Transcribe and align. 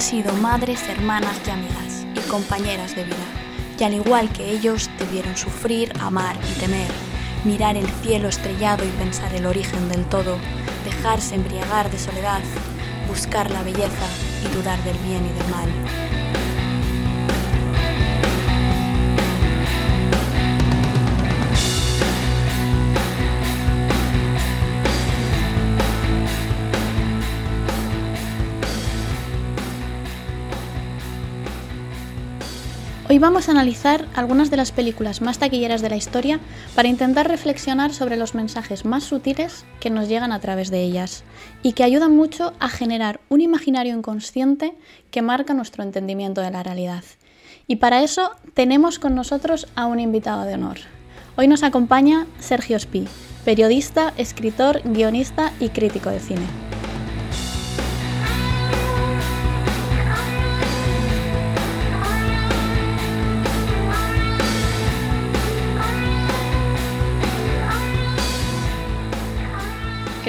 han 0.00 0.06
sido 0.06 0.32
madres, 0.32 0.88
hermanas 0.88 1.36
y 1.46 1.50
amigas, 1.50 2.06
y 2.16 2.20
compañeras 2.30 2.96
de 2.96 3.04
vida, 3.04 3.16
y 3.78 3.84
al 3.84 3.92
igual 3.92 4.30
que 4.30 4.50
ellos 4.50 4.88
debieron 4.98 5.36
sufrir, 5.36 5.92
amar 6.00 6.36
y 6.50 6.58
temer, 6.58 6.90
mirar 7.44 7.76
el 7.76 7.86
cielo 8.02 8.28
estrellado 8.28 8.82
y 8.82 8.88
pensar 8.92 9.34
el 9.34 9.44
origen 9.44 9.90
del 9.90 10.06
todo, 10.06 10.38
dejarse 10.86 11.34
embriagar 11.34 11.90
de 11.90 11.98
soledad, 11.98 12.40
buscar 13.08 13.50
la 13.50 13.62
belleza 13.62 14.08
y 14.42 14.56
dudar 14.56 14.82
del 14.84 14.96
bien 15.00 15.22
y 15.26 15.38
del 15.38 15.50
mal. 15.50 16.29
Vamos 33.20 33.48
a 33.48 33.52
analizar 33.52 34.06
algunas 34.14 34.50
de 34.50 34.56
las 34.56 34.72
películas 34.72 35.20
más 35.20 35.38
taquilleras 35.38 35.82
de 35.82 35.90
la 35.90 35.96
historia 35.96 36.40
para 36.74 36.88
intentar 36.88 37.28
reflexionar 37.28 37.92
sobre 37.92 38.16
los 38.16 38.34
mensajes 38.34 38.86
más 38.86 39.04
sutiles 39.04 39.66
que 39.78 39.90
nos 39.90 40.08
llegan 40.08 40.32
a 40.32 40.40
través 40.40 40.70
de 40.70 40.82
ellas 40.82 41.22
y 41.62 41.74
que 41.74 41.84
ayudan 41.84 42.16
mucho 42.16 42.54
a 42.60 42.68
generar 42.68 43.20
un 43.28 43.42
imaginario 43.42 43.94
inconsciente 43.94 44.74
que 45.10 45.20
marca 45.20 45.52
nuestro 45.52 45.82
entendimiento 45.82 46.40
de 46.40 46.50
la 46.50 46.62
realidad. 46.62 47.04
Y 47.66 47.76
para 47.76 48.02
eso 48.02 48.30
tenemos 48.54 48.98
con 48.98 49.14
nosotros 49.14 49.68
a 49.76 49.86
un 49.86 50.00
invitado 50.00 50.44
de 50.44 50.54
honor. 50.54 50.78
Hoy 51.36 51.46
nos 51.46 51.62
acompaña 51.62 52.26
Sergio 52.38 52.78
Spi, 52.78 53.06
periodista, 53.44 54.14
escritor, 54.16 54.80
guionista 54.84 55.52
y 55.60 55.68
crítico 55.68 56.10
de 56.10 56.20
cine. 56.20 56.79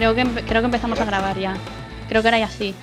Creo 0.01 0.15
que, 0.15 0.23
creo 0.23 0.61
que 0.63 0.65
empezamos 0.65 0.99
a 0.99 1.05
grabar 1.05 1.37
ya. 1.37 1.55
Creo 2.09 2.23
que 2.23 2.29
era 2.29 2.39
ya 2.39 2.45
así. 2.45 2.73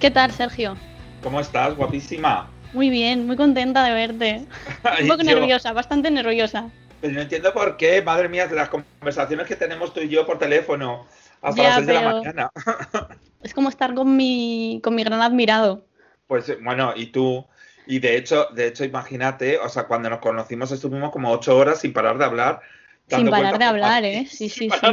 ¿Qué 0.00 0.10
tal, 0.10 0.32
Sergio? 0.32 0.76
¿Cómo 1.22 1.38
estás, 1.38 1.76
guapísima? 1.76 2.50
Muy 2.72 2.90
bien, 2.90 3.28
muy 3.28 3.36
contenta 3.36 3.84
de 3.84 3.94
verte. 3.94 4.44
Un 5.02 5.06
poco 5.06 5.22
nerviosa, 5.22 5.72
bastante 5.72 6.10
nerviosa. 6.10 6.68
Pero 7.00 7.14
no 7.14 7.20
entiendo 7.20 7.52
por 7.52 7.76
qué, 7.76 8.02
madre 8.02 8.28
mía, 8.28 8.48
de 8.48 8.56
las 8.56 8.70
conversaciones 8.70 9.46
que 9.46 9.54
tenemos 9.54 9.94
tú 9.94 10.00
y 10.00 10.08
yo 10.08 10.26
por 10.26 10.40
teléfono 10.40 11.06
hasta 11.42 11.62
las 11.62 11.74
6 11.76 11.86
de 11.86 11.92
la 11.94 12.12
mañana. 12.12 12.50
es 13.44 13.54
como 13.54 13.68
estar 13.68 13.94
con 13.94 14.16
mi, 14.16 14.80
con 14.82 14.96
mi 14.96 15.04
gran 15.04 15.22
admirado. 15.22 15.86
Pues 16.26 16.60
bueno, 16.60 16.92
y 16.96 17.06
tú, 17.06 17.46
y 17.86 18.00
de 18.00 18.16
hecho, 18.16 18.48
de 18.52 18.66
hecho, 18.66 18.84
imagínate, 18.84 19.58
o 19.58 19.68
sea, 19.68 19.84
cuando 19.84 20.10
nos 20.10 20.18
conocimos 20.18 20.72
estuvimos 20.72 21.12
como 21.12 21.30
ocho 21.30 21.56
horas 21.56 21.78
sin 21.78 21.92
parar 21.92 22.18
de 22.18 22.24
hablar 22.24 22.62
sin 23.08 23.30
parar 23.30 23.58
de 23.58 23.64
hablar, 23.64 24.04
¿eh? 24.04 24.26
Sí, 24.28 24.48
sí, 24.48 24.68
sí. 24.68 24.88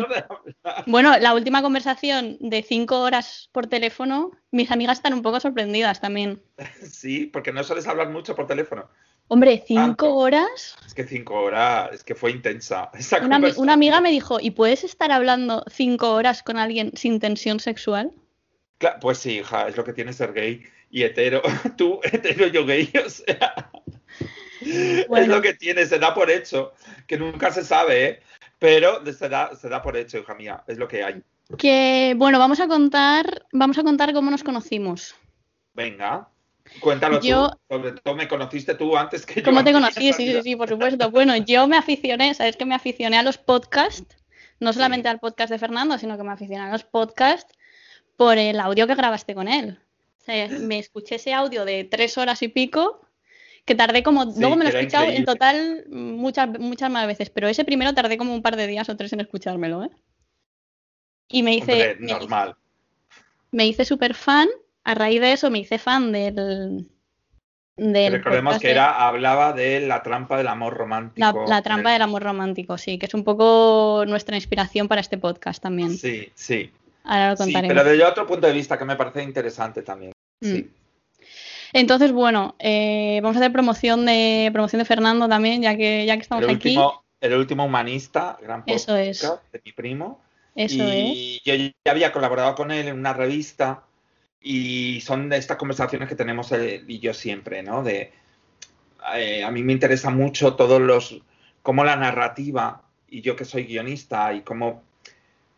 Bueno, 0.85 1.17
la 1.19 1.33
última 1.33 1.61
conversación 1.61 2.37
de 2.39 2.63
cinco 2.63 2.99
horas 2.99 3.49
por 3.51 3.67
teléfono, 3.67 4.31
mis 4.51 4.71
amigas 4.71 4.97
están 4.97 5.13
un 5.13 5.21
poco 5.21 5.39
sorprendidas 5.39 6.01
también. 6.01 6.41
Sí, 6.89 7.25
porque 7.25 7.51
no 7.51 7.63
sueles 7.63 7.87
hablar 7.87 8.09
mucho 8.09 8.35
por 8.35 8.47
teléfono. 8.47 8.87
Hombre, 9.27 9.63
cinco 9.65 10.15
horas. 10.15 10.75
Es 10.85 10.93
que 10.93 11.05
cinco 11.05 11.35
horas, 11.35 11.89
es 11.93 12.03
que 12.03 12.15
fue 12.15 12.31
intensa. 12.31 12.91
una, 13.23 13.39
una, 13.57 13.73
amiga 13.73 14.01
me 14.01 14.11
dijo, 14.11 14.39
¿y 14.41 14.51
puedes 14.51 14.83
estar 14.83 15.11
hablando 15.11 15.63
cinco 15.69 16.11
horas 16.11 16.43
con 16.43 16.57
alguien 16.57 16.91
sin 16.95 17.19
tensión 17.19 17.59
sexual? 17.59 18.11
pues 18.99 19.19
sí, 19.19 19.39
hija, 19.39 19.67
es 19.67 19.77
lo 19.77 19.83
que 19.83 19.93
tiene 19.93 20.13
ser 20.13 20.33
gay 20.33 20.63
y 20.89 21.03
hetero. 21.03 21.41
Tú, 21.77 21.99
hetero, 22.03 22.47
yo 22.47 22.65
gay, 22.65 22.91
o 23.05 23.09
sea. 23.09 23.71
Es 25.17 25.27
lo 25.27 25.41
que 25.41 25.53
tiene, 25.53 25.85
se 25.85 25.99
da 25.99 26.13
por 26.13 26.29
hecho, 26.29 26.73
que 27.07 27.17
nunca 27.17 27.51
se 27.51 27.63
sabe, 27.63 28.05
¿eh? 28.05 28.19
pero 28.59 29.03
se 29.11 29.27
da, 29.27 29.55
se 29.55 29.69
da 29.69 29.81
por 29.81 29.97
hecho, 29.97 30.19
hija 30.19 30.35
mía, 30.35 30.63
es 30.67 30.77
lo 30.77 30.87
que 30.87 31.03
hay. 31.03 31.23
Que 31.57 32.13
bueno, 32.15 32.39
vamos 32.39 32.59
a 32.59 32.67
contar, 32.67 33.45
vamos 33.51 33.77
a 33.77 33.83
contar 33.83 34.13
cómo 34.13 34.29
nos 34.29 34.43
conocimos. 34.43 35.15
Venga, 35.73 36.29
cuéntalo 36.79 37.19
tú. 37.19 37.49
Sobre 37.69 37.91
todo 37.93 38.15
me 38.15 38.27
conociste 38.27 38.75
tú 38.75 38.95
antes 38.95 39.25
que 39.25 39.41
yo. 39.41 39.45
¿Cómo 39.45 39.63
te 39.63 39.73
conocí? 39.73 40.13
Sí, 40.13 40.31
sí, 40.31 40.41
sí, 40.43 40.55
por 40.55 40.69
supuesto. 40.69 41.09
Bueno, 41.11 41.35
yo 41.37 41.67
me 41.67 41.77
aficioné, 41.77 42.33
sabes 42.33 42.55
que 42.55 42.65
me 42.65 42.75
aficioné 42.75 43.17
a 43.17 43.23
los 43.23 43.37
podcasts, 43.37 44.15
no 44.59 44.73
solamente 44.73 45.09
al 45.09 45.19
podcast 45.19 45.51
de 45.51 45.59
Fernando, 45.59 45.97
sino 45.97 46.15
que 46.17 46.23
me 46.23 46.31
aficioné 46.31 46.65
a 46.65 46.71
los 46.71 46.83
podcasts 46.83 47.57
por 48.15 48.37
el 48.37 48.59
audio 48.59 48.85
que 48.85 48.95
grabaste 48.95 49.33
con 49.33 49.47
él. 49.47 49.79
O 50.19 50.23
sea, 50.23 50.47
me 50.49 50.77
escuché 50.77 51.15
ese 51.15 51.33
audio 51.33 51.65
de 51.65 51.83
tres 51.83 52.17
horas 52.19 52.43
y 52.43 52.47
pico 52.47 53.01
que 53.65 53.75
tardé 53.75 54.03
como, 54.03 54.25
luego 54.25 54.55
me 54.55 54.63
lo 54.63 54.71
he 54.71 54.79
escuchado 54.79 55.05
en 55.05 55.25
total 55.25 55.85
muchas, 55.89 56.49
muchas 56.59 56.89
más 56.89 57.07
veces, 57.07 57.29
pero 57.29 57.47
ese 57.47 57.65
primero 57.65 57.93
tardé 57.93 58.17
como 58.17 58.33
un 58.33 58.41
par 58.41 58.55
de 58.55 58.67
días 58.67 58.89
o 58.89 58.97
tres 58.97 59.13
en 59.13 59.21
escuchármelo, 59.21 59.83
¿eh? 59.83 59.89
Y 61.29 61.43
me 61.43 61.55
hice... 61.55 61.97
normal. 61.99 62.55
Me 63.51 63.67
hice 63.67 63.85
súper 63.85 64.13
fan, 64.13 64.49
a 64.83 64.95
raíz 64.95 65.21
de 65.21 65.33
eso 65.33 65.49
me 65.49 65.59
hice 65.59 65.77
fan 65.77 66.11
del... 66.11 66.89
del 67.77 68.13
Recordemos 68.13 68.59
que 68.59 68.71
era, 68.71 69.07
hablaba 69.07 69.53
de 69.53 69.81
la 69.81 70.01
trampa 70.03 70.37
del 70.37 70.47
amor 70.47 70.73
romántico. 70.73 71.45
La, 71.47 71.61
trampa 71.61 71.91
del 71.91 72.01
amor 72.01 72.23
romántico, 72.23 72.77
sí, 72.77 72.97
que 72.97 73.05
es 73.05 73.13
un 73.13 73.23
poco 73.23 74.03
nuestra 74.07 74.35
inspiración 74.35 74.87
para 74.87 75.01
este 75.01 75.17
podcast 75.17 75.61
también. 75.61 75.95
Sí, 75.95 76.31
sí. 76.33 76.71
Ahora 77.03 77.31
lo 77.31 77.37
contaré. 77.37 77.67
pero 77.67 77.83
desde 77.83 78.03
otro 78.03 78.27
punto 78.27 78.47
de 78.47 78.53
vista 78.53 78.77
que 78.77 78.85
me 78.85 78.95
parece 78.95 79.23
interesante 79.23 79.81
también. 79.81 80.11
Sí. 80.41 80.69
Entonces, 81.73 82.11
bueno, 82.11 82.55
eh, 82.59 83.19
vamos 83.21 83.37
a 83.37 83.39
hacer 83.39 83.51
promoción 83.51 84.05
de 84.05 84.49
promoción 84.51 84.79
de 84.79 84.85
Fernando 84.85 85.27
también, 85.27 85.61
ya 85.61 85.75
que, 85.75 86.05
ya 86.05 86.15
que 86.15 86.21
estamos 86.21 86.43
el 86.43 86.55
aquí. 86.55 86.69
Último, 86.69 87.03
el 87.19 87.33
último 87.33 87.65
humanista, 87.65 88.37
gran 88.41 88.65
podcast 88.65 88.89
Eso 88.89 88.97
es. 88.97 89.21
de 89.51 89.61
mi 89.63 89.71
primo. 89.71 90.19
Eso 90.55 90.83
y 90.83 91.41
yo 91.45 91.55
ya 91.55 91.91
había 91.91 92.11
colaborado 92.11 92.55
con 92.55 92.71
él 92.71 92.89
en 92.89 92.99
una 92.99 93.13
revista 93.13 93.83
y 94.41 94.99
son 95.01 95.29
de 95.29 95.37
estas 95.37 95.55
conversaciones 95.57 96.09
que 96.09 96.15
tenemos 96.15 96.51
él 96.51 96.83
y 96.87 96.99
yo 96.99 97.13
siempre, 97.13 97.63
¿no? 97.63 97.83
De, 97.83 98.11
eh, 99.15 99.43
a 99.43 99.51
mí 99.51 99.63
me 99.63 99.73
interesa 99.73 100.09
mucho 100.09 100.55
todos 100.55 100.81
los, 100.81 101.21
cómo 101.61 101.83
la 101.83 101.95
narrativa, 101.95 102.83
y 103.07 103.21
yo 103.21 103.35
que 103.35 103.45
soy 103.45 103.65
guionista, 103.65 104.33
y 104.33 104.41
cómo 104.41 104.83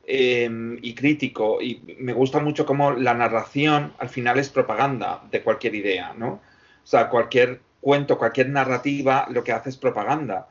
Em, 0.05 0.79
y 0.81 0.95
crítico 0.95 1.61
y 1.61 1.81
me 1.99 2.11
gusta 2.11 2.39
mucho 2.39 2.65
cómo 2.65 2.91
la 2.91 3.13
narración 3.13 3.93
al 3.99 4.09
final 4.09 4.37
es 4.37 4.49
propaganda 4.49 5.23
de 5.31 5.41
cualquier 5.41 5.75
idea, 5.75 6.13
¿no? 6.13 6.41
O 6.83 6.85
sea, 6.85 7.07
cualquier 7.09 7.61
cuento, 7.79 8.17
cualquier 8.17 8.49
narrativa 8.49 9.27
lo 9.29 9.45
que 9.45 9.53
hace 9.53 9.69
es 9.69 9.77
propaganda. 9.77 10.49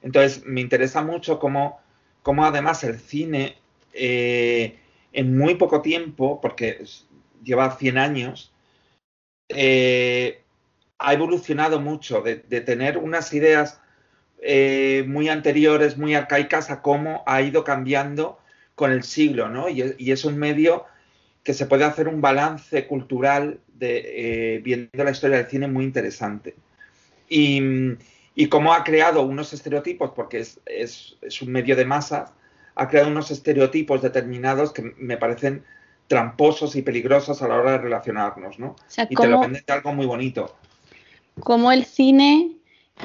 Entonces, 0.00 0.44
me 0.46 0.62
interesa 0.62 1.02
mucho 1.02 1.38
cómo, 1.38 1.80
cómo 2.22 2.46
además 2.46 2.82
el 2.84 2.98
cine 2.98 3.58
eh, 3.92 4.78
en 5.12 5.36
muy 5.36 5.56
poco 5.56 5.82
tiempo, 5.82 6.40
porque 6.40 6.82
lleva 7.42 7.76
100 7.76 7.98
años, 7.98 8.52
eh, 9.50 10.42
ha 10.98 11.12
evolucionado 11.12 11.78
mucho 11.78 12.22
de, 12.22 12.36
tener 12.36 12.96
unas 12.96 13.34
ideas 13.34 13.80
eh, 14.40 15.04
muy 15.06 15.28
anteriores, 15.28 15.98
muy 15.98 16.14
arcaicas, 16.14 16.70
a 16.70 16.80
cómo 16.80 17.22
ha 17.26 17.42
ido 17.42 17.64
cambiando 17.64 18.38
con 18.74 18.92
el 18.92 19.02
siglo, 19.02 19.48
¿no? 19.48 19.68
Y, 19.68 19.82
es 20.10 20.24
un 20.24 20.36
medio 20.36 20.84
que 21.42 21.54
se 21.54 21.66
puede 21.66 21.84
hacer 21.84 22.08
un 22.08 22.20
balance 22.20 22.86
cultural 22.86 23.60
de, 23.74 24.56
eh, 24.56 24.58
viendo 24.60 25.04
la 25.04 25.10
historia 25.10 25.38
del 25.38 25.46
cine 25.46 25.68
muy 25.68 25.84
interesante. 25.84 26.54
Y, 27.28 27.60
y 28.34 28.48
cómo 28.48 28.72
ha 28.72 28.84
creado 28.84 29.22
unos 29.22 29.52
estereotipos, 29.52 30.10
porque 30.14 30.40
es, 30.40 30.60
es, 30.66 31.16
es, 31.22 31.42
un 31.42 31.52
medio 31.52 31.76
de 31.76 31.84
masas, 31.84 32.32
ha 32.74 32.88
creado 32.88 33.08
unos 33.08 33.30
estereotipos 33.30 34.02
determinados 34.02 34.72
que 34.72 34.94
me 34.98 35.16
parecen 35.16 35.64
tramposos 36.06 36.76
y 36.76 36.82
peligrosos 36.82 37.40
a 37.42 37.48
la 37.48 37.56
hora 37.56 37.72
de 37.72 37.78
relacionarnos, 37.78 38.58
¿no? 38.58 38.76
y 39.08 39.14
te 39.14 39.26
lo 39.26 39.40
venden 39.40 39.62
de 39.66 39.72
algo 39.72 39.92
muy 39.92 40.06
bonito. 40.06 40.56
Como 41.40 41.72
el 41.72 41.84
cine 41.84 42.52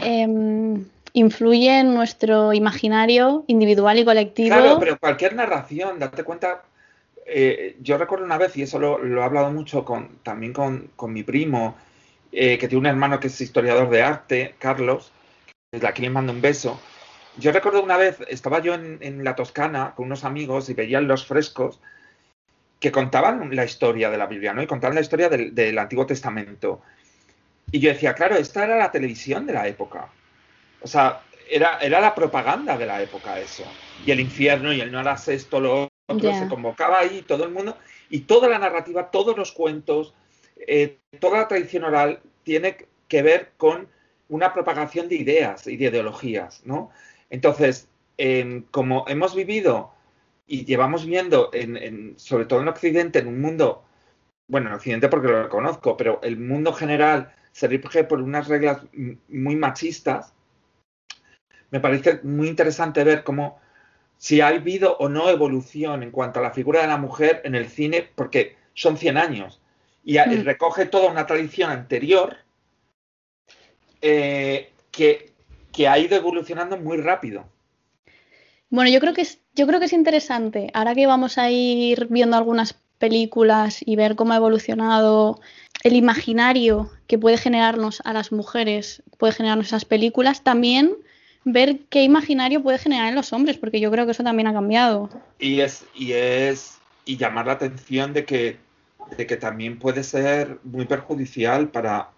em, 0.02 0.86
influye 1.14 1.80
en 1.80 1.94
nuestro 1.94 2.54
imaginario 2.54 3.44
individual 3.48 4.00
y 4.00 4.06
colectivo. 4.06 4.56
Claro, 4.56 4.80
pero 4.80 5.00
cualquier 5.00 5.36
narración, 5.36 6.00
date 6.00 6.24
cuenta, 6.24 6.64
eh, 7.26 7.78
yo 7.82 7.98
recuerdo 7.98 8.26
una 8.26 8.38
vez, 8.38 8.56
y 8.58 8.64
eso 8.64 8.80
lo, 8.80 9.04
he 9.04 9.24
hablado 9.24 9.52
mucho 9.52 9.86
con, 9.86 10.20
también 10.24 10.54
con, 10.54 10.92
mi 11.14 11.24
primo, 11.24 11.78
eh, 12.32 12.58
que 12.58 12.68
tiene 12.68 12.80
un 12.80 12.86
hermano 12.88 13.20
que 13.20 13.28
es 13.28 13.42
historiador 13.42 13.90
de 13.90 14.02
arte, 14.02 14.56
Carlos, 14.60 15.12
desde 15.72 15.88
aquí 15.88 16.02
le 16.02 16.10
mando 16.10 16.34
un 16.34 16.42
beso. 16.42 16.80
Yo 17.38 17.52
recuerdo 17.52 17.84
una 17.84 17.98
vez, 17.98 18.18
estaba 18.28 18.60
yo 18.60 18.74
en, 18.74 19.24
la 19.24 19.36
Toscana 19.36 19.94
con 19.96 20.08
unos 20.08 20.26
amigos 20.26 20.70
y 20.70 20.74
veían 20.74 21.08
los 21.08 21.26
frescos 21.26 21.80
que 22.80 22.92
contaban 22.92 23.56
la 23.56 23.66
historia 23.66 24.10
de 24.10 24.18
la 24.18 24.26
Biblia, 24.26 24.54
¿no? 24.54 24.62
Y 24.62 24.68
contaban 24.68 24.96
la 24.96 25.02
historia 25.02 25.30
del, 25.30 25.54
del 25.54 25.78
Antiguo 25.78 26.06
Testamento. 26.06 26.82
Y 27.72 27.80
yo 27.80 27.90
decía, 27.90 28.14
claro, 28.14 28.36
esta 28.36 28.64
era 28.64 28.78
la 28.78 28.92
televisión 28.92 29.46
de 29.46 29.54
la 29.54 29.68
época. 29.68 30.10
O 30.82 30.88
sea, 30.88 31.22
era, 31.50 31.80
era 31.80 32.00
la 32.00 32.16
propaganda 32.16 32.78
de 32.78 32.86
la 32.86 33.02
época 33.02 33.40
eso. 33.40 33.64
Y 34.06 34.12
el 34.12 34.20
infierno 34.20 34.72
y 34.72 34.82
el 34.82 34.92
no 34.92 35.00
harás 35.00 35.28
esto, 35.28 35.60
lo 35.60 35.90
otro, 36.08 36.34
se 36.34 36.48
convocaba 36.48 37.00
ahí 37.00 37.24
todo 37.24 37.44
el 37.44 37.52
mundo. 37.52 37.78
Y 38.10 38.22
toda 38.22 38.48
la 38.48 38.60
narrativa, 38.60 39.12
todos 39.12 39.38
los 39.38 39.52
cuentos, 39.52 40.14
eh, 40.68 40.98
toda 41.20 41.40
la 41.40 41.48
tradición 41.48 41.84
oral 41.84 42.22
tiene 42.44 42.78
que 43.08 43.22
ver 43.22 43.52
con 43.58 43.88
una 44.30 44.54
propagación 44.54 45.10
de 45.10 45.16
ideas 45.16 45.68
y 45.68 45.78
de 45.78 45.86
ideologías, 45.86 46.62
¿no? 46.66 46.92
Entonces, 47.30 47.88
como 48.72 49.06
hemos 49.08 49.36
vivido 49.36 49.92
y 50.46 50.66
llevamos 50.66 51.06
viendo, 51.06 51.52
sobre 52.18 52.46
todo 52.46 52.62
en 52.62 52.68
Occidente, 52.68 53.20
en 53.20 53.28
un 53.28 53.42
mundo, 53.42 53.84
bueno, 54.48 54.70
en 54.70 54.76
Occidente 54.76 55.10
porque 55.10 55.28
lo 55.28 55.44
reconozco, 55.44 55.96
pero 55.96 56.20
el 56.24 56.38
mundo 56.38 56.74
general 56.74 57.34
se 57.52 57.68
rige 57.68 58.04
por 58.04 58.22
unas 58.22 58.48
reglas 58.48 58.82
muy 59.30 59.56
machistas, 59.56 60.34
me 61.72 61.80
parece 61.80 62.20
muy 62.24 62.48
interesante 62.48 63.04
ver 63.04 63.24
cómo 63.24 63.60
si 64.18 64.42
ha 64.42 64.48
habido 64.48 64.98
o 64.98 65.08
no 65.10 65.30
evolución 65.30 66.04
en 66.04 66.12
cuanto 66.12 66.40
a 66.40 66.44
la 66.44 66.52
figura 66.52 66.82
de 66.82 66.88
la 66.88 66.98
mujer 66.98 67.42
en 67.46 67.56
el 67.56 67.68
cine, 67.68 68.08
porque 68.16 68.56
son 68.74 68.98
100 68.98 69.18
años 69.18 69.62
y 70.04 70.18
mm. 70.18 70.44
recoge 70.44 70.86
toda 70.86 71.10
una 71.10 71.26
tradición 71.26 71.72
anterior 71.72 72.38
eh, 74.02 74.72
que, 74.92 75.32
que 75.72 75.88
ha 75.88 75.98
ido 76.00 76.16
evolucionando 76.16 76.78
muy 76.78 76.98
rápido. 76.98 77.46
Bueno, 78.70 78.90
yo 78.92 79.00
creo 79.00 79.14
que 79.14 79.22
es, 79.22 79.40
yo 79.56 79.66
creo 79.68 79.80
que 79.80 79.86
es 79.86 79.94
interesante. 79.94 80.70
Ahora 80.74 80.96
que 80.96 81.08
vamos 81.08 81.38
a 81.38 81.50
ir 81.50 82.08
viendo 82.10 82.38
algunas 82.38 82.74
películas 82.98 83.80
y 83.86 83.96
ver 83.96 84.16
cómo 84.16 84.34
ha 84.34 84.38
evolucionado 84.38 85.40
el 85.84 85.94
imaginario 85.94 86.92
que 87.08 87.18
puede 87.18 87.38
generarnos 87.38 88.02
a 88.04 88.14
las 88.14 88.32
mujeres, 88.32 89.02
puede 89.18 89.34
generarnos 89.34 89.68
esas 89.68 89.86
películas, 89.86 90.44
también 90.44 90.98
ver 91.46 91.80
qué 91.90 92.04
imaginario 92.04 92.62
puede 92.62 92.78
generar 92.78 93.08
en 93.10 93.16
los 93.16 93.34
hombres, 93.34 93.58
porque 93.58 93.80
yo 93.80 93.92
creo 93.92 94.06
que 94.06 94.12
eso 94.12 94.24
también 94.24 94.48
ha 94.48 94.54
cambiado. 94.54 95.10
Y 95.40 95.62
es, 95.62 95.86
y 95.96 96.14
es, 96.14 96.78
y 97.06 97.18
llamar 97.18 97.48
la 97.48 97.54
atención 97.54 98.14
de 98.14 98.26
que, 98.26 98.58
de 99.18 99.26
que 99.26 99.38
también 99.38 99.80
puede 99.80 100.04
ser 100.04 100.60
muy 100.64 100.86
perjudicial 100.86 101.70
para, 101.70 102.10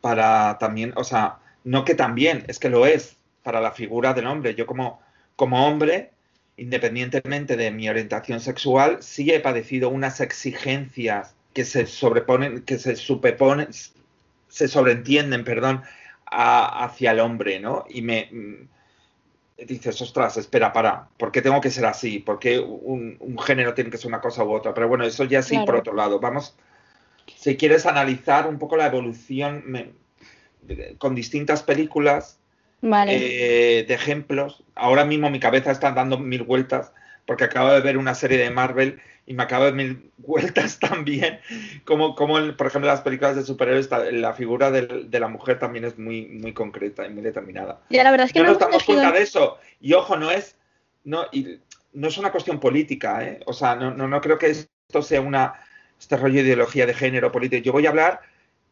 para 0.00 0.58
también, 0.58 0.92
o 0.96 1.04
sea, 1.04 1.38
no 1.64 1.84
que 1.84 1.94
también, 1.94 2.44
es 2.48 2.58
que 2.58 2.70
lo 2.70 2.86
es 2.86 3.16
para 3.42 3.60
la 3.60 3.72
figura 3.72 4.14
del 4.14 4.26
hombre. 4.26 4.54
Yo 4.54 4.66
como, 4.66 5.00
como 5.36 5.66
hombre, 5.66 6.10
independientemente 6.56 7.56
de 7.56 7.70
mi 7.70 7.88
orientación 7.88 8.40
sexual, 8.40 8.98
sí 9.02 9.30
he 9.30 9.40
padecido 9.40 9.88
unas 9.88 10.20
exigencias 10.20 11.34
que 11.52 11.64
se 11.64 11.86
sobreponen, 11.86 12.62
que 12.62 12.78
se 12.78 12.96
superponen, 12.96 13.68
se 14.48 14.68
sobreentienden, 14.68 15.44
perdón, 15.44 15.82
hacia 16.30 17.10
el 17.12 17.20
hombre, 17.20 17.60
¿no? 17.60 17.84
Y 17.88 18.02
me 18.02 18.28
mm, 18.30 19.64
dices, 19.66 20.00
ostras, 20.00 20.36
espera, 20.36 20.72
para, 20.72 21.08
¿por 21.16 21.32
qué 21.32 21.42
tengo 21.42 21.60
que 21.60 21.70
ser 21.70 21.86
así? 21.86 22.18
¿Por 22.18 22.38
qué 22.38 22.58
un, 22.58 23.18
género 23.38 23.74
tiene 23.74 23.90
que 23.90 23.98
ser 23.98 24.08
una 24.08 24.20
cosa 24.20 24.44
u 24.44 24.52
otra? 24.52 24.72
Pero 24.74 24.88
bueno, 24.88 25.04
eso 25.04 25.24
ya 25.24 25.42
sí, 25.42 25.58
por 25.66 25.76
otro 25.76 25.94
lado. 25.94 26.20
Vamos, 26.20 26.56
si 27.36 27.56
quieres 27.56 27.86
analizar 27.86 28.46
un 28.46 28.58
poco 28.58 28.76
la 28.76 28.86
evolución 28.86 29.94
con 30.98 31.14
distintas 31.14 31.62
películas 31.62 32.38
eh, 32.82 33.84
de 33.86 33.94
ejemplos, 33.94 34.62
ahora 34.74 35.04
mismo 35.04 35.30
mi 35.30 35.40
cabeza 35.40 35.70
está 35.70 35.92
dando 35.92 36.18
mil 36.18 36.42
vueltas 36.42 36.92
porque 37.26 37.44
acabo 37.44 37.70
de 37.70 37.80
ver 37.80 37.96
una 37.96 38.14
serie 38.14 38.38
de 38.38 38.50
Marvel 38.50 39.00
y 39.30 39.32
me 39.32 39.44
acabo 39.44 39.66
de 39.66 39.72
mil 39.72 40.10
vueltas 40.16 40.80
también, 40.80 41.38
como, 41.84 42.16
como 42.16 42.34
por 42.56 42.66
ejemplo 42.66 42.90
las 42.90 43.02
películas 43.02 43.36
de 43.36 43.44
superhéroes 43.44 43.88
la 44.10 44.34
figura 44.34 44.72
de, 44.72 45.06
la 45.20 45.28
mujer 45.28 45.60
también 45.60 45.84
es 45.84 45.96
muy, 45.96 46.26
muy 46.26 46.52
concreta 46.52 47.06
y 47.06 47.10
muy 47.10 47.22
determinada. 47.22 47.80
Y 47.90 47.96
la 47.98 48.10
verdad 48.10 48.26
es 48.26 48.32
que 48.32 48.40
no, 48.40 48.48
nos 48.48 48.58
damos 48.58 48.82
cuenta 48.82 49.12
de 49.12 49.22
eso. 49.22 49.58
Y 49.80 49.92
ojo, 49.92 50.16
no 50.16 50.32
es, 50.32 50.56
no, 51.04 51.26
y, 51.30 51.60
no 51.92 52.08
es 52.08 52.18
una 52.18 52.32
cuestión 52.32 52.58
política, 52.58 53.24
¿eh? 53.24 53.38
o 53.46 53.52
sea, 53.52 53.76
no, 53.76 53.92
no, 53.92 54.20
creo 54.20 54.36
que 54.36 54.48
esto 54.48 55.00
sea 55.00 55.20
una, 55.20 55.54
este 55.96 56.16
rollo 56.16 56.40
de 56.40 56.48
ideología 56.48 56.84
de 56.84 56.94
género 56.94 57.30
político. 57.30 57.62
Yo 57.62 57.70
voy 57.70 57.86
a 57.86 57.90
hablar 57.90 58.22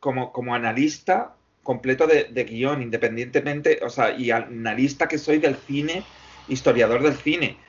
como, 0.01 0.33
como 0.33 0.57
analista 0.57 1.37
completo 1.63 2.09
de, 2.09 2.25
de 2.25 2.43
guion, 2.43 2.83
independientemente, 2.83 3.79
o 3.81 3.91
sea, 3.91 4.11
y 4.11 4.33
analista 4.33 5.07
que 5.07 5.19
soy 5.19 5.39
del 5.39 5.55
cine, 5.55 6.03
historiador 6.49 7.01
del 7.05 7.15
cine 7.15 7.68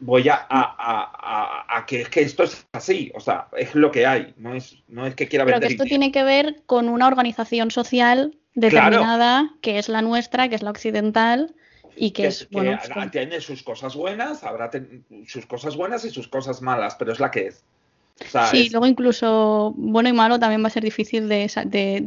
voy 0.00 0.28
a, 0.28 0.46
a, 0.50 1.84
que 1.86 2.02
es 2.02 2.08
que 2.08 2.22
esto 2.22 2.44
es 2.44 2.66
así, 2.72 3.12
o 3.14 3.20
sea, 3.20 3.48
es 3.56 3.74
lo 3.74 3.90
que 3.90 4.06
hay, 4.06 4.34
no 4.36 4.54
es, 4.54 4.82
no 4.88 5.06
es 5.06 5.14
que 5.14 5.28
quiera 5.28 5.44
Pero 5.44 5.60
que 5.60 5.66
esto 5.66 5.84
tiene 5.84 6.12
que 6.12 6.22
ver 6.22 6.62
con 6.66 6.88
una 6.88 7.06
organización 7.06 7.70
social 7.70 8.36
determinada, 8.54 9.54
que 9.60 9.78
es 9.78 9.88
la 9.88 10.02
nuestra, 10.02 10.48
que 10.48 10.56
es 10.56 10.62
la 10.62 10.70
occidental, 10.70 11.54
y 11.94 12.10
que, 12.10 12.26
es, 12.26 12.48
bueno... 12.50 12.78
Pues 12.92 13.10
tiene 13.10 13.40
sus 13.40 13.62
cosas 13.62 13.94
buenas, 13.94 14.44
habrá 14.44 14.70
sus 15.26 15.46
cosas 15.46 15.76
buenas 15.76 16.04
y 16.04 16.10
sus 16.10 16.28
cosas 16.28 16.60
malas, 16.60 16.94
pero 16.96 17.12
es 17.12 17.20
la 17.20 17.30
que 17.30 17.48
es. 17.48 17.64
sí, 18.50 18.68
luego 18.70 18.86
incluso 18.86 19.74
bueno 19.76 20.08
y 20.08 20.12
malo 20.12 20.38
también 20.38 20.62
va 20.62 20.68
a 20.68 20.70
ser 20.70 20.82
difícil 20.82 21.28
de, 21.28 21.50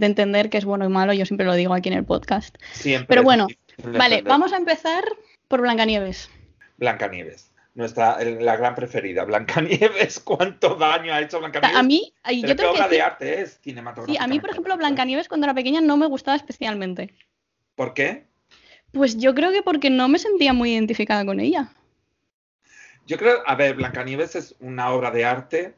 entender 0.01 0.49
que 0.49 0.57
es 0.57 0.65
bueno 0.65 0.85
y 0.85 0.89
malo, 0.89 1.13
yo 1.13 1.25
siempre 1.25 1.45
lo 1.45 1.53
digo 1.53 1.73
aquí 1.73 1.89
en 1.89 1.95
el 1.95 2.05
podcast. 2.05 2.55
Siempre 2.73 3.07
Pero 3.07 3.23
bueno, 3.23 3.47
vale, 3.83 4.21
vamos 4.21 4.53
a 4.53 4.57
empezar 4.57 5.03
por 5.47 5.61
Blancanieves. 5.61 6.29
Blancanieves 6.77 7.48
nuestra 7.79 8.21
la 8.23 8.57
gran 8.57 8.75
preferida, 8.75 9.23
Blancanieves, 9.23 10.19
cuánto 10.23 10.75
daño 10.75 11.13
ha 11.13 11.21
hecho 11.21 11.39
Blancanieves. 11.39 11.77
A 11.77 11.81
mí, 11.81 12.13
yo 12.45 12.55
creo 12.55 12.73
obra 12.73 12.87
de 12.87 13.01
arte 13.01 13.41
es 13.41 13.59
cinematográfica. 13.61 14.19
Sí, 14.19 14.23
a 14.23 14.27
mí, 14.27 14.39
por 14.39 14.51
ejemplo, 14.51 14.77
Blancanieves 14.77 15.27
cuando 15.27 15.45
era 15.45 15.53
pequeña 15.55 15.81
no 15.81 15.97
me 15.97 16.05
gustaba 16.05 16.35
especialmente. 16.35 17.13
¿Por 17.75 17.93
qué? 17.93 18.27
Pues 18.91 19.17
yo 19.17 19.33
creo 19.33 19.51
que 19.51 19.63
porque 19.63 19.89
no 19.89 20.09
me 20.09 20.19
sentía 20.19 20.53
muy 20.53 20.73
identificada 20.73 21.25
con 21.25 21.39
ella. 21.39 21.71
Yo 23.07 23.17
creo, 23.17 23.37
a 23.45 23.55
ver, 23.55 23.75
Blancanieves 23.75 24.35
es 24.35 24.55
una 24.59 24.91
obra 24.91 25.09
de 25.09 25.25
arte, 25.25 25.75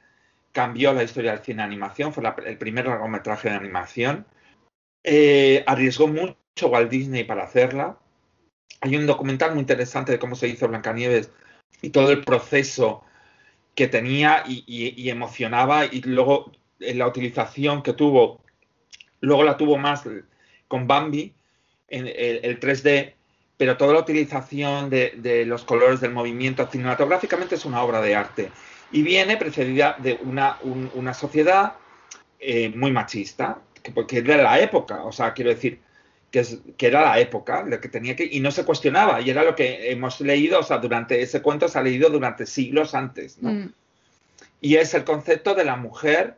cambió 0.52 0.94
la 0.94 1.04
historia 1.04 1.32
del 1.32 1.42
cine 1.42 1.58
de 1.58 1.68
animación, 1.68 2.14
fue 2.14 2.24
el 2.46 2.58
primer 2.58 2.88
largometraje 2.88 3.50
de 3.50 3.56
animación. 3.56 4.26
Eh, 5.04 5.64
arriesgó 5.68 6.08
mucho 6.08 6.68
Walt 6.68 6.90
Disney 6.90 7.24
para 7.24 7.44
hacerla. 7.44 8.00
Hay 8.82 8.96
un 8.96 9.06
documental 9.06 9.52
muy 9.52 9.60
interesante 9.60 10.12
de 10.12 10.20
cómo 10.20 10.36
se 10.36 10.48
hizo 10.48 10.68
Blancanieves 10.68 11.30
y 11.82 11.90
todo 11.90 12.12
el 12.12 12.24
proceso 12.24 13.04
que 13.76 13.88
tenía 13.88 14.44
y, 14.48 15.10
emocionaba 15.10 15.86
y 15.86 16.02
luego 16.02 16.52
en 16.80 16.98
la 16.98 17.08
utilización 17.08 17.82
que 17.82 17.94
tuvo, 17.94 18.42
luego 19.22 19.44
la 19.44 19.58
tuvo 19.58 19.78
más 19.78 20.04
con 20.68 20.88
Bambi, 20.88 21.34
en 21.88 22.08
el, 22.08 22.60
3D, 22.60 23.14
pero 23.58 23.78
toda 23.78 23.94
la 23.94 24.00
utilización 24.00 24.90
de, 24.90 25.44
los 25.46 25.64
colores 25.64 26.00
del 26.00 26.12
movimiento 26.12 26.68
cinematográficamente 26.68 27.56
es 27.56 27.66
una 27.66 27.84
obra 27.84 28.02
de 28.02 28.16
arte 28.16 28.52
y 28.92 29.04
viene 29.04 29.38
precedida 29.38 29.96
de 30.00 30.20
una, 30.24 30.58
una 30.64 31.14
sociedad 31.14 31.74
eh, 32.40 32.70
muy 32.76 32.92
machista, 32.92 33.62
que, 33.84 33.92
porque 33.92 34.20
es 34.20 34.24
de 34.24 34.38
la 34.38 34.60
época, 34.60 35.04
o 35.04 35.12
sea, 35.12 35.34
quiero 35.34 35.52
decir, 35.52 35.80
que, 36.32 36.88
era 36.88 37.04
la 37.04 37.20
época, 37.20 37.64
lo 37.64 37.80
que 37.82 37.90
tenía 37.90 38.16
que, 38.16 38.28
y 38.32 38.40
no 38.40 38.52
se 38.52 38.64
cuestionaba, 38.64 39.22
y 39.22 39.30
era 39.30 39.44
lo 39.44 39.56
que 39.56 39.92
hemos 39.92 40.22
leído, 40.22 40.60
o 40.60 40.64
sea, 40.64 40.78
durante 40.78 41.22
ese 41.22 41.42
cuento 41.42 41.68
se 41.68 41.78
ha 41.78 41.84
leído 41.84 42.10
durante 42.10 42.46
siglos 42.46 42.96
antes, 42.96 43.42
¿no? 43.42 43.52
Mm. 43.52 43.74
Y 44.62 44.76
es 44.76 44.94
el 44.94 45.04
concepto 45.04 45.56
de 45.56 45.66
la 45.66 45.76
mujer 45.76 46.38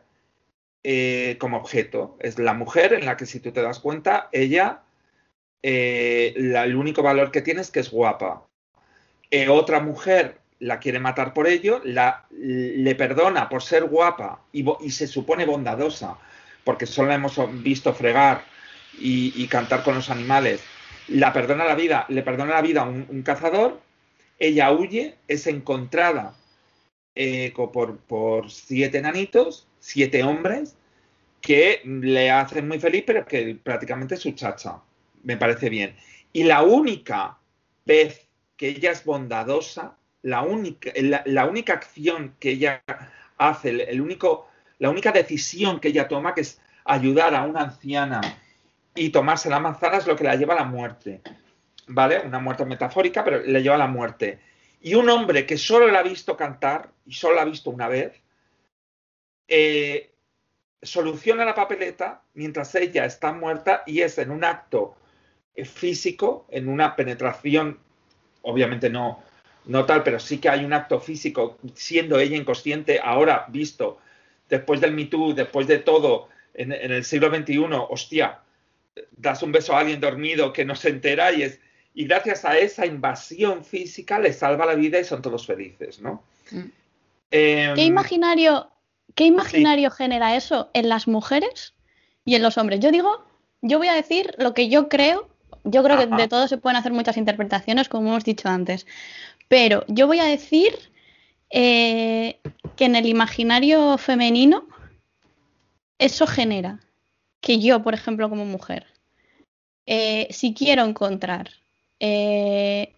eh, 0.82 1.36
como 1.38 1.58
objeto. 1.58 2.16
Es 2.20 2.38
la 2.38 2.54
mujer 2.54 2.94
en 2.94 3.04
la 3.04 3.16
que, 3.16 3.26
si 3.26 3.38
tú 3.38 3.52
te 3.52 3.62
das 3.62 3.78
cuenta, 3.78 4.28
ella, 4.32 4.82
eh, 5.62 6.34
el 6.36 6.74
único 6.74 7.02
valor 7.02 7.30
que 7.30 7.42
tiene 7.42 7.60
es 7.60 7.70
que 7.70 7.80
es 7.80 7.90
guapa. 7.90 8.46
Eh, 9.30 9.48
otra 9.48 9.80
mujer 9.80 10.38
la 10.58 10.80
quiere 10.80 10.98
matar 10.98 11.34
por 11.34 11.46
ello, 11.46 11.80
la, 11.84 12.24
le 12.30 12.94
perdona 12.94 13.48
por 13.48 13.62
ser 13.62 13.84
guapa 13.84 14.40
y, 14.52 14.64
y 14.80 14.90
se 14.90 15.06
supone 15.06 15.44
bondadosa, 15.44 16.16
porque 16.64 16.86
solo 16.86 17.08
la 17.08 17.16
hemos 17.16 17.38
visto 17.62 17.92
fregar 17.92 18.53
y, 18.98 19.46
cantar 19.48 19.82
con 19.82 19.94
los 19.94 20.10
animales. 20.10 20.62
La 21.08 21.32
perdona 21.32 21.64
la 21.64 21.74
vida, 21.74 22.06
le 22.08 22.22
perdona 22.22 22.54
la 22.54 22.62
vida 22.62 22.82
a 22.82 22.88
un, 22.88 23.22
cazador, 23.22 23.80
ella 24.38 24.72
huye, 24.72 25.16
es 25.28 25.46
encontrada 25.46 26.34
eh, 27.14 27.52
por, 27.54 27.98
por, 27.98 28.50
siete 28.50 29.00
nanitos, 29.00 29.66
siete 29.78 30.22
hombres, 30.22 30.76
que 31.40 31.82
le 31.84 32.30
hacen 32.30 32.66
muy 32.66 32.78
feliz, 32.78 33.04
pero 33.06 33.26
que 33.26 33.54
prácticamente 33.62 34.14
es 34.14 34.20
su 34.20 34.32
chacha. 34.32 34.80
Me 35.22 35.36
parece 35.36 35.68
bien. 35.68 35.94
Y 36.32 36.44
la 36.44 36.62
única 36.62 37.38
vez 37.84 38.28
que 38.56 38.68
ella 38.68 38.92
es 38.92 39.04
bondadosa, 39.04 39.96
la 40.22 40.42
única, 40.42 40.90
la, 40.96 41.46
única 41.46 41.74
acción 41.74 42.34
que 42.40 42.52
ella 42.52 42.82
hace, 43.36 43.70
el 43.70 44.00
único, 44.00 44.48
la 44.78 44.88
única 44.88 45.12
decisión 45.12 45.80
que 45.80 45.88
ella 45.88 46.08
toma, 46.08 46.34
que 46.34 46.40
es 46.40 46.60
ayudar 46.84 47.34
a 47.34 47.44
una 47.44 47.60
anciana 47.60 48.20
y 48.94 49.10
tomarse 49.10 49.50
la 49.50 49.60
manzana 49.60 49.98
es 49.98 50.06
lo 50.06 50.16
que 50.16 50.24
la 50.24 50.36
lleva 50.36 50.54
a 50.54 50.58
la 50.58 50.64
muerte. 50.64 51.20
¿Vale? 51.86 52.20
Una 52.20 52.38
muerte 52.38 52.64
metafórica, 52.64 53.24
pero 53.24 53.40
le 53.42 53.62
lleva 53.62 53.74
a 53.74 53.78
la 53.78 53.86
muerte. 53.86 54.40
Y 54.80 54.94
un 54.94 55.08
hombre 55.08 55.46
que 55.46 55.58
solo 55.58 55.88
la 55.88 56.00
ha 56.00 56.02
visto 56.02 56.36
cantar, 56.36 56.90
y 57.06 57.14
solo 57.14 57.36
la 57.36 57.42
ha 57.42 57.46
visto 57.46 57.70
una 57.70 57.88
vez, 57.88 58.12
eh, 59.48 60.12
soluciona 60.82 61.44
la 61.44 61.54
papeleta 61.54 62.22
mientras 62.34 62.74
ella 62.74 63.04
está 63.04 63.32
muerta 63.32 63.82
y 63.86 64.00
es 64.00 64.18
en 64.18 64.30
un 64.30 64.44
acto 64.44 64.96
eh, 65.54 65.64
físico, 65.64 66.46
en 66.50 66.68
una 66.68 66.96
penetración, 66.96 67.78
obviamente 68.42 68.90
no, 68.90 69.22
no 69.66 69.86
tal, 69.86 70.02
pero 70.02 70.18
sí 70.18 70.38
que 70.38 70.48
hay 70.48 70.64
un 70.64 70.72
acto 70.72 71.00
físico, 71.00 71.58
siendo 71.74 72.18
ella 72.18 72.36
inconsciente, 72.36 73.00
ahora 73.02 73.46
visto, 73.48 73.98
después 74.48 74.80
del 74.80 74.92
Me 74.92 75.08
después 75.34 75.66
de 75.66 75.78
todo, 75.78 76.28
en, 76.52 76.72
el 76.72 77.04
siglo 77.04 77.34
XXI, 77.34 77.66
hostia, 77.88 78.40
das 79.10 79.42
un 79.42 79.52
beso 79.52 79.74
a 79.74 79.80
alguien 79.80 80.00
dormido 80.00 80.52
que 80.52 80.64
no 80.64 80.74
se 80.76 80.88
entera 80.88 81.32
y 81.32 81.42
es 81.42 81.60
y 81.94 82.06
gracias 82.06 82.44
a 82.44 82.58
esa 82.58 82.86
invasión 82.86 83.64
física 83.64 84.18
le 84.18 84.32
salva 84.32 84.66
la 84.66 84.74
vida 84.74 84.98
y 84.98 85.04
son 85.04 85.22
todos 85.22 85.46
felices, 85.46 86.00
¿no? 86.00 86.24
Mm. 86.50 86.64
Em, 87.30 87.74
¿Qué 87.74 87.84
imaginario, 87.84 88.68
qué 89.14 89.24
imaginario 89.26 89.90
genera 89.92 90.34
eso 90.34 90.70
en 90.74 90.88
las 90.88 91.06
mujeres 91.06 91.74
y 92.24 92.34
en 92.34 92.42
los 92.42 92.58
hombres? 92.58 92.80
Yo 92.80 92.90
digo, 92.90 93.24
yo 93.62 93.78
voy 93.78 93.88
a 93.88 93.94
decir 93.94 94.34
lo 94.38 94.54
que 94.54 94.68
yo 94.68 94.88
creo. 94.88 95.28
Yo 95.62 95.82
creo 95.82 95.96
que 95.96 96.06
de 96.06 96.28
todo 96.28 96.46
se 96.48 96.58
pueden 96.58 96.76
hacer 96.76 96.92
muchas 96.92 97.16
interpretaciones, 97.16 97.88
como 97.88 98.08
hemos 98.08 98.24
dicho 98.24 98.48
antes. 98.48 98.86
Pero 99.48 99.84
yo 99.88 100.06
voy 100.06 100.18
a 100.18 100.24
decir 100.24 100.74
eh, 101.48 102.38
que 102.76 102.84
en 102.84 102.96
el 102.96 103.06
imaginario 103.06 103.96
femenino 103.96 104.66
eso 105.98 106.26
genera 106.26 106.80
que 107.44 107.60
yo, 107.60 107.82
por 107.82 107.94
ejemplo, 107.94 108.28
como 108.28 108.44
mujer, 108.44 108.86
eh, 109.86 110.26
si 110.30 110.54
quiero 110.54 110.84
encontrar 110.84 111.50
eh, 112.00 112.94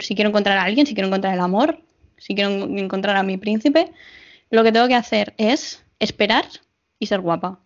si 0.00 0.14
quiero 0.14 0.30
encontrar 0.30 0.58
a 0.58 0.62
alguien, 0.62 0.86
si 0.86 0.94
quiero 0.94 1.08
encontrar 1.08 1.34
el 1.34 1.40
amor, 1.40 1.80
si 2.16 2.34
quiero 2.34 2.50
encontrar 2.50 3.16
a 3.16 3.22
mi 3.22 3.36
príncipe, 3.36 3.92
lo 4.50 4.62
que 4.62 4.72
tengo 4.72 4.88
que 4.88 4.94
hacer 4.94 5.34
es 5.38 5.84
esperar 5.98 6.46
y 6.98 7.06
ser 7.06 7.20
guapa. 7.20 7.60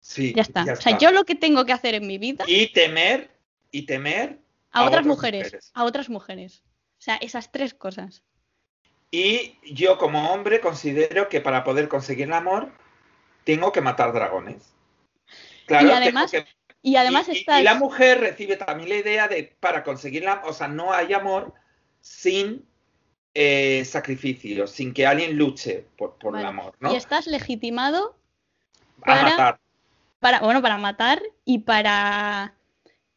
Sí, 0.00 0.32
ya 0.34 0.42
está. 0.42 0.64
o 0.64 0.76
sea, 0.76 0.98
yo 0.98 1.12
lo 1.12 1.24
que 1.24 1.36
tengo 1.36 1.64
que 1.64 1.72
hacer 1.72 1.94
en 1.94 2.06
mi 2.06 2.18
vida. 2.18 2.44
Y 2.48 2.72
temer, 2.72 3.30
y 3.70 3.82
temer. 3.82 4.40
A, 4.72 4.84
otras, 4.84 5.06
mujeres, 5.06 5.70
A 5.74 5.84
otras 5.84 6.08
mujeres. 6.08 6.64
O 6.98 7.02
sea, 7.02 7.16
esas 7.16 7.52
tres 7.52 7.74
cosas. 7.74 8.22
Y 9.10 9.56
yo 9.72 9.98
como 9.98 10.32
hombre 10.32 10.60
considero 10.60 11.28
que 11.28 11.40
para 11.40 11.62
poder 11.62 11.88
conseguir 11.88 12.26
el 12.26 12.32
amor 12.32 12.72
tengo 13.44 13.70
que 13.70 13.82
matar 13.82 14.12
dragones. 14.12 14.71
Claro, 15.66 15.88
y 15.88 15.90
además, 15.90 16.32
y 16.82 16.96
además 16.96 17.28
y, 17.28 17.44
la 17.62 17.74
mujer 17.74 18.20
recibe 18.20 18.56
también 18.56 18.88
la 18.88 18.96
idea 18.96 19.28
de 19.28 19.56
para 19.60 19.84
conseguirla, 19.84 20.42
o 20.44 20.52
sea, 20.52 20.68
no 20.68 20.92
hay 20.92 21.12
amor 21.12 21.54
sin 22.00 22.64
eh, 23.34 23.84
sacrificio, 23.84 24.66
sin 24.66 24.92
que 24.92 25.06
alguien 25.06 25.36
luche 25.36 25.86
por, 25.96 26.16
el 26.36 26.44
amor, 26.44 26.74
¿no? 26.80 26.92
Y 26.92 26.96
estás 26.96 27.26
legitimado 27.26 28.16
para, 29.04 29.22
matar. 29.22 29.60
Para, 30.20 30.40
bueno, 30.40 30.60
para 30.60 30.78
matar 30.78 31.22
y 31.44 31.60
para 31.60 32.54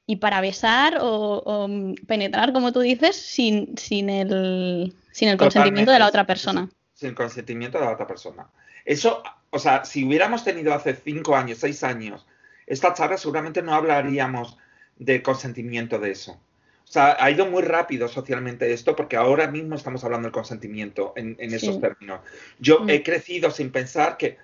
y 0.08 0.18
para 0.18 0.42
besar 0.42 1.00
o, 1.02 1.68
penetrar, 2.08 2.54
como 2.54 2.72
tú 2.72 2.82
dices, 2.82 3.16
sin, 3.16 3.78
sin 3.78 4.10
el, 4.10 4.96
sin 5.12 5.30
el 5.30 5.38
consentimiento 5.38 5.92
de 5.92 6.00
la 6.00 6.08
otra 6.08 6.26
persona. 6.26 6.70
Sin 6.94 7.10
el 7.10 7.16
consentimiento 7.16 7.80
de 7.80 7.86
la 7.86 7.92
otra 7.92 8.06
persona. 8.08 8.48
Eso, 8.86 9.24
o 9.50 9.58
sea, 9.58 9.84
si 9.84 10.06
hubiéramos 10.06 10.44
tenido 10.44 10.74
hace 10.74 10.96
cinco 10.96 11.36
años, 11.36 11.58
seis 11.58 11.84
años, 11.84 12.26
esta 12.68 12.94
charla 12.94 13.18
seguramente 13.18 13.62
no 13.62 13.74
hablaríamos 13.74 14.58
de 14.98 15.22
consentimiento 15.22 16.00
de 16.00 16.12
eso. 16.12 16.40
O 16.88 16.92
sea, 16.92 17.18
ha 17.20 17.32
ido 17.32 17.48
muy 17.48 17.64
rápido 17.64 18.08
socialmente 18.08 18.72
esto 18.72 18.96
porque 18.96 19.16
ahora 19.16 19.48
mismo 19.48 19.76
estamos 19.76 20.04
hablando 20.04 20.28
del 20.28 20.34
consentimiento 20.34 21.14
en, 21.16 21.36
esos 21.40 21.82
términos. 21.82 22.22
Yo 22.60 22.82
mm. 22.82 22.90
he 22.90 23.04
crecido 23.04 23.50
sin 23.50 23.72
pensar 23.72 24.18
que, 24.18 24.38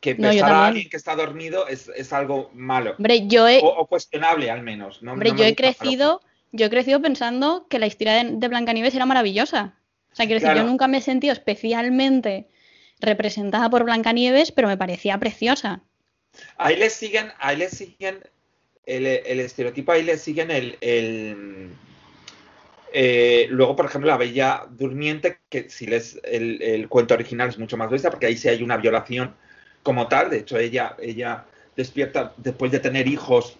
que 0.00 0.14
besar 0.14 0.52
a 0.52 0.66
alguien 0.66 0.88
que 0.90 0.96
está 0.96 1.14
dormido 1.14 1.68
es, 1.68 2.12
algo 2.12 2.50
malo. 2.54 2.94
Hombre, 2.98 3.26
yo 3.28 3.46
o, 3.62 3.86
cuestionable 3.86 4.50
al 4.50 4.62
menos. 4.62 5.00
Hombre, 5.02 5.32
yo 5.36 5.44
he 5.44 5.54
crecido, 5.54 6.20
yo 6.50 6.66
he 6.66 6.70
crecido 6.70 7.00
pensando 7.00 7.66
que 7.68 7.78
la 7.78 7.86
historia 7.86 8.24
de, 8.24 8.32
de 8.32 8.48
Blancanieves 8.48 8.94
era 8.94 9.06
maravillosa. 9.06 9.76
O 10.12 10.16
sea, 10.16 10.26
quiero 10.26 10.40
decir, 10.40 10.56
yo 10.56 10.64
nunca 10.64 10.88
me 10.88 10.98
he 10.98 11.02
sentido 11.02 11.32
especialmente 11.32 12.48
representada 13.00 13.70
por 13.70 13.84
Blancanieves, 13.84 14.50
pero 14.50 14.66
me 14.66 14.76
parecía 14.76 15.18
preciosa. 15.18 15.82
Ahí 16.58 16.76
le 16.76 16.90
siguen, 16.90 17.32
ahí 17.38 17.56
le 17.56 17.68
siguen 17.68 18.20
el, 18.84 19.06
estereotipo, 19.40 19.92
ahí 19.92 20.02
le 20.02 20.16
siguen 20.16 20.50
el, 20.50 20.76
eh, 22.92 23.46
luego, 23.50 23.76
por 23.76 23.86
ejemplo, 23.86 24.08
la 24.08 24.16
Bella 24.16 24.64
Durmiente, 24.70 25.38
que 25.50 25.68
si 25.68 25.86
lees 25.86 26.18
el, 26.24 26.88
cuento 26.88 27.14
original 27.14 27.48
es 27.48 27.58
mucho 27.58 27.76
más 27.76 27.90
bestia, 27.90 28.10
porque 28.10 28.26
ahí 28.26 28.36
sí 28.36 28.48
hay 28.48 28.62
una 28.62 28.76
violación 28.76 29.34
como 29.82 30.08
tal. 30.08 30.30
De 30.30 30.38
hecho, 30.38 30.56
ella, 30.58 30.96
ella 31.00 31.44
despierta 31.76 32.32
después 32.38 32.72
de 32.72 32.80
tener 32.80 33.06
hijos 33.06 33.58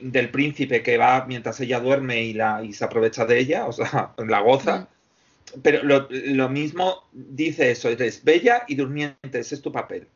del 0.00 0.30
príncipe 0.30 0.82
que 0.82 0.96
va 0.96 1.26
mientras 1.26 1.60
ella 1.60 1.80
duerme 1.80 2.22
y, 2.22 2.32
la, 2.32 2.62
y 2.62 2.72
se 2.72 2.84
aprovecha 2.84 3.24
de 3.26 3.38
ella, 3.38 3.66
o 3.66 3.72
sea, 3.72 4.12
la 4.18 4.40
goza. 4.40 4.88
Pero 5.62 5.82
lo, 5.82 6.06
lo, 6.10 6.48
mismo 6.48 7.08
dice 7.12 7.72
eso, 7.72 7.88
eres 7.88 8.22
bella 8.22 8.62
y 8.68 8.76
durmiente, 8.76 9.40
ese 9.40 9.56
es 9.56 9.62
tu 9.62 9.72
papel. 9.72 10.06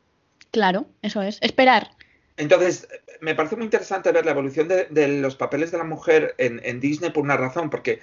Claro, 0.55 0.87
eso 1.01 1.21
es. 1.21 1.37
Esperar. 1.41 1.91
Entonces, 2.37 2.87
me 3.19 3.35
parece 3.35 3.57
muy 3.57 3.65
interesante 3.65 4.13
ver 4.13 4.23
la 4.23 4.31
evolución 4.31 4.69
de, 4.69 5.07
los 5.19 5.35
papeles 5.35 5.69
de 5.69 5.77
la 5.77 5.83
mujer 5.83 6.33
en, 6.37 6.79
Disney 6.79 7.09
por 7.09 7.25
una 7.25 7.35
razón, 7.35 7.69
porque 7.69 7.99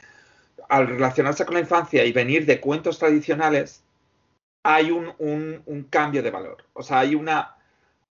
al 0.69 0.87
relacionarse 0.87 1.47
con 1.47 1.55
la 1.55 1.61
infancia 1.61 2.05
y 2.05 2.13
venir 2.13 2.45
de 2.45 2.61
cuentos 2.61 2.99
tradicionales, 2.99 3.83
hay 4.65 4.91
un, 4.91 5.87
cambio 5.89 6.23
de 6.23 6.31
valor. 6.31 6.67
O 6.75 6.83
sea, 6.83 6.99
hay 6.99 7.15
una. 7.15 7.57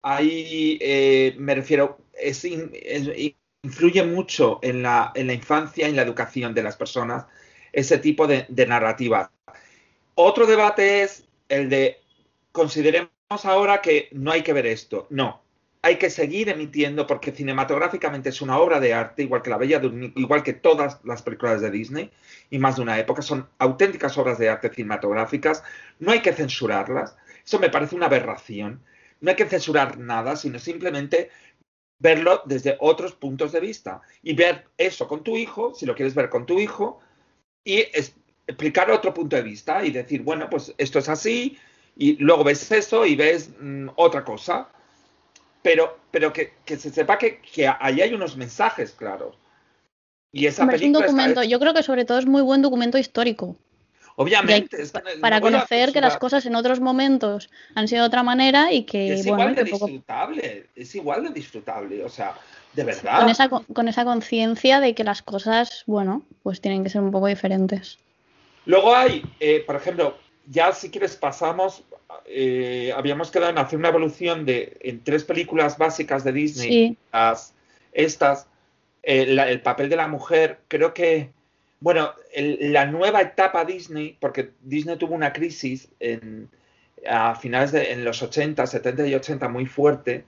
Hay, 0.02 0.76
eh, 0.80 1.36
me 1.38 1.54
refiero, 1.54 1.98
es, 2.12 2.44
influye 3.62 4.02
mucho 4.02 4.58
en 4.60 4.82
la, 4.82 5.12
en 5.14 5.28
la 5.28 5.34
infancia 5.34 5.86
en 5.86 5.94
la 5.94 6.02
educación 6.02 6.52
de 6.52 6.64
las 6.64 6.76
personas 6.76 7.26
ese 7.72 7.98
tipo 7.98 8.26
de, 8.26 8.46
de 8.48 8.66
narrativa. 8.66 9.30
Otro 10.16 10.46
debate 10.48 11.02
es 11.02 11.28
el 11.48 11.68
de 11.68 12.00
consideremos 12.50 13.11
ahora 13.44 13.80
que 13.80 14.08
no 14.12 14.30
hay 14.30 14.42
que 14.42 14.52
ver 14.52 14.66
esto. 14.66 15.06
No, 15.10 15.42
hay 15.82 15.96
que 15.96 16.10
seguir 16.10 16.48
emitiendo 16.48 17.06
porque 17.06 17.32
cinematográficamente 17.32 18.28
es 18.28 18.40
una 18.40 18.58
obra 18.58 18.78
de 18.78 18.94
arte, 18.94 19.24
igual 19.24 19.42
que 19.42 19.50
La 19.50 19.58
Bella 19.58 19.80
igual 20.14 20.42
que 20.44 20.52
todas 20.52 21.00
las 21.04 21.22
películas 21.22 21.60
de 21.60 21.70
Disney 21.70 22.10
y 22.50 22.58
más 22.58 22.76
de 22.76 22.82
una 22.82 22.98
época, 22.98 23.20
son 23.20 23.48
auténticas 23.58 24.16
obras 24.16 24.38
de 24.38 24.48
arte 24.48 24.72
cinematográficas. 24.72 25.64
No 25.98 26.12
hay 26.12 26.20
que 26.20 26.32
censurarlas. 26.32 27.16
Eso 27.44 27.58
me 27.58 27.70
parece 27.70 27.96
una 27.96 28.06
aberración. 28.06 28.80
No 29.20 29.30
hay 29.30 29.36
que 29.36 29.46
censurar 29.46 29.98
nada, 29.98 30.36
sino 30.36 30.58
simplemente 30.60 31.30
verlo 31.98 32.42
desde 32.44 32.76
otros 32.80 33.12
puntos 33.14 33.52
de 33.52 33.60
vista 33.60 34.02
y 34.22 34.34
ver 34.34 34.66
eso 34.78 35.08
con 35.08 35.22
tu 35.22 35.36
hijo, 35.36 35.74
si 35.74 35.86
lo 35.86 35.94
quieres 35.94 36.14
ver 36.14 36.28
con 36.28 36.46
tu 36.46 36.58
hijo, 36.58 37.00
y 37.64 37.78
explicar 38.46 38.90
otro 38.90 39.14
punto 39.14 39.36
de 39.36 39.42
vista 39.42 39.84
y 39.84 39.90
decir, 39.90 40.22
bueno, 40.22 40.48
pues 40.50 40.74
esto 40.78 40.98
es 40.98 41.08
así, 41.08 41.58
y 41.96 42.16
luego 42.16 42.44
ves 42.44 42.70
eso 42.72 43.04
y 43.06 43.16
ves 43.16 43.50
mm, 43.60 43.88
otra 43.96 44.24
cosa, 44.24 44.68
pero, 45.62 45.98
pero 46.10 46.32
que, 46.32 46.52
se 46.66 46.90
sepa 46.90 47.18
que, 47.18 47.40
ahí 47.80 48.00
hay 48.00 48.14
unos 48.14 48.36
mensajes 48.36 48.92
claros. 48.92 49.36
Y 50.32 50.46
esa 50.46 50.64
es 50.72 50.82
un 50.82 50.92
documento, 50.92 51.42
yo 51.42 51.60
creo 51.60 51.74
que 51.74 51.82
sobre 51.82 52.04
todo 52.04 52.18
es 52.18 52.26
muy 52.26 52.42
buen 52.42 52.62
documento 52.62 52.98
histórico. 52.98 53.56
Obviamente. 54.16 54.76
para 55.20 55.40
conocer 55.40 55.92
que 55.92 56.00
las 56.00 56.18
cosas 56.18 56.44
en 56.44 56.54
otros 56.54 56.80
momentos 56.80 57.50
han 57.74 57.88
sido 57.88 58.02
de 58.02 58.08
otra 58.08 58.22
manera 58.22 58.70
y 58.70 58.84
que... 58.84 59.14
Es 59.14 59.26
igual 59.26 59.54
de 59.54 59.64
disfrutable, 59.64 60.66
es 60.76 60.94
igual 60.94 61.24
de 61.24 61.30
disfrutable, 61.30 62.04
o 62.04 62.08
sea, 62.08 62.34
de 62.74 62.84
verdad. 62.84 63.20
Con 63.20 63.28
esa, 63.30 63.48
con 63.48 63.88
esa 63.88 64.04
conciencia 64.04 64.80
de 64.80 64.94
que 64.94 65.04
las 65.04 65.22
cosas, 65.22 65.84
bueno, 65.86 66.22
pues 66.42 66.60
tienen 66.60 66.82
que 66.82 66.90
ser 66.90 67.00
un 67.00 67.10
poco 67.10 67.26
diferentes. 67.26 67.98
Luego 68.66 68.94
hay, 68.94 69.24
eh, 69.40 69.64
por 69.66 69.76
ejemplo, 69.76 70.16
ya 70.46 70.72
si 70.72 70.90
quieres 70.90 71.16
pasamos, 71.16 71.84
eh, 72.26 72.92
habíamos 72.94 73.30
quedado 73.30 73.50
en 73.50 73.58
hacer 73.58 73.78
una 73.78 73.88
evolución 73.88 74.44
de 74.44 74.76
en 74.80 75.02
tres 75.02 75.24
películas 75.24 75.78
básicas 75.78 76.24
de 76.24 76.32
Disney, 76.32 76.96
las, 77.12 77.54
estas, 77.92 78.46
eh, 79.02 79.36
el 79.48 79.60
papel 79.60 79.88
de 79.88 79.96
la 79.96 80.08
mujer, 80.08 80.60
creo 80.68 80.94
que, 80.94 81.30
bueno, 81.80 82.12
la 82.34 82.86
nueva 82.86 83.20
etapa 83.22 83.64
Disney, 83.64 84.16
porque 84.20 84.50
Disney 84.62 84.96
tuvo 84.96 85.14
una 85.14 85.32
crisis 85.32 85.88
en, 86.00 86.48
a 87.08 87.34
finales 87.34 87.72
de 87.72 87.92
en 87.92 88.04
los 88.04 88.22
80, 88.22 88.66
70 88.66 89.06
y 89.06 89.14
80 89.14 89.48
muy 89.48 89.66
fuerte, 89.66 90.24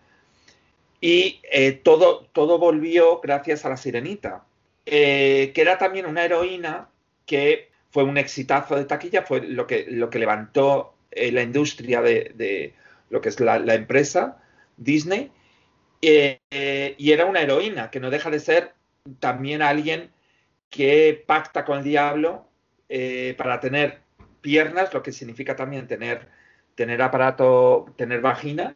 y 1.01 1.41
eh, 1.51 1.73
todo, 1.73 2.27
todo 2.33 2.59
volvió 2.59 3.21
gracias 3.21 3.65
a 3.65 3.69
la 3.69 3.77
sirenita, 3.77 4.45
que 4.85 5.53
era 5.55 5.79
también 5.79 6.07
una 6.07 6.25
heroína 6.25 6.89
que 7.27 7.74
fue 7.95 8.03
un 8.03 8.19
exitazo 8.19 8.75
de 8.75 8.87
taquilla, 8.87 9.23
fue 9.23 9.41
lo 9.41 9.69
que, 9.69 9.87
lo 9.89 10.11
que 10.11 10.19
levantó 10.19 10.97
eh, 11.13 11.31
la 11.31 11.43
industria 11.43 12.03
de, 12.03 12.75
lo 13.09 13.21
que 13.21 13.29
es 13.29 13.39
la, 13.39 13.57
empresa 13.73 14.43
Disney. 14.77 15.31
Eh, 16.03 16.41
y 16.99 17.13
era 17.13 17.25
una 17.25 17.41
heroína, 17.41 17.93
que 17.93 18.01
no 18.01 18.11
deja 18.11 18.31
de 18.31 18.41
ser 18.41 18.75
también 19.21 19.63
alguien 19.63 20.11
que 20.71 21.23
pacta 21.25 21.65
con 21.65 21.79
el 21.79 21.85
diablo 21.85 22.49
eh, 22.89 23.37
para 23.39 23.61
tener 23.61 24.01
piernas, 24.41 24.93
lo 24.93 25.01
que 25.01 25.13
significa 25.13 25.55
también 25.55 25.87
tener, 25.87 26.27
tener 26.75 27.01
aparato, 27.01 27.95
tener 27.97 28.21
vagina 28.21 28.75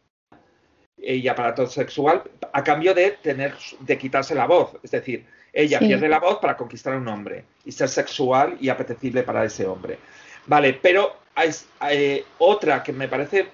y 0.95 1.27
aparato 1.27 1.67
sexual, 1.67 2.23
a 2.53 2.63
cambio 2.63 2.93
de 2.93 3.11
tener, 3.21 3.53
de 3.81 3.97
quitarse 3.97 4.33
la 4.33 4.47
voz. 4.47 4.77
Es 4.81 4.91
decir, 4.91 5.25
ella 5.53 5.79
pierde 5.79 6.07
la 6.07 6.19
voz 6.19 6.39
para 6.39 6.55
conquistar 6.55 6.93
a 6.93 6.97
un 6.97 7.07
hombre 7.07 7.45
y 7.65 7.71
ser 7.71 7.89
sexual 7.89 8.57
y 8.59 8.69
apetecible 8.69 9.23
para 9.23 9.43
ese 9.43 9.65
hombre. 9.65 9.97
Vale, 10.45 10.73
pero 10.73 11.17
hay, 11.35 11.49
eh, 11.91 12.23
otra 12.37 12.83
que 12.83 12.93
me 12.93 13.07
parece 13.07 13.47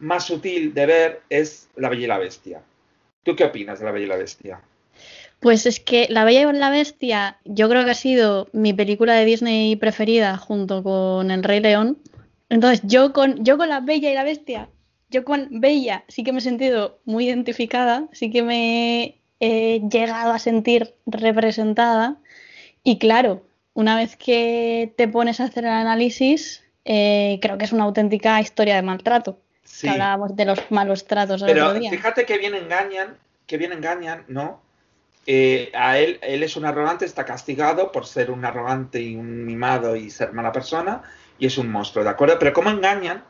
más 0.00 0.24
sutil 0.24 0.74
de 0.74 0.86
ver 0.86 1.22
es 1.28 1.68
La 1.76 1.88
Bella 1.88 2.04
y 2.04 2.06
la 2.06 2.18
Bestia. 2.18 2.62
¿Tú 3.22 3.34
qué 3.34 3.44
opinas 3.44 3.78
de 3.78 3.84
La 3.86 3.92
Bella 3.92 4.06
y 4.06 4.08
la 4.08 4.16
Bestia? 4.16 4.60
Pues 5.40 5.66
es 5.66 5.80
que 5.80 6.06
La 6.10 6.24
Bella 6.24 6.42
y 6.42 6.52
la 6.56 6.70
Bestia 6.70 7.38
yo 7.44 7.68
creo 7.68 7.84
que 7.84 7.90
ha 7.90 7.94
sido 7.94 8.48
mi 8.52 8.72
película 8.72 9.14
de 9.14 9.24
Disney 9.24 9.76
preferida 9.76 10.36
junto 10.36 10.82
con 10.82 11.30
El 11.30 11.42
Rey 11.42 11.60
León. 11.60 11.98
Entonces 12.48 12.80
yo 12.84 13.12
con, 13.12 13.44
yo 13.44 13.58
con 13.58 13.68
La 13.68 13.80
Bella 13.80 14.10
y 14.10 14.14
la 14.14 14.24
Bestia, 14.24 14.70
yo 15.10 15.24
con 15.24 15.48
Bella 15.60 16.04
sí 16.08 16.24
que 16.24 16.32
me 16.32 16.38
he 16.38 16.42
sentido 16.42 17.00
muy 17.04 17.26
identificada, 17.26 18.08
sí 18.12 18.30
que 18.30 18.42
me 18.42 19.20
he 19.40 19.80
llegado 19.90 20.32
a 20.32 20.38
sentir 20.38 20.94
representada. 21.06 22.16
Y 22.82 22.98
claro, 22.98 23.46
una 23.74 23.96
vez 23.96 24.16
que 24.16 24.94
te 24.96 25.08
pones 25.08 25.40
a 25.40 25.44
hacer 25.44 25.64
el 25.64 25.70
análisis, 25.70 26.64
eh, 26.84 27.38
creo 27.42 27.58
que 27.58 27.64
es 27.64 27.72
una 27.72 27.84
auténtica 27.84 28.40
historia 28.40 28.76
de 28.76 28.82
maltrato. 28.82 29.40
Sí. 29.64 29.88
hablábamos 29.88 30.36
de 30.36 30.44
los 30.44 30.60
malos 30.70 31.06
tratos 31.06 31.42
Pero 31.42 31.74
fíjate 31.74 32.24
que 32.24 32.38
bien 32.38 32.54
engañan, 32.54 33.18
que 33.48 33.58
bien 33.58 33.72
engañan, 33.72 34.24
¿no? 34.28 34.62
Eh, 35.26 35.72
a 35.74 35.98
él, 35.98 36.20
él 36.22 36.44
es 36.44 36.56
un 36.56 36.64
arrogante, 36.64 37.04
está 37.04 37.24
castigado 37.24 37.90
por 37.90 38.06
ser 38.06 38.30
un 38.30 38.44
arrogante 38.44 39.02
y 39.02 39.16
un 39.16 39.44
mimado 39.44 39.96
y 39.96 40.08
ser 40.08 40.32
mala 40.32 40.52
persona, 40.52 41.02
y 41.36 41.46
es 41.46 41.58
un 41.58 41.68
monstruo, 41.68 42.04
¿de 42.04 42.10
acuerdo? 42.10 42.38
Pero 42.38 42.52
¿cómo 42.52 42.70
engañan? 42.70 43.24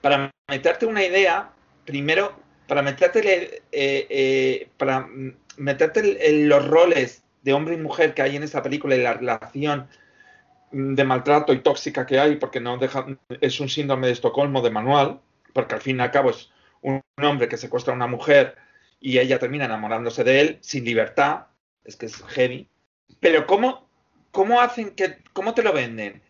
Para 0.00 0.30
meterte 0.48 0.86
una 0.86 1.04
idea, 1.04 1.50
primero, 1.84 2.34
para 2.66 2.82
meterte, 2.82 3.62
eh, 3.72 4.06
eh, 4.10 4.68
para 4.76 5.08
meterte 5.56 6.30
en 6.30 6.48
los 6.48 6.66
roles 6.66 7.22
de 7.42 7.52
hombre 7.52 7.74
y 7.74 7.78
mujer 7.78 8.14
que 8.14 8.22
hay 8.22 8.36
en 8.36 8.42
esa 8.42 8.62
película 8.62 8.96
y 8.96 9.02
la 9.02 9.14
relación 9.14 9.88
de 10.72 11.04
maltrato 11.04 11.52
y 11.52 11.60
tóxica 11.60 12.06
que 12.06 12.18
hay, 12.18 12.36
porque 12.36 12.60
no 12.60 12.76
deja, 12.76 13.06
es 13.40 13.60
un 13.60 13.68
síndrome 13.68 14.08
de 14.08 14.14
Estocolmo 14.14 14.62
de 14.62 14.70
manual, 14.70 15.20
porque 15.52 15.74
al 15.74 15.80
fin 15.80 15.98
y 15.98 16.02
al 16.02 16.10
cabo 16.10 16.30
es 16.30 16.50
un 16.82 17.02
hombre 17.22 17.48
que 17.48 17.56
secuestra 17.56 17.92
a 17.92 17.96
una 17.96 18.06
mujer 18.06 18.56
y 19.00 19.18
ella 19.18 19.38
termina 19.38 19.66
enamorándose 19.66 20.24
de 20.24 20.40
él 20.40 20.58
sin 20.60 20.84
libertad, 20.84 21.46
es 21.84 21.96
que 21.96 22.06
es 22.06 22.22
heavy. 22.24 22.68
Pero 23.20 23.46
¿cómo, 23.46 23.88
cómo 24.32 24.60
hacen 24.60 24.90
que, 24.90 25.18
cómo 25.32 25.54
te 25.54 25.62
lo 25.62 25.72
venden? 25.72 26.22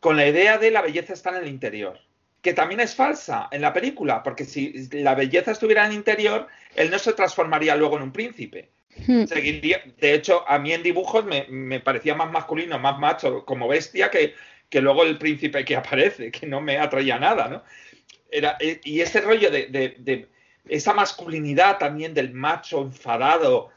Con 0.00 0.16
la 0.16 0.26
idea 0.26 0.58
de 0.58 0.70
la 0.70 0.82
belleza 0.82 1.12
está 1.12 1.30
en 1.30 1.36
el 1.36 1.48
interior, 1.48 1.98
que 2.44 2.52
también 2.52 2.80
es 2.80 2.94
falsa 2.94 3.48
en 3.50 3.62
la 3.62 3.72
película, 3.72 4.22
porque 4.22 4.44
si 4.44 4.86
la 4.92 5.14
belleza 5.14 5.50
estuviera 5.50 5.86
en 5.86 5.92
el 5.92 5.96
interior, 5.96 6.46
él 6.76 6.90
no 6.90 6.98
se 6.98 7.14
transformaría 7.14 7.74
luego 7.74 7.96
en 7.96 8.02
un 8.02 8.12
príncipe. 8.12 8.68
Hmm. 9.06 9.24
Seguiría, 9.24 9.82
de 9.98 10.12
hecho, 10.12 10.46
a 10.46 10.58
mí 10.58 10.74
en 10.74 10.82
dibujos 10.82 11.24
me, 11.24 11.80
parecía 11.80 12.14
más 12.14 12.30
masculino, 12.30 12.78
más 12.78 12.98
macho, 12.98 13.46
como 13.46 13.66
bestia, 13.66 14.10
que, 14.10 14.34
que, 14.68 14.82
luego 14.82 15.04
el 15.04 15.16
príncipe 15.16 15.64
que 15.64 15.74
aparece, 15.74 16.30
que 16.30 16.46
no 16.46 16.60
me 16.60 16.76
atraía 16.78 17.18
nada, 17.18 17.48
¿no? 17.48 17.62
Era, 18.30 18.58
eh, 18.60 18.78
y 18.84 19.00
ese 19.00 19.22
rollo 19.22 19.50
de, 19.50 19.68
de, 19.98 20.28
esa 20.68 20.92
masculinidad 20.92 21.78
también 21.78 22.12
del 22.12 22.34
macho 22.34 22.82
enfadado 22.82 23.70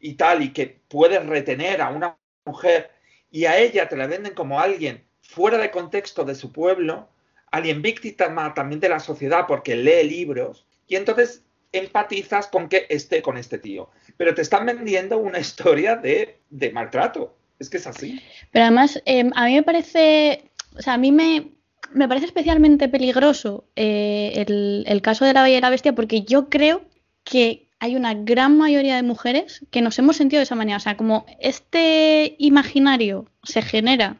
y 0.00 0.14
tal, 0.14 0.42
y 0.42 0.52
que 0.52 0.66
puede 0.66 1.18
retener 1.18 1.80
a 1.80 1.88
una 1.88 2.18
mujer 2.44 2.90
y 3.30 3.46
a 3.46 3.58
ella 3.58 3.88
te 3.88 3.96
la 3.96 4.06
venden 4.06 4.34
como 4.34 4.60
alguien 4.60 5.02
fuera 5.22 5.56
de 5.56 5.70
contexto 5.70 6.24
de 6.26 6.34
su 6.34 6.52
pueblo, 6.52 7.08
alguien 7.52 7.82
víctima 7.82 8.52
también 8.54 8.80
de 8.80 8.88
la 8.88 8.98
sociedad 8.98 9.46
porque 9.46 9.76
lee 9.76 10.08
libros, 10.08 10.66
y 10.88 10.96
entonces 10.96 11.44
empatizas 11.72 12.48
con 12.48 12.68
que 12.68 12.86
esté 12.88 13.22
con 13.22 13.36
este 13.36 13.58
tío. 13.58 13.90
Pero 14.16 14.34
te 14.34 14.42
están 14.42 14.66
vendiendo 14.66 15.18
una 15.18 15.38
historia 15.46 15.96
de, 15.96 16.38
maltrato. 16.72 17.36
Es 17.58 17.70
que 17.70 17.76
es 17.76 17.86
así. 17.86 18.20
Pero 18.50 18.64
además, 18.64 19.00
em, 19.06 19.30
a 19.36 19.46
mí 19.46 19.54
me 19.54 19.62
parece, 19.62 20.50
o 20.76 20.82
sea, 20.82 20.94
a 20.94 20.98
mí 20.98 21.12
me, 21.12 21.52
me 21.94 22.08
parece 22.08 22.26
especialmente 22.26 22.88
peligroso 22.88 23.64
eh, 23.76 24.44
el, 24.86 25.02
caso 25.02 25.24
de 25.24 25.32
la 25.32 25.42
Bella 25.42 25.58
y 25.58 25.60
la 25.60 25.70
Bestia 25.70 25.94
porque 25.94 26.22
yo 26.22 26.48
creo 26.48 26.82
que 27.24 27.68
hay 27.78 27.96
una 27.96 28.14
gran 28.14 28.56
mayoría 28.58 28.96
de 28.96 29.02
mujeres 29.02 29.64
que 29.70 29.82
nos 29.82 29.98
hemos 29.98 30.16
sentido 30.16 30.40
de 30.40 30.44
esa 30.44 30.54
manera. 30.54 30.76
O 30.76 30.80
sea, 30.80 30.96
como 30.96 31.24
este 31.40 32.36
imaginario 32.38 33.26
se 33.42 33.62
genera 33.62 34.16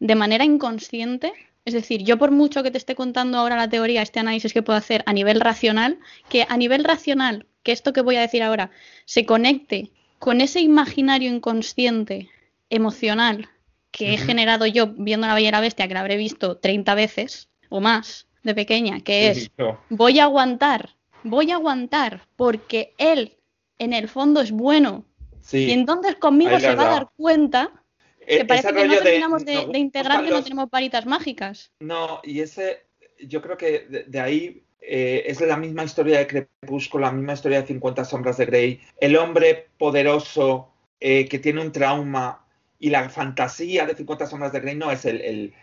de 0.00 0.14
manera 0.14 0.44
inconsciente, 0.44 1.32
es 1.64 1.72
decir, 1.72 2.02
yo 2.02 2.18
por 2.18 2.30
mucho 2.30 2.62
que 2.62 2.70
te 2.70 2.78
esté 2.78 2.94
contando 2.94 3.38
ahora 3.38 3.56
la 3.56 3.68
teoría, 3.68 4.02
este 4.02 4.20
análisis 4.20 4.52
que 4.52 4.62
puedo 4.62 4.78
hacer 4.78 5.02
a 5.06 5.12
nivel 5.12 5.40
racional, 5.40 5.98
que 6.28 6.46
a 6.48 6.56
nivel 6.56 6.84
racional, 6.84 7.46
que 7.62 7.72
esto 7.72 7.92
que 7.92 8.02
voy 8.02 8.16
a 8.16 8.20
decir 8.20 8.42
ahora, 8.42 8.70
se 9.06 9.24
conecte 9.24 9.90
con 10.18 10.40
ese 10.40 10.60
imaginario 10.60 11.30
inconsciente, 11.30 12.28
emocional, 12.70 13.48
que 13.90 14.14
he 14.14 14.18
generado 14.18 14.66
yo 14.66 14.88
viendo 14.88 15.26
La 15.26 15.34
Bella 15.34 15.48
y 15.48 15.52
la 15.52 15.60
Bestia, 15.60 15.86
que 15.86 15.94
la 15.94 16.00
habré 16.00 16.16
visto 16.16 16.56
30 16.56 16.94
veces 16.94 17.48
o 17.68 17.80
más 17.80 18.26
de 18.42 18.54
pequeña, 18.54 19.00
que 19.00 19.30
es 19.30 19.50
voy 19.88 20.18
a 20.18 20.24
aguantar, 20.24 20.96
voy 21.22 21.50
a 21.50 21.54
aguantar 21.54 22.26
porque 22.36 22.92
él 22.98 23.36
en 23.78 23.92
el 23.92 24.08
fondo 24.08 24.40
es 24.40 24.50
bueno. 24.50 25.04
y 25.52 25.70
entonces 25.70 26.16
conmigo 26.16 26.58
se 26.58 26.74
va 26.74 26.86
a 26.86 26.90
dar 26.90 27.08
cuenta 27.16 27.83
que 28.26 28.36
e-, 28.36 28.44
parece 28.44 28.72
que 28.72 28.86
no 28.86 28.96
terminamos 28.98 29.44
de, 29.44 29.78
integrar 29.78 30.24
que 30.24 30.30
no 30.30 30.42
tenemos 30.42 30.70
varitas 30.70 31.06
mágicas. 31.06 31.72
No, 31.80 32.20
y 32.22 32.40
ese, 32.40 32.86
yo 33.20 33.42
creo 33.42 33.56
que 33.56 34.04
de, 34.06 34.20
ahí 34.20 34.64
eh, 34.80 35.24
es 35.26 35.40
la 35.40 35.56
misma 35.56 35.84
historia 35.84 36.18
de 36.18 36.26
Crepúsculo, 36.26 37.06
la 37.06 37.12
misma 37.12 37.34
historia 37.34 37.62
de 37.62 37.68
50 37.68 38.04
sombras 38.04 38.36
de 38.36 38.46
Grey. 38.46 38.80
El 39.00 39.16
hombre 39.16 39.68
poderoso 39.78 40.72
eh, 41.00 41.28
que 41.28 41.38
tiene 41.38 41.60
un 41.60 41.72
trauma 41.72 42.44
y 42.78 42.90
la 42.90 43.08
fantasía 43.08 43.86
de 43.86 43.94
50 43.94 44.26
sombras 44.26 44.52
de 44.52 44.60
Grey 44.60 44.74
no 44.74 44.90
es 44.90 45.04
el, 45.04 45.54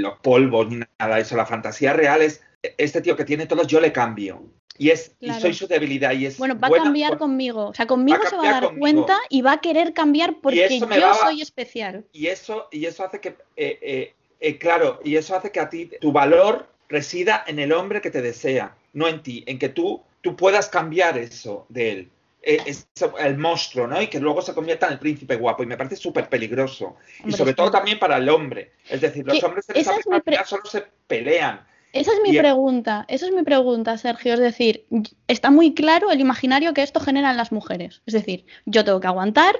los 0.00 0.18
polvos 0.20 0.68
ni 0.68 0.76
nada 0.98 1.16
de 1.16 1.22
eso. 1.22 1.36
La 1.36 1.46
fantasía 1.46 1.92
real 1.92 2.22
es 2.22 2.42
este 2.62 3.00
tío 3.00 3.16
que 3.16 3.24
tiene 3.24 3.46
todos, 3.46 3.66
yo 3.66 3.80
le 3.80 3.92
cambio. 3.92 4.42
Y, 4.82 4.90
es, 4.90 5.14
y 5.20 5.32
soy 5.34 5.54
su 5.54 5.68
debilidad. 5.68 6.12
Y 6.12 6.26
es 6.26 6.38
bueno, 6.38 6.58
va 6.58 6.68
a 6.68 6.70
cambiar 6.70 7.16
conmigo. 7.16 7.68
O 7.68 7.74
sea, 7.74 7.86
conmigo 7.86 8.18
se 8.28 8.36
va 8.36 8.48
a 8.48 8.60
dar 8.60 8.78
cuenta 8.78 9.16
y 9.28 9.42
va 9.42 9.52
a 9.52 9.60
querer 9.60 9.92
cambiar 9.92 10.40
porque 10.42 10.80
yo 10.80 11.14
soy 11.14 11.40
especial. 11.40 12.04
Y 12.12 12.26
eso, 12.26 12.68
y 12.72 12.86
eso 12.86 13.04
hace 13.04 13.20
que, 13.20 13.36
eh, 13.56 13.78
eh, 13.80 14.14
eh, 14.40 14.58
claro, 14.58 14.98
y 15.04 15.14
eso 15.14 15.36
hace 15.36 15.52
que 15.52 15.60
a 15.60 15.70
ti 15.70 15.88
tu 16.00 16.10
valor 16.10 16.68
resida 16.88 17.44
en 17.46 17.60
el 17.60 17.72
hombre 17.72 18.00
que 18.00 18.10
te 18.10 18.22
desea, 18.22 18.76
no 18.92 19.06
en 19.06 19.22
ti, 19.22 19.44
en 19.46 19.58
que 19.60 19.68
tú, 19.68 20.02
tú 20.20 20.34
puedas 20.34 20.68
cambiar 20.68 21.16
eso 21.16 21.64
de 21.68 21.92
él. 21.92 22.10
Eh, 22.42 22.58
es 22.66 22.88
el 23.20 23.38
monstruo, 23.38 23.86
¿no? 23.86 24.02
Y 24.02 24.08
que 24.08 24.18
luego 24.18 24.42
se 24.42 24.52
convierta 24.52 24.88
en 24.88 24.94
el 24.94 24.98
príncipe 24.98 25.36
guapo. 25.36 25.62
Y 25.62 25.66
me 25.66 25.76
parece 25.76 25.94
súper 25.94 26.28
peligroso. 26.28 26.96
y 27.24 27.30
sobre 27.30 27.54
todo 27.54 27.70
también 27.70 28.00
para 28.00 28.16
el 28.16 28.28
hombre. 28.28 28.72
Es 28.88 29.00
decir, 29.00 29.24
los 29.24 29.40
hombres 29.44 29.68
en 29.68 29.76
esa 29.76 29.94
película 29.94 30.44
solo 30.44 30.64
se 30.64 30.84
pelean. 31.06 31.64
Esa 31.92 32.12
es 32.12 32.20
mi 32.22 32.36
pregunta, 32.36 33.04
esa 33.08 33.26
es 33.26 33.32
mi 33.32 33.42
pregunta, 33.42 33.98
Sergio. 33.98 34.32
Es 34.32 34.40
decir, 34.40 34.86
está 35.28 35.50
muy 35.50 35.74
claro 35.74 36.10
el 36.10 36.20
imaginario 36.20 36.72
que 36.72 36.82
esto 36.82 37.00
genera 37.00 37.30
en 37.30 37.36
las 37.36 37.52
mujeres. 37.52 38.02
Es 38.06 38.14
decir, 38.14 38.46
yo 38.64 38.84
tengo 38.84 39.00
que 39.00 39.08
aguantar, 39.08 39.56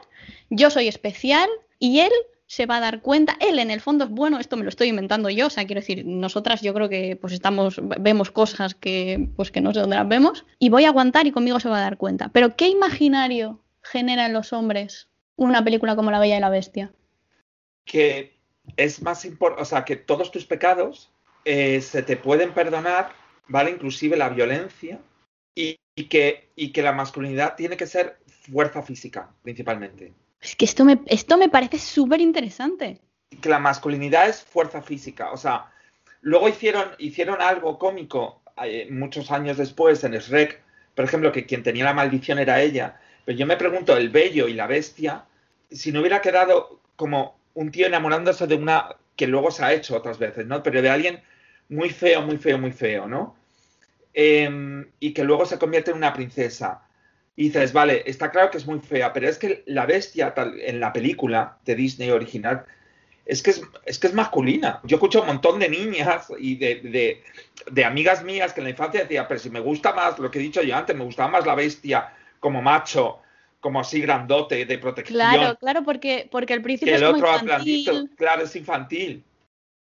yo 0.49 0.71
soy 0.71 0.89
especial 0.89 1.49
y 1.79 2.01
él 2.01 2.13
se 2.47 2.67
va 2.67 2.77
a 2.77 2.81
dar 2.81 3.01
cuenta, 3.01 3.37
él 3.41 3.59
en 3.59 3.71
el 3.71 3.81
fondo 3.81 4.05
es 4.05 4.11
bueno, 4.11 4.39
esto 4.39 4.57
me 4.57 4.63
lo 4.63 4.69
estoy 4.69 4.89
inventando 4.89 5.31
yo, 5.31 5.47
o 5.47 5.51
sea, 5.51 5.65
quiero 5.65 5.81
decir, 5.81 6.05
nosotras 6.05 6.61
yo 6.61 6.75
creo 6.75 6.89
que 6.89 7.17
pues 7.17 7.33
estamos, 7.33 7.81
vemos 7.83 8.31
cosas 8.31 8.75
que 8.75 9.31
pues 9.37 9.51
que 9.51 9.63
no 9.63 9.73
sé 9.73 9.81
dónde 9.81 9.97
las 9.97 10.09
vemos, 10.09 10.45
y 10.59 10.69
voy 10.69 10.85
a 10.85 10.89
aguantar 10.89 11.27
y 11.27 11.33
conmigo 11.33 11.61
se 11.61 11.71
va 11.71 11.79
a 11.79 11.83
dar 11.83 11.97
cuenta. 11.97 12.29
Pero 12.29 12.57
¿qué 12.57 12.69
imaginario 12.69 13.63
genera 13.83 14.27
en 14.27 14.33
los 14.33 14.53
hombres 14.53 15.09
una 15.37 15.65
película 15.65 15.97
como 15.97 16.11
La 16.11 16.19
Bella 16.19 16.37
y 16.37 16.41
la 16.41 16.51
Bestia? 16.51 16.93
Que 17.85 18.39
es 18.77 19.03
más 19.03 19.25
importante, 19.25 19.63
o 19.63 19.67
sea, 19.67 19.85
que 19.85 19.97
todos 19.97 20.31
tus 20.31 20.45
pecados 20.47 21.12
eh, 21.45 21.81
se 21.81 22.03
te 22.03 22.17
pueden 22.17 22.53
perdonar, 22.53 23.13
¿vale? 23.49 23.71
Inclusive 23.71 24.17
la 24.17 24.29
violencia, 24.29 24.99
y, 25.55 25.79
que, 26.09 26.49
y 26.57 26.73
que 26.73 26.83
la 26.83 26.93
masculinidad 26.93 27.55
tiene 27.57 27.77
que 27.77 27.87
ser 27.87 28.19
fuerza 28.27 28.83
física, 28.83 29.31
principalmente. 29.43 30.15
Es 30.41 30.57
que 30.57 30.65
esto 30.65 30.85
me, 30.85 31.01
esto 31.07 31.37
me 31.37 31.49
parece 31.49 31.79
súper 31.79 32.21
interesante. 32.21 33.01
Que 33.41 33.49
la 33.49 33.59
masculinidad 33.59 34.29
es 34.29 34.43
fuerza 34.43 34.83
física. 34.83 35.31
O 35.33 35.37
sea, 35.37 35.71
luego 36.21 36.49
hicieron, 36.49 36.89
hicieron 36.99 37.41
algo 37.41 37.79
cómico 37.79 38.43
eh, 38.63 38.89
muchos 38.91 39.31
años 39.31 39.57
después 39.57 40.03
en 40.05 40.13
Shrek, 40.13 40.61
por 40.95 41.05
ejemplo, 41.05 41.33
que 41.33 41.47
quien 41.47 41.63
tenía 41.63 41.85
la 41.85 41.95
maldición 41.95 42.39
era 42.39 42.61
ella. 42.61 43.01
Pero 43.25 43.39
yo 43.39 43.47
me 43.47 43.57
pregunto, 43.57 43.97
el 43.97 44.11
bello 44.11 44.49
y 44.49 44.55
la 44.55 44.67
bestia, 44.67 45.25
si 45.71 45.93
no 45.93 46.01
hubiera 46.01 46.21
quedado 46.21 46.81
como 46.97 47.39
un 47.55 47.71
tío 47.71 47.87
enamorándose 47.87 48.47
de 48.47 48.57
una 48.57 48.97
que 49.17 49.27
luego 49.27 49.51
se 49.51 49.65
ha 49.65 49.73
hecho 49.73 49.97
otras 49.97 50.19
veces, 50.19 50.47
¿no? 50.47 50.63
Pero 50.63 50.83
de 50.83 50.91
alguien 50.91 51.23
muy 51.69 51.91
feo, 51.91 52.23
muy 52.23 52.39
feo, 52.39 52.59
muy 52.59 52.73
feo, 52.73 53.07
¿no? 53.07 53.37
Em, 54.15 54.87
y 55.01 55.13
que 55.13 55.25
luego 55.25 55.47
se 55.47 55.59
convierte 55.59 55.91
en 55.91 55.97
una 55.97 56.13
princesa. 56.13 56.83
Y 57.35 57.45
dices, 57.45 57.73
vale, 57.73 58.03
está 58.07 58.31
claro 58.31 58.51
que 58.51 58.59
es 58.59 58.67
muy 58.67 58.81
fea, 58.81 59.13
pero 59.13 59.29
es 59.29 59.39
que 59.39 59.63
la 59.67 59.87
bestia 59.87 60.35
tal, 60.35 60.61
en 60.61 60.81
la 60.81 60.93
película 60.93 61.59
de 61.65 61.75
Disney 61.75 62.11
original 62.11 62.67
es 63.25 63.43
que 63.43 63.51
es, 63.51 63.63
es 63.87 63.99
que 63.99 64.09
es 64.09 64.15
masculina. 64.15 64.81
Yo 64.85 64.97
escucho 64.97 65.21
un 65.21 65.29
montón 65.29 65.59
de 65.59 65.69
niñas 65.69 66.33
y 66.39 66.57
de, 66.57 67.23
de, 67.71 67.85
amigas 67.85 68.23
mías 68.25 68.53
que 68.53 68.61
en 68.61 68.65
la 68.65 68.71
infancia 68.71 69.03
decían, 69.03 69.27
pero 69.29 69.41
si 69.41 69.51
me 69.51 69.61
gusta 69.61 69.93
más, 69.93 70.19
lo 70.19 70.31
que 70.31 70.39
he 70.39 70.43
dicho 70.43 70.63
yo 70.63 70.77
antes, 70.77 70.97
me 70.97 71.05
gustaba 71.05 71.31
más 71.31 71.47
la 71.47 71.55
bestia 71.55 72.13
como 72.41 72.61
macho, 72.61 73.21
como 73.61 73.81
así 73.81 74.01
grandote, 74.01 74.67
de 74.67 74.79
protección. 74.79 75.17
Claro, 75.17 75.57
claro, 75.59 75.85
porque, 75.85 76.29
porque 76.31 76.55
el 76.55 76.63
príncipe 76.63 76.93
es 76.93 77.01
el 77.01 77.07
otro 77.07 77.33
infantil. 77.41 78.11
claro, 78.17 78.43
es 78.43 78.57
infantil. 78.57 79.23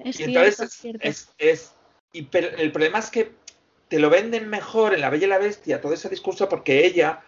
Es 0.04 0.20
y 0.20 0.24
entonces 0.24 0.80
es, 1.00 1.34
es, 1.38 1.74
y 2.14 2.24
pero 2.24 2.50
el 2.58 2.72
problema 2.72 3.00
es 3.00 3.10
que 3.10 3.32
te 3.92 4.00
lo 4.00 4.10
venden 4.10 4.50
mejor 4.50 4.94
en 4.94 5.02
La 5.02 5.10
Bella 5.10 5.26
y 5.26 5.30
la 5.30 5.38
Bestia, 5.38 5.82
todo 5.82 5.94
ese 5.94 6.08
discurso, 6.08 6.48
porque 6.48 6.86
ella, 6.86 7.24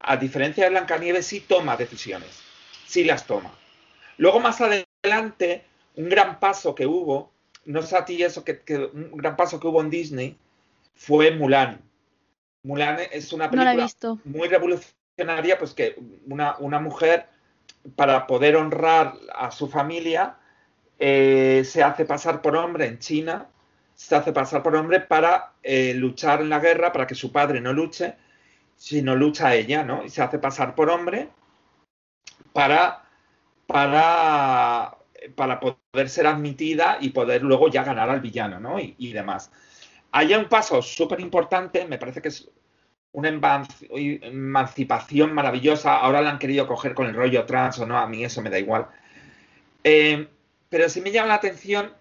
a 0.00 0.16
diferencia 0.16 0.64
de 0.64 0.70
Blancanieves, 0.70 1.26
sí 1.26 1.38
toma 1.40 1.76
decisiones, 1.76 2.40
sí 2.86 3.04
las 3.04 3.24
toma. 3.24 3.52
Luego, 4.16 4.40
más 4.40 4.60
adelante, 4.60 5.64
un 5.94 6.08
gran 6.08 6.40
paso 6.40 6.74
que 6.74 6.86
hubo, 6.86 7.30
no 7.66 7.82
sé 7.82 7.96
a 7.96 8.04
ti 8.04 8.20
eso, 8.20 8.44
que, 8.44 8.60
un 8.92 9.16
gran 9.16 9.36
paso 9.36 9.60
que 9.60 9.68
hubo 9.68 9.80
en 9.80 9.90
Disney, 9.90 10.36
fue 10.96 11.30
Mulan. 11.30 11.80
Mulan 12.64 12.98
es 13.12 13.32
una 13.32 13.48
película 13.48 13.88
muy 14.24 14.48
revolucionaria, 14.48 15.56
pues 15.56 15.72
que 15.72 15.96
una, 16.26 16.56
una, 16.58 16.80
mujer, 16.80 17.28
para 17.94 18.26
poder 18.26 18.56
honrar 18.56 19.14
a 19.34 19.52
su 19.52 19.68
familia, 19.68 20.36
eh, 21.04 21.64
se 21.64 21.82
hace 21.82 22.04
pasar 22.04 22.40
por 22.40 22.56
hombre 22.56 22.86
en 22.86 23.00
China 23.00 23.48
se 23.94 24.16
hace 24.16 24.32
pasar 24.32 24.62
por 24.62 24.74
hombre 24.74 25.00
para 25.00 25.52
eh, 25.62 25.92
luchar 25.94 26.40
en 26.40 26.48
la 26.48 26.58
guerra, 26.58 26.90
para 26.92 27.06
que 27.06 27.14
su 27.14 27.30
padre 27.30 27.60
no 27.60 27.72
luche, 27.72 28.16
sino 28.76 29.14
lucha 29.14 29.54
ella, 29.54 29.84
¿no? 29.84 30.04
Y 30.04 30.10
se 30.10 30.22
hace 30.22 30.40
pasar 30.40 30.74
por 30.74 30.90
hombre 30.90 31.28
para, 32.52 33.04
para, 33.66 34.96
para 35.36 35.60
poder 35.60 36.08
ser 36.08 36.26
admitida 36.26 36.98
y 37.00 37.10
poder 37.10 37.42
luego 37.42 37.68
ya 37.68 37.84
ganar 37.84 38.10
al 38.10 38.20
villano, 38.20 38.58
¿no? 38.58 38.80
Y, 38.80 39.12
demás. 39.12 39.52
Hay 40.10 40.34
un 40.34 40.48
paso 40.48 40.82
súper 40.82 41.20
importante, 41.20 41.86
me 41.86 41.98
parece 41.98 42.20
que 42.20 42.28
es 42.28 42.50
una 43.12 43.28
emancipación 43.28 45.32
maravillosa. 45.32 45.96
Ahora 45.96 46.22
la 46.22 46.30
han 46.30 46.40
querido 46.40 46.66
coger 46.66 46.94
con 46.94 47.06
el 47.06 47.14
rollo 47.14 47.44
trans 47.44 47.78
o 47.78 47.86
no, 47.86 47.96
a 47.96 48.08
mí 48.08 48.24
eso 48.24 48.42
me 48.42 48.50
da 48.50 48.58
igual. 48.58 48.88
Eh, 49.84 50.28
pero 50.72 50.88
sí 50.88 51.02
me 51.02 51.12
llama 51.12 51.28
la 51.28 51.34
atención 51.34 51.92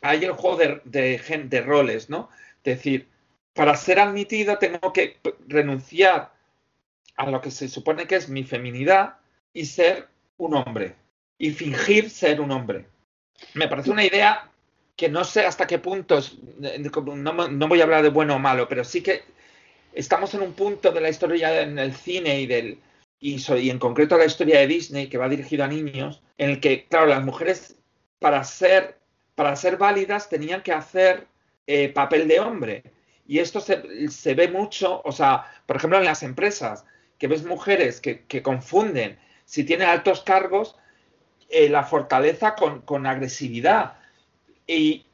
hay 0.00 0.24
el 0.24 0.32
juego 0.32 0.56
de, 0.56 1.62
roles, 1.62 2.08
¿no? 2.08 2.30
Es 2.64 2.76
decir, 2.76 3.06
para 3.52 3.76
ser 3.76 4.00
admitido 4.00 4.56
tengo 4.56 4.94
que 4.94 5.18
renunciar 5.46 6.32
a 7.16 7.30
lo 7.30 7.42
que 7.42 7.50
se 7.50 7.68
supone 7.68 8.06
que 8.06 8.16
es 8.16 8.30
mi 8.30 8.44
feminidad 8.44 9.18
y 9.52 9.66
ser 9.66 10.08
un 10.38 10.54
hombre. 10.54 10.94
Y 11.36 11.50
fingir 11.50 12.08
ser 12.08 12.40
un 12.40 12.50
hombre. 12.50 12.86
Me 13.52 13.68
parece 13.68 13.90
una 13.90 14.06
idea 14.06 14.50
que 14.96 15.10
no 15.10 15.22
sé 15.24 15.44
hasta 15.44 15.66
qué 15.66 15.78
punto, 15.78 16.20
no, 16.58 17.68
voy 17.68 17.80
a 17.80 17.84
hablar 17.84 18.02
de 18.02 18.08
bueno 18.08 18.36
o 18.36 18.38
malo, 18.38 18.70
pero 18.70 18.84
sí 18.84 19.02
que 19.02 19.22
estamos 19.92 20.32
en 20.32 20.40
un 20.40 20.54
punto 20.54 20.92
de 20.92 21.00
la 21.02 21.10
historia 21.10 21.60
en 21.60 21.78
el 21.78 21.94
cine 21.94 22.40
y 22.40 22.46
del 22.46 22.78
y, 23.20 23.36
y 23.58 23.70
en 23.70 23.78
concreto 23.78 24.18
la 24.18 24.26
historia 24.26 24.60
de 24.60 24.66
Disney 24.66 25.08
que 25.08 25.18
va 25.18 25.28
dirigido 25.28 25.64
a 25.64 25.68
niños, 25.68 26.22
en 26.38 26.50
el 26.50 26.60
que, 26.60 26.86
claro, 26.86 27.06
las 27.06 27.24
mujeres 27.24 27.76
para 28.18 28.42
ser 28.44 28.96
para 29.36 29.54
ser 29.54 29.76
válidas 29.76 30.28
tenían 30.28 30.62
que 30.62 30.72
hacer 30.72 31.28
eh, 31.68 31.90
papel 31.90 32.26
de 32.26 32.40
hombre. 32.40 32.82
Y 33.28 33.38
esto 33.38 33.60
se, 33.60 34.34
ve 34.34 34.48
mucho, 34.48 35.02
o 35.04 35.12
sea, 35.12 35.44
por 35.66 35.76
ejemplo, 35.76 35.98
en 35.98 36.04
las 36.04 36.22
empresas, 36.22 36.84
que 37.18 37.28
ves 37.28 37.44
mujeres 37.44 38.00
que, 38.00 38.42
confunden 38.42 39.18
si 39.44 39.62
tienen 39.64 39.88
altos 39.88 40.22
cargos, 40.22 40.76
eh, 41.48 41.68
la 41.68 41.84
fortaleza 41.84 42.56
con, 42.56 43.06
agresividad 43.06 43.98
y, 44.66 45.04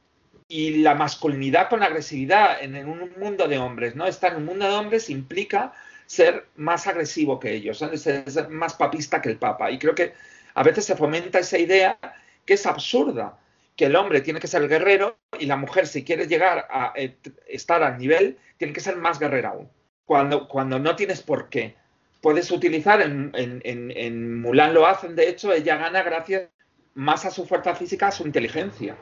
la 0.49 0.95
masculinidad 0.95 1.71
con 1.71 1.83
agresividad 1.83 2.63
en, 2.63 2.87
un 2.87 3.13
mundo 3.19 3.49
de 3.49 3.59
hombres, 3.59 3.97
¿no? 3.97 4.07
Estar 4.07 4.33
en 4.33 4.39
un 4.39 4.45
mundo 4.45 4.67
de 4.67 4.75
hombres 4.75 5.09
implica 5.09 5.73
ser 6.07 6.47
más 6.57 6.87
agresivo 6.87 7.39
que 7.39 7.53
ellos, 7.53 7.79
ser 7.97 8.49
más 8.51 8.75
papista 8.75 9.21
que 9.23 9.31
el 9.31 9.39
papa. 9.39 9.71
Y 9.71 9.79
creo 9.79 9.95
que 9.95 10.13
a 10.55 10.63
veces 10.63 10.85
se 10.85 10.97
fomenta 10.97 11.39
esa 11.39 11.59
idea 11.59 11.99
que 12.45 12.55
es 12.55 12.67
absurda, 12.67 13.39
que 13.77 13.87
el 13.87 13.97
hombre 13.97 14.21
tiene 14.21 14.41
que 14.41 14.49
ser 14.49 14.69
guerrero 14.69 15.19
y 15.39 15.47
la 15.47 15.57
mujer, 15.57 15.87
si 15.87 16.05
quiere 16.05 16.27
llegar 16.27 16.67
a 16.71 16.93
eh, 16.95 17.17
estar 17.47 17.83
al 17.83 17.99
nivel, 17.99 18.39
tiene 18.59 18.73
que 18.73 18.81
ser 18.81 18.97
más 18.97 19.19
guerrera 19.19 19.51
aún. 19.51 19.69
Cuando, 20.05 20.49
cuando 20.49 20.79
no 20.79 20.95
tienes 20.97 21.23
por 21.23 21.49
qué. 21.49 21.77
Puedes 22.21 22.51
utilizar, 22.51 23.01
en, 23.03 23.33
en, 23.35 24.41
Mulan 24.41 24.75
lo 24.75 24.87
hacen, 24.87 25.17
de 25.17 25.29
hecho, 25.29 25.53
ella 25.53 25.77
gana 25.77 26.03
gracias 26.03 26.51
más 26.95 27.25
a 27.25 27.31
su 27.31 27.47
fuerza 27.47 27.75
física, 27.75 28.09
a 28.09 28.13
su 28.13 28.25
inteligencia. 28.25 28.97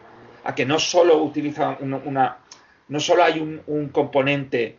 A 0.44 0.54
que 0.54 0.64
no 0.64 0.78
solo 0.78 1.22
utiliza 1.22 1.76
una. 1.80 2.38
no 2.88 3.00
solo 3.00 3.22
hay 3.22 3.40
un, 3.40 3.88
componente 3.88 4.78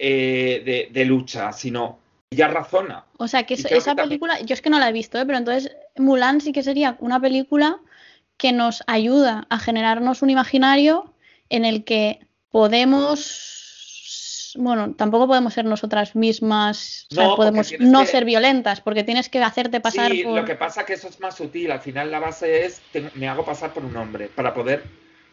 eh, 0.00 0.88
de, 0.90 1.04
lucha, 1.04 1.52
sino 1.52 1.98
ella 2.30 2.48
razona. 2.48 3.04
O 3.16 3.26
sea, 3.26 3.44
que 3.44 3.54
esa 3.54 3.94
película, 3.94 4.40
yo 4.40 4.54
es 4.54 4.62
que 4.62 4.70
no 4.70 4.78
la 4.78 4.88
he 4.88 4.92
visto, 4.92 5.18
¿eh? 5.18 5.26
pero 5.26 5.38
entonces 5.38 5.74
Mulan 5.96 6.40
sí 6.40 6.52
que 6.52 6.62
sería 6.62 6.96
una 7.00 7.20
película 7.20 7.80
que 8.36 8.52
nos 8.52 8.84
ayuda 8.86 9.46
a 9.50 9.58
generarnos 9.58 10.22
un 10.22 10.30
imaginario 10.30 11.12
en 11.48 11.64
el 11.64 11.84
que 11.84 12.20
podemos, 12.50 14.54
bueno, 14.56 14.94
tampoco 14.94 15.26
podemos 15.26 15.54
ser 15.54 15.64
nosotras 15.64 16.14
mismas, 16.14 17.06
no, 17.10 17.34
podemos 17.34 17.72
no 17.80 18.06
ser 18.06 18.24
violentas, 18.24 18.80
porque 18.80 19.04
tienes 19.04 19.28
que 19.28 19.42
hacerte 19.42 19.80
pasar 19.80 20.12
sí, 20.12 20.22
lo 20.22 20.44
que 20.44 20.54
pasa 20.54 20.86
que 20.86 20.94
eso 20.94 21.08
es 21.08 21.18
más 21.20 21.36
sutil, 21.36 21.72
al 21.72 21.80
final 21.80 22.10
la 22.10 22.20
base 22.20 22.66
es, 22.66 22.80
me 23.14 23.28
hago 23.28 23.44
pasar 23.44 23.72
por 23.72 23.84
un 23.84 23.96
hombre 23.96 24.28
para 24.28 24.54
poder 24.54 24.84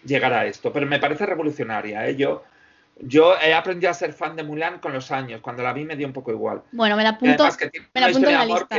llegar 0.04 0.34
a 0.34 0.45
esto, 0.45 0.73
pero 0.73 0.88
me 0.88 0.99
parece 0.99 1.25
revolucionaria, 1.25 2.08
¿eh? 2.08 2.15
yo... 2.15 2.43
Yo 3.01 3.36
he 3.38 3.53
aprendido 3.53 3.91
a 3.91 3.93
ser 3.93 4.13
fan 4.13 4.36
de 4.36 4.43
Mulan 4.43 4.79
con 4.79 4.93
los 4.93 5.12
años. 5.12 5.41
Cuando 5.41 5.63
la 5.63 5.73
vi 5.73 5.84
me 5.84 5.95
dio 5.95 6.08
un 6.08 6.13
poco 6.13 6.31
igual. 6.31 6.62
Bueno, 6.71 6.95
me 6.95 7.03
la 7.03 7.10
apunto, 7.10 7.43
me 7.93 8.01
la 8.01 8.08
apunto 8.08 8.29
en 8.29 8.36
la 8.36 8.45
lista 8.45 8.77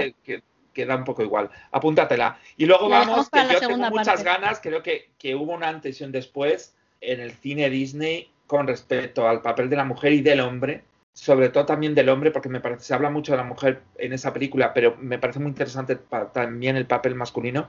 queda 0.77 0.95
un 0.95 1.05
poco 1.05 1.23
igual. 1.23 1.49
Apúntatela. 1.73 2.39
Y 2.59 2.67
luego 2.67 2.91
vamos, 2.91 3.31
que 3.31 3.41
yo 3.51 3.61
tengo 3.61 3.91
muchas 3.91 4.23
ganas, 4.23 4.61
creo 4.61 4.83
que, 4.83 5.09
que 5.19 5.35
hubo 5.35 5.55
una 5.55 5.69
antes 5.69 5.99
y 6.01 6.05
un 6.05 6.13
después 6.13 6.75
en 7.01 7.21
el 7.21 7.33
cine 7.33 7.71
Disney 7.71 8.31
con 8.47 8.67
respecto 8.67 9.27
al 9.27 9.41
papel 9.41 9.71
de 9.71 9.77
la 9.77 9.85
mujer 9.85 10.13
y 10.13 10.21
del 10.21 10.41
hombre, 10.41 10.83
sobre 11.15 11.49
todo 11.49 11.65
también 11.65 11.95
del 11.95 12.11
hombre, 12.11 12.31
porque 12.31 12.51
me 12.51 12.61
parece, 12.61 12.85
se 12.85 12.95
habla 12.95 13.09
mucho 13.09 13.33
de 13.33 13.39
la 13.39 13.45
mujer 13.45 13.81
en 13.97 14.13
esa 14.13 14.35
película, 14.35 14.75
pero 14.75 14.97
me 15.01 15.19
parece 15.19 15.39
muy 15.39 15.49
interesante 15.49 15.99
también 16.33 16.77
el 16.77 16.87
papel 16.87 17.15
masculino 17.15 17.69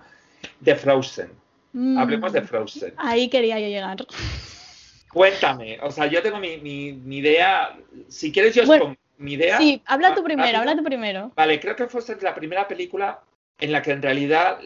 de 0.60 0.76
Frozen. 0.76 1.32
Mm. 1.72 1.98
Hablemos 1.98 2.34
de 2.34 2.42
Frozen. 2.42 2.94
Ahí 2.98 3.30
quería 3.30 3.58
yo 3.58 3.68
llegar. 3.68 4.06
Cuéntame, 5.18 5.80
o 5.82 5.90
sea, 5.90 6.06
yo 6.06 6.22
tengo 6.22 6.38
mi, 6.38 6.58
mi, 6.58 7.18
idea, 7.18 7.76
si 8.08 8.32
quieres 8.32 8.54
yo 8.54 8.62
mi 9.18 9.34
idea. 9.34 9.58
Sí, 9.58 9.82
habla 9.88 10.14
tú 10.14 10.24
primero, 10.24 10.60
habla 10.60 10.76
tú 10.76 10.84
primero. 10.84 11.32
Vale, 11.36 11.60
creo 11.60 11.76
que 11.76 11.88
fue 11.88 12.04
la 12.22 12.36
primera 12.36 12.68
película 12.68 13.22
en 13.58 13.72
la 13.72 13.82
que 13.82 13.94
en 13.94 14.04
realidad, 14.04 14.60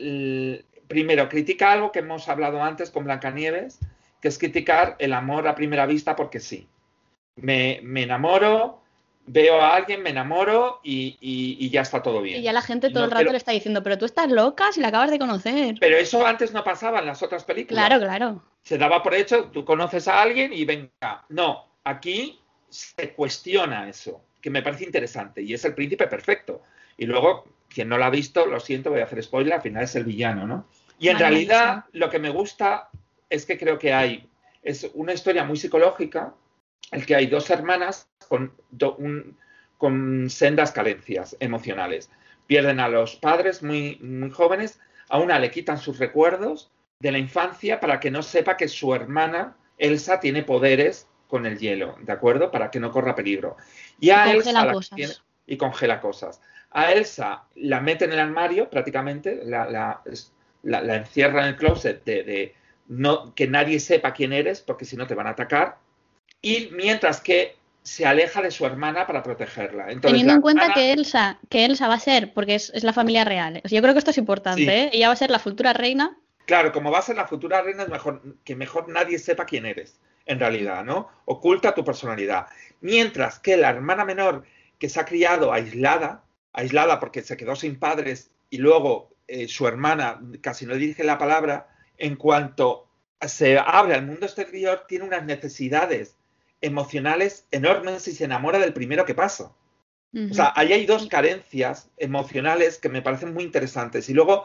primero, 0.89 1.29
critica 1.29 1.71
algo 1.71 1.93
que 1.93 1.99
hemos 1.99 2.27
hablado 2.27 2.61
antes 2.61 2.91
con 2.91 3.05
Blancanieves, 3.05 3.79
que 4.21 4.27
es 4.27 4.37
criticar 4.37 4.97
el 4.99 5.13
amor 5.13 5.47
a 5.47 5.55
primera 5.55 5.85
vista 5.85 6.17
porque 6.17 6.41
sí. 6.41 6.67
Me, 7.37 7.79
enamoro, 7.95 8.81
veo 9.25 9.61
a 9.61 9.75
alguien, 9.75 10.03
me 10.03 10.09
enamoro 10.09 10.79
y, 10.83 11.69
ya 11.69 11.81
está 11.81 12.01
todo 12.01 12.21
bien. 12.21 12.39
Y 12.39 12.43
ya 12.43 12.53
la 12.53 12.61
gente 12.61 12.89
todo 12.89 13.05
el 13.05 13.11
rato 13.11 13.31
le 13.31 13.37
está 13.37 13.51
diciendo, 13.51 13.83
pero 13.83 13.97
tú 13.97 14.05
estás 14.05 14.29
loca 14.29 14.71
si 14.71 14.81
la 14.81 14.89
acabas 14.89 15.11
de 15.11 15.19
conocer. 15.19 15.75
Pero 15.79 15.97
eso 15.97 16.25
antes 16.25 16.53
no 16.53 16.63
pasaba 16.63 16.99
en 16.99 17.05
las 17.05 17.21
otras 17.23 17.43
películas. 17.43 17.85
Claro, 17.85 18.03
claro. 18.03 18.43
Se 18.63 18.77
daba 18.77 19.01
por 19.01 19.13
hecho, 19.13 19.45
tú 19.45 19.65
conoces 19.65 20.07
a 20.07 20.21
alguien 20.21 20.53
y 20.53 20.65
venga. 20.65 21.25
No, 21.29 21.65
aquí 21.83 22.39
se 22.69 23.13
cuestiona 23.13 23.89
eso 23.89 24.23
que 24.41 24.49
me 24.49 24.63
parece 24.63 24.85
interesante 24.85 25.41
y 25.41 25.53
es 25.53 25.63
el 25.65 25.75
príncipe 25.75 26.07
perfecto. 26.07 26.63
Y 26.97 27.05
luego, 27.05 27.45
quien 27.69 27.87
no 27.89 27.97
lo 27.97 28.05
ha 28.05 28.09
visto, 28.09 28.45
lo 28.45 28.59
siento, 28.59 28.89
voy 28.89 29.01
a 29.01 29.05
hacer 29.05 29.23
spoiler, 29.23 29.53
al 29.53 29.61
final 29.61 29.83
es 29.83 29.95
el 29.95 30.03
villano, 30.03 30.47
¿no? 30.47 30.67
Y 30.99 31.09
en 31.09 31.17
realidad 31.17 31.85
lo 31.93 32.09
que 32.09 32.19
me 32.19 32.29
gusta 32.29 32.89
es 33.29 33.45
que 33.45 33.57
creo 33.57 33.79
que 33.79 33.93
hay, 33.93 34.29
es 34.61 34.89
una 34.93 35.13
historia 35.13 35.43
muy 35.43 35.57
psicológica, 35.57 36.35
el 36.91 37.05
que 37.05 37.15
hay 37.15 37.27
dos 37.27 37.49
hermanas 37.49 38.10
con, 38.31 39.37
con 39.77 40.29
sendas 40.29 40.71
carencias 40.71 41.35
emocionales. 41.41 42.09
Pierden 42.47 42.79
a 42.79 42.87
los 42.87 43.17
padres 43.17 43.61
muy, 43.61 43.97
muy 43.97 44.31
jóvenes, 44.31 44.79
a 45.09 45.19
una 45.19 45.37
le 45.37 45.51
quitan 45.51 45.77
sus 45.77 45.99
recuerdos 45.99 46.71
de 46.99 47.11
la 47.11 47.17
infancia 47.17 47.81
para 47.81 47.99
que 47.99 48.09
no 48.09 48.23
sepa 48.23 48.55
que 48.55 48.69
su 48.69 48.95
hermana 48.95 49.57
Elsa 49.77 50.21
tiene 50.21 50.43
poderes 50.43 51.09
con 51.27 51.45
el 51.45 51.59
hielo, 51.59 51.97
¿de 52.03 52.13
acuerdo? 52.13 52.51
Para 52.51 52.71
que 52.71 52.79
no 52.79 52.89
corra 52.89 53.15
peligro. 53.15 53.57
Y 53.99 54.11
a 54.11 54.31
Elsa 54.31 54.71
y 55.45 55.57
congela 55.57 55.99
cosas. 55.99 56.41
A 56.69 56.93
Elsa 56.93 57.43
la 57.55 57.81
mete 57.81 58.05
en 58.05 58.13
el 58.13 58.19
armario 58.19 58.69
prácticamente, 58.69 59.41
la, 59.43 60.01
encierra 60.63 61.41
en 61.41 61.47
el 61.49 61.55
closet 61.57 62.05
de, 62.05 62.55
no, 62.87 63.35
que 63.35 63.47
nadie 63.47 63.81
sepa 63.81 64.13
quién 64.13 64.31
eres, 64.31 64.61
porque 64.61 64.85
si 64.85 64.95
no 64.95 65.05
te 65.05 65.15
van 65.15 65.27
a 65.27 65.31
atacar. 65.31 65.79
Y 66.41 66.69
mientras 66.71 67.19
que 67.19 67.60
se 67.83 68.05
aleja 68.05 68.41
de 68.41 68.51
su 68.51 68.65
hermana 68.65 69.07
para 69.07 69.23
protegerla. 69.23 69.87
Teniendo 70.01 70.33
en 70.33 70.41
cuenta 70.41 70.73
que 70.73 70.93
Elsa, 70.93 71.39
que 71.49 71.65
Elsa 71.65 71.87
va 71.87 71.95
a 71.95 71.99
ser, 71.99 72.33
porque 72.33 72.55
es, 72.55 72.83
la 72.83 72.93
familia 72.93 73.23
real. 73.23 73.61
Yo 73.63 73.81
creo 73.81 73.93
que 73.93 73.99
esto 73.99 74.11
es 74.11 74.17
importante, 74.17 74.63
¿eh? 74.63 74.89
Ella 74.93 75.07
va 75.07 75.13
a 75.13 75.17
ser 75.17 75.31
la 75.31 75.39
futura 75.39 75.73
reina. 75.73 76.17
Claro, 76.45 76.71
como 76.71 76.91
va 76.91 76.99
a 76.99 77.03
ser 77.03 77.15
la 77.15 77.27
futura 77.27 77.61
reina, 77.61 77.83
es 77.83 77.89
mejor 77.89 78.21
que 78.43 78.55
mejor 78.55 78.89
nadie 78.89 79.17
sepa 79.19 79.45
quién 79.45 79.65
eres 79.65 79.99
en 80.25 80.39
realidad, 80.39 80.83
¿no? 80.83 81.09
Oculta 81.25 81.73
tu 81.73 81.83
personalidad. 81.83 82.47
Mientras 82.81 83.39
que 83.39 83.57
la 83.57 83.69
hermana 83.69 84.05
menor 84.05 84.43
que 84.77 84.89
se 84.89 84.99
ha 84.99 85.05
criado 85.05 85.53
aislada, 85.53 86.23
aislada 86.53 86.99
porque 86.99 87.21
se 87.21 87.37
quedó 87.37 87.55
sin 87.55 87.79
padres 87.79 88.31
y 88.49 88.57
luego 88.57 89.11
eh, 89.27 89.47
su 89.47 89.67
hermana 89.67 90.19
casi 90.41 90.65
no 90.65 90.75
dirige 90.75 91.03
la 91.03 91.17
palabra, 91.17 91.69
en 91.97 92.15
cuanto 92.15 92.87
se 93.21 93.57
abre 93.57 93.95
al 93.95 94.05
mundo 94.05 94.25
exterior 94.25 94.85
tiene 94.87 95.05
unas 95.05 95.23
necesidades 95.23 96.17
emocionales 96.61 97.47
enormes 97.51 98.07
y 98.07 98.13
se 98.13 98.25
enamora 98.25 98.59
del 98.59 98.73
primero 98.73 99.05
que 99.05 99.15
pasa. 99.15 99.51
O 100.13 100.33
sea, 100.33 100.51
ahí 100.57 100.73
hay 100.73 100.85
dos 100.85 101.07
carencias 101.07 101.89
emocionales 101.97 102.77
que 102.77 102.89
me 102.89 103.01
parecen 103.01 103.33
muy 103.33 103.45
interesantes. 103.45 104.09
Y 104.09 104.13
luego, 104.13 104.43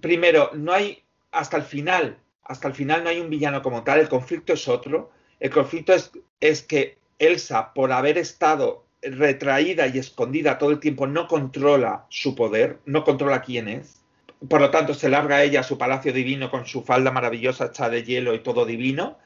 primero, 0.00 0.50
no 0.54 0.72
hay, 0.72 1.04
hasta 1.30 1.56
el 1.56 1.62
final, 1.62 2.18
hasta 2.42 2.66
el 2.68 2.74
final 2.74 3.04
no 3.04 3.10
hay 3.10 3.20
un 3.20 3.30
villano 3.30 3.62
como 3.62 3.84
tal, 3.84 4.00
el 4.00 4.08
conflicto 4.08 4.52
es 4.52 4.66
otro. 4.66 5.12
El 5.38 5.50
conflicto 5.50 5.92
es, 5.92 6.10
es 6.40 6.62
que 6.62 6.98
Elsa, 7.20 7.72
por 7.72 7.92
haber 7.92 8.18
estado 8.18 8.84
retraída 9.00 9.86
y 9.86 9.98
escondida 9.98 10.58
todo 10.58 10.70
el 10.70 10.80
tiempo, 10.80 11.06
no 11.06 11.28
controla 11.28 12.06
su 12.08 12.34
poder, 12.34 12.80
no 12.84 13.04
controla 13.04 13.42
quién 13.42 13.68
es. 13.68 14.02
Por 14.48 14.60
lo 14.60 14.70
tanto, 14.70 14.92
se 14.92 15.08
larga 15.08 15.42
ella 15.42 15.60
a 15.60 15.64
su 15.64 15.78
palacio 15.78 16.12
divino 16.12 16.50
con 16.50 16.66
su 16.66 16.82
falda 16.82 17.12
maravillosa 17.12 17.66
hecha 17.66 17.88
de 17.88 18.02
hielo 18.02 18.34
y 18.34 18.40
todo 18.40 18.66
divino. 18.66 19.18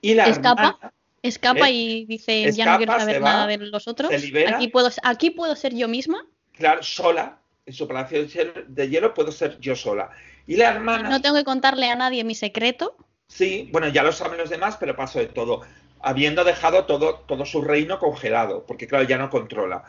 Y 0.00 0.14
la 0.14 0.26
escapa, 0.26 0.92
escapa 1.22 1.68
¿eh? 1.68 1.72
y 1.72 2.04
dice, 2.06 2.52
ya 2.52 2.66
no 2.66 2.76
quiero 2.76 2.98
saber 2.98 3.20
nada 3.20 3.46
de 3.46 3.58
los 3.58 3.88
otros. 3.88 4.12
Aquí 4.12 4.68
puedo, 4.68 4.90
aquí 5.02 5.30
puedo 5.30 5.56
ser 5.56 5.74
yo 5.74 5.88
misma. 5.88 6.26
Claro, 6.52 6.82
sola. 6.82 7.38
En 7.64 7.72
su 7.72 7.86
palacio 7.86 8.26
de 8.26 8.88
hielo 8.88 9.14
puedo 9.14 9.30
ser 9.30 9.58
yo 9.60 9.76
sola. 9.76 10.10
Y 10.48 10.56
la 10.56 10.70
hermana... 10.70 11.08
No 11.08 11.22
tengo 11.22 11.36
que 11.36 11.44
contarle 11.44 11.88
a 11.88 11.94
nadie 11.94 12.24
mi 12.24 12.34
secreto. 12.34 12.96
Sí, 13.28 13.68
bueno, 13.72 13.88
ya 13.88 14.02
lo 14.02 14.10
saben 14.10 14.38
los 14.38 14.50
demás, 14.50 14.76
pero 14.78 14.96
paso 14.96 15.20
de 15.20 15.26
todo 15.26 15.62
habiendo 16.02 16.44
dejado 16.44 16.84
todo, 16.84 17.20
todo 17.26 17.46
su 17.46 17.62
reino 17.62 17.98
congelado, 17.98 18.66
porque 18.66 18.86
claro, 18.86 19.04
ya 19.04 19.18
no 19.18 19.30
controla. 19.30 19.84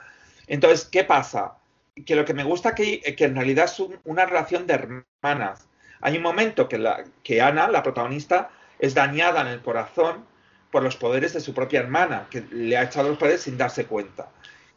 Entonces, 0.47 0.85
¿qué 0.85 1.03
pasa? 1.03 1.57
Que 2.05 2.15
lo 2.15 2.25
que 2.25 2.33
me 2.33 2.43
gusta 2.43 2.75
que, 2.75 3.01
que 3.01 3.25
en 3.25 3.35
realidad 3.35 3.65
es 3.65 3.81
una 4.03 4.25
relación 4.25 4.67
de 4.67 4.73
hermanas. 4.75 5.67
Hay 6.01 6.17
un 6.17 6.23
momento 6.23 6.67
que, 6.67 6.77
la, 6.77 7.03
que 7.23 7.41
Ana, 7.41 7.67
la 7.67 7.83
protagonista, 7.83 8.51
es 8.79 8.93
dañada 8.93 9.41
en 9.41 9.47
el 9.47 9.61
corazón 9.61 10.25
por 10.73 10.83
los 10.83 10.97
poderes 10.97 11.31
de 11.33 11.39
su 11.39 11.53
propia 11.53 11.79
hermana, 11.79 12.27
que 12.29 12.43
le 12.51 12.75
ha 12.75 12.83
echado 12.83 13.07
los 13.07 13.17
poderes 13.17 13.43
sin 13.43 13.57
darse 13.57 13.85
cuenta. 13.85 14.29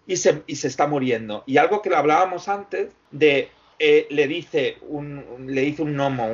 Y 0.06 0.18
se, 0.18 0.44
y 0.46 0.54
se 0.54 0.68
está 0.68 0.86
muriendo. 0.86 1.42
Y 1.46 1.56
algo 1.56 1.82
que 1.82 1.90
lo 1.90 1.96
hablábamos 1.96 2.46
antes, 2.48 2.92
de 3.10 3.48
eh, 3.80 4.06
le 4.10 4.28
dice 4.28 4.76
un, 4.82 5.46
le 5.48 5.62
dice 5.62 5.82
un 5.82 5.96
gnomo 5.96 6.28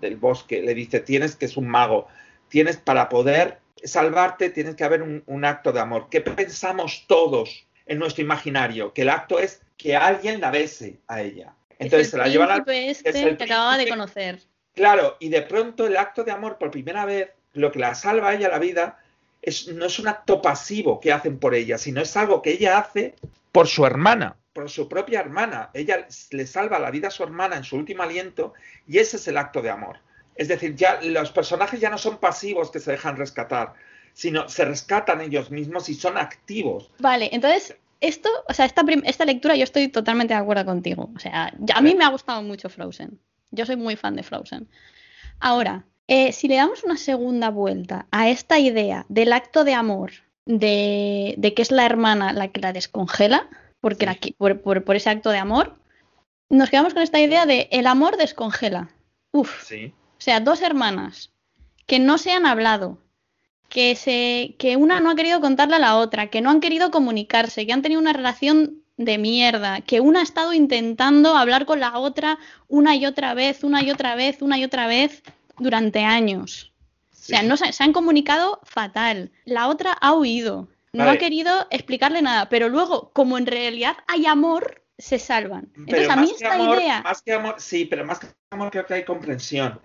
del 0.00 0.16
bosque, 0.16 0.62
le 0.62 0.74
dice, 0.74 0.98
tienes 0.98 1.36
que 1.36 1.44
es 1.44 1.56
un 1.56 1.68
mago, 1.68 2.08
tienes 2.48 2.78
para 2.78 3.08
poder 3.08 3.58
salvarte 3.84 4.50
tienes 4.50 4.74
que 4.74 4.84
haber 4.84 5.02
un, 5.02 5.44
acto 5.44 5.72
de 5.72 5.80
amor. 5.80 6.08
¿Qué 6.10 6.20
pensamos 6.20 7.04
todos 7.06 7.66
en 7.86 7.98
nuestro 7.98 8.24
imaginario? 8.24 8.92
Que 8.92 9.02
el 9.02 9.10
acto 9.10 9.38
es 9.38 9.60
que 9.76 9.94
alguien 9.94 10.40
la 10.40 10.50
bese 10.50 10.98
a 11.06 11.20
ella. 11.22 11.54
Entonces 11.78 12.10
se 12.10 12.16
la 12.16 12.28
llevan 12.28 12.50
al 12.50 12.64
este 12.66 13.10
es 13.10 13.16
el 13.16 13.36
que 13.36 13.44
acababa 13.44 13.76
de 13.76 13.88
conocer. 13.88 14.40
Claro, 14.74 15.16
y 15.20 15.28
de 15.28 15.42
pronto 15.42 15.86
el 15.86 15.96
acto 15.96 16.24
de 16.24 16.32
amor 16.32 16.58
por 16.58 16.70
primera 16.70 17.04
vez, 17.04 17.30
lo 17.54 17.72
que 17.72 17.78
la 17.78 17.94
salva 17.94 18.30
a 18.30 18.34
ella 18.34 18.48
la 18.48 18.58
vida, 18.58 18.98
es, 19.42 19.68
no 19.68 19.86
es 19.86 19.98
un 19.98 20.08
acto 20.08 20.42
pasivo 20.42 21.00
que 21.00 21.12
hacen 21.12 21.38
por 21.38 21.54
ella, 21.54 21.78
sino 21.78 22.00
es 22.00 22.16
algo 22.16 22.42
que 22.42 22.52
ella 22.52 22.78
hace 22.78 23.14
por 23.52 23.68
su 23.68 23.86
hermana, 23.86 24.36
por 24.52 24.70
su 24.70 24.88
propia 24.88 25.20
hermana. 25.20 25.70
Ella 25.74 26.06
le 26.30 26.46
salva 26.46 26.78
la 26.78 26.90
vida 26.90 27.08
a 27.08 27.10
su 27.10 27.22
hermana 27.22 27.56
en 27.56 27.64
su 27.64 27.76
último 27.76 28.02
aliento 28.02 28.54
y 28.86 28.98
ese 28.98 29.16
es 29.16 29.28
el 29.28 29.36
acto 29.36 29.62
de 29.62 29.70
amor. 29.70 29.98
Es 30.34 30.48
decir, 30.48 30.74
ya 30.74 31.00
los 31.02 31.30
personajes 31.30 31.80
ya 31.80 31.90
no 31.90 31.98
son 31.98 32.18
pasivos 32.18 32.70
que 32.70 32.80
se 32.80 32.92
dejan 32.92 33.16
rescatar, 33.16 33.74
sino 34.12 34.48
se 34.48 34.64
rescatan 34.64 35.20
ellos 35.20 35.50
mismos 35.50 35.88
y 35.88 35.94
son 35.94 36.18
activos. 36.18 36.90
Vale, 36.98 37.28
entonces 37.32 37.76
esto, 38.00 38.28
o 38.48 38.52
sea, 38.54 38.64
esta, 38.64 38.82
esta 39.04 39.24
lectura 39.24 39.56
yo 39.56 39.64
estoy 39.64 39.88
totalmente 39.88 40.34
de 40.34 40.40
acuerdo 40.40 40.64
contigo. 40.64 41.10
O 41.14 41.18
sea, 41.18 41.52
a 41.74 41.80
mí 41.80 41.94
me 41.94 42.04
ha 42.04 42.08
gustado 42.08 42.42
mucho 42.42 42.68
Frozen. 42.68 43.20
Yo 43.50 43.66
soy 43.66 43.76
muy 43.76 43.96
fan 43.96 44.16
de 44.16 44.22
Frozen. 44.22 44.68
Ahora, 45.38 45.84
eh, 46.06 46.32
si 46.32 46.48
le 46.48 46.56
damos 46.56 46.84
una 46.84 46.96
segunda 46.96 47.50
vuelta 47.50 48.06
a 48.10 48.28
esta 48.28 48.58
idea 48.58 49.06
del 49.08 49.32
acto 49.32 49.64
de 49.64 49.74
amor, 49.74 50.12
de, 50.46 51.52
que 51.56 51.62
es 51.62 51.70
la 51.70 51.86
hermana 51.86 52.32
la 52.32 52.48
que 52.48 52.60
la 52.60 52.72
descongela, 52.72 53.48
porque 53.80 54.34
por, 54.36 54.60
por, 54.60 54.96
ese 54.96 55.10
acto 55.10 55.30
de 55.30 55.38
amor, 55.38 55.76
nos 56.50 56.70
quedamos 56.70 56.94
con 56.94 57.02
esta 57.02 57.20
idea 57.20 57.46
de 57.46 57.68
el 57.70 57.86
amor 57.86 58.16
descongela. 58.16 58.90
Uf. 59.32 59.64
Sí. 59.64 59.92
O 60.18 60.20
sea, 60.20 60.40
dos 60.40 60.62
hermanas 60.62 61.32
que 61.86 61.98
no 61.98 62.18
se 62.18 62.32
han 62.32 62.46
hablado, 62.46 62.98
que, 63.68 63.96
se, 63.96 64.56
que 64.58 64.76
una 64.76 65.00
no 65.00 65.10
ha 65.10 65.16
querido 65.16 65.40
contarle 65.40 65.76
a 65.76 65.80
la 65.80 65.96
otra, 65.96 66.28
que 66.28 66.40
no 66.40 66.50
han 66.50 66.60
querido 66.60 66.90
comunicarse, 66.90 67.66
que 67.66 67.72
han 67.72 67.82
tenido 67.82 68.00
una 68.00 68.12
relación 68.12 68.82
de 68.96 69.18
mierda, 69.18 69.80
que 69.80 70.00
una 70.00 70.20
ha 70.20 70.22
estado 70.22 70.52
intentando 70.52 71.36
hablar 71.36 71.66
con 71.66 71.80
la 71.80 71.98
otra 71.98 72.38
una 72.68 72.94
y 72.94 73.06
otra 73.06 73.34
vez, 73.34 73.64
una 73.64 73.82
y 73.82 73.90
otra 73.90 74.14
vez, 74.14 74.40
una 74.40 74.56
y 74.56 74.64
otra 74.64 74.86
vez 74.86 75.22
durante 75.58 76.04
años. 76.04 76.72
O 77.12 77.26
sea, 77.26 77.42
no 77.42 77.56
se, 77.56 77.70
han 77.82 77.92
comunicado 77.92 78.60
fatal. 78.64 79.32
La 79.44 79.68
otra 79.68 79.92
ha 79.92 80.12
huido. 80.12 80.68
No 80.92 81.08
ha 81.10 81.16
querido 81.16 81.66
explicarle 81.70 82.22
nada, 82.22 82.48
pero 82.48 82.68
luego, 82.68 83.10
como 83.12 83.36
en 83.36 83.46
realidad 83.46 83.96
hay 84.06 84.26
amor, 84.26 84.82
se 84.96 85.18
salvan. 85.18 85.68
Entonces, 85.76 86.08
a 86.08 86.16
mí 86.16 86.30
esta 86.30 86.58
idea. 86.58 87.02
Más 87.02 87.22
que 87.22 87.32
amor, 87.32 87.56
sí, 87.58 87.84
pero 87.84 88.04
más 88.04 88.20
que 88.20 88.28
amor 88.50 88.70
creo 88.70 88.86
que 88.86 88.94
hay 88.94 89.04
comprensión. 89.04 89.80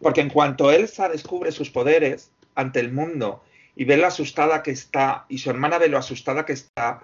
Porque 0.00 0.22
en 0.22 0.30
cuanto 0.30 0.70
Elsa 0.70 1.08
descubre 1.08 1.52
sus 1.52 1.68
poderes 1.68 2.30
ante 2.54 2.80
el 2.80 2.92
mundo 2.92 3.42
y 3.76 3.84
ve 3.84 3.96
lo 3.96 4.06
asustada 4.06 4.62
que 4.62 4.70
está, 4.70 5.26
y 5.28 5.38
su 5.38 5.50
hermana 5.50 5.78
ve 5.78 5.88
lo 5.88 5.98
asustada 5.98 6.46
que 6.46 6.52
está, 6.52 7.02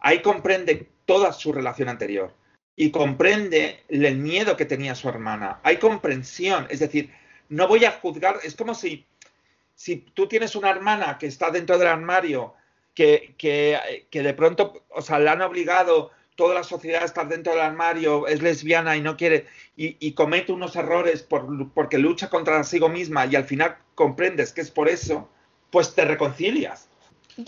ahí 0.00 0.22
comprende 0.22 0.88
toda 1.06 1.32
su 1.32 1.52
relación 1.52 1.88
anterior. 1.88 2.34
Y 2.76 2.90
comprende 2.92 3.82
el 3.88 4.16
miedo 4.16 4.56
que 4.56 4.64
tenía 4.64 4.94
su 4.94 5.08
hermana. 5.08 5.58
Hay 5.64 5.78
comprensión. 5.78 6.66
Es 6.70 6.78
decir, 6.78 7.10
no 7.50 7.68
voy 7.68 7.84
a 7.84 7.92
juzgar. 7.92 8.38
Es 8.42 8.56
como 8.56 8.74
si, 8.74 9.04
si 9.74 9.96
tú 9.96 10.26
tienes 10.26 10.56
una 10.56 10.70
hermana 10.70 11.18
que 11.18 11.26
está 11.26 11.50
dentro 11.50 11.76
del 11.76 11.88
armario, 11.88 12.54
que, 12.94 13.34
que, 13.36 14.06
que 14.10 14.22
de 14.22 14.34
pronto, 14.34 14.84
o 14.88 15.02
sea, 15.02 15.18
la 15.18 15.32
han 15.32 15.42
obligado 15.42 16.10
toda 16.40 16.54
la 16.54 16.64
sociedad 16.64 17.04
está 17.04 17.22
dentro 17.26 17.52
del 17.52 17.60
armario, 17.60 18.26
es 18.26 18.40
lesbiana 18.40 18.96
y 18.96 19.02
no 19.02 19.14
quiere, 19.14 19.46
y, 19.76 20.12
comete 20.12 20.52
unos 20.52 20.74
errores 20.74 21.22
porque 21.22 21.98
lucha 21.98 22.30
contra 22.30 22.64
sí 22.64 22.80
misma 22.80 23.26
y 23.26 23.36
al 23.36 23.44
final 23.44 23.76
comprendes 23.94 24.50
que 24.54 24.62
es 24.62 24.70
por 24.70 24.88
eso, 24.88 25.28
pues 25.70 25.94
te 25.94 26.02
reconcilias. 26.06 26.88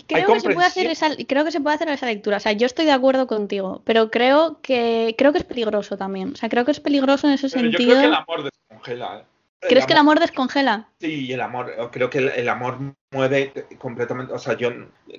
Creo 0.07 0.31
que, 0.31 0.39
se 0.41 0.53
puede 0.53 0.67
hacer 0.67 0.85
esa, 0.87 1.09
creo 1.27 1.43
que 1.43 1.51
se 1.51 1.59
puede 1.59 1.75
hacer 1.75 1.89
esa 1.89 2.05
lectura. 2.05 2.37
O 2.37 2.39
sea, 2.39 2.51
yo 2.51 2.67
estoy 2.67 2.85
de 2.85 2.91
acuerdo 2.91 3.25
contigo, 3.25 3.81
pero 3.83 4.11
creo 4.11 4.59
que 4.61 5.15
creo 5.17 5.31
que 5.31 5.39
es 5.39 5.43
peligroso 5.43 5.97
también. 5.97 6.33
O 6.33 6.35
sea, 6.35 6.49
creo 6.49 6.63
que 6.63 6.71
es 6.71 6.79
peligroso 6.79 7.27
en 7.27 7.33
ese 7.33 7.49
sentido. 7.49 7.79
Yo 7.79 7.87
creo 7.87 7.99
que 7.99 8.05
el 8.05 8.13
amor 8.13 8.43
descongela. 8.43 9.19
¿eh? 9.19 9.32
¿Crees 9.67 9.85
que 9.85 9.93
el 9.93 9.99
amor 9.99 10.19
descongela? 10.19 10.89
Sí, 10.99 11.31
el 11.31 11.41
amor, 11.41 11.73
creo 11.91 12.09
que 12.09 12.19
el, 12.19 12.49
amor 12.49 12.77
mueve 13.11 13.53
completamente, 13.77 14.33
o 14.33 14.39
sea, 14.39 14.55
yo 14.55 14.71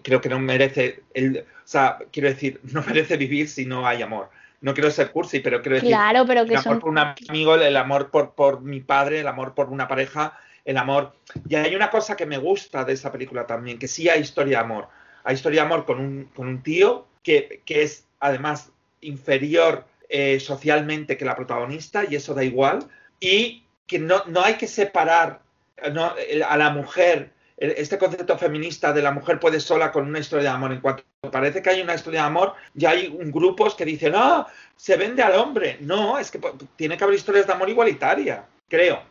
creo 0.02 0.20
que 0.20 0.28
no 0.28 0.38
merece, 0.38 1.02
el, 1.14 1.38
o 1.38 1.66
sea, 1.66 1.98
quiero 2.12 2.28
decir, 2.28 2.60
no 2.64 2.82
merece 2.86 3.16
vivir 3.16 3.48
si 3.48 3.66
no 3.66 3.86
hay 3.86 4.02
amor. 4.02 4.30
No 4.60 4.72
quiero 4.72 4.90
ser 4.90 5.10
cursi, 5.10 5.40
pero 5.40 5.60
quiero 5.60 5.76
decir, 5.76 5.90
claro, 5.90 6.24
pero 6.26 6.46
que 6.46 6.54
el 6.54 6.58
amor 6.58 6.80
por 6.80 6.88
un 6.90 6.98
amigo, 6.98 7.54
el 7.54 7.76
amor 7.76 8.10
por, 8.10 8.34
por 8.34 8.62
mi 8.62 8.80
padre, 8.80 9.20
el 9.20 9.28
amor 9.28 9.54
por 9.54 9.68
una 9.68 9.88
pareja, 9.88 10.38
el 10.64 10.78
amor. 10.78 11.14
Y 11.48 11.54
hay 11.56 11.74
una 11.74 11.90
cosa 11.90 12.16
que 12.16 12.24
me 12.24 12.38
gusta 12.38 12.84
de 12.84 12.94
esa 12.94 13.12
película 13.12 13.46
también, 13.46 13.78
que 13.78 13.88
sí 13.88 14.08
hay 14.08 14.22
historia 14.22 14.58
de 14.58 14.64
amor. 14.64 14.88
Hay 15.22 15.34
historia 15.34 15.62
de 15.62 15.66
amor 15.66 15.84
con 15.84 16.00
un, 16.00 16.30
con 16.34 16.48
un 16.48 16.62
tío 16.62 17.06
que, 17.22 17.62
que 17.66 17.82
es 17.82 18.06
además 18.20 18.72
inferior 19.02 19.84
eh, 20.08 20.40
socialmente 20.40 21.16
que 21.16 21.24
la 21.24 21.36
protagonista, 21.36 22.04
y 22.08 22.16
eso 22.16 22.34
da 22.34 22.44
igual. 22.44 22.88
Y 23.20 23.63
que 23.86 23.98
no, 23.98 24.22
no 24.26 24.42
hay 24.42 24.54
que 24.54 24.66
separar 24.66 25.40
a 25.82 26.56
la 26.56 26.70
mujer, 26.70 27.32
este 27.56 27.98
concepto 27.98 28.36
feminista 28.36 28.92
de 28.92 29.02
la 29.02 29.12
mujer 29.12 29.38
puede 29.38 29.60
sola 29.60 29.92
con 29.92 30.06
una 30.06 30.18
historia 30.18 30.50
de 30.50 30.56
amor. 30.56 30.72
En 30.72 30.80
cuanto 30.80 31.04
parece 31.30 31.62
que 31.62 31.70
hay 31.70 31.80
una 31.82 31.94
historia 31.94 32.20
de 32.20 32.26
amor, 32.26 32.54
ya 32.74 32.90
hay 32.90 33.08
grupos 33.26 33.74
que 33.74 33.84
dicen, 33.84 34.12
no, 34.12 34.46
se 34.76 34.96
vende 34.96 35.22
al 35.22 35.34
hombre. 35.36 35.78
No, 35.80 36.18
es 36.18 36.30
que 36.30 36.40
tiene 36.76 36.96
que 36.96 37.04
haber 37.04 37.16
historias 37.16 37.46
de 37.46 37.52
amor 37.52 37.68
igualitaria, 37.68 38.44
creo. 38.68 39.02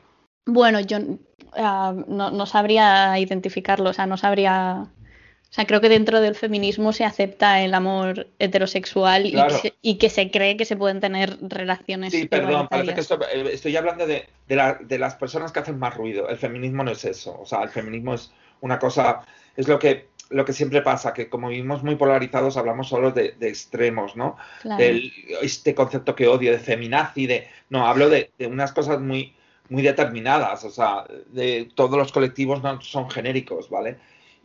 Bueno, 0.46 0.82
yo 0.82 0.98
ah, 1.54 1.94
no, 2.08 2.32
no, 2.32 2.46
sabría 2.46 3.18
identificarlo, 3.18 3.92
o 3.92 3.94
sea, 3.94 4.06
no 4.06 4.18
sabría 4.18 4.88
o 5.54 5.56
sea, 5.56 5.68
creo 5.68 5.82
que 5.82 5.90
dentro 5.90 6.20
del 6.20 6.34
feminismo 6.34 6.94
se 6.94 7.06
acepta 7.06 7.62
el 7.62 7.76
amor 7.76 8.26
heterosexual 8.40 9.28
y, 9.84 9.98
que 10.00 10.10
se, 10.10 10.32
cree 10.32 10.58
que 10.58 10.66
se 10.66 10.76
pueden 10.76 11.00
tener 11.00 11.38
relaciones. 11.44 12.12
Sí, 12.12 12.28
perdón, 12.28 12.68
parece 12.68 12.96
que 12.96 13.02
eh, 13.02 13.50
estoy 13.54 13.78
hablando 13.78 14.08
de, 14.08 14.26
las 14.50 15.14
personas 15.14 15.52
que 15.52 15.60
hacen 15.60 15.78
más 15.78 15.96
ruido. 15.96 16.28
El 16.28 16.38
feminismo 16.38 16.84
no 16.84 16.90
es 16.90 17.06
eso. 17.06 17.40
O 17.40 17.46
sea, 17.46 17.62
el 17.62 17.70
feminismo 17.70 18.16
es 18.16 18.32
una 18.62 18.80
cosa, 18.80 19.28
es 19.56 19.68
lo 19.68 19.78
que, 19.78 20.08
lo 20.32 20.44
que 20.44 20.54
siempre 20.54 20.82
pasa, 20.82 21.14
que 21.14 21.30
como 21.30 21.50
vivimos 21.50 21.84
muy 21.84 21.98
polarizados, 21.98 22.58
hablamos 22.58 22.90
solo 22.90 23.12
de, 23.12 23.36
extremos, 23.40 24.16
¿no? 24.16 24.38
este 25.44 25.76
concepto 25.76 26.16
que 26.16 26.28
odio 26.28 26.52
de 26.52 26.58
feminazi, 26.58 27.28
de. 27.28 27.48
No, 27.70 27.86
hablo 27.86 28.10
de, 28.10 28.32
unas 28.40 28.72
cosas 28.72 29.00
muy, 29.00 29.36
muy 29.70 29.84
determinadas. 29.84 30.64
O 30.64 30.72
sea, 30.72 31.06
de 31.28 31.70
todos 31.76 31.96
los 31.96 32.12
colectivos 32.12 32.64
no 32.64 32.82
son 32.82 33.08
genéricos, 33.12 33.70
¿vale? 33.70 33.98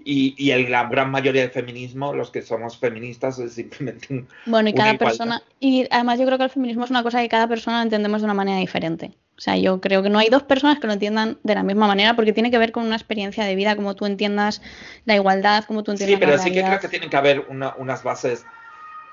Y, 0.05 0.35
y 0.39 0.67
la 0.69 0.85
gran 0.85 1.11
mayoría 1.11 1.43
del 1.43 1.51
feminismo, 1.51 2.13
los 2.15 2.31
que 2.31 2.43
somos 2.43 2.79
feministas, 2.79 3.39
es 3.39 3.55
simplemente 3.55 4.07
un, 4.11 4.29
Bueno, 4.47 4.69
y 4.69 4.75
cada 4.75 4.97
persona, 4.97 5.43
y 5.61 5.87
además 5.91 6.19
yo 6.19 6.27
creo 6.27 6.39
que 6.39 6.45
el 6.45 6.51
feminismo 6.51 6.85
es 6.85 6.91
una 6.91 7.03
cosa 7.03 7.21
que 7.21 7.29
cada 7.29 7.49
persona 7.49 7.83
entendemos 7.83 8.21
de 8.21 8.25
una 8.27 8.35
manera 8.35 8.59
diferente. 8.59 9.13
O 9.37 9.41
sea, 9.41 9.57
yo 9.57 9.81
creo 9.81 10.03
que 10.03 10.11
no 10.11 10.19
hay 10.19 10.31
dos 10.31 10.43
personas 10.43 10.81
que 10.81 10.89
lo 10.89 10.93
entiendan 10.93 11.39
de 11.45 11.55
la 11.55 11.63
misma 11.63 11.87
manera 11.87 12.17
porque 12.17 12.33
tiene 12.33 12.51
que 12.51 12.59
ver 12.59 12.73
con 12.73 12.85
una 12.85 12.97
experiencia 12.97 13.45
de 13.45 13.55
vida, 13.55 13.77
como 13.77 13.95
tú 13.95 14.05
entiendas 14.05 14.63
la 15.05 15.15
igualdad, 15.15 15.65
como 15.65 15.85
tú 15.85 15.93
entiendas 15.93 16.19
Sí, 16.19 16.27
pero 16.27 16.39
sí 16.39 16.53
que 16.53 16.65
creo 16.65 16.81
que 16.81 16.89
tienen 16.89 17.09
que 17.09 17.17
haber 17.17 17.47
unas 17.49 18.03
bases, 18.03 18.45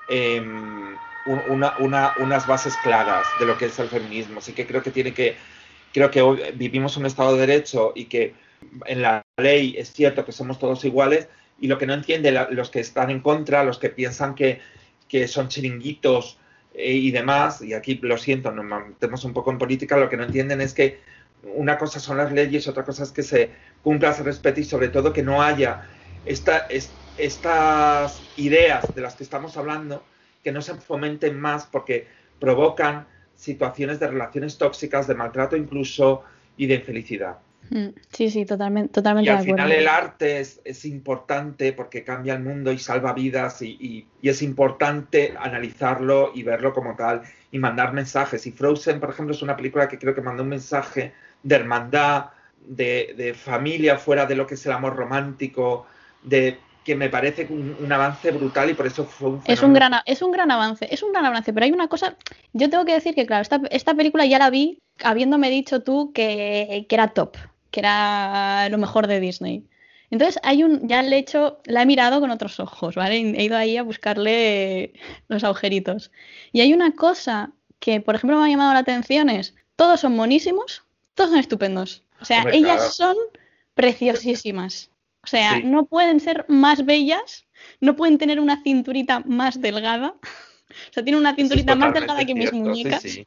em, 0.08 0.96
unas 1.48 2.46
bases 2.46 2.76
claras 2.82 3.26
de 3.38 3.46
lo 3.46 3.56
que 3.56 3.66
es 3.66 3.78
el 3.78 3.88
feminismo. 3.88 4.40
Sí 4.40 4.52
que 4.52 4.66
creo 4.66 4.82
que 4.82 4.90
tiene 4.90 5.14
que, 5.14 5.36
creo 5.92 6.10
que 6.10 6.22
hoy 6.22 6.40
vivimos 6.54 6.96
un 6.96 7.06
Estado 7.06 7.34
de 7.34 7.46
Derecho 7.46 7.92
y 7.94 8.06
que 8.06 8.34
en 8.86 9.02
la 9.02 9.22
ley 9.36 9.74
es 9.78 9.92
cierto 9.92 10.24
que 10.24 10.32
somos 10.32 10.58
todos 10.58 10.84
iguales 10.84 11.28
y 11.60 11.68
lo 11.68 11.78
que 11.78 11.86
no 11.86 11.94
entienden 11.94 12.36
los 12.50 12.70
que 12.70 12.80
están 12.80 13.10
en 13.10 13.20
contra, 13.20 13.64
los 13.64 13.78
que 13.78 13.90
piensan 13.90 14.34
que, 14.34 14.60
son 15.28 15.48
chiringuitos, 15.48 16.38
eh, 16.74 16.92
y 16.92 17.10
demás, 17.10 17.62
y 17.62 17.72
aquí 17.72 17.98
lo 18.02 18.18
siento, 18.18 18.50
nos 18.52 18.86
metemos 18.86 19.24
un 19.24 19.32
poco 19.32 19.50
en 19.50 19.56
política, 19.56 19.96
lo 19.96 20.10
que 20.10 20.18
no 20.18 20.24
entienden 20.24 20.60
es 20.60 20.74
que 20.74 21.00
una 21.54 21.78
cosa 21.78 22.00
son 22.00 22.18
las 22.18 22.32
leyes, 22.32 22.68
otra 22.68 22.84
cosa 22.84 23.04
es 23.04 23.12
que 23.12 23.22
se 23.22 23.50
cumpla, 23.82 24.12
se 24.12 24.22
respete 24.22 24.60
y 24.60 24.64
sobre 24.64 24.88
todo 24.88 25.12
que 25.12 25.22
no 25.22 25.42
haya 25.42 25.86
esta, 26.26 26.66
estas 27.16 28.20
ideas 28.36 28.94
de 28.94 29.00
las 29.00 29.14
que 29.14 29.24
estamos 29.24 29.56
hablando, 29.56 30.04
que 30.42 30.52
no 30.52 30.60
se 30.60 30.74
fomenten 30.74 31.38
más 31.40 31.66
porque 31.66 32.08
provocan 32.38 33.06
situaciones 33.34 34.00
de 34.00 34.08
relaciones 34.08 34.58
tóxicas, 34.58 35.06
de 35.06 35.14
maltrato 35.14 35.56
incluso 35.56 36.24
y 36.56 36.66
de 36.66 36.74
infelicidad. 36.74 37.38
Mm, 37.70 37.88
sí, 38.12 38.30
sí, 38.30 38.44
totalmente, 38.44 38.92
totalmente. 38.92 39.30
Y 39.30 39.34
al 39.34 39.44
final 39.44 39.72
el 39.72 39.88
arte 39.88 40.40
es, 40.40 40.84
importante 40.84 41.72
porque 41.72 42.04
cambia 42.04 42.34
el 42.34 42.42
mundo 42.42 42.72
y 42.72 42.78
salva 42.78 43.12
vidas 43.12 43.62
y, 43.62 44.06
es 44.22 44.42
importante 44.42 45.34
analizarlo 45.38 46.32
y 46.34 46.42
verlo 46.42 46.72
como 46.72 46.96
tal 46.96 47.22
y 47.50 47.58
mandar 47.58 47.92
mensajes. 47.92 48.46
Y 48.46 48.52
Frozen, 48.52 49.00
por 49.00 49.10
ejemplo, 49.10 49.34
es 49.34 49.42
una 49.42 49.56
película 49.56 49.88
que 49.88 49.98
creo 49.98 50.14
que 50.14 50.20
mandó 50.20 50.42
un 50.42 50.48
mensaje 50.50 51.12
de 51.42 51.54
hermandad, 51.54 52.26
de, 52.66 53.34
familia 53.36 53.98
fuera 53.98 54.26
de 54.26 54.34
lo 54.34 54.46
que 54.46 54.54
es 54.54 54.66
el 54.66 54.72
amor 54.72 54.96
romántico, 54.96 55.86
de 56.22 56.58
que 56.84 56.94
me 56.94 57.08
parece 57.08 57.46
un, 57.50 57.92
avance 57.92 58.30
brutal 58.30 58.70
y 58.70 58.74
por 58.74 58.86
eso 58.86 59.04
fue 59.04 59.30
un 59.30 59.42
es 59.44 59.60
un 59.60 59.72
gran 59.72 59.92
es 60.04 60.22
un 60.22 60.30
gran 60.30 60.52
avance 60.52 60.86
es 60.88 61.02
un 61.02 61.10
gran 61.10 61.24
avance 61.24 61.52
pero 61.52 61.66
hay 61.66 61.72
una 61.72 61.88
cosa 61.88 62.16
yo 62.52 62.70
tengo 62.70 62.84
que 62.84 62.92
decir 62.92 63.12
que 63.16 63.26
claro 63.26 63.42
esta, 63.42 63.60
esta 63.72 63.92
película 63.96 64.24
ya 64.24 64.38
la 64.38 64.50
vi 64.50 64.78
habiéndome 65.02 65.50
dicho 65.50 65.82
tú 65.82 66.12
que, 66.12 66.86
que 66.88 66.94
era 66.94 67.08
top 67.08 67.36
que 67.70 67.80
era 67.80 68.68
lo 68.68 68.78
mejor 68.78 69.06
de 69.06 69.20
Disney. 69.20 69.64
Entonces 70.10 70.40
hay 70.42 70.62
un, 70.62 70.86
ya 70.88 71.02
le 71.02 71.16
he 71.16 71.18
hecho, 71.18 71.60
la 71.64 71.82
he 71.82 71.86
mirado 71.86 72.20
con 72.20 72.30
otros 72.30 72.60
ojos, 72.60 72.94
¿vale? 72.94 73.16
He 73.16 73.44
ido 73.44 73.56
ahí 73.56 73.76
a 73.76 73.82
buscarle 73.82 74.92
los 75.28 75.42
agujeritos. 75.42 76.12
Y 76.52 76.60
hay 76.60 76.72
una 76.72 76.92
cosa 76.92 77.52
que, 77.80 78.00
por 78.00 78.14
ejemplo, 78.14 78.38
me 78.38 78.46
ha 78.46 78.48
llamado 78.48 78.72
la 78.72 78.80
atención 78.80 79.28
es, 79.28 79.54
todos 79.74 80.00
son 80.00 80.14
monísimos, 80.14 80.84
todos 81.14 81.30
son 81.30 81.40
estupendos. 81.40 82.04
O 82.20 82.24
sea, 82.24 82.44
ellas 82.52 82.94
son 82.94 83.16
preciosísimas. 83.74 84.90
O 85.22 85.26
sea, 85.26 85.58
no 85.58 85.86
pueden 85.86 86.20
ser 86.20 86.44
más 86.48 86.84
bellas, 86.84 87.46
no 87.80 87.96
pueden 87.96 88.16
tener 88.16 88.38
una 88.38 88.62
cinturita 88.62 89.20
más 89.26 89.60
delgada. 89.60 90.14
O 90.20 90.92
sea, 90.92 91.02
tienen 91.02 91.20
una 91.20 91.34
cinturita 91.34 91.74
más 91.74 91.94
delgada 91.94 92.24
que 92.24 92.34
mis 92.34 92.52
muñecas. 92.52 93.02
Sí, 93.02 93.26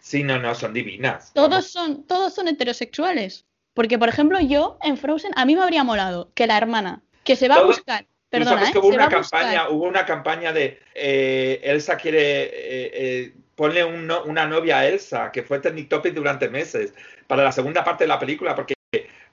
sí, 0.00 0.22
no, 0.22 0.38
no, 0.38 0.54
son 0.54 0.72
divinas. 0.72 1.32
Todos 1.34 1.68
son, 1.68 2.04
todos 2.04 2.34
son 2.34 2.48
heterosexuales. 2.48 3.44
Porque, 3.74 3.98
por 3.98 4.08
ejemplo, 4.08 4.40
yo 4.40 4.78
en 4.82 4.96
Frozen, 4.96 5.32
a 5.36 5.44
mí 5.44 5.54
me 5.56 5.62
habría 5.62 5.84
molado 5.84 6.30
que 6.34 6.46
la 6.46 6.56
hermana, 6.56 7.02
que 7.24 7.36
se 7.36 7.48
va 7.48 7.56
a 7.56 7.64
buscar. 7.64 8.06
Perdona, 8.30 8.58
sabes 8.58 8.72
que 8.72 8.78
hubo, 8.78 8.88
una 8.88 9.08
campaña, 9.08 9.68
hubo 9.68 9.84
una 9.84 10.04
campaña 10.04 10.52
de 10.52 10.80
eh, 10.94 11.60
Elsa 11.62 11.96
quiere 11.96 12.42
eh, 12.42 12.90
eh 12.94 13.34
ponle 13.54 13.84
una 13.84 14.46
novia 14.46 14.78
a 14.78 14.86
Elsa, 14.86 15.30
que 15.30 15.42
fue 15.42 15.60
trending 15.60 15.88
topic 15.88 16.14
durante 16.14 16.48
meses, 16.48 16.92
para 17.26 17.44
la 17.44 17.52
segunda 17.52 17.84
parte 17.84 18.04
de 18.04 18.08
la 18.08 18.18
película, 18.18 18.54
porque 18.54 18.74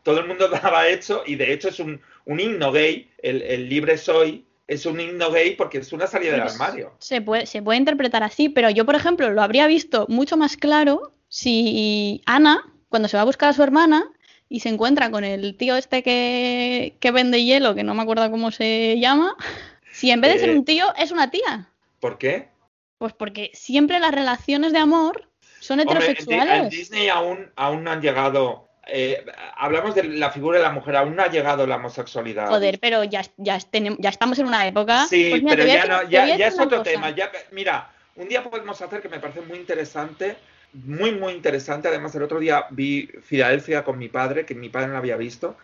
todo 0.04 0.20
el 0.20 0.28
mundo 0.28 0.48
daba 0.50 0.88
hecho, 0.88 1.24
y 1.26 1.36
de 1.36 1.54
hecho 1.54 1.70
es 1.70 1.80
un, 1.80 2.02
himno 2.26 2.72
gay, 2.72 3.10
el, 3.22 3.68
libre 3.70 3.98
soy, 3.98 4.46
es 4.68 4.86
un 4.86 5.00
himno 5.00 5.32
gay 5.32 5.56
porque 5.56 5.80
es 5.80 5.92
una 5.92 6.08
salida 6.08 6.34
del 6.34 6.42
pues 6.42 6.54
armario. 6.54 6.94
Se 7.00 7.22
puede, 7.22 7.46
se 7.46 7.62
puede 7.62 7.80
interpretar 7.80 8.24
así, 8.24 8.50
pero 8.50 8.70
yo, 8.70 8.86
por 8.86 8.96
ejemplo, 8.96 9.30
lo 9.30 9.42
habría 9.42 9.68
visto 9.68 10.06
mucho 10.08 10.38
más 10.38 10.58
claro 10.58 11.14
si 11.28 12.22
Ana, 12.26 12.72
cuando 12.90 13.08
se 13.08 13.18
va 13.18 13.22
a 13.22 13.26
buscar 13.26 13.50
a 13.50 13.54
su 13.54 13.64
hermana, 13.64 14.12
y 14.52 14.60
se 14.60 14.68
encuentra 14.68 15.10
con 15.10 15.24
el 15.24 15.56
tío 15.56 15.78
este 15.78 16.04
que, 16.04 17.12
vende 17.14 17.42
hielo, 17.42 17.74
que 17.74 17.84
no 17.84 17.96
me 17.96 18.02
acuerdo 18.02 18.30
cómo 18.30 18.52
se 18.52 19.00
llama, 19.00 19.38
si 19.94 20.12
en 20.12 20.20
vez 20.20 20.34
de 20.34 20.40
ser 20.40 20.50
eh, 20.50 20.58
un 20.58 20.66
tío 20.66 20.94
es 20.98 21.12
una 21.12 21.32
tía. 21.32 21.70
¿Por 22.02 22.18
qué? 22.18 22.50
Pues 22.98 23.14
porque 23.14 23.52
siempre 23.54 23.98
las 24.00 24.12
relaciones 24.12 24.74
de 24.74 24.80
amor 24.80 25.30
son 25.62 25.80
heterosexuales. 25.80 26.64
en 26.64 26.70
Disney 26.70 27.08
aún, 27.08 27.50
aún 27.56 27.86
no 27.86 27.92
han 27.92 28.02
llegado 28.02 28.68
eh, 28.88 29.24
hablamos 29.56 29.96
de 29.96 30.04
la 30.04 30.32
figura 30.32 30.58
de 30.58 30.66
la 30.66 30.72
mujer, 30.72 30.98
aún 30.98 31.16
no 31.16 31.24
ha 31.24 31.30
llegado 31.30 31.66
la 31.66 31.78
homosexualidad. 31.78 32.50
Joder, 32.50 32.78
pero 32.82 33.06
ya, 33.06 33.22
ya, 33.38 33.58
ya 33.58 34.10
estamos 34.10 34.38
en 34.38 34.48
una 34.48 34.68
época. 34.68 35.06
Sí, 35.06 35.30
pues 35.30 35.44
pero 35.48 35.66
ya, 35.66 35.86
no, 35.86 36.10
ya, 36.10 36.26
es 36.36 36.60
otro 36.60 36.84
tema. 36.84 37.12
Ya, 37.12 37.32
mira, 37.52 37.90
un 38.18 38.28
día 38.28 38.44
podemos 38.44 38.82
hacer 38.82 39.02
que 39.02 39.08
me 39.08 39.20
parece 39.20 39.40
muy 39.40 39.60
interesante 39.60 40.36
muy, 40.74 41.12
muy 41.12 41.34
interesante. 41.34 41.88
Además, 41.88 42.16
el 42.16 42.24
otro 42.24 42.40
día 42.40 42.66
vi 42.70 43.10
Filadelfia 43.24 43.84
con 43.84 43.98
mi 43.98 44.10
padre, 44.10 44.46
que 44.46 44.56
mi 44.56 44.70
padre 44.70 44.88
no 44.88 44.98
había 44.98 45.18
visto. 45.18 45.58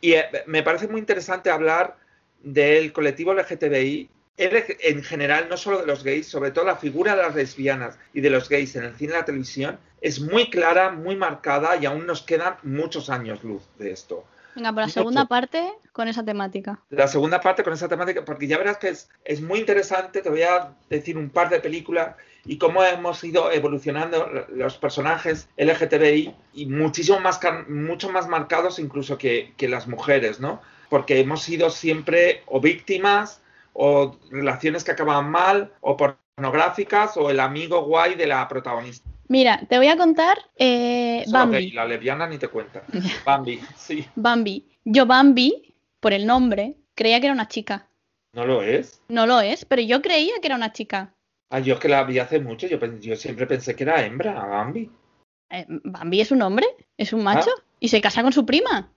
Y 0.00 0.12
eh, 0.12 0.26
me 0.46 0.62
parece 0.62 0.88
muy 0.88 1.00
interesante 1.00 1.50
hablar 1.50 1.96
del 2.42 2.92
colectivo 2.92 3.32
LGTBI 3.32 4.10
en 4.36 5.02
general, 5.04 5.46
no 5.48 5.56
solo 5.56 5.78
de 5.78 5.86
los 5.86 6.02
gays, 6.02 6.26
sobre 6.26 6.50
todo 6.50 6.64
la 6.64 6.76
figura 6.76 7.14
de 7.14 7.22
las 7.22 7.34
lesbianas 7.34 7.98
y 8.12 8.20
de 8.20 8.30
los 8.30 8.48
gays 8.48 8.74
en 8.74 8.84
el 8.84 8.96
cine 8.96 9.12
y 9.12 9.16
la 9.16 9.24
televisión 9.24 9.78
es 10.00 10.20
muy 10.20 10.50
clara, 10.50 10.90
muy 10.90 11.14
marcada 11.16 11.76
y 11.76 11.86
aún 11.86 12.06
nos 12.06 12.22
quedan 12.22 12.56
muchos 12.62 13.10
años 13.10 13.44
luz 13.44 13.62
de 13.78 13.92
esto. 13.92 14.24
Venga, 14.56 14.72
por 14.72 14.82
la 14.82 14.88
segunda 14.88 15.26
parte 15.26 15.72
con 15.92 16.08
esa 16.08 16.24
temática. 16.24 16.80
La 16.90 17.08
segunda 17.08 17.40
parte 17.40 17.62
con 17.62 17.72
esa 17.72 17.88
temática, 17.88 18.24
porque 18.24 18.46
ya 18.46 18.58
verás 18.58 18.78
que 18.78 18.88
es, 18.88 19.08
es 19.24 19.40
muy 19.40 19.60
interesante, 19.60 20.20
te 20.20 20.28
voy 20.28 20.42
a 20.42 20.72
decir 20.90 21.16
un 21.16 21.30
par 21.30 21.48
de 21.48 21.60
películas 21.60 22.16
y 22.44 22.58
cómo 22.58 22.82
hemos 22.82 23.22
ido 23.24 23.50
evolucionando 23.50 24.46
los 24.50 24.76
personajes 24.76 25.48
LGTBI 25.56 26.34
y 26.54 26.66
muchísimo 26.66 27.20
más, 27.20 27.40
mucho 27.68 28.10
más 28.10 28.28
marcados 28.28 28.78
incluso 28.78 29.18
que, 29.18 29.52
que 29.56 29.68
las 29.68 29.86
mujeres, 29.86 30.40
¿no? 30.40 30.60
Porque 30.88 31.20
hemos 31.20 31.42
sido 31.42 31.70
siempre 31.70 32.42
o 32.46 32.60
víctimas 32.60 33.40
o 33.72 34.16
relaciones 34.30 34.84
que 34.84 34.92
acaban 34.92 35.30
mal 35.30 35.72
o 35.80 35.96
pornográficas 35.96 37.16
o 37.16 37.30
el 37.30 37.40
amigo 37.40 37.82
guay 37.84 38.14
de 38.14 38.26
la 38.26 38.46
protagonista. 38.48 39.08
Mira, 39.28 39.60
te 39.68 39.78
voy 39.78 39.88
a 39.88 39.96
contar 39.96 40.38
eh, 40.56 41.24
Bambi. 41.28 41.70
la 41.72 41.86
leviana 41.86 42.26
ni 42.26 42.38
te 42.38 42.48
cuenta. 42.48 42.82
Bambi, 43.24 43.60
sí. 43.76 44.06
Bambi. 44.14 44.68
Yo 44.84 45.06
Bambi, 45.06 45.74
por 46.00 46.12
el 46.12 46.26
nombre, 46.26 46.76
creía 46.94 47.20
que 47.20 47.26
era 47.26 47.34
una 47.34 47.48
chica. 47.48 47.88
¿No 48.34 48.44
lo 48.44 48.62
es? 48.62 49.00
No 49.08 49.26
lo 49.26 49.40
es, 49.40 49.64
pero 49.64 49.80
yo 49.80 50.02
creía 50.02 50.34
que 50.40 50.48
era 50.48 50.56
una 50.56 50.72
chica. 50.72 51.13
Ah, 51.50 51.60
yo 51.60 51.74
es 51.74 51.80
que 51.80 51.88
la 51.88 52.04
vi 52.04 52.18
hace 52.18 52.40
mucho, 52.40 52.66
yo, 52.66 52.78
yo 53.00 53.16
siempre 53.16 53.46
pensé 53.46 53.76
que 53.76 53.84
era 53.84 54.04
hembra, 54.04 54.32
Bambi. 54.32 54.90
Eh, 55.50 55.66
Bambi 55.68 56.20
es 56.20 56.32
un 56.32 56.42
hombre, 56.42 56.66
es 56.96 57.12
un 57.12 57.22
macho, 57.22 57.50
ah. 57.56 57.62
y 57.80 57.88
se 57.88 58.00
casa 58.00 58.22
con 58.22 58.32
su 58.32 58.44
prima. 58.44 58.90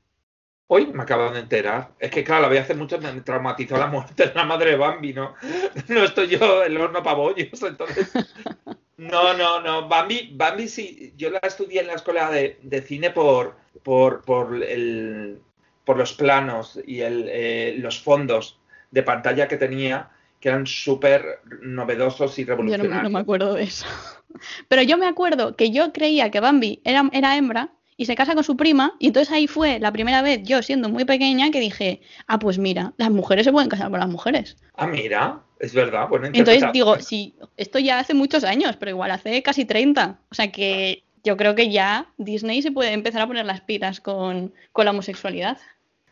Hoy 0.69 0.87
me 0.87 1.03
acabo 1.03 1.31
de 1.31 1.39
enterar. 1.39 1.91
Es 1.97 2.11
que, 2.11 2.25
claro, 2.25 2.43
la 2.43 2.49
vi 2.49 2.57
hace 2.57 2.73
mucho, 2.73 2.99
me 2.99 3.21
traumatizó 3.21 3.77
la 3.77 3.87
muerte 3.87 4.27
de 4.27 4.33
la 4.33 4.43
madre 4.43 4.71
de 4.71 4.77
Bambi, 4.77 5.13
¿no? 5.13 5.33
No 5.87 6.03
estoy 6.03 6.27
yo 6.27 6.63
el 6.63 6.77
horno 6.77 7.01
pabollos, 7.03 7.63
entonces. 7.63 8.11
No, 8.97 9.37
no, 9.37 9.61
no. 9.61 9.87
Bambi, 9.87 10.31
Bambi 10.33 10.67
sí, 10.67 11.13
yo 11.15 11.29
la 11.29 11.37
estudié 11.43 11.81
en 11.81 11.87
la 11.87 11.93
escuela 11.93 12.31
de, 12.31 12.81
cine 12.81 13.11
por, 13.11 13.55
por, 13.83 14.23
por, 14.23 14.63
el, 14.63 15.39
por 15.85 15.97
los 15.97 16.13
planos 16.13 16.79
y 16.83 17.01
el, 17.01 17.27
eh, 17.29 17.75
los 17.77 18.01
fondos 18.01 18.59
de 18.89 19.03
pantalla 19.03 19.47
que 19.47 19.57
tenía 19.57 20.09
que 20.39 20.49
eran 20.49 20.67
súper 20.67 21.41
novedosos 21.61 22.37
y 22.39 22.45
revolucionarios. 22.45 22.95
Yo 22.95 23.03
no, 23.03 23.09
me 23.09 23.19
acuerdo 23.19 23.53
de 23.53 23.63
eso. 23.63 23.85
Pero 24.67 24.81
yo 24.83 24.97
me 24.97 25.07
acuerdo 25.07 25.55
que 25.55 25.71
yo 25.71 25.91
creía 25.93 26.29
que 26.31 26.39
Bambi 26.39 26.81
era, 26.83 27.09
era 27.11 27.37
hembra 27.37 27.71
y 27.95 28.05
se 28.05 28.15
casa 28.15 28.35
con 28.35 28.43
su 28.43 28.55
prima 28.55 28.93
y 28.99 29.07
entonces 29.07 29.33
ahí 29.33 29.47
fue 29.47 29.79
la 29.79 29.91
primera 29.91 30.21
vez 30.21 30.43
yo 30.43 30.61
siendo 30.61 30.87
muy 30.87 31.05
pequeña 31.05 31.49
que 31.49 31.59
dije, 31.59 32.01
ah, 32.27 32.37
pues 32.37 32.59
mira, 32.59 32.93
las 32.97 33.09
mujeres 33.09 33.45
se 33.45 33.51
pueden 33.51 33.69
casar 33.69 33.89
con 33.89 33.99
las 33.99 34.09
mujeres. 34.09 34.57
Ah, 34.75 34.85
mira, 34.85 35.41
es 35.59 35.73
verdad. 35.73 36.07
Bueno, 36.07 36.27
entonces 36.31 36.63
digo, 36.71 36.99
sí, 36.99 37.35
esto 37.57 37.79
ya 37.79 37.99
hace 37.99 38.13
muchos 38.13 38.43
años, 38.43 38.75
pero 38.77 38.91
igual 38.91 39.11
hace 39.11 39.41
casi 39.41 39.65
30. 39.65 40.19
O 40.29 40.35
sea 40.35 40.51
que 40.51 41.03
yo 41.23 41.35
creo 41.35 41.55
que 41.55 41.71
ya 41.71 42.07
Disney 42.17 42.61
se 42.61 42.71
puede 42.71 42.93
empezar 42.93 43.21
a 43.21 43.27
poner 43.27 43.45
las 43.45 43.61
pilas 43.61 43.99
con, 43.99 44.53
con 44.71 44.85
la 44.85 44.91
homosexualidad. 44.91 45.57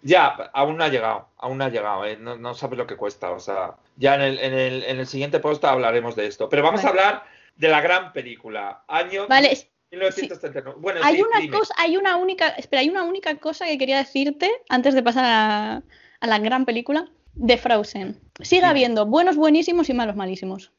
Ya, 0.06 0.52
aún 0.54 0.78
no 0.78 0.84
ha 0.84 0.90
llegado, 0.90 1.30
aún 1.36 1.58
no 1.58 1.64
ha 1.64 1.70
llegado, 1.70 2.06
¿eh? 2.06 2.16
no, 2.16 2.38
no 2.38 2.54
sabes 2.54 2.78
lo 2.78 2.86
que 2.86 2.96
cuesta. 2.96 3.32
O 3.32 3.40
sea, 3.40 3.76
ya 3.96 4.14
en 4.14 4.22
el, 4.22 4.38
en 4.38 4.54
el, 4.54 4.84
en 4.84 5.00
el 5.00 5.08
siguiente 5.08 5.40
post 5.40 5.66
hablaremos 5.66 6.16
de 6.16 6.28
esto. 6.28 6.48
Pero 6.48 6.62
vamos 6.62 6.86
a 6.86 6.90
hablar 6.90 7.24
de 7.56 7.70
la 7.70 7.82
gran 7.82 8.14
película. 8.14 8.84
Año 8.88 9.26
vale. 9.28 9.68
1939. 9.90 10.80
Bueno, 10.80 11.00
hay 11.04 11.24
una 11.24 11.58
cosa, 11.58 11.74
hay 11.80 11.98
una 11.98 12.18
única, 12.18 12.50
espera, 12.50 12.82
hay 12.82 12.90
una 12.90 13.02
única 13.02 13.36
cosa 13.38 13.66
que 13.66 13.80
quería 13.80 13.98
decirte 13.98 14.52
antes 14.70 14.94
de 14.94 15.02
pasar 15.02 15.26
a, 15.26 15.82
a 16.20 16.28
la 16.28 16.38
gran 16.38 16.66
película 16.66 17.10
de 17.34 17.58
Frozen. 17.58 18.22
Sigue 18.42 18.66
habiendo 18.66 19.08
buenos 19.08 19.38
buenísimos 19.38 19.90
y 19.90 19.96
malos 19.96 20.16
malísimos. 20.16 20.72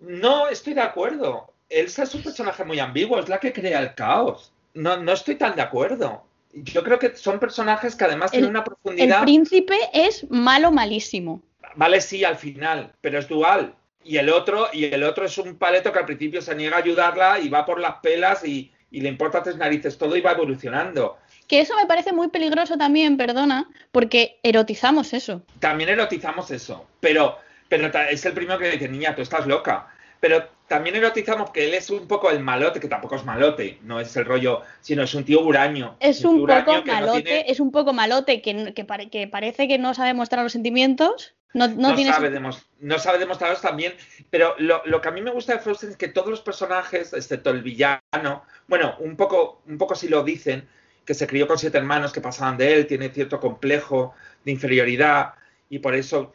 No, 0.00 0.48
estoy 0.48 0.74
de 0.74 0.80
acuerdo. 0.80 1.52
Elsa 1.68 2.02
es 2.02 2.16
un 2.16 2.24
personaje 2.24 2.64
muy 2.64 2.80
ambiguo, 2.80 3.20
es 3.20 3.28
la 3.28 3.38
que 3.38 3.52
crea 3.52 3.78
el 3.78 3.94
caos. 3.94 4.52
No, 4.74 4.96
no 4.96 5.12
estoy 5.12 5.36
tan 5.36 5.54
de 5.54 5.62
acuerdo. 5.62 6.24
Yo 6.52 6.82
creo 6.82 6.98
que 6.98 7.16
son 7.16 7.38
personajes 7.38 7.94
que 7.94 8.04
además 8.04 8.32
tienen 8.32 8.50
una 8.50 8.64
profundidad. 8.64 9.18
El 9.18 9.24
príncipe 9.24 9.76
es 9.92 10.28
malo 10.30 10.70
malísimo. 10.72 11.42
Vale, 11.76 12.00
sí, 12.00 12.24
al 12.24 12.36
final, 12.36 12.92
pero 13.00 13.18
es 13.18 13.28
dual. 13.28 13.74
Y 14.02 14.16
el 14.16 14.30
otro, 14.30 14.68
y 14.72 14.86
el 14.86 15.04
otro 15.04 15.26
es 15.26 15.38
un 15.38 15.56
paleto 15.56 15.92
que 15.92 15.98
al 15.98 16.06
principio 16.06 16.42
se 16.42 16.54
niega 16.54 16.76
a 16.76 16.80
ayudarla 16.80 17.38
y 17.38 17.48
va 17.48 17.64
por 17.64 17.78
las 17.78 17.96
pelas 17.96 18.44
y, 18.44 18.72
y 18.90 19.00
le 19.00 19.08
importa 19.08 19.42
tres 19.42 19.56
narices 19.56 19.96
todo 19.96 20.16
y 20.16 20.20
va 20.20 20.32
evolucionando. 20.32 21.18
Que 21.46 21.60
eso 21.60 21.74
me 21.76 21.86
parece 21.86 22.12
muy 22.12 22.28
peligroso 22.28 22.76
también, 22.76 23.16
perdona, 23.16 23.68
porque 23.92 24.38
erotizamos 24.42 25.12
eso. 25.12 25.42
También 25.58 25.90
erotizamos 25.90 26.50
eso, 26.50 26.86
pero, 27.00 27.38
pero 27.68 27.90
es 28.08 28.24
el 28.24 28.32
primero 28.32 28.58
que 28.58 28.70
dice, 28.70 28.88
niña, 28.88 29.14
tú 29.14 29.22
estás 29.22 29.46
loca. 29.46 29.88
Pero 30.20 30.48
también 30.68 30.96
erotizamos 30.96 31.50
que 31.50 31.66
él 31.66 31.74
es 31.74 31.90
un 31.90 32.06
poco 32.06 32.30
el 32.30 32.40
malote, 32.40 32.78
que 32.78 32.88
tampoco 32.88 33.16
es 33.16 33.24
malote, 33.24 33.78
no 33.82 33.98
es 33.98 34.14
el 34.16 34.24
rollo, 34.24 34.62
sino 34.80 35.02
es 35.02 35.14
un 35.14 35.24
tío 35.24 35.40
huraño. 35.40 35.96
Es 35.98 36.24
un, 36.24 36.46
poco 36.46 36.84
malote, 36.84 37.50
es 37.50 37.58
un 37.58 37.72
poco 37.72 37.92
malote 37.92 38.42
que, 38.42 38.72
que, 38.74 38.86
que, 39.10 39.26
parece 39.26 39.66
que 39.66 39.78
no 39.78 39.94
sabe 39.94 40.14
mostrar 40.14 40.44
los 40.44 40.52
sentimientos. 40.52 41.34
No, 41.52 41.66
no, 41.66 41.96
sabe, 41.96 42.30
no 42.78 42.98
sabe 43.00 43.18
demostrarlos 43.18 43.60
también, 43.60 43.94
pero 44.30 44.54
lo, 44.58 44.82
lo, 44.84 45.00
que 45.00 45.08
a 45.08 45.10
mí 45.10 45.20
me 45.20 45.32
gusta 45.32 45.54
de 45.54 45.58
Frozen 45.58 45.90
es 45.90 45.96
que 45.96 46.06
todos 46.06 46.28
los 46.28 46.42
personajes, 46.42 47.12
excepto 47.12 47.50
el 47.50 47.62
villano, 47.62 48.44
bueno, 48.68 48.94
un 49.00 49.16
poco, 49.16 49.60
un 49.66 49.76
poco 49.76 49.96
si 49.96 50.06
lo 50.06 50.22
dicen, 50.22 50.68
que 51.04 51.14
se 51.14 51.26
crió 51.26 51.48
con 51.48 51.58
siete 51.58 51.76
hermanos 51.76 52.12
que 52.12 52.20
pasaban 52.20 52.56
de 52.56 52.72
él, 52.72 52.86
tiene 52.86 53.08
cierto 53.08 53.40
complejo 53.40 54.14
de 54.44 54.52
inferioridad 54.52 55.34
y 55.68 55.80
por 55.80 55.96
eso, 55.96 56.32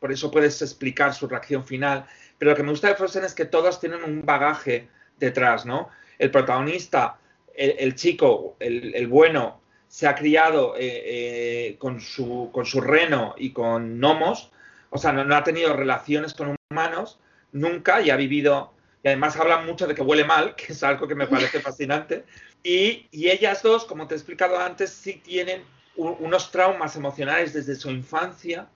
por 0.00 0.10
eso 0.10 0.32
puedes 0.32 0.60
explicar 0.62 1.14
su 1.14 1.28
reacción 1.28 1.64
final. 1.64 2.06
Pero 2.40 2.52
lo 2.52 2.56
que 2.56 2.62
me 2.62 2.70
gusta 2.70 2.88
de 2.88 2.94
Frozen 2.94 3.24
es 3.24 3.34
que 3.34 3.44
todos 3.44 3.78
tienen 3.78 4.02
un 4.02 4.24
bagaje 4.24 4.88
detrás, 5.18 5.66
¿no? 5.66 5.90
El 6.18 6.30
protagonista, 6.30 7.18
el, 7.54 7.94
chico, 7.96 8.56
el, 8.58 9.06
bueno, 9.08 9.60
se 9.88 10.08
ha 10.08 10.14
criado 10.14 10.74
eh, 10.74 11.02
eh, 11.04 11.76
con, 11.78 12.00
su, 12.00 12.48
con 12.50 12.64
su 12.64 12.80
reno 12.80 13.34
y 13.36 13.52
con 13.52 13.98
gnomos, 13.98 14.50
o 14.88 14.96
sea, 14.96 15.12
no, 15.12 15.36
ha 15.36 15.44
tenido 15.44 15.76
relaciones 15.76 16.32
con 16.32 16.56
humanos 16.70 17.20
nunca 17.52 18.00
y 18.00 18.08
ha 18.08 18.16
vivido, 18.16 18.72
y 19.02 19.08
además 19.08 19.36
hablan 19.36 19.66
mucho 19.66 19.86
de 19.86 19.94
que 19.94 20.00
huele 20.00 20.24
mal, 20.24 20.54
que 20.56 20.72
es 20.72 20.82
algo 20.82 21.06
que 21.06 21.14
me 21.14 21.26
parece 21.26 21.60
fascinante, 21.60 22.24
y, 22.62 23.06
ellas 23.12 23.62
dos, 23.62 23.84
como 23.84 24.06
te 24.06 24.14
he 24.14 24.16
explicado 24.16 24.58
antes, 24.58 24.88
sí 24.88 25.20
tienen 25.22 25.62
unos 25.94 26.50
traumas 26.50 26.96
emocionales 26.96 27.52
desde 27.52 27.74
su 27.74 27.90
infancia 27.90 28.66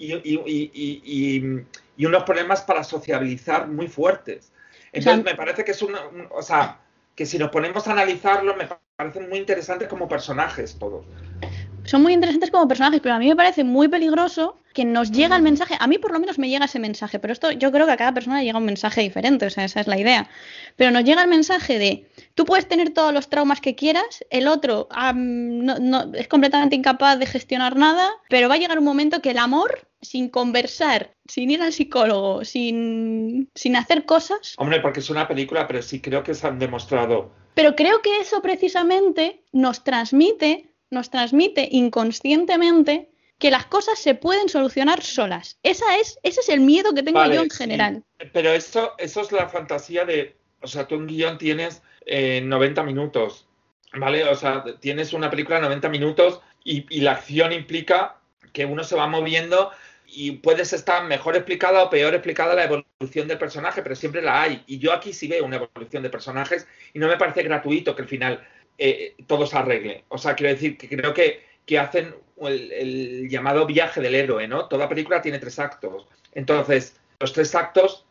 y, 0.00 1.66
unos 2.06 2.24
problemas 2.24 2.62
para 2.62 2.82
sociabilizar 2.82 3.68
muy 3.68 3.86
fuertes. 3.86 4.52
Entonces, 4.92 5.24
me 5.24 5.34
parece 5.34 5.64
que 5.64 5.72
es 5.72 5.82
una, 5.82 6.00
o 6.30 6.42
sea, 6.42 6.80
que 7.14 7.26
si 7.26 7.38
nos 7.38 7.50
ponemos 7.50 7.86
a 7.86 7.92
analizarlo, 7.92 8.56
me 8.56 8.68
parecen 8.96 9.28
muy 9.28 9.38
interesantes 9.38 9.86
como 9.86 10.08
personajes 10.08 10.76
todos 10.78 11.04
son 11.84 12.02
muy 12.02 12.12
interesantes 12.12 12.50
como 12.50 12.68
personajes, 12.68 13.00
pero 13.00 13.14
a 13.14 13.18
mí 13.18 13.28
me 13.28 13.36
parece 13.36 13.64
muy 13.64 13.88
peligroso 13.88 14.59
que 14.72 14.84
nos 14.84 15.10
llega 15.10 15.36
el 15.36 15.42
mensaje. 15.42 15.76
A 15.78 15.86
mí 15.86 15.98
por 15.98 16.12
lo 16.12 16.20
menos 16.20 16.38
me 16.38 16.48
llega 16.48 16.64
ese 16.64 16.78
mensaje, 16.78 17.18
pero 17.18 17.32
esto 17.32 17.50
yo 17.50 17.72
creo 17.72 17.86
que 17.86 17.92
a 17.92 17.96
cada 17.96 18.14
persona 18.14 18.42
llega 18.42 18.58
un 18.58 18.64
mensaje 18.64 19.00
diferente, 19.00 19.46
o 19.46 19.50
sea, 19.50 19.64
esa 19.64 19.80
es 19.80 19.86
la 19.86 19.98
idea. 19.98 20.28
Pero 20.76 20.90
nos 20.90 21.04
llega 21.04 21.22
el 21.22 21.28
mensaje 21.28 21.78
de, 21.78 22.08
tú 22.34 22.44
puedes 22.44 22.68
tener 22.68 22.90
todos 22.90 23.12
los 23.12 23.28
traumas 23.28 23.60
que 23.60 23.74
quieras, 23.74 24.24
el 24.30 24.46
otro 24.46 24.88
no, 25.14 26.12
es 26.14 26.28
completamente 26.28 26.76
incapaz 26.76 27.18
de 27.18 27.26
gestionar 27.26 27.76
nada, 27.76 28.10
pero 28.28 28.48
va 28.48 28.54
a 28.54 28.58
llegar 28.58 28.78
un 28.78 28.84
momento 28.84 29.20
que 29.20 29.30
el 29.30 29.38
amor, 29.38 29.88
sin 30.00 30.28
conversar, 30.28 31.14
sin 31.26 31.50
ir 31.50 31.62
al 31.62 31.72
psicólogo, 31.72 32.44
sin, 32.44 33.48
sin 33.54 33.76
hacer 33.76 34.04
cosas... 34.04 34.54
Hombre, 34.58 34.80
porque 34.80 35.00
es 35.00 35.10
una 35.10 35.28
película, 35.28 35.66
pero 35.66 35.82
sí 35.82 36.00
creo 36.00 36.22
que 36.22 36.34
se 36.34 36.46
han 36.46 36.58
demostrado. 36.58 37.32
Pero 37.54 37.74
creo 37.74 38.00
que 38.00 38.20
eso 38.20 38.40
precisamente 38.40 39.42
nos 39.52 39.84
transmite 39.84 40.70
nos 40.90 41.10
transmite 41.10 41.68
inconscientemente 41.70 43.09
que 43.40 43.50
las 43.50 43.66
cosas 43.66 43.98
se 43.98 44.14
pueden 44.14 44.48
solucionar 44.48 45.02
solas. 45.02 45.58
Esa 45.62 45.96
es, 45.96 46.20
ese 46.22 46.40
es 46.40 46.48
el 46.50 46.60
miedo 46.60 46.94
que 46.94 47.02
tengo 47.02 47.24
yo 47.26 47.42
en 47.42 47.50
general. 47.50 48.04
Pero 48.32 48.52
eso, 48.52 48.92
eso 48.98 49.22
es 49.22 49.32
la 49.32 49.48
fantasía 49.48 50.04
de, 50.04 50.36
o 50.60 50.66
sea, 50.66 50.86
tú 50.86 50.96
un 50.96 51.06
guion 51.06 51.38
tienes 51.38 51.82
90 52.06 52.80
eh, 52.80 52.84
minutos, 52.84 53.48
¿vale? 53.94 54.24
O 54.24 54.36
sea, 54.36 54.62
tienes 54.80 55.14
una 55.14 55.30
película 55.30 55.56
de 55.56 55.62
90 55.62 55.88
minutos 55.88 56.40
y, 56.62 56.86
y, 56.94 57.00
la 57.00 57.12
acción 57.12 57.52
implica 57.52 58.18
que 58.52 58.66
uno 58.66 58.84
se 58.84 58.94
va 58.94 59.06
moviendo 59.06 59.70
y 60.06 60.32
puedes 60.32 60.74
estar 60.74 61.04
mejor 61.04 61.34
explicada 61.34 61.82
o 61.82 61.88
peor 61.88 62.14
explicada 62.14 62.54
la 62.54 62.64
evolución 62.64 63.26
del 63.26 63.38
personaje, 63.38 63.80
pero 63.80 63.96
siempre 63.96 64.20
la 64.20 64.42
hay. 64.42 64.62
Y 64.66 64.78
yo 64.78 64.92
aquí 64.92 65.14
sí 65.14 65.28
veo 65.28 65.46
una 65.46 65.56
evolución 65.56 66.02
de 66.02 66.10
personajes 66.10 66.68
y 66.92 66.98
no 66.98 67.08
me 67.08 67.16
parece 67.16 67.42
gratuito 67.42 67.96
que 67.96 68.02
al 68.02 68.08
final 68.08 68.46
eh, 68.76 69.14
todo 69.26 69.46
se 69.46 69.56
arregle. 69.56 70.04
O 70.08 70.18
sea, 70.18 70.34
quiero 70.34 70.52
decir 70.52 70.76
que 70.76 70.88
creo 70.88 71.14
que, 71.14 71.49
que 71.70 71.78
hacen 71.78 72.16
el, 72.48 73.28
llamado 73.28 73.64
viaje 73.64 74.00
del 74.00 74.16
héroe, 74.16 74.48
¿no? 74.48 74.66
Toda 74.66 74.88
película 74.88 75.22
tiene 75.22 75.38
tres 75.38 75.56
actos. 75.60 76.04
Entonces, 76.34 76.96
los 77.20 77.32
tres 77.32 77.54
actos, 77.54 78.04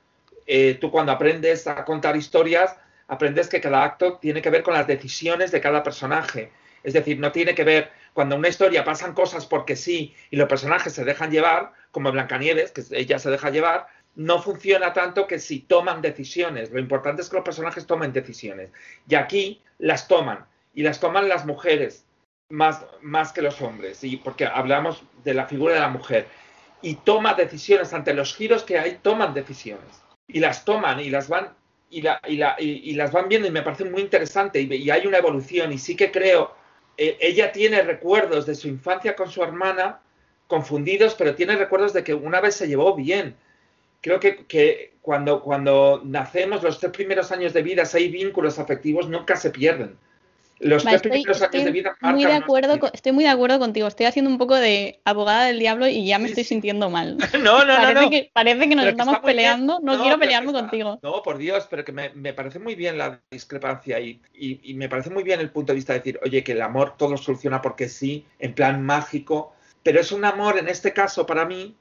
eh, 0.47 0.77
tú 0.79 0.89
cuando 0.89 1.11
aprendes 1.11 1.67
a 1.67 1.83
contar 1.83 2.15
historias, 2.15 2.77
aprendes 3.09 3.49
que 3.49 3.59
cada 3.59 3.83
acto 3.83 4.13
tiene 4.13 4.41
que 4.41 4.49
ver 4.49 4.63
con 4.63 4.75
las 4.75 4.87
decisiones 4.87 5.51
de 5.51 5.59
cada 5.59 5.83
personaje. 5.83 6.53
Es 6.85 6.93
decir, 6.93 7.19
no 7.19 7.33
tiene 7.33 7.53
que 7.53 7.65
ver 7.65 7.91
cuando 8.13 8.35
en 8.35 8.39
una 8.39 8.47
historia 8.47 8.85
pasan 8.85 9.13
cosas 9.13 9.45
porque 9.45 9.75
sí 9.75 10.15
y 10.31 10.37
los 10.37 10.47
personajes 10.47 10.93
se 10.93 11.03
dejan 11.03 11.29
llevar, 11.29 11.73
como 11.91 12.13
Blancanieves, 12.13 12.71
que 12.71 12.83
ella 12.91 13.19
se 13.19 13.29
deja 13.29 13.49
llevar, 13.49 13.87
no 14.15 14.41
funciona 14.41 14.93
tanto 14.93 15.27
que 15.27 15.37
si 15.37 15.59
toman 15.59 16.01
decisiones. 16.01 16.71
Lo 16.71 16.79
importante 16.79 17.23
es 17.23 17.27
que 17.27 17.35
los 17.35 17.45
personajes 17.45 17.85
tomen 17.85 18.13
decisiones. 18.13 18.71
Y 19.09 19.15
aquí 19.15 19.61
las 19.79 20.07
toman 20.07 20.45
y 20.73 20.83
las 20.83 21.01
toman 21.01 21.27
las 21.27 21.45
mujeres 21.45 22.05
más, 22.49 22.85
más 23.01 23.31
que 23.31 23.41
los 23.41 23.61
hombres, 23.61 24.03
y 24.03 24.17
porque 24.17 24.45
hablamos 24.45 25.03
de 25.23 25.33
la 25.33 25.45
figura 25.45 25.75
de 25.75 25.79
la 25.79 25.89
mujer, 25.89 26.27
y 26.81 26.95
toma 26.95 27.33
decisiones. 27.33 27.93
Ante 27.93 28.13
los 28.13 28.35
giros 28.35 28.63
que 28.63 28.79
hay, 28.79 28.99
toman 29.01 29.33
decisiones, 29.33 30.03
y 30.27 30.39
las 30.39 30.65
toman 30.65 30.99
y 30.99 31.09
las 31.09 31.27
van 31.27 31.53
y, 31.89 32.01
la, 32.01 32.21
y, 32.27 32.37
la, 32.37 32.55
y, 32.59 32.93
las 32.93 33.11
van 33.11 33.29
viendo. 33.29 33.47
Y 33.47 33.51
me 33.51 33.61
parece 33.61 33.85
muy 33.85 34.01
interesante. 34.01 34.61
Y, 34.61 34.89
hay 34.89 35.07
una 35.07 35.17
evolución. 35.17 35.73
Y 35.73 35.77
sí 35.77 35.95
que 35.95 36.11
creo, 36.11 36.55
eh, 36.97 37.17
ella 37.19 37.51
tiene 37.51 37.81
recuerdos 37.81 38.45
de 38.45 38.55
su 38.55 38.67
infancia 38.67 39.15
con 39.15 39.29
su 39.29 39.43
hermana 39.43 40.01
confundidos, 40.47 41.15
pero 41.15 41.35
tiene 41.35 41.55
recuerdos 41.55 41.93
de 41.93 42.03
que 42.03 42.13
una 42.13 42.41
vez 42.41 42.55
se 42.55 42.67
llevó 42.67 42.95
bien. 42.95 43.35
Creo 44.01 44.19
que, 44.19 44.45
que 44.45 44.93
cuando, 45.01 45.41
cuando 45.41 46.01
nacemos, 46.05 46.63
los 46.63 46.79
tres 46.79 46.91
primeros 46.91 47.31
años 47.31 47.53
de 47.53 47.61
vida, 47.61 47.85
si 47.85 47.97
hay 47.97 48.09
vínculos 48.09 48.57
afectivos, 48.59 49.09
nunca 49.09 49.35
se 49.35 49.51
pierden 49.51 49.97
los 50.59 50.85
estoy, 50.85 51.23
muy 52.01 52.25
de 52.25 52.33
acuerdo 52.33 52.77
estoy 52.93 53.11
muy 53.13 53.23
de 53.23 53.29
acuerdo 53.29 53.59
contigo. 53.59 53.87
Estoy 53.87 54.05
haciendo 54.05 54.29
un 54.29 54.37
poco 54.37 54.55
de 54.55 54.99
abogada 55.05 55.45
del 55.45 55.59
diablo 55.59 55.87
y 55.87 56.05
ya 56.05 56.19
me 56.19 56.27
estoy 56.27 56.43
sintiendo 56.43 56.89
mal. 56.89 57.17
no, 57.41 57.63
no, 57.63 57.75
parece 57.75 58.01
no, 58.01 58.09
Que, 58.09 58.29
parece 58.33 58.69
que 58.69 58.75
nos 58.75 58.85
estamos 58.85 59.19
peleando. 59.19 59.79
No, 59.81 60.01
quiero 60.01 60.19
pelearme 60.19 60.51
contigo. 60.51 60.99
No, 61.01 61.23
por 61.23 61.37
Dios, 61.37 61.67
pero 61.69 61.85
que 61.85 61.91
me, 61.91 62.33
parece 62.33 62.59
muy 62.59 62.75
bien 62.75 62.97
la 62.97 63.21
discrepancia 63.31 63.99
y, 63.99 64.21
y, 64.33 64.73
me 64.73 64.89
parece 64.89 65.09
muy 65.09 65.23
bien 65.23 65.39
el 65.39 65.49
punto 65.49 65.71
de 65.71 65.77
vista 65.77 65.93
de 65.93 65.99
decir, 65.99 66.19
oye, 66.23 66.43
que 66.43 66.51
el 66.51 66.61
amor 66.61 66.95
todo 66.97 67.15
soluciona 67.17 67.61
porque 67.61 67.87
sí, 67.87 68.25
en 68.39 68.53
plan 68.53 68.83
mágico. 68.83 69.53
Pero 69.83 70.01
es 70.01 70.11
un 70.11 70.25
amor, 70.25 70.57
en 70.57 70.67
este 70.67 70.93
caso, 70.93 71.25
para 71.25 71.45
mí, 71.45 71.75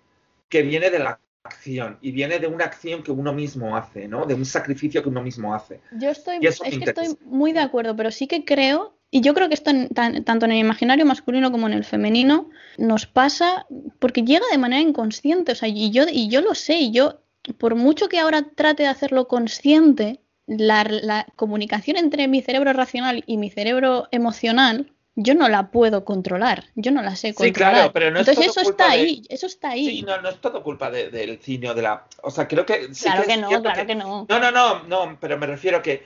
que 0.49 0.62
viene 0.62 0.91
de 0.91 1.01
la 1.01 1.18
acción 1.43 1.99
y 2.01 2.12
viene 2.12 2.39
de 2.39 2.47
una 2.47 2.64
acción 2.64 3.03
que 3.03 3.11
uno 3.11 3.32
mismo 3.32 3.76
hace, 3.76 4.09
¿no? 4.09 4.26
De 4.26 4.34
un 4.34 4.45
sacrificio 4.45 5.03
que 5.03 5.09
uno 5.09 5.22
mismo 5.22 5.55
hace. 5.55 5.80
Yo 5.93 6.11
estoy, 6.11 6.39
es 6.43 6.61
que 6.61 6.84
estoy 6.84 7.16
muy 7.24 7.53
de 7.53 7.61
acuerdo, 7.61 7.97
pero 7.97 8.11
sí 8.11 8.26
que 8.26 8.45
creo, 8.45 8.99
y 9.11 9.20
yo 9.20 9.34
creo 9.34 9.49
que 9.49 9.55
esto 9.55 9.70
tanto 9.95 10.45
en 10.45 10.53
el 10.53 10.59
imaginario 10.59 11.07
masculino 11.07 11.51
como 11.51 11.66
en 11.66 11.72
el 11.72 11.84
femenino 11.84 12.51
nos 12.76 13.07
pasa 13.07 13.66
porque 13.99 14.22
llega 14.22 14.45
de 14.51 14.59
manera 14.59 14.82
inconsciente, 14.82 15.53
o 15.53 15.55
sea, 15.55 15.68
y 15.68 15.91
yo, 15.91 16.05
y 16.11 16.28
yo 16.28 16.41
lo 16.41 16.55
sé, 16.55 16.74
y 16.74 16.91
yo, 16.91 17.20
por 17.57 17.74
mucho 17.74 18.09
que 18.09 18.18
ahora 18.18 18.51
trate 18.55 18.82
de 18.82 18.89
hacerlo 18.91 19.28
consciente, 19.28 20.20
la, 20.47 20.82
la 20.84 21.26
comunicación 21.36 21.99
entre 21.99 22.26
mi 22.26 22.41
cerebro 22.41 22.72
racional 22.72 23.22
y 23.26 23.36
mi 23.36 23.51
cerebro 23.51 24.09
emocional 24.11 24.93
yo 25.21 25.35
no 25.35 25.49
la 25.49 25.73
puedo 25.73 26.05
controlar, 26.05 26.64
yo 26.77 26.93
no 26.93 27.03
la 27.03 27.16
sé 27.16 27.35
controlar. 27.35 27.73
Sí, 27.73 27.79
claro, 27.79 27.93
pero 27.93 28.11
no 28.12 28.21
es 28.21 28.29
Entonces 28.29 28.57
eso 28.57 28.71
está 28.71 28.93
ahí, 28.93 29.25
eso 29.29 29.47
está 29.47 29.71
ahí. 29.71 29.87
Sí, 29.87 30.03
no, 30.03 30.21
no 30.23 30.29
es 30.29 30.41
todo 30.41 30.62
culpa 30.62 30.93
del 30.93 31.41
cine 31.41 31.71
o 31.71 31.75
de 31.75 31.83
la... 31.83 32.05
O 32.23 32.31
sea, 32.31 32.47
creo 32.47 32.64
que... 32.64 32.89
claro 33.03 33.25
que, 33.25 33.37
no, 33.37 33.49
claro 33.61 33.85
que, 33.85 33.95
no. 33.97 34.27
No, 34.29 34.39
no, 34.39 34.53
no, 34.53 34.85
no, 34.85 35.19
pero 35.21 35.37
me 35.37 35.47
refiero 35.47 35.79
a 35.79 35.83
que 35.83 36.05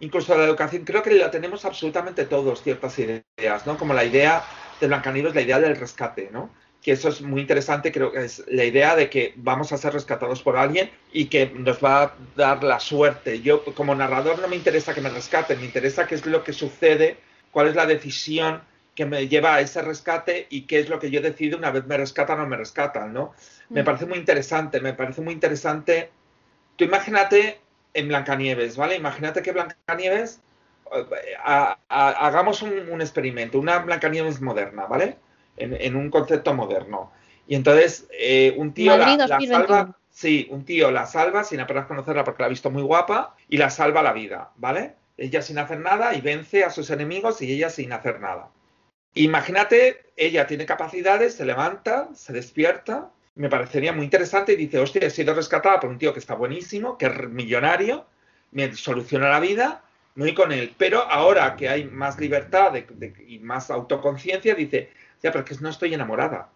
incluso 0.00 0.34
la 0.36 0.44
educación, 0.44 0.84
creo 0.84 1.02
que 1.02 1.10
la 1.10 1.30
tenemos 1.30 1.66
absolutamente 1.66 2.24
todos 2.24 2.62
ciertas 2.62 2.98
ideas, 2.98 3.66
¿no? 3.66 3.76
Como 3.76 3.92
la 3.92 4.04
idea 4.04 4.42
de 4.80 4.86
Blancanieves, 4.86 5.34
la 5.34 5.42
idea 5.42 5.60
del 5.60 5.76
rescate, 5.76 6.30
¿no? 6.32 6.48
Que 6.80 6.92
eso 6.92 7.10
es 7.10 7.20
muy 7.20 7.42
interesante, 7.42 7.92
creo 7.92 8.12
que 8.12 8.24
es 8.24 8.44
la 8.48 8.64
idea 8.64 8.96
de 8.96 9.10
que 9.10 9.34
vamos 9.36 9.72
a 9.72 9.76
ser 9.76 9.92
rescatados 9.92 10.40
por 10.40 10.56
alguien 10.56 10.90
y 11.12 11.26
que 11.26 11.50
nos 11.54 11.84
va 11.84 12.02
a 12.02 12.14
dar 12.34 12.64
la 12.64 12.80
suerte. 12.80 13.42
Yo 13.42 13.62
como 13.74 13.94
narrador 13.94 14.38
no 14.38 14.48
me 14.48 14.56
interesa 14.56 14.94
que 14.94 15.02
me 15.02 15.10
rescaten, 15.10 15.60
me 15.60 15.66
interesa 15.66 16.06
qué 16.06 16.14
es 16.14 16.24
lo 16.24 16.42
que 16.42 16.54
sucede 16.54 17.18
cuál 17.54 17.68
es 17.68 17.76
la 17.76 17.86
decisión 17.86 18.62
que 18.96 19.06
me 19.06 19.28
lleva 19.28 19.54
a 19.54 19.60
ese 19.60 19.80
rescate 19.80 20.48
y 20.50 20.62
qué 20.62 20.80
es 20.80 20.88
lo 20.88 20.98
que 20.98 21.10
yo 21.10 21.22
decido 21.22 21.56
una 21.56 21.70
vez 21.70 21.86
me 21.86 21.96
rescatan 21.96 22.40
o 22.40 22.46
me 22.46 22.56
rescatan, 22.56 23.12
¿no? 23.12 23.32
Me 23.70 23.82
mm. 23.82 23.84
parece 23.84 24.06
muy 24.06 24.18
interesante, 24.18 24.80
me 24.80 24.92
parece 24.92 25.20
muy 25.20 25.32
interesante. 25.32 26.10
Tú 26.76 26.84
imagínate 26.84 27.60
en 27.94 28.08
Blancanieves, 28.08 28.76
¿vale? 28.76 28.96
Imagínate 28.96 29.40
que 29.40 29.52
Blancanieves, 29.52 30.40
eh, 30.92 31.04
hagamos 31.88 32.60
un, 32.62 33.00
experimento, 33.00 33.60
una 33.60 33.78
Blancanieves 33.78 34.40
moderna, 34.40 34.86
¿vale? 34.86 35.16
En, 35.56 35.94
un 35.94 36.10
concepto 36.10 36.54
moderno. 36.54 37.12
Y 37.46 37.54
entonces 37.54 38.08
eh, 38.10 38.52
un 38.56 38.74
tío 38.74 38.96
la, 38.96 39.16
salva, 39.46 39.96
sí, 40.10 40.48
un 40.50 40.64
tío 40.64 40.90
la 40.90 41.06
salva 41.06 41.44
sin 41.44 41.60
apenas 41.60 41.86
conocerla 41.86 42.24
porque 42.24 42.42
la 42.42 42.46
ha 42.46 42.50
visto 42.50 42.70
muy 42.70 42.82
guapa 42.82 43.36
y 43.48 43.58
la 43.58 43.70
salva 43.70 44.02
la 44.02 44.12
vida, 44.12 44.50
¿vale? 44.56 44.96
Ella 45.16 45.42
sin 45.42 45.58
hacer 45.58 45.78
nada 45.78 46.14
y 46.14 46.20
vence 46.20 46.64
a 46.64 46.70
sus 46.70 46.90
enemigos 46.90 47.40
y 47.42 47.52
ella 47.52 47.70
sin 47.70 47.92
hacer 47.92 48.20
nada. 48.20 48.50
Imagínate, 49.14 50.06
ella 50.16 50.46
tiene 50.46 50.66
capacidades, 50.66 51.34
se 51.34 51.44
levanta, 51.44 52.08
se 52.14 52.32
despierta, 52.32 53.10
me 53.36 53.48
parecería 53.48 53.92
muy 53.92 54.04
interesante 54.04 54.52
y 54.52 54.56
dice, 54.56 54.78
hostia, 54.78 55.06
he 55.06 55.10
sido 55.10 55.34
rescatada 55.34 55.80
por 55.80 55.90
un 55.90 55.98
tío 55.98 56.12
que 56.12 56.18
está 56.18 56.34
buenísimo, 56.34 56.98
que 56.98 57.06
es 57.06 57.28
millonario, 57.28 58.06
me 58.50 58.74
soluciona 58.74 59.28
la 59.28 59.40
vida, 59.40 59.82
no 60.14 60.24
voy 60.24 60.34
con 60.34 60.52
él. 60.52 60.74
Pero 60.78 61.02
ahora 61.02 61.56
que 61.56 61.68
hay 61.68 61.84
más 61.84 62.18
libertad 62.18 62.74
y 63.26 63.38
más 63.40 63.70
autoconciencia, 63.70 64.54
dice, 64.54 64.90
ya, 65.22 65.32
pero 65.32 65.44
es 65.44 65.50
que 65.50 65.62
no 65.62 65.68
estoy 65.68 65.94
enamorada. 65.94 66.50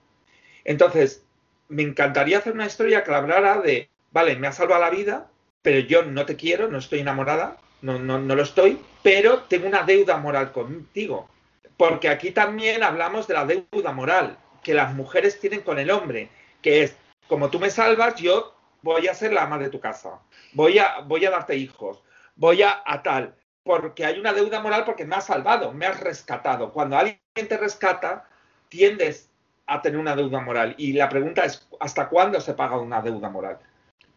Entonces, 0.65 1.25
me 1.69 1.83
encantaría 1.83 2.39
hacer 2.39 2.53
una 2.53 2.67
historia 2.67 3.05
que 3.05 3.15
hablara 3.15 3.61
de, 3.61 3.89
vale, 4.13 4.37
me 4.37 4.47
ha 4.47 4.53
salvado 4.53 4.83
la 4.83 4.91
vida, 4.91 5.31
pero 5.63 5.81
yo 5.81 6.05
no 6.05 6.27
te 6.27 6.37
quiero, 6.37 6.69
no 6.69 6.79
estoy 6.79 7.01
enamorada, 7.01 7.59
no, 7.83 7.99
no, 7.99 8.18
no 8.18 8.35
lo 8.35 8.43
estoy, 8.43 8.81
pero 9.03 9.45
tengo 9.45 9.66
una 9.66 9.83
deuda 9.83 10.16
moral 10.18 10.53
contigo. 10.53 11.29
Porque 11.76 12.09
aquí 12.09 12.33
también 12.33 12.83
hablamos 12.83 13.29
de 13.29 13.35
la 13.35 13.47
deuda 13.47 13.93
moral 13.93 14.37
que 14.62 14.74
las 14.74 14.95
mujeres 14.95 15.39
tienen 15.39 15.61
con 15.61 15.79
el 15.79 15.91
hombre, 15.91 16.29
que 16.61 16.83
es, 16.83 16.97
como 17.29 17.51
tú 17.51 17.61
me 17.61 17.70
salvas, 17.70 18.16
yo 18.16 18.55
voy 18.83 19.07
a 19.07 19.14
ser 19.14 19.33
la 19.33 19.45
ama 19.45 19.59
de 19.59 19.70
tu 19.70 19.81
casa, 19.81 20.18
voy 20.53 20.79
a, 20.79 21.01
voy 21.01 21.24
a 21.24 21.31
darte 21.31 21.57
hijos, 21.57 22.03
voy 22.35 22.62
a, 22.62 22.83
a 22.85 23.03
tal, 23.03 23.35
porque 23.62 24.05
hay 24.05 24.18
una 24.18 24.33
deuda 24.33 24.61
moral 24.61 24.85
porque 24.85 25.05
me 25.05 25.16
has 25.16 25.26
salvado, 25.26 25.72
me 25.72 25.87
has 25.87 26.01
rescatado. 26.01 26.72
Cuando 26.72 26.97
alguien 26.97 27.20
te 27.35 27.57
rescata, 27.57 28.29
tiendes 28.68 29.31
a 29.66 29.83
tener 29.83 30.01
una 30.01 30.16
deuda 30.16 30.41
moral. 30.41 30.74
Y 30.79 30.95
la 30.95 31.09
pregunta 31.09 31.45
es, 31.45 31.68
¿hasta 31.79 32.09
cuándo 32.09 32.41
se 32.41 32.55
paga 32.55 32.79
una 32.79 33.03
deuda 33.03 33.29
moral? 33.29 33.59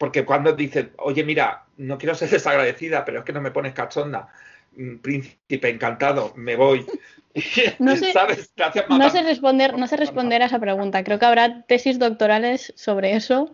Porque 0.01 0.25
cuando 0.25 0.53
dices, 0.53 0.87
oye, 0.97 1.23
mira, 1.23 1.65
no 1.77 1.99
quiero 1.99 2.15
ser 2.15 2.27
desagradecida, 2.31 3.05
pero 3.05 3.19
es 3.19 3.23
que 3.23 3.33
no 3.33 3.39
me 3.39 3.51
pones 3.51 3.73
cachonda, 3.73 4.29
mm, 4.75 4.95
príncipe 4.97 5.69
encantado, 5.69 6.33
me 6.35 6.55
voy. 6.55 6.87
No 7.77 7.95
sé, 7.95 8.11
no 8.89 9.09
sé 9.11 9.21
responder, 9.21 9.77
no 9.77 9.85
sé 9.85 9.97
responder 9.97 10.41
a 10.41 10.45
esa 10.45 10.59
pregunta. 10.59 11.03
Creo 11.03 11.19
que 11.19 11.25
habrá 11.27 11.61
tesis 11.67 11.99
doctorales 11.99 12.73
sobre 12.75 13.15
eso. 13.15 13.53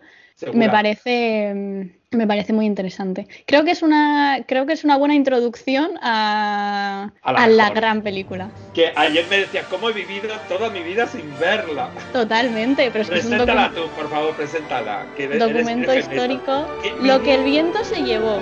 Me 0.54 0.70
parece, 0.70 1.52
mm, 1.54 1.90
me 2.10 2.26
parece 2.26 2.52
muy 2.52 2.66
interesante. 2.66 3.26
Creo 3.46 3.64
que 3.64 3.72
es 3.72 3.82
una, 3.82 4.44
creo 4.46 4.64
que 4.66 4.72
es 4.72 4.84
una 4.84 4.96
buena 4.96 5.14
introducción 5.14 5.92
a, 6.00 7.10
la, 7.24 7.70
gran 7.70 8.02
película. 8.02 8.50
Que 8.72 8.92
ayer 8.96 9.26
me 9.28 9.38
decías, 9.40 9.66
¿cómo 9.66 9.90
he 9.90 9.92
vivido 9.92 10.28
toda 10.48 10.70
mi 10.70 10.82
vida 10.82 11.06
sin 11.06 11.38
verla? 11.38 11.90
Totalmente, 12.12 12.90
pero 12.90 13.02
es 13.02 13.08
que 13.08 13.20
Preséntala 13.20 13.72
tú, 13.74 13.88
por 13.96 14.08
favor, 14.08 14.34
preséntala. 14.34 15.06
Que 15.16 15.28
documento 15.28 15.94
histórico. 15.94 16.66
Lo 17.02 17.22
que 17.22 17.34
el 17.34 17.44
viento 17.44 17.84
se 17.84 18.02
llevó. 18.02 18.40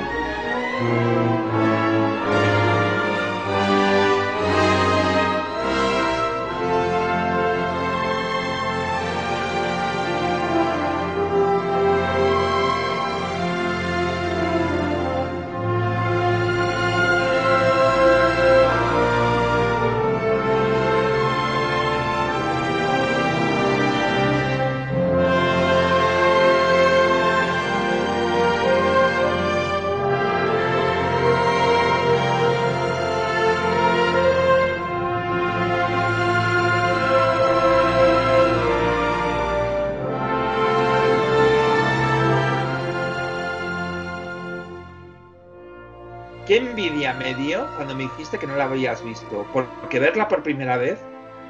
Cuando 47.77 47.95
me 47.95 48.05
dijiste 48.05 48.39
que 48.39 48.47
no 48.47 48.57
la 48.57 48.65
habías 48.65 49.03
visto, 49.05 49.47
porque 49.53 50.01
verla 50.01 50.29
por 50.29 50.43
primera 50.43 50.77
vez 50.77 50.99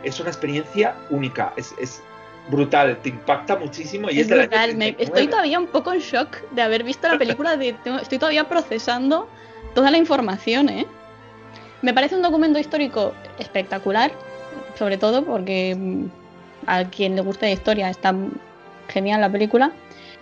es 0.03 0.21
una 0.21 0.31
experiencia 0.31 0.95
única, 1.11 1.53
es, 1.57 2.03
brutal, 2.49 2.99
te 3.03 3.09
impacta 3.09 3.57
muchísimo. 3.57 4.09
Y 4.11 4.21
es, 4.21 4.29
brutal, 4.29 4.81
estoy 4.99 5.27
todavía 5.27 5.59
un 5.59 5.67
poco 5.67 5.93
en 5.93 6.01
shock 6.01 6.43
de 6.53 6.63
haber 6.63 6.85
visto 6.85 7.09
la 7.09 7.19
película, 7.19 7.57
de, 7.57 7.75
estoy 8.01 8.19
todavía 8.19 8.49
procesando 8.49 9.29
toda 9.75 9.91
la 9.91 9.99
información. 9.99 10.69
¿eh? 10.69 10.87
Me 11.83 11.93
parece 11.93 12.15
un 12.15 12.23
documento 12.23 12.59
histórico 12.59 13.15
espectacular, 13.39 14.13
sobre 14.79 14.97
todo 14.97 15.25
porque 15.25 15.75
mm, 15.77 16.05
a 16.67 16.85
quien 16.85 17.17
le 17.17 17.23
guste 17.23 17.47
la 17.47 17.53
historia 17.53 17.91
está 17.91 18.15
genial 18.89 19.21
la 19.21 19.31
película. 19.31 19.73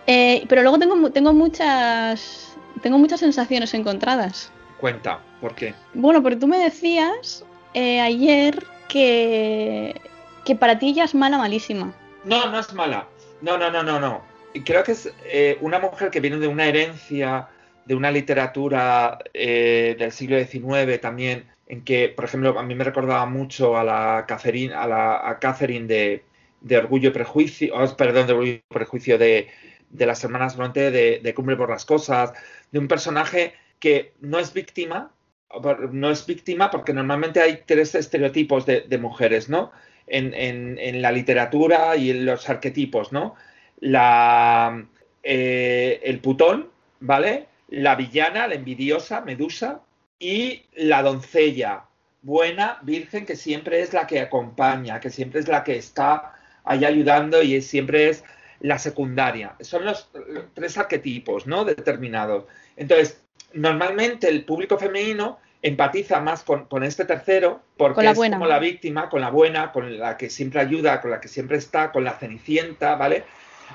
Eh, 0.07 0.45
pero 0.49 0.63
luego 0.63 0.79
tengo, 0.79 1.11
tengo 1.11 1.33
muchas 1.33 2.55
tengo 2.83 2.99
muchas 2.99 3.21
sensaciones 3.21 3.73
encontradas. 3.75 4.51
Cuenta, 4.79 5.21
¿por 5.45 5.55
qué? 5.55 5.75
Bueno, 5.93 6.23
porque 6.23 6.39
tú 6.39 6.47
me 6.47 6.57
decías 6.57 7.45
eh, 7.75 8.01
ayer 8.01 8.65
que, 8.89 10.01
que 10.43 10.57
para 10.57 10.79
ti 10.79 10.89
ella 10.89 11.05
es 11.05 11.15
mala, 11.15 11.37
malísima. 11.37 11.93
No, 12.25 12.51
no 12.51 12.59
es 12.59 12.73
mala. 12.73 13.07
No, 13.43 13.59
no, 13.59 13.71
no, 13.71 13.83
no, 13.83 14.01
no. 14.01 14.23
Creo 14.65 14.83
que 14.83 14.93
es 14.93 15.13
eh, 15.27 15.59
una 15.61 15.79
mujer 15.79 16.11
que 16.11 16.21
viene 16.21 16.39
de 16.39 16.49
una 16.49 16.65
herencia, 16.65 17.49
de 17.85 17.95
una 17.95 18.11
literatura 18.11 19.19
eh, 19.35 19.95
del 19.99 20.13
siglo 20.13 20.39
XIX 20.43 20.99
también, 20.99 21.45
en 21.67 21.85
que, 21.85 22.09
por 22.09 22.25
ejemplo, 22.25 22.59
a 22.59 22.63
mí 22.63 22.75
me 22.75 22.85
recordaba 22.85 23.27
mucho 23.27 23.77
a 23.77 23.85
la 23.85 24.25
Catherine, 24.27 24.73
a 24.73 24.87
la 24.87 25.39
Catherine 25.43 25.87
de, 25.87 26.25
de 26.63 26.79
Orgullo 26.79 27.11
y 27.11 27.13
Prejuicio, 27.13 27.75
oh, 27.77 27.97
perdón, 27.99 28.27
de 28.27 28.33
Orgullo 28.33 28.53
y 28.53 28.63
Prejuicio 28.67 29.19
de, 29.19 29.49
de 29.91 30.07
las 30.07 30.25
hermanas 30.25 30.57
Bronte, 30.57 30.91
de, 30.91 31.21
de 31.23 31.35
Cumbre 31.35 31.57
por 31.57 31.69
las 31.69 31.85
Cosas, 31.85 32.33
de 32.73 32.79
un 32.79 32.89
personaje 32.89 33.53
que 33.79 34.15
no 34.23 34.39
es 34.39 34.55
víctima, 34.55 35.11
no 35.93 36.11
es 36.11 36.27
víctima 36.27 36.71
porque 36.71 36.93
normalmente 36.93 37.41
hay 37.41 37.63
tres 37.67 37.95
estereotipos 37.95 38.67
de, 38.67 38.99
mujeres, 38.99 39.49
¿no? 39.49 39.73
En, 40.07 41.03
la 41.03 41.13
literatura 41.13 41.97
y 41.97 42.11
en 42.11 42.27
los 42.27 42.49
arquetipos, 42.49 43.13
¿no? 43.13 43.35
La, 43.81 44.85
eh, 45.23 46.01
el 46.05 46.21
putón, 46.21 46.69
¿vale? 47.01 47.47
La 47.69 47.95
villana, 47.97 48.47
la 48.47 48.55
envidiosa, 48.55 49.21
Medusa, 49.23 49.81
y 50.19 50.63
la 50.75 51.03
doncella, 51.03 51.85
buena, 52.23 52.79
virgen, 52.83 53.27
que 53.27 53.37
siempre 53.37 53.81
es 53.81 53.93
la 53.93 54.07
que 54.07 54.21
acompaña, 54.21 55.01
que 55.01 55.11
siempre 55.11 55.41
es 55.41 55.49
la 55.49 55.65
que 55.65 55.77
está 55.77 56.35
ahí 56.65 56.85
ayudando 56.85 57.43
y 57.43 57.61
siempre 57.61 58.09
es 58.09 58.25
la 58.61 58.79
secundaria. 58.79 59.57
Son 59.61 59.85
los 59.85 60.11
tres 60.55 60.79
arquetipos, 60.79 61.47
¿no? 61.47 61.65
Determinados. 61.65 62.45
Entonces, 62.77 63.21
normalmente 63.53 64.29
el 64.29 64.45
público 64.45 64.79
femenino 64.79 65.39
empatiza 65.65 66.21
más 66.21 66.45
con, 66.45 66.85
este 66.85 67.07
tercero 67.07 67.63
porque 67.79 68.07
es 68.07 68.19
como 68.19 68.47
la 68.47 68.59
víctima, 68.59 69.09
con 69.09 69.23
la 69.23 69.31
buena, 69.31 69.73
con 69.73 69.99
la 69.99 70.19
que 70.19 70.29
siempre 70.29 70.61
ayuda, 70.61 71.01
con 71.01 71.11
la 71.11 71.21
que 71.21 71.29
siempre 71.29 71.57
está, 71.57 71.91
con 71.91 72.05
la 72.05 72.19
cenicienta, 72.19 72.97
¿vale? 72.97 73.25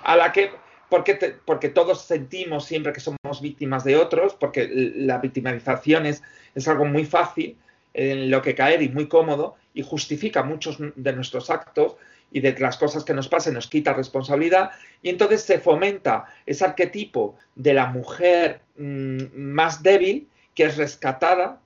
A 0.04 0.16
la 0.16 0.32
que, 0.32 0.52
porque, 0.88 1.36
porque 1.44 1.70
todos 1.70 2.04
sentimos 2.04 2.66
siempre 2.66 2.94
que 2.94 3.00
somos 3.00 3.42
víctimas 3.42 3.84
de 3.84 3.96
otros, 3.96 4.36
porque 4.36 4.70
la 4.72 5.18
victimarización 5.18 6.06
es, 6.06 6.22
es 6.54 6.68
algo 6.68 6.86
muy 6.86 7.06
fácil 7.06 7.58
en 7.96 8.30
lo 8.30 8.44
que 8.44 8.54
caer 8.54 8.84
y 8.84 8.90
muy 8.90 9.08
cómodo 9.08 9.56
y 9.74 9.82
justifica 9.82 10.44
muchos 10.44 10.78
de 10.80 11.14
nuestros 11.14 11.50
actos 11.50 11.96
y 12.32 12.42
de 12.42 12.56
las 12.60 12.78
cosas 12.78 13.04
que 13.04 13.16
nos 13.16 13.28
pasen 13.28 13.56
nos 13.56 13.68
quita 13.68 13.94
responsabilidad 13.94 14.70
y 15.02 15.10
entonces 15.10 15.42
se 15.42 15.58
fomenta 15.58 16.26
ese 16.46 16.66
arquetipo 16.66 17.36
de 17.56 17.74
la 17.74 17.88
mujer 17.88 18.62
mm, 18.78 19.24
más 19.34 19.82
débil 19.82 20.28
que 20.54 20.66
es 20.66 20.78
rescatada 20.78 21.60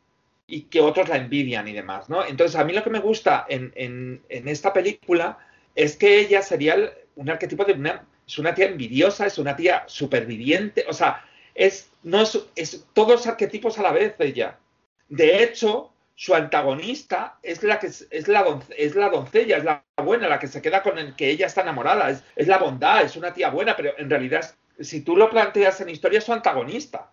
y 0.47 0.63
que 0.63 0.81
otros 0.81 1.09
la 1.09 1.17
envidian 1.17 1.67
y 1.67 1.73
demás, 1.73 2.09
¿no? 2.09 2.25
Entonces 2.25 2.59
a 2.59 2.63
mí 2.63 2.73
lo 2.73 2.83
que 2.83 2.89
me 2.89 2.99
gusta 2.99 3.45
en, 3.47 4.21
esta 4.27 4.73
película 4.73 5.37
es 5.75 5.95
que 5.95 6.19
ella 6.19 6.41
sería 6.41 6.93
un 7.15 7.29
arquetipo 7.29 7.65
de 7.65 7.73
una, 7.73 8.05
es 8.27 8.37
una 8.37 8.53
tía 8.53 8.67
envidiosa, 8.67 9.25
es 9.25 9.37
una 9.37 9.55
tía 9.55 9.83
superviviente, 9.87 10.85
o 10.87 10.93
sea, 10.93 11.25
es, 11.55 11.91
no 12.03 12.21
es, 12.21 12.39
es 12.55 12.85
todos 12.93 13.27
arquetipos 13.27 13.79
a 13.79 13.83
la 13.83 13.91
vez 13.91 14.15
ella. 14.19 14.59
De 15.07 15.43
hecho, 15.43 15.93
su 16.15 16.35
antagonista 16.35 17.39
es 17.41 17.63
la 17.63 17.79
que 17.79 17.87
es 17.87 18.27
la, 18.27 18.59
es 18.77 18.95
la 18.95 19.09
doncella, 19.09 19.57
es 19.57 19.63
la 19.63 19.83
buena, 19.97 20.27
la 20.27 20.39
que 20.39 20.47
se 20.47 20.61
queda 20.61 20.83
con 20.83 20.97
el 20.99 21.15
que 21.15 21.29
ella 21.29 21.47
está 21.47 21.61
enamorada, 21.61 22.09
es, 22.35 22.47
la 22.47 22.57
bondad, 22.57 23.03
es 23.03 23.15
una 23.15 23.33
tía 23.33 23.49
buena, 23.49 23.75
pero 23.75 23.97
en 23.97 24.09
realidad, 24.09 24.55
si 24.79 25.01
tú 25.01 25.15
lo 25.15 25.29
planteas 25.29 25.81
en 25.81 25.89
historia, 25.89 26.19
es 26.19 26.25
su 26.25 26.33
antagonista. 26.33 27.11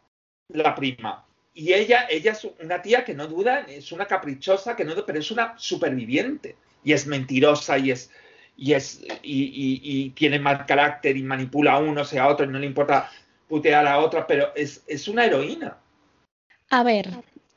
la 0.49 0.74
prima. 0.74 1.24
Y 1.61 1.75
ella, 1.75 2.07
ella 2.09 2.33
es 2.33 2.49
una 2.59 2.81
tía 2.81 3.05
que 3.05 3.13
no 3.13 3.27
duda, 3.27 3.67
es 3.69 3.93
una 3.93 4.07
caprichosa, 4.07 4.75
que 4.75 4.83
no, 4.83 4.95
pero 5.05 5.19
es 5.19 5.31
una 5.31 5.53
superviviente. 5.59 6.57
Y 6.83 6.95
es 6.95 7.07
mentirosa 7.07 7.77
y 7.77 7.91
es, 7.91 8.11
y 8.57 8.73
es, 8.73 9.03
y, 9.23 10.09
tiene 10.17 10.39
mal 10.39 10.65
carácter 10.65 11.19
y 11.19 11.23
manipula 11.23 11.75
a 11.75 11.79
uno, 11.79 12.03
sea 12.03 12.25
a 12.25 12.29
otro, 12.29 12.47
y 12.47 12.49
no 12.49 12.59
le 12.59 12.65
importa 12.65 13.11
putear 13.47 13.87
a 13.87 13.99
otra, 13.99 14.27
pero 14.27 14.55
es, 14.57 14.83
es 14.87 15.07
una 15.07 15.27
heroína. 15.27 15.77
A 16.71 16.83
ver, 16.83 17.11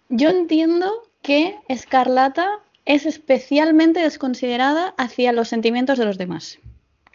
yo 0.10 0.32
entiendo 0.32 1.10
que 1.22 1.56
Escarlata 1.70 2.60
es 2.84 3.06
especialmente 3.06 4.02
desconsiderada 4.02 4.96
hacia 4.98 5.32
los 5.32 5.48
sentimientos 5.48 5.98
de 5.98 6.04
los 6.04 6.18
demás. 6.18 6.60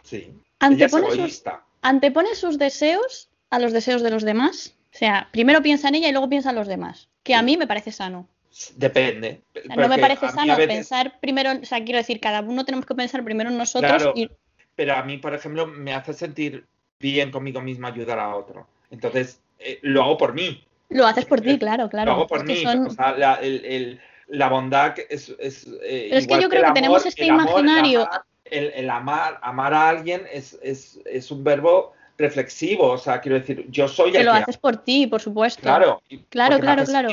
Sí. 0.01 0.33
Antepone, 0.57 1.11
sus, 1.11 1.43
antepone 1.83 2.33
sus 2.33 2.57
deseos 2.57 3.29
a 3.51 3.59
los 3.59 3.73
deseos 3.73 4.01
de 4.01 4.09
los 4.09 4.23
demás. 4.23 4.73
O 4.99 5.05
sea, 5.05 5.29
primero 5.31 5.61
piensa 5.61 5.87
en 5.87 5.95
ella 5.95 6.09
y 6.09 6.11
luego 6.11 6.27
piensa 6.27 6.49
en 6.49 6.57
los 6.57 6.67
demás. 6.67 7.07
Que 7.23 7.33
a 7.33 7.41
mí 7.41 7.55
me 7.55 7.65
parece 7.65 7.89
sano. 7.89 8.27
Depende. 8.75 9.39
no 9.77 9.87
me 9.87 9.97
parece 9.97 10.27
sano 10.27 10.57
pensar 10.57 11.21
primero, 11.21 11.51
o 11.53 11.63
sea, 11.63 11.81
quiero 11.85 11.99
decir, 11.99 12.19
cada 12.19 12.41
uno 12.41 12.65
tenemos 12.65 12.85
que 12.85 12.95
pensar 12.95 13.23
primero 13.23 13.49
en 13.49 13.57
nosotros. 13.57 14.11
Pero 14.75 14.95
a 14.95 15.03
mí, 15.03 15.17
por 15.17 15.33
ejemplo, 15.33 15.67
me 15.67 15.93
hace 15.93 16.11
sentir 16.11 16.65
bien 16.99 17.31
conmigo 17.31 17.61
mismo 17.61 17.87
ayudar 17.87 18.19
a 18.19 18.35
otro. 18.35 18.67
Entonces, 18.91 19.39
eh, 19.59 19.79
lo 19.83 20.03
hago 20.03 20.17
por 20.17 20.33
mí. 20.33 20.65
Lo 20.89 21.07
haces 21.07 21.23
por 21.23 21.39
ti, 21.39 21.57
claro, 21.57 21.87
claro. 21.89 22.07
Lo 22.07 22.17
hago 22.17 22.27
por 22.27 22.43
mí. 22.43 22.61
O 22.65 22.89
sea, 22.89 23.15
la, 23.17 23.35
el, 23.35 24.01
la, 24.27 24.49
bondad 24.49 24.95
es. 25.09 25.33
es 25.39 25.65
eh, 25.81 26.07
Pero 26.09 26.17
es 26.17 26.27
que 26.27 26.41
yo 26.41 26.49
creo 26.49 26.65
que, 26.65 26.71
tenemos 26.73 27.05
este 27.05 27.25
imaginario. 27.25 28.05
el, 28.43 28.89
amar, 28.89 29.39
amar, 29.43 29.73
a 29.73 29.87
alguien 29.87 30.23
es, 30.29 30.59
es, 30.61 30.99
es, 31.05 31.31
un 31.31 31.45
verbo 31.45 31.93
reflexivo. 32.19 32.91
O 32.91 32.97
sea, 32.97 33.19
quiero 33.21 33.39
decir, 33.39 33.65
yo 33.69 33.87
soy. 33.87 34.11
Que 34.11 34.23
lo 34.23 34.31
haces 34.31 34.57
por 34.57 34.77
ti, 34.77 35.07
por 35.07 35.21
supuesto. 35.21 35.61
Claro, 35.61 36.01
claro, 36.29 36.59
claro, 36.59 36.83
claro. 36.85 37.09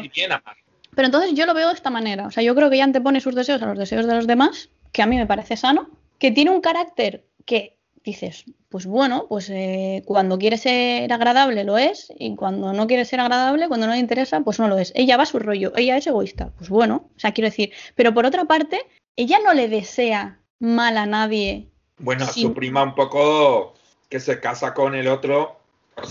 Pero 0.94 1.06
entonces 1.06 1.34
yo 1.34 1.46
lo 1.46 1.54
veo 1.54 1.68
de 1.68 1.74
esta 1.74 1.90
manera. 1.90 2.26
O 2.26 2.30
sea, 2.30 2.42
yo 2.42 2.54
creo 2.54 2.68
que 2.68 2.76
ella 2.76 2.84
antepone 2.84 3.20
sus 3.20 3.34
deseos 3.34 3.62
a 3.62 3.66
los 3.66 3.78
deseos 3.78 4.06
de 4.06 4.14
los 4.14 4.26
demás, 4.26 4.70
que 4.92 5.02
a 5.02 5.06
mí 5.06 5.16
me 5.16 5.26
parece 5.26 5.56
sano, 5.56 5.90
que 6.18 6.30
tiene 6.30 6.50
un 6.50 6.60
carácter 6.60 7.24
que 7.44 7.76
dices, 8.02 8.44
pues 8.68 8.86
bueno, 8.86 9.26
pues 9.28 9.50
eh, 9.50 10.02
cuando 10.06 10.38
quiere 10.38 10.56
ser 10.56 11.12
agradable 11.12 11.64
lo 11.64 11.76
es 11.76 12.12
y 12.18 12.34
cuando 12.36 12.72
no 12.72 12.86
quiere 12.86 13.04
ser 13.04 13.20
agradable, 13.20 13.68
cuando 13.68 13.86
no 13.86 13.92
le 13.92 13.98
interesa, 13.98 14.40
pues 14.40 14.58
no 14.58 14.68
lo 14.68 14.78
es. 14.78 14.92
Ella 14.94 15.16
va 15.16 15.24
a 15.24 15.26
su 15.26 15.38
rollo, 15.38 15.72
ella 15.76 15.96
es 15.96 16.06
egoísta, 16.06 16.52
pues 16.56 16.70
bueno, 16.70 17.10
o 17.16 17.18
sea, 17.18 17.32
quiero 17.32 17.48
decir, 17.48 17.72
pero 17.94 18.14
por 18.14 18.24
otra 18.24 18.44
parte, 18.44 18.80
ella 19.16 19.38
no 19.44 19.54
le 19.54 19.68
desea 19.68 20.40
mal 20.60 20.96
a 20.96 21.06
nadie. 21.06 21.68
Bueno, 21.98 22.24
a 22.24 22.28
su 22.28 22.54
prima 22.54 22.82
un 22.82 22.94
poco 22.94 23.74
que 24.08 24.20
se 24.20 24.40
casa 24.40 24.74
con 24.74 24.94
el 24.94 25.08
otro. 25.08 25.60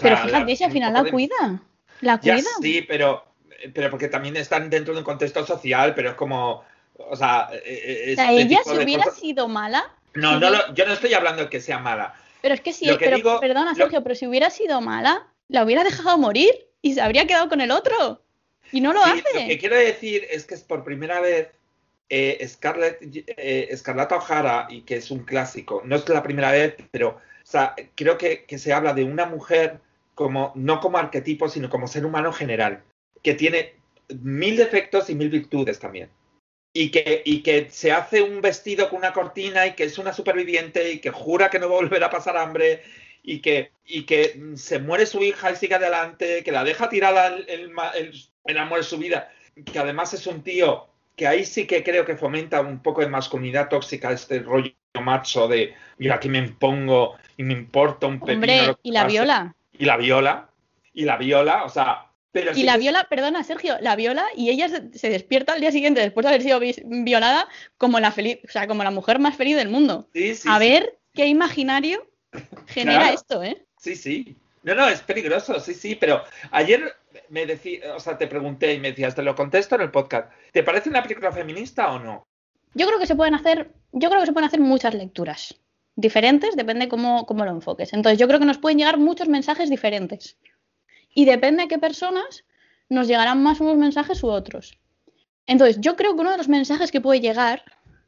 pero 0.01 0.17
fíjate, 0.17 0.55
si 0.55 0.63
al 0.63 0.71
final 0.71 0.93
la 0.93 1.09
cuida, 1.09 1.61
la 2.01 2.19
cuida. 2.19 2.41
sí, 2.61 2.81
pero, 2.81 3.25
pero 3.73 3.89
porque 3.89 4.07
también 4.07 4.35
están 4.37 4.69
dentro 4.69 4.93
de 4.93 4.99
un 4.99 5.05
contexto 5.05 5.45
social, 5.45 5.93
pero 5.95 6.11
es 6.11 6.15
como, 6.15 6.63
o 6.97 7.15
sea, 7.15 7.49
e, 7.51 8.09
e, 8.09 8.13
o 8.13 8.15
sea 8.15 8.31
ella 8.31 8.59
si 8.63 8.77
hubiera 8.77 9.05
sido 9.11 9.47
mala, 9.47 9.85
no, 10.13 10.39
no 10.39 10.73
yo 10.73 10.85
no 10.85 10.93
estoy 10.93 11.13
hablando 11.13 11.43
de 11.43 11.49
que 11.49 11.61
sea 11.61 11.79
mala. 11.79 12.15
Pero 12.41 12.53
es 12.53 12.61
que 12.61 12.73
sí, 12.73 12.89
pero, 12.99 13.39
perdona, 13.39 13.73
Sergio, 13.75 14.03
pero 14.03 14.15
si 14.15 14.27
hubiera 14.27 14.49
sido 14.49 14.79
mala, 14.79 15.27
la 15.47 15.63
hubiera 15.63 15.83
dejado 15.83 16.17
morir 16.17 16.51
y 16.81 16.93
se 16.93 17.01
habría 17.01 17.25
quedado 17.25 17.49
con 17.49 17.59
el 17.59 17.71
otro. 17.71 18.21
Y 18.71 18.81
no 18.81 18.93
lo 18.93 19.03
hace. 19.03 19.23
Lo 19.33 19.47
que 19.47 19.57
quiero 19.57 19.75
decir 19.75 20.27
es 20.29 20.45
que 20.45 20.53
es 20.53 20.63
por 20.63 20.83
primera 20.83 21.19
vez 21.19 21.49
eh, 22.09 22.45
Scarlett, 22.47 22.99
eh, 23.01 23.75
O'Hara, 24.11 24.67
y 24.69 24.81
que 24.81 24.97
es 24.97 25.09
un 25.09 25.19
clásico, 25.19 25.81
no 25.85 25.95
es 25.95 26.07
la 26.07 26.21
primera 26.21 26.51
vez, 26.51 26.75
pero 26.91 27.17
creo 27.95 28.17
que, 28.17 28.45
que 28.45 28.57
se 28.57 28.73
habla 28.73 28.93
de 28.93 29.03
una 29.03 29.25
mujer 29.25 29.79
como, 30.15 30.51
no 30.55 30.79
como 30.79 30.97
arquetipo, 30.97 31.49
sino 31.49 31.69
como 31.69 31.87
ser 31.87 32.05
humano 32.05 32.33
general, 32.33 32.83
que 33.21 33.35
tiene 33.35 33.75
mil 34.21 34.57
defectos 34.57 35.09
y 35.09 35.15
mil 35.15 35.29
virtudes 35.29 35.79
también. 35.79 36.09
Y 36.73 36.91
que, 36.91 37.21
y 37.23 37.41
que 37.41 37.69
se 37.69 37.91
hace 37.91 38.21
un 38.21 38.41
vestido 38.41 38.89
con 38.89 38.99
una 38.99 39.13
cortina 39.13 39.65
y 39.67 39.75
que 39.75 39.85
es 39.85 39.97
una 39.97 40.11
superviviente 40.11 40.91
y 40.91 40.99
que 40.99 41.09
jura 41.09 41.49
que 41.49 41.59
no 41.59 41.69
va 41.69 41.75
a 41.75 41.81
volver 41.81 42.03
a 42.03 42.09
pasar 42.09 42.35
hambre 42.35 42.83
y 43.23 43.39
que, 43.39 43.71
y 43.85 44.03
que 44.03 44.41
se 44.55 44.79
muere 44.79 45.05
su 45.05 45.23
hija 45.23 45.51
y 45.51 45.55
sigue 45.55 45.75
adelante, 45.75 46.43
que 46.43 46.51
la 46.51 46.63
deja 46.63 46.89
tirada 46.89 47.27
el, 47.27 47.71
el, 48.45 48.57
amor 48.57 48.79
de 48.79 48.83
su 48.83 48.97
vida, 48.97 49.31
que 49.71 49.79
además 49.79 50.13
es 50.13 50.27
un 50.27 50.43
tío 50.43 50.87
que 51.15 51.27
ahí 51.27 51.45
sí 51.45 51.65
que 51.65 51.81
creo 51.81 52.03
que 52.03 52.17
fomenta 52.17 52.59
un 52.59 52.81
poco 52.81 52.99
de 52.99 53.07
masculinidad 53.07 53.69
tóxica, 53.69 54.11
este 54.11 54.39
rollo 54.39 54.71
macho 55.01 55.47
de, 55.47 55.73
mira, 55.97 56.15
aquí 56.15 56.27
me 56.27 56.39
impongo 56.39 57.15
y 57.37 57.43
me 57.43 57.53
importa 57.53 58.07
un 58.07 58.19
pepino. 58.19 58.35
Hombre, 58.35 58.75
y 58.83 58.91
la 58.91 59.05
viola. 59.05 59.55
Y 59.77 59.85
la 59.85 59.97
viola, 59.97 60.49
y 60.93 61.03
la 61.03 61.17
viola, 61.17 61.63
o 61.63 61.69
sea, 61.69 62.05
y 62.55 62.63
la 62.63 62.77
viola, 62.77 63.07
perdona 63.09 63.43
Sergio, 63.43 63.77
la 63.79 63.95
viola 63.95 64.25
y 64.35 64.49
ella 64.49 64.67
se, 64.67 65.09
despierta 65.09 65.53
al 65.53 65.61
día 65.61 65.71
siguiente 65.71 66.01
después 66.01 66.23
de 66.25 66.29
haber 66.29 66.41
sido 66.41 66.59
violada 66.85 67.47
como 67.77 67.99
la 67.99 68.11
feliz, 68.11 68.39
o 68.47 68.51
sea, 68.51 68.67
como 68.67 68.83
la 68.83 68.91
mujer 68.91 69.19
más 69.19 69.35
feliz 69.35 69.55
del 69.55 69.69
mundo. 69.69 70.09
a 70.45 70.59
ver 70.59 70.97
qué 71.13 71.27
imaginario 71.27 72.09
genera 72.67 73.11
esto, 73.11 73.41
¿eh? 73.43 73.65
Sí, 73.77 73.95
sí. 73.95 74.35
No, 74.63 74.73
no, 74.73 74.89
es 74.89 75.01
peligroso, 75.01 75.59
sí, 75.59 75.73
sí, 75.73 75.95
pero 75.95 76.23
ayer 76.51 76.95
me 77.29 77.45
decía, 77.45 77.95
o 77.95 77.99
sea, 77.99 78.17
te 78.17 78.27
pregunté 78.27 78.73
y 78.73 78.79
me 78.79 78.89
decías, 78.89 79.13
te 79.13 79.21
lo 79.21 79.35
contesto 79.35 79.75
en 79.75 79.81
el 79.81 79.91
podcast. 79.91 80.31
¿Te 80.51 80.63
parece 80.63 80.89
una 80.89 81.03
película 81.03 81.31
feminista 81.31 81.91
o 81.91 81.99
no? 81.99 82.27
Yo 82.73 82.87
creo 82.87 82.99
que 82.99 83.05
se 83.05 83.15
pueden 83.15 83.35
hacer, 83.35 83.71
yo 83.91 84.09
creo 84.09 84.21
que 84.21 84.25
se 84.25 84.33
pueden 84.33 84.47
hacer 84.47 84.59
muchas 84.59 84.95
lecturas 84.95 85.55
diferentes, 85.95 86.55
depende 86.55 86.87
cómo, 86.87 87.25
cómo 87.25 87.45
lo 87.45 87.51
enfoques. 87.51 87.93
Entonces, 87.93 88.19
yo 88.19 88.27
creo 88.27 88.39
que 88.39 88.45
nos 88.45 88.57
pueden 88.57 88.77
llegar 88.77 88.97
muchos 88.97 89.27
mensajes 89.27 89.69
diferentes. 89.69 90.37
Y 91.13 91.25
depende 91.25 91.63
de 91.63 91.69
qué 91.69 91.79
personas 91.79 92.43
nos 92.89 93.07
llegarán 93.07 93.41
más 93.41 93.61
unos 93.61 93.77
mensajes 93.77 94.23
u 94.23 94.27
otros. 94.27 94.77
Entonces, 95.47 95.79
yo 95.79 95.95
creo 95.95 96.15
que 96.15 96.21
uno 96.21 96.31
de 96.31 96.37
los 96.37 96.49
mensajes 96.49 96.91
que 96.91 97.01
puede 97.01 97.21
llegar 97.21 97.63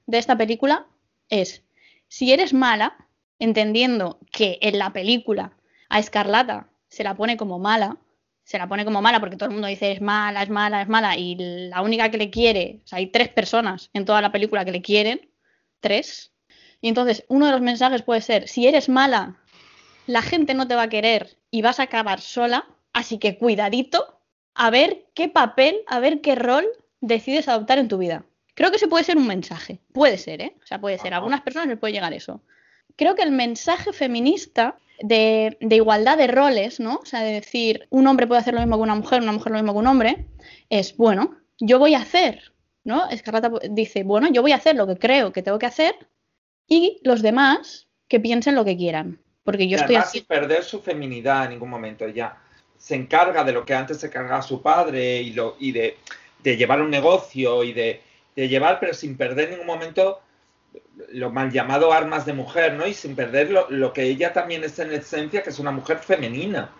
de 0.05 0.17
esta 0.17 0.37
película 0.37 0.87
es, 1.29 1.63
si 2.07 2.31
eres 2.31 2.53
mala, 2.53 2.97
entendiendo 3.39 4.19
que 4.31 4.57
en 4.61 4.77
la 4.79 4.91
película 4.91 5.53
a 5.89 5.99
Escarlata 5.99 6.69
se 6.87 7.03
la 7.03 7.15
pone 7.15 7.37
como 7.37 7.59
mala, 7.59 7.97
se 8.43 8.57
la 8.57 8.67
pone 8.67 8.85
como 8.85 9.01
mala 9.01 9.19
porque 9.19 9.35
todo 9.35 9.49
el 9.49 9.53
mundo 9.53 9.67
dice 9.67 9.91
es 9.91 10.01
mala, 10.01 10.41
es 10.41 10.49
mala, 10.49 10.81
es 10.81 10.87
mala, 10.87 11.17
y 11.17 11.35
la 11.69 11.81
única 11.81 12.09
que 12.09 12.17
le 12.17 12.29
quiere, 12.29 12.81
o 12.83 12.87
sea, 12.87 12.99
hay 12.99 13.07
tres 13.07 13.29
personas 13.29 13.89
en 13.93 14.05
toda 14.05 14.21
la 14.21 14.31
película 14.31 14.63
que 14.63 14.71
le 14.71 14.81
quieren, 14.81 15.29
tres, 15.81 16.31
y 16.81 16.89
entonces 16.89 17.25
uno 17.27 17.45
de 17.45 17.51
los 17.51 17.61
mensajes 17.61 18.01
puede 18.01 18.21
ser, 18.21 18.47
si 18.47 18.67
eres 18.67 18.89
mala, 18.89 19.37
la 20.05 20.21
gente 20.21 20.53
no 20.53 20.67
te 20.67 20.75
va 20.75 20.83
a 20.83 20.89
querer 20.89 21.37
y 21.51 21.61
vas 21.61 21.79
a 21.79 21.83
acabar 21.83 22.21
sola, 22.21 22.65
Así 22.97 23.19
que 23.19 23.37
cuidadito 23.37 24.19
a 24.55 24.71
ver 24.71 25.05
qué 25.13 25.29
papel, 25.29 25.81
a 25.85 25.99
ver 25.99 26.19
qué 26.21 26.33
rol 26.33 26.65
decides 26.99 27.47
adoptar 27.47 27.77
en 27.77 27.89
tu 27.89 27.99
vida. 27.99 28.25
Creo 28.55 28.71
que 28.71 28.77
ese 28.77 28.87
puede 28.87 29.03
ser 29.03 29.17
un 29.17 29.27
mensaje. 29.27 29.79
Puede 29.93 30.17
ser, 30.17 30.41
¿eh? 30.41 30.55
O 30.63 30.65
sea, 30.65 30.81
puede 30.81 30.97
ser. 30.97 31.13
A 31.13 31.17
algunas 31.17 31.41
personas 31.41 31.67
les 31.67 31.77
puede 31.77 31.93
llegar 31.93 32.11
eso. 32.13 32.41
Creo 32.95 33.13
que 33.13 33.21
el 33.21 33.29
mensaje 33.29 33.93
feminista 33.93 34.79
de, 34.99 35.59
igualdad 35.61 36.17
de 36.17 36.25
roles, 36.25 36.79
¿no? 36.79 36.95
O 36.95 37.05
sea, 37.05 37.21
de 37.21 37.33
decir, 37.33 37.85
un 37.91 38.07
hombre 38.07 38.25
puede 38.25 38.41
hacer 38.41 38.55
lo 38.55 38.61
mismo 38.61 38.77
que 38.77 38.81
una 38.81 38.95
mujer, 38.95 39.21
una 39.21 39.31
mujer 39.31 39.51
lo 39.51 39.59
mismo 39.59 39.73
que 39.73 39.79
un 39.79 39.87
hombre, 39.87 40.25
es, 40.71 40.97
bueno, 40.97 41.37
yo 41.59 41.77
voy 41.77 41.93
a 41.93 41.99
hacer, 41.99 42.51
¿no? 42.83 43.07
Escarlata 43.11 43.51
dice, 43.69 44.01
bueno, 44.01 44.27
yo 44.31 44.41
voy 44.41 44.53
a 44.53 44.55
hacer 44.55 44.75
lo 44.75 44.87
que 44.87 44.97
creo 44.97 45.31
que 45.33 45.43
tengo 45.43 45.59
que 45.59 45.67
hacer 45.67 45.93
y 46.67 46.99
los 47.03 47.21
demás 47.21 47.87
que 48.07 48.19
piensen 48.19 48.55
lo 48.55 48.65
que 48.65 48.77
quieran. 48.77 49.19
Porque 49.43 49.67
yo 49.67 49.77
estoy 49.77 49.95
así. 49.95 50.19
sin 50.19 50.27
perder 50.27 50.63
su 50.63 50.81
feminidad 50.81 51.45
en 51.45 51.51
ningún 51.51 51.69
momento 51.69 52.05
ya 52.09 52.37
se 52.77 52.95
encarga 52.95 53.43
de 53.43 53.53
lo 53.53 53.65
que 53.65 53.73
antes 53.73 53.99
se 53.99 54.09
cargaba 54.09 54.41
su 54.41 54.61
padre 54.61 55.21
y, 55.21 55.33
lo, 55.33 55.55
y 55.59 55.71
de, 55.71 55.97
llevar 56.43 56.81
un 56.81 56.89
negocio 56.89 57.63
y 57.63 57.73
de, 57.73 58.01
llevar, 58.35 58.79
pero 58.79 58.93
sin 58.93 59.17
perder 59.17 59.45
en 59.45 59.51
ningún 59.51 59.67
momento 59.67 60.21
lo 61.09 61.31
mal 61.31 61.51
llamado 61.51 61.91
armas 61.91 62.25
de 62.25 62.33
mujer, 62.33 62.73
¿no? 62.73 62.85
Y 62.85 62.93
sin 62.93 63.15
perder 63.15 63.49
lo, 63.51 63.93
que 63.93 64.03
ella 64.03 64.33
también 64.33 64.63
es 64.63 64.77
en 64.79 64.93
esencia, 64.93 65.41
que 65.43 65.49
es 65.49 65.59
una 65.59 65.71
mujer 65.71 65.99
femenina. 65.99 66.71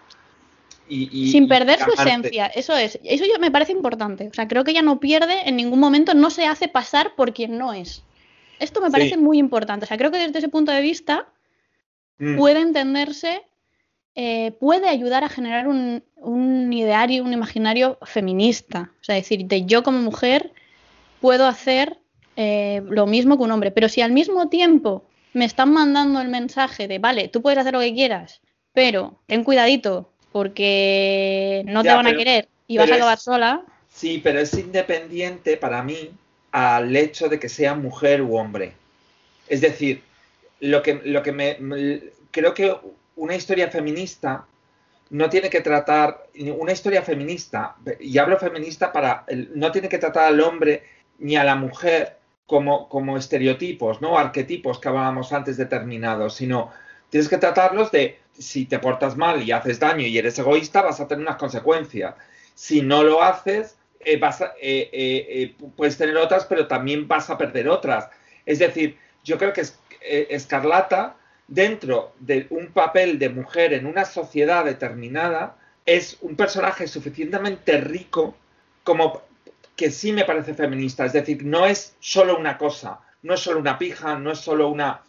Y, 0.90 1.32
sin 1.32 1.50
perder 1.50 1.80
su 1.80 1.92
esencia, 1.92 2.48
eso 2.48 2.76
es. 2.78 2.98
Eso 3.04 3.26
yo 3.26 3.40
me 3.40 3.52
parece 3.52 3.74
importante. 3.74 4.28
O 4.30 4.34
sea, 4.34 4.48
creo 4.48 4.64
que 4.64 4.72
ella 4.72 4.82
no 4.82 5.00
pierde 5.00 5.48
en 5.48 5.58
ningún 5.58 5.80
momento, 5.80 6.14
no 6.14 6.30
se 6.30 6.46
hace 6.46 6.70
pasar 6.70 7.16
por 7.16 7.34
quien 7.34 7.58
no 7.58 7.74
es. 7.74 8.04
Esto 8.60 8.82
me 8.82 8.91
parece 8.91 9.18
muy 9.18 9.38
importante. 9.38 9.86
O 9.86 9.88
sea, 9.88 9.97
creo 9.97 10.12
que 10.12 10.18
desde 10.18 10.39
ese 10.39 10.49
punto 10.49 10.72
de 10.72 10.82
vista 10.82 11.28
mm. 12.18 12.38
puede 12.38 12.62
entenderse 12.62 13.43
eh, 14.20 14.53
puede 14.60 14.89
ayudar 14.89 15.24
a 15.24 15.30
generar 15.30 15.68
un, 15.68 16.74
ideario, 16.74 17.24
un 17.24 17.34
imaginario 17.34 17.99
feminista. 18.01 18.91
O 18.99 19.03
sea, 19.03 19.14
decir, 19.14 19.45
de 19.45 19.66
yo 19.66 19.84
como 19.84 19.99
mujer 19.99 20.53
puedo 21.22 21.45
hacer 21.45 21.99
eh, 22.36 22.82
lo 22.89 23.05
mismo 23.05 23.38
que 23.38 23.43
un 23.43 23.51
hombre, 23.51 23.70
pero 23.70 23.88
si 23.89 24.01
al 24.01 24.12
mismo 24.12 24.49
tiempo 24.49 25.05
me 25.34 25.45
están 25.45 25.72
mandando 25.72 26.20
el 26.20 26.30
mensaje 26.30 26.88
de, 26.88 26.97
vale, 26.97 27.28
tú 27.28 27.43
puedes 27.43 27.60
hacer 27.60 27.74
lo 27.74 27.80
que 27.80 27.93
quieras, 27.93 28.41
pero 28.74 29.22
ten 29.28 29.43
cuidadito 29.43 30.12
porque 30.32 31.62
no 31.68 31.84
te 31.84 31.93
van 31.93 32.08
a 32.08 32.18
querer 32.18 32.49
y 32.66 32.80
vas 32.80 32.89
a 32.89 32.95
acabar 32.95 33.20
sola. 33.20 33.66
Sí, 33.88 34.20
pero 34.24 34.39
es 34.39 34.51
independiente 34.55 35.58
para 35.58 35.84
mí 35.84 36.10
al 36.58 36.95
hecho 36.95 37.30
de 37.30 37.39
que 37.39 37.49
sea 37.49 37.76
mujer 37.76 38.24
u 38.24 38.36
hombre. 38.36 38.74
Es 39.47 39.62
decir, 39.62 40.01
lo 40.60 40.82
que, 40.82 40.99
lo 41.05 41.22
que 41.22 41.32
me 41.32 42.01
creo 42.32 42.55
que 42.55 42.76
una 43.16 43.36
historia 43.36 43.70
feminista 43.70 44.47
no 45.12 45.30
tiene 45.30 45.51
que 45.51 45.62
tratar 45.62 46.26
una 46.58 46.72
historia 46.72 47.03
feminista, 47.03 47.76
y 47.99 48.18
hablo 48.18 48.39
feminista 48.39 48.91
para, 48.91 49.24
no 49.53 49.72
tiene 49.72 49.88
que 49.88 49.99
tratar 49.99 50.26
al 50.26 50.41
hombre 50.41 50.84
ni 51.20 51.36
a 51.36 51.43
la 51.43 51.55
mujer 51.55 52.18
como, 52.47 52.89
como 52.89 53.18
estereotipos, 53.18 54.01
¿no? 54.01 54.18
Arquetipos 54.18 54.80
que 54.80 54.89
hablábamos 54.89 55.34
antes 55.34 55.58
determinados, 55.58 56.34
sino 56.34 56.72
tienes 57.12 57.30
que 57.30 57.38
tratarlos 57.38 57.91
de 57.91 58.18
si 58.36 58.66
te 58.66 58.80
portas 58.80 59.16
mal 59.16 59.43
y 59.43 59.51
haces 59.51 59.80
daño 59.80 60.08
y 60.08 60.18
eres 60.18 60.39
egoísta, 60.39 60.82
vas 60.82 60.99
a 60.99 61.08
tener 61.08 61.22
unas 61.22 61.38
consecuencias. 61.38 62.16
Si 62.55 62.82
no 62.82 63.03
lo 63.03 63.22
haces, 63.22 63.78
eh, 64.08 64.16
vas 64.16 64.39
eh, 64.41 64.49
eh, 64.62 65.55
puedes 65.76 65.97
tener 65.97 66.16
otras, 66.16 66.45
pero 66.45 66.66
también 66.66 67.10
vas 67.10 67.30
a 67.30 67.38
perder 67.38 67.68
otras. 67.68 68.10
Es 68.45 68.60
decir, 68.60 68.97
yo 69.26 69.38
creo 69.38 69.51
que 69.51 69.66
Escarlata, 69.99 71.18
dentro 71.49 72.14
de 72.20 72.47
un 72.49 72.68
papel 72.68 73.20
de 73.20 73.28
mujer 73.28 73.74
en 73.74 73.86
una 73.86 74.05
sociedad 74.05 74.64
determinada, 74.64 75.58
es 75.86 76.18
un 76.22 76.38
personaje 76.38 76.88
suficientemente 76.88 77.82
rico 77.82 78.38
como 78.86 79.24
que 79.76 79.91
sí 79.91 80.14
me 80.14 80.24
parece 80.24 80.53
feminista. 80.53 81.05
Es 81.05 81.12
decir, 81.12 81.43
no 81.43 81.66
es 81.66 81.97
solo 81.99 82.38
una 82.38 82.58
cosa, 82.58 83.01
no 83.24 83.34
es 83.34 83.41
solo 83.41 83.60
una 83.60 83.78
pija, 83.78 84.18
no 84.18 84.32
es 84.32 84.39
solo 84.39 84.70
una, 84.70 85.01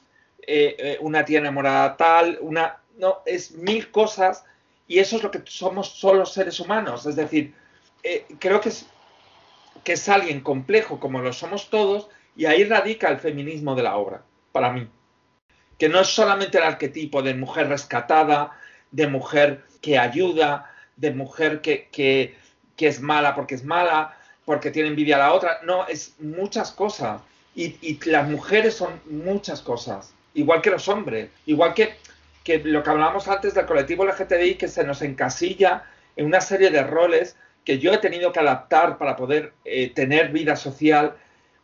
una 1.01 1.25
tía 1.25 1.39
enamorada 1.39 1.97
tal, 1.97 2.39
una, 2.41 2.79
no, 2.97 3.19
es 3.25 3.53
mil 3.53 3.93
cosas 3.93 4.45
y 4.89 4.99
eso 4.99 5.17
es 5.17 5.23
lo 5.23 5.31
que 5.31 5.43
somos 5.45 5.89
solo 5.89 6.27
seres 6.27 6.59
humanos. 6.59 7.07
Es 7.07 7.15
decir, 7.15 7.55
eh, 8.03 8.27
creo 8.39 8.61
que 8.61 8.71
es, 8.71 8.87
que 9.85 9.93
es 9.95 10.09
alguien 10.09 10.41
complejo 10.41 11.01
como 11.01 11.21
lo 11.21 11.33
somos 11.33 11.71
todos 11.71 12.09
y 12.37 12.47
ahí 12.47 12.65
radica 12.65 13.09
el 13.09 13.19
feminismo 13.19 13.75
de 13.75 13.83
la 13.83 13.97
obra, 13.97 14.23
para 14.53 14.73
mí. 14.73 14.89
Que 15.79 15.89
no 15.89 16.01
es 16.01 16.09
solamente 16.09 16.59
el 16.59 16.65
arquetipo 16.65 17.23
de 17.23 17.35
mujer 17.35 17.69
rescatada, 17.69 18.53
de 18.91 19.07
mujer 19.07 19.65
que 19.81 19.99
ayuda, 19.99 20.73
de 20.97 21.13
mujer 21.13 21.61
que, 21.61 21.89
que, 21.91 22.37
es 22.77 23.01
mala 23.01 23.35
porque 23.35 23.55
es 23.55 23.65
mala, 23.65 24.17
porque 24.45 24.71
tiene 24.71 24.89
envidia 24.89 25.17
a 25.17 25.21
la 25.21 25.33
otra. 25.33 25.61
No, 25.65 25.87
es 25.87 26.15
muchas 26.21 26.73
cosas. 26.73 27.23
Y, 27.55 27.99
las 28.09 28.29
mujeres 28.29 28.75
son 28.75 29.01
muchas 29.07 29.61
cosas, 29.61 30.15
igual 30.35 30.63
que 30.63 30.71
los 30.71 30.87
hombres, 30.89 31.31
igual 31.47 31.75
que 31.75 31.97
que 32.49 32.61
lo 32.65 32.83
que 32.83 32.89
hablábamos 32.89 33.29
antes 33.29 33.53
del 33.53 33.67
colectivo 33.67 34.07
LGTBI, 34.07 34.55
que 34.55 34.69
se 34.69 34.83
nos 34.83 35.03
encasilla 35.03 35.85
en 36.17 36.25
una 36.25 36.41
serie 36.41 36.71
de 36.71 36.83
roles 36.83 37.37
que 37.69 37.79
yo 37.79 37.93
he 37.93 37.99
tenido 37.99 38.33
que 38.33 38.41
adaptar 38.41 38.97
para 38.97 39.15
poder 39.15 39.53
eh, 39.67 39.91
tener 39.91 40.33
vida 40.33 40.57
social, 40.57 41.15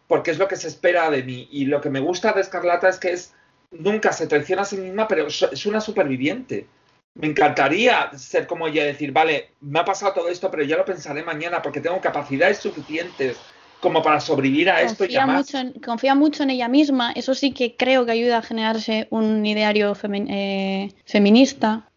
porque 0.07 0.33
es 0.33 0.39
lo 0.39 0.49
que 0.49 0.57
se 0.57 0.69
espera 0.69 1.09
de 1.09 1.23
mí. 1.23 1.49
Y 1.51 1.65
lo 1.65 1.81
que 1.81 1.89
me 1.89 1.99
gusta 1.99 2.35
de 2.35 2.43
Escarlata 2.43 2.91
es 2.91 2.99
que 2.99 3.13
es 3.13 3.33
nunca 3.71 4.13
se 4.13 4.27
traiciona 4.27 4.61
a 4.61 4.65
sí 4.67 4.77
misma, 4.77 5.09
pero 5.09 5.29
es 5.29 5.65
una 5.65 5.81
superviviente. 5.81 6.67
Me 7.15 7.29
encantaría 7.29 8.11
ser 8.19 8.47
como 8.47 8.69
ella, 8.69 8.85
decir, 8.85 9.13
vale, 9.13 9.53
me 9.63 9.79
ha 9.79 9.87
pasado 9.87 10.13
todo 10.13 10.29
esto, 10.29 10.51
pero 10.51 10.63
ya 10.63 10.77
lo 10.77 10.85
pensaré 10.85 11.23
mañana 11.23 11.63
porque 11.63 11.81
tengo 11.81 11.99
capacidades 12.03 12.59
suficientes 12.59 13.39
como 13.81 14.03
para 14.03 14.21
sobrevivir 14.21 14.69
a 14.69 14.83
esto 14.83 15.05
confía 15.05 15.23
y 15.23 15.31
mucho 15.31 15.59
en, 15.59 15.73
confía 15.81 16.15
mucho 16.15 16.43
en 16.43 16.51
ella 16.51 16.69
misma, 16.69 17.13
eso 17.13 17.35
sí 17.35 17.53
que 17.55 17.77
creo 17.77 18.05
que 18.05 18.13
ayuda 18.13 18.39
a 18.39 18.43
generarse 18.43 19.09
un 19.09 19.47
ideario 19.47 19.97
eh, 20.29 20.91
feminista. 21.07 21.89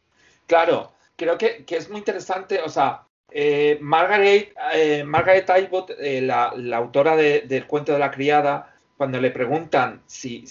Claro, 0.46 0.94
creo 1.18 1.38
que, 1.38 1.66
es 1.68 1.90
muy 1.90 2.00
interesante, 2.00 2.62
o 2.62 2.70
sea, 2.70 3.07
eh, 3.40 3.78
Margaret, 3.82 4.52
eh, 4.74 5.06
Atwood, 5.48 5.92
la, 6.24 6.54
autora 6.76 7.16
del 7.16 7.68
cuento 7.68 7.94
de 7.94 8.00
la 8.00 8.10
criada, 8.10 8.74
cuando 8.98 9.22
le 9.22 9.30
preguntan 9.30 10.02
si, 10.08 10.48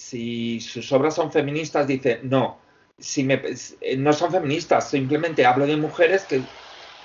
sus 0.61 0.93
obras 0.93 1.17
son 1.17 1.33
feministas, 1.33 1.89
dice, 1.89 2.21
no, 2.23 2.61
si 2.97 3.25
me, 3.25 3.43
no 3.99 4.13
son 4.13 4.31
feministas, 4.31 4.89
simplemente 4.89 5.45
hablo 5.45 5.67
de 5.67 5.77
mujeres 5.77 6.27
que 6.27 6.43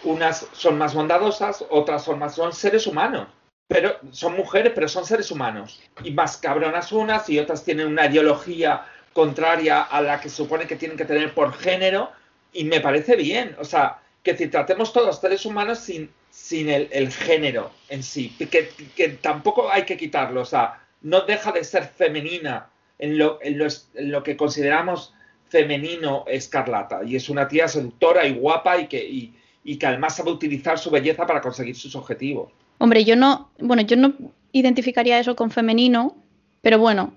unas 0.03 0.47
son 0.51 0.77
más 0.77 0.93
bondadosas, 0.93 1.65
otras 1.71 2.03
son 2.03 2.19
más, 2.19 2.35
son 2.35 2.53
seres 2.53 2.85
humanos 2.85 3.27
pero 3.67 3.95
son 4.11 4.35
mujeres, 4.35 4.73
pero 4.75 4.89
son 4.89 5.05
seres 5.05 5.31
humanos. 5.31 5.81
Y 6.03 6.11
más 6.11 6.35
cabronas 6.35 6.91
unas 6.91 7.29
y 7.29 7.39
otras 7.39 7.63
tienen 7.63 7.87
una 7.87 8.07
ideología 8.07 8.85
contraria 9.13 9.83
a 9.83 10.01
la 10.01 10.19
que 10.19 10.27
supone 10.27 10.67
que 10.67 10.75
tienen 10.75 10.97
que 10.97 11.05
tener 11.05 11.33
por 11.33 11.53
género. 11.53 12.11
Y 12.51 12.65
me 12.65 12.81
parece 12.81 13.15
bien. 13.15 13.55
O 13.59 13.63
sea, 13.63 14.00
que 14.23 14.37
si 14.37 14.47
tratemos 14.47 14.93
todos 14.93 15.19
seres 15.19 15.45
humanos 15.45 15.79
sin, 15.79 16.11
sin 16.29 16.69
el, 16.69 17.11
género 17.11 17.71
en 17.89 18.03
sí. 18.03 18.35
Que, 18.37 18.69
que, 18.95 19.09
tampoco 19.09 19.69
hay 19.71 19.83
que 19.83 19.97
quitarlo. 19.97 20.41
O 20.41 20.45
sea, 20.45 20.83
no 21.01 21.21
deja 21.21 21.51
de 21.51 21.63
ser 21.63 21.85
femenina 21.85 22.69
en 22.99 23.17
lo, 23.17 23.39
en 23.41 24.11
lo, 24.11 24.23
que 24.23 24.37
consideramos 24.37 25.13
femenino 25.49 26.23
escarlata. 26.27 27.01
Y 27.03 27.15
es 27.15 27.29
una 27.29 27.47
tía 27.47 27.67
seductora 27.67 28.25
y 28.25 28.33
guapa 28.33 28.79
y 28.79 28.87
que, 28.87 29.03
y, 29.03 29.33
y 29.63 29.77
que 29.77 29.87
además 29.87 30.15
sabe 30.15 30.31
utilizar 30.31 30.77
su 30.77 30.91
belleza 30.91 31.25
para 31.25 31.41
conseguir 31.41 31.75
sus 31.75 31.95
objetivos. 31.95 32.51
Hombre, 32.77 33.03
yo 33.03 33.15
no, 33.15 33.51
bueno, 33.59 33.81
yo 33.83 33.95
no 33.95 34.13
identificaría 34.51 35.19
eso 35.19 35.35
con 35.35 35.51
femenino, 35.51 36.15
pero 36.61 36.79
bueno, 36.79 37.13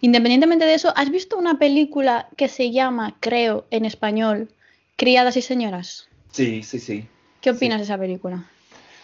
independientemente 0.00 0.64
de 0.64 0.74
eso, 0.74 0.92
¿has 0.96 1.10
visto 1.10 1.36
una 1.36 1.58
película 1.58 2.28
que 2.36 2.48
se 2.48 2.70
llama, 2.70 3.16
creo, 3.20 3.66
en 3.70 3.84
español, 3.84 4.48
Criadas 4.96 5.36
y 5.36 5.42
Señoras? 5.42 6.08
Sí, 6.32 6.62
sí, 6.62 6.78
sí. 6.78 7.08
¿Qué 7.40 7.50
opinas 7.50 7.78
de 7.78 7.84
esa 7.84 7.98
película? 7.98 8.44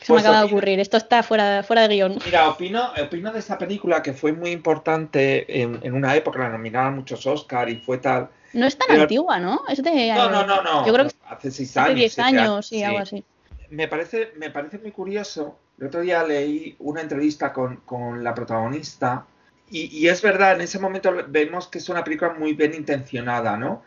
se 0.00 0.12
me 0.12 0.16
pues 0.16 0.24
acaba 0.24 0.40
de 0.40 0.46
ocurrir, 0.46 0.80
esto 0.80 0.96
está 0.96 1.22
fuera, 1.22 1.62
fuera 1.62 1.86
de 1.86 1.94
guion. 1.94 2.18
Mira, 2.24 2.48
opino, 2.48 2.92
opino 3.02 3.32
de 3.32 3.40
esa 3.40 3.58
película 3.58 4.02
que 4.02 4.12
fue 4.12 4.32
muy 4.32 4.50
importante 4.50 5.60
en, 5.62 5.92
una 5.92 6.14
época, 6.16 6.38
la 6.38 6.48
nominaban 6.50 6.94
muchos 6.94 7.26
Oscar 7.26 7.68
y 7.68 7.76
fue 7.76 7.98
tal. 7.98 8.30
No 8.54 8.66
es 8.66 8.78
tan 8.78 8.98
antigua, 8.98 9.38
¿no? 9.38 9.60
Es 9.68 9.82
de, 9.82 10.12
no, 10.14 10.30
no, 10.30 10.46
no, 10.46 10.62
no. 10.62 10.86
Yo 10.86 10.92
creo 10.92 11.06
que 11.06 11.14
hace 11.28 11.50
seis 11.50 11.76
años. 11.76 11.88
Hace 11.90 11.94
diez 11.94 12.18
años, 12.18 12.66
sí, 12.66 12.82
algo 12.82 13.00
así. 13.00 13.24
Me 13.70 13.86
parece, 13.86 14.32
me 14.36 14.50
parece 14.50 14.78
muy 14.78 14.92
curioso 14.92 15.58
el 15.78 15.86
otro 15.86 16.00
día 16.00 16.24
leí 16.24 16.74
una 16.80 17.00
entrevista 17.00 17.52
con, 17.52 18.24
la 18.24 18.34
protagonista 18.34 19.26
y, 19.70 20.08
es 20.08 20.22
verdad, 20.22 20.54
en 20.54 20.62
ese 20.62 20.78
momento 20.78 21.14
vemos 21.28 21.68
que 21.68 21.76
es 21.78 21.88
una 21.90 22.02
película 22.02 22.32
muy 22.32 22.54
bien 22.54 22.72
intencionada, 22.72 23.58
¿no? 23.58 23.82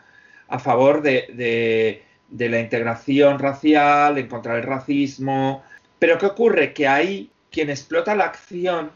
A 0.46 0.60
favor 0.60 1.02
de, 1.02 2.04
la 2.38 2.60
integración 2.60 3.38
racial, 3.38 4.18
en 4.18 4.28
contra 4.28 4.54
del 4.54 4.64
racismo. 4.64 5.62
Pero 5.98 6.18
¿qué 6.18 6.26
ocurre? 6.26 6.72
Que 6.72 6.88
ahí 6.88 7.30
quien 7.50 7.70
explota 7.70 8.14
la 8.14 8.24
acción, 8.24 8.90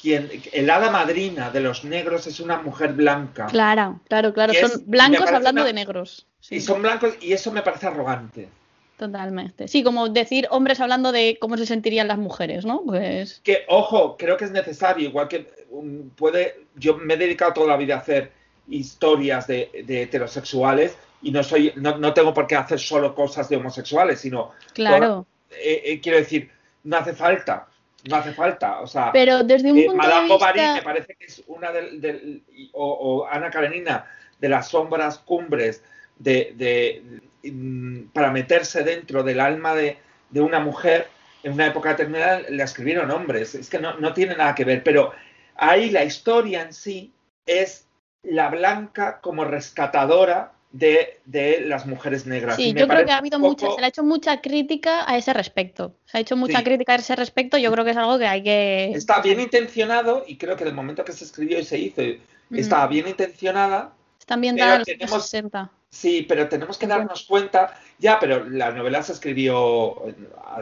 quien, 0.00 0.30
el 0.52 0.70
hada 0.70 0.90
madrina 0.90 1.50
de 1.50 1.60
los 1.60 1.84
negros 1.84 2.26
es 2.26 2.40
una 2.40 2.62
mujer 2.62 2.92
blanca. 2.92 3.46
Claro, 3.46 4.00
claro, 4.08 4.32
claro. 4.32 4.54
Son 4.54 4.82
blancos 4.86 5.30
hablando 5.30 5.64
de 5.64 5.72
negros. 5.72 6.26
Y 6.50 6.60
son 6.60 6.82
blancos 6.82 7.14
y 7.20 7.32
eso 7.32 7.52
me 7.52 7.62
parece 7.62 7.88
arrogante. 7.88 8.48
Totalmente. 8.96 9.68
Sí, 9.68 9.84
como 9.84 10.08
decir 10.08 10.48
hombres 10.50 10.80
hablando 10.80 11.12
de 11.12 11.38
cómo 11.40 11.56
se 11.56 11.66
sentirían 11.66 12.08
las 12.08 12.18
mujeres, 12.18 12.64
¿no? 12.64 12.82
Pues. 12.84 13.40
Que, 13.44 13.64
ojo, 13.68 14.16
creo 14.16 14.36
que 14.36 14.44
es 14.44 14.50
necesario, 14.50 15.08
igual 15.08 15.28
que 15.28 15.48
um, 15.70 16.10
puede. 16.10 16.66
Yo 16.74 16.96
me 16.96 17.14
he 17.14 17.16
dedicado 17.16 17.52
toda 17.52 17.68
la 17.68 17.76
vida 17.76 17.94
a 17.94 17.98
hacer 17.98 18.32
historias 18.68 19.46
de, 19.46 19.70
heterosexuales 19.88 20.96
y 21.22 21.30
no 21.30 21.42
soy, 21.42 21.72
no, 21.76 22.14
tengo 22.14 22.32
por 22.32 22.46
qué 22.46 22.56
hacer 22.56 22.78
solo 22.78 23.14
cosas 23.14 23.48
de 23.48 23.56
homosexuales, 23.56 24.20
sino. 24.20 24.52
Claro. 24.72 25.26
Eh, 25.50 25.82
eh, 25.84 26.00
quiero 26.00 26.18
decir, 26.18 26.50
no 26.84 26.96
hace 26.96 27.14
falta. 27.14 27.66
No 28.08 28.16
hace 28.16 28.32
falta, 28.32 28.80
o 28.80 28.86
sea, 28.86 29.10
pero 29.12 29.42
desde 29.42 29.72
un 29.72 29.78
eh, 29.78 29.86
punto 29.86 30.02
Madame 30.02 30.22
de 30.22 30.28
Bovary 30.28 30.60
me 30.60 30.82
parece 30.82 31.16
que 31.16 31.26
es 31.26 31.42
una 31.48 31.72
del, 31.72 32.44
o, 32.72 32.86
o, 32.86 33.26
Ana 33.26 33.50
Karenina 33.50 34.06
de 34.38 34.48
las 34.48 34.68
sombras 34.68 35.18
cumbres 35.18 35.82
de, 36.18 37.20
mm, 37.42 38.08
para 38.12 38.30
meterse 38.30 38.82
dentro 38.82 39.22
del 39.22 39.40
alma 39.40 39.74
de, 39.74 39.98
una 40.34 40.60
mujer 40.60 41.08
en 41.42 41.52
una 41.52 41.66
época 41.66 41.90
determinada 41.90 42.40
le 42.40 42.62
escribieron 42.62 43.10
hombres. 43.10 43.54
Es 43.54 43.70
que 43.70 43.78
no, 43.78 44.12
tiene 44.12 44.36
nada 44.36 44.54
que 44.54 44.64
ver, 44.64 44.82
pero 44.82 45.12
ahí 45.56 45.90
la 45.90 46.04
historia 46.04 46.62
en 46.62 46.72
sí 46.72 47.12
es 47.46 47.86
la 48.22 48.48
blanca 48.48 49.20
como 49.20 49.44
rescatadora 49.44 50.52
de, 50.72 51.64
las 51.66 51.86
mujeres 51.86 52.26
negras. 52.26 52.56
Sí, 52.56 52.72
yo 52.72 52.86
creo 52.86 53.04
que 53.04 53.12
ha 53.12 53.18
habido 53.18 53.38
mucha, 53.38 53.70
se 53.70 53.80
le 53.80 53.86
ha 53.86 53.88
hecho 53.88 54.04
mucha 54.04 54.40
crítica 54.40 55.10
a 55.10 55.16
ese 55.16 55.32
respecto. 55.32 55.94
Se 56.06 56.18
ha 56.18 56.20
hecho 56.20 56.36
mucha 56.36 56.62
crítica 56.62 56.92
a 56.92 56.96
ese 56.96 57.16
respecto, 57.16 57.58
yo 57.58 57.72
creo 57.72 57.84
que 57.84 57.92
es 57.92 57.96
algo 57.96 58.18
que 58.18 58.26
hay 58.26 58.42
que... 58.42 58.92
Está 58.94 59.20
bien 59.20 59.40
intencionado 59.40 60.24
y 60.26 60.36
creo 60.36 60.56
que 60.56 60.64
del 60.64 60.74
momento 60.74 61.04
que 61.04 61.12
se 61.12 61.24
escribió 61.24 61.58
y 61.58 61.64
se 61.64 61.78
hizo, 61.78 62.02
estaba 62.50 62.86
bien 62.86 63.08
intencionada. 63.08 63.92
Están 64.18 64.40
bien 64.40 64.56
dados 64.56 64.86
los 65.00 65.22
60. 65.22 65.70
Sí, 65.90 66.26
pero 66.28 66.48
tenemos 66.48 66.76
que 66.76 66.86
darnos 66.86 67.24
cuenta, 67.24 67.74
ya, 67.98 68.18
pero 68.20 68.44
la 68.44 68.70
novela 68.72 69.02
se 69.02 69.12
escribió 69.12 70.06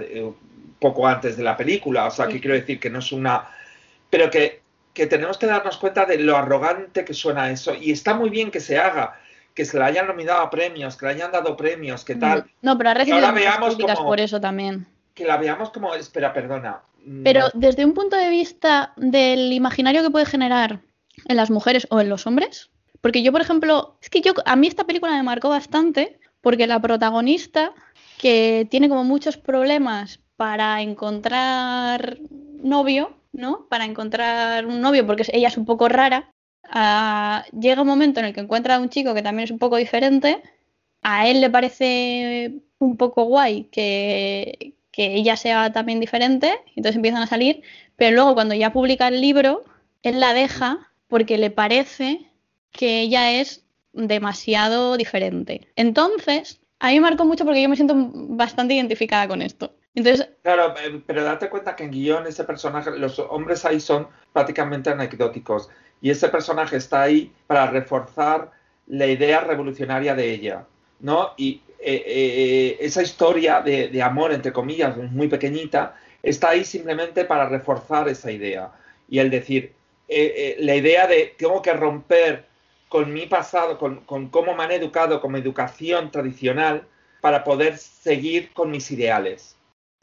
eh, 0.00 0.32
poco 0.78 1.06
antes 1.06 1.36
de 1.36 1.42
la 1.42 1.56
película, 1.56 2.06
o 2.06 2.10
sea, 2.10 2.28
que 2.28 2.40
quiero 2.40 2.54
decir 2.54 2.78
que 2.78 2.90
no 2.90 3.00
es 3.00 3.10
una... 3.10 3.48
Pero 4.08 4.30
que, 4.30 4.62
tenemos 4.94 5.36
que 5.36 5.46
darnos 5.46 5.76
cuenta 5.78 6.06
de 6.06 6.18
lo 6.18 6.36
arrogante 6.36 7.04
que 7.04 7.12
suena 7.12 7.50
eso, 7.50 7.74
y 7.74 7.90
está 7.90 8.14
muy 8.14 8.30
bien 8.30 8.50
que 8.50 8.60
se 8.60 8.78
haga, 8.78 9.20
que 9.56 9.64
se 9.64 9.78
le 9.78 9.84
hayan 9.84 10.06
nominado 10.06 10.42
a 10.42 10.50
premios, 10.50 10.96
que 10.96 11.06
le 11.06 11.12
hayan 11.12 11.32
dado 11.32 11.56
premios, 11.56 12.04
que 12.04 12.14
tal. 12.14 12.40
Mm. 12.40 12.48
No, 12.60 12.78
pero 12.78 12.90
ha 12.90 12.94
recibido 12.94 13.26
críticas 13.32 13.98
por 13.98 14.20
eso 14.20 14.38
también. 14.38 14.86
Que 15.14 15.24
la 15.24 15.38
veamos 15.38 15.70
como, 15.70 15.94
espera, 15.94 16.32
perdona. 16.34 16.82
Pero 17.24 17.48
desde 17.54 17.84
un 17.84 17.94
punto 17.94 18.16
de 18.16 18.28
vista 18.28 18.92
del 18.96 19.52
imaginario 19.52 20.02
que 20.02 20.10
puede 20.10 20.26
generar 20.26 20.80
en 21.24 21.36
las 21.36 21.50
mujeres 21.50 21.86
o 21.90 22.00
en 22.00 22.10
los 22.10 22.26
hombres, 22.26 22.68
porque 23.00 23.22
yo, 23.22 23.32
por 23.32 23.40
ejemplo, 23.40 23.96
es 24.02 24.10
que 24.10 24.20
yo, 24.20 24.34
a 24.44 24.56
mí 24.56 24.66
esta 24.66 24.84
película 24.84 25.12
me 25.12 25.22
marcó 25.22 25.48
bastante 25.48 26.18
porque 26.42 26.66
la 26.66 26.80
protagonista, 26.80 27.72
que 28.18 28.66
tiene 28.70 28.88
como 28.90 29.04
muchos 29.04 29.38
problemas 29.38 30.20
para 30.36 30.82
encontrar 30.82 32.18
novio, 32.62 33.16
¿no? 33.32 33.66
Para 33.70 33.86
encontrar 33.86 34.66
un 34.66 34.82
novio, 34.82 35.06
porque 35.06 35.24
ella 35.32 35.48
es 35.48 35.56
un 35.56 35.64
poco 35.64 35.88
rara, 35.88 36.30
llega 37.52 37.82
un 37.82 37.88
momento 37.88 38.20
en 38.20 38.26
el 38.26 38.34
que 38.34 38.40
encuentra 38.40 38.76
a 38.76 38.80
un 38.80 38.88
chico 38.88 39.14
que 39.14 39.22
también 39.22 39.44
es 39.44 39.50
un 39.50 39.58
poco 39.58 39.76
diferente, 39.76 40.42
a 41.02 41.28
él 41.28 41.40
le 41.40 41.50
parece 41.50 42.62
un 42.78 42.96
poco 42.96 43.24
guay 43.24 43.64
que, 43.64 44.74
que 44.90 45.14
ella 45.14 45.36
sea 45.36 45.72
también 45.72 46.00
diferente, 46.00 46.58
entonces 46.74 46.96
empiezan 46.96 47.22
a 47.22 47.26
salir, 47.26 47.62
pero 47.96 48.14
luego 48.14 48.34
cuando 48.34 48.54
ya 48.54 48.72
publica 48.72 49.08
el 49.08 49.20
libro, 49.20 49.64
él 50.02 50.20
la 50.20 50.34
deja 50.34 50.92
porque 51.08 51.38
le 51.38 51.50
parece 51.50 52.30
que 52.72 53.00
ella 53.00 53.32
es 53.32 53.64
demasiado 53.92 54.96
diferente. 54.96 55.68
Entonces, 55.76 56.60
a 56.78 56.88
mí 56.88 56.94
me 56.94 57.00
marcó 57.00 57.24
mucho 57.24 57.44
porque 57.44 57.62
yo 57.62 57.68
me 57.68 57.76
siento 57.76 57.94
bastante 57.96 58.74
identificada 58.74 59.28
con 59.28 59.42
esto. 59.42 59.74
Entonces, 59.94 60.28
claro, 60.42 60.74
eh, 60.78 61.02
pero 61.06 61.24
date 61.24 61.48
cuenta 61.48 61.74
que 61.74 61.84
en 61.84 61.90
guion 61.90 62.26
ese 62.26 62.44
personaje, 62.44 62.90
los 62.98 63.18
hombres 63.18 63.64
ahí 63.64 63.80
son 63.80 64.08
prácticamente 64.32 64.90
anecdóticos 64.90 65.70
y 66.00 66.10
ese 66.10 66.28
personaje 66.28 66.76
está 66.76 67.02
ahí 67.02 67.32
para 67.46 67.66
reforzar 67.70 68.50
la 68.86 69.06
idea 69.06 69.40
revolucionaria 69.40 70.14
de 70.14 70.30
ella, 70.30 70.66
¿no? 71.00 71.32
Y 71.36 71.62
eh, 71.80 72.02
eh, 72.06 72.76
esa 72.80 73.02
historia 73.02 73.60
de, 73.60 74.02
amor, 74.02 74.32
entre 74.32 74.52
comillas, 74.52 74.96
muy 74.96 75.28
pequeñita, 75.28 75.96
está 76.22 76.50
ahí 76.50 76.64
simplemente 76.64 77.24
para 77.24 77.48
reforzar 77.48 78.08
esa 78.08 78.30
idea. 78.30 78.70
Y 79.08 79.18
el 79.18 79.30
decir, 79.30 79.72
la 80.08 80.74
idea 80.74 81.06
de 81.06 81.34
tengo 81.36 81.62
que 81.62 81.72
romper 81.72 82.46
con 82.88 83.12
mi 83.12 83.26
pasado, 83.26 83.78
con, 83.78 84.00
con, 84.04 84.28
cómo 84.28 84.54
me 84.54 84.64
han 84.64 84.72
educado 84.72 85.20
como 85.20 85.36
educación 85.36 86.10
tradicional 86.10 86.86
para 87.20 87.42
poder 87.42 87.76
seguir 87.78 88.52
con 88.52 88.70
mis 88.70 88.90
ideales. 88.90 89.55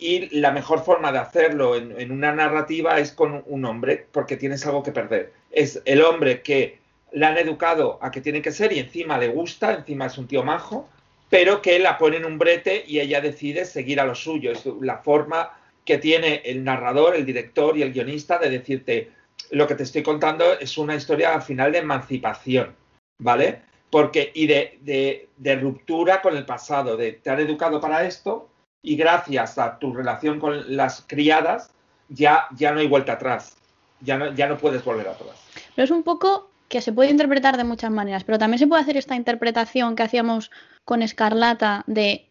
Y 0.05 0.37
la 0.41 0.51
mejor 0.51 0.83
forma 0.83 1.13
de 1.13 1.19
hacerlo 1.19 1.77
en, 1.77 2.11
una 2.11 2.33
narrativa 2.33 2.99
es 2.99 3.13
con 3.13 3.41
un 3.45 3.63
hombre, 3.63 4.05
porque 4.11 4.35
tienes 4.35 4.65
algo 4.65 4.83
que 4.83 4.91
perder. 4.91 5.31
Es 5.49 5.81
el 5.85 6.01
hombre 6.01 6.41
que 6.41 6.77
le 7.13 7.25
han 7.25 7.37
educado 7.37 7.99
a 8.01 8.11
que 8.11 8.19
tiene 8.19 8.41
que 8.41 8.51
ser 8.51 8.73
y 8.73 8.79
encima 8.79 9.17
le 9.17 9.29
gusta, 9.29 9.73
encima 9.73 10.07
es 10.07 10.17
un 10.17 10.27
tío 10.27 10.43
majo, 10.43 10.89
pero 11.29 11.61
que 11.61 11.79
la 11.79 11.97
pone 11.97 12.17
en 12.17 12.25
un 12.25 12.37
brete 12.37 12.83
y 12.85 12.99
ella 12.99 13.21
decide 13.21 13.63
seguir 13.63 14.01
a 14.01 14.05
lo 14.05 14.13
suyo. 14.13 14.51
Es 14.51 14.65
la 14.81 14.97
forma 14.97 15.53
que 15.85 15.99
tiene 15.99 16.41
el 16.43 16.65
narrador, 16.65 17.15
el 17.15 17.25
director 17.25 17.77
y 17.77 17.83
el 17.83 17.93
guionista 17.93 18.37
de 18.39 18.49
decirte, 18.49 19.11
lo 19.51 19.67
que 19.67 19.75
te 19.75 19.83
estoy 19.83 20.03
contando 20.03 20.59
es 20.59 20.77
una 20.77 20.95
historia 20.95 21.33
al 21.33 21.43
final 21.43 21.71
de 21.71 21.77
emancipación, 21.77 22.75
¿vale? 23.19 23.61
Porque, 23.89 24.33
y 24.35 24.47
de, 24.47 25.29
de, 25.37 25.55
ruptura 25.55 26.21
con 26.21 26.35
el 26.35 26.45
pasado, 26.45 26.97
de 26.97 27.13
te 27.13 27.29
han 27.29 27.39
educado 27.39 27.79
para 27.79 28.05
esto 28.05 28.49
y 28.83 28.95
gracias 28.95 29.57
a 29.57 29.79
tu 29.79 29.93
relación 29.93 30.39
con 30.39 30.75
las 30.75 31.03
criadas 31.07 31.71
ya, 32.09 32.45
ya 32.55 32.71
no 32.71 32.81
hay 32.81 32.87
vuelta 32.87 33.13
atrás, 33.13 33.57
ya 34.01 34.17
no, 34.17 34.31
ya 34.35 34.47
no 34.47 34.57
puedes 34.57 34.83
volver 34.83 35.07
atrás. 35.07 35.41
Pero 35.75 35.85
es 35.85 35.91
un 35.91 36.03
poco 36.03 36.51
que 36.69 36.81
se 36.81 36.93
puede 36.93 37.09
interpretar 37.09 37.57
de 37.57 37.63
muchas 37.63 37.89
maneras, 37.89 38.23
pero 38.23 38.37
también 38.37 38.59
se 38.59 38.67
puede 38.67 38.83
hacer 38.83 38.97
esta 38.97 39.15
interpretación 39.15 39.95
que 39.95 40.03
hacíamos 40.03 40.51
con 40.85 41.01
Escarlata 41.01 41.83
de 41.87 42.29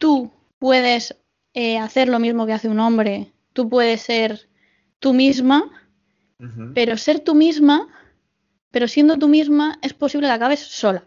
tú 0.00 0.32
puedes 0.58 1.16
eh, 1.54 1.78
hacer 1.78 2.08
lo 2.08 2.18
mismo 2.18 2.46
que 2.46 2.54
hace 2.54 2.68
un 2.68 2.80
hombre, 2.80 3.30
tú 3.52 3.68
puedes 3.68 4.00
ser 4.02 4.48
tú 4.98 5.12
misma 5.12 5.70
pero 6.74 6.96
ser 6.96 7.20
tú 7.20 7.34
misma, 7.34 7.88
pero 8.70 8.88
siendo 8.88 9.18
tú 9.18 9.28
misma, 9.28 9.78
es 9.82 9.92
posible 9.92 10.26
que 10.26 10.32
acabes 10.32 10.60
sola. 10.60 11.02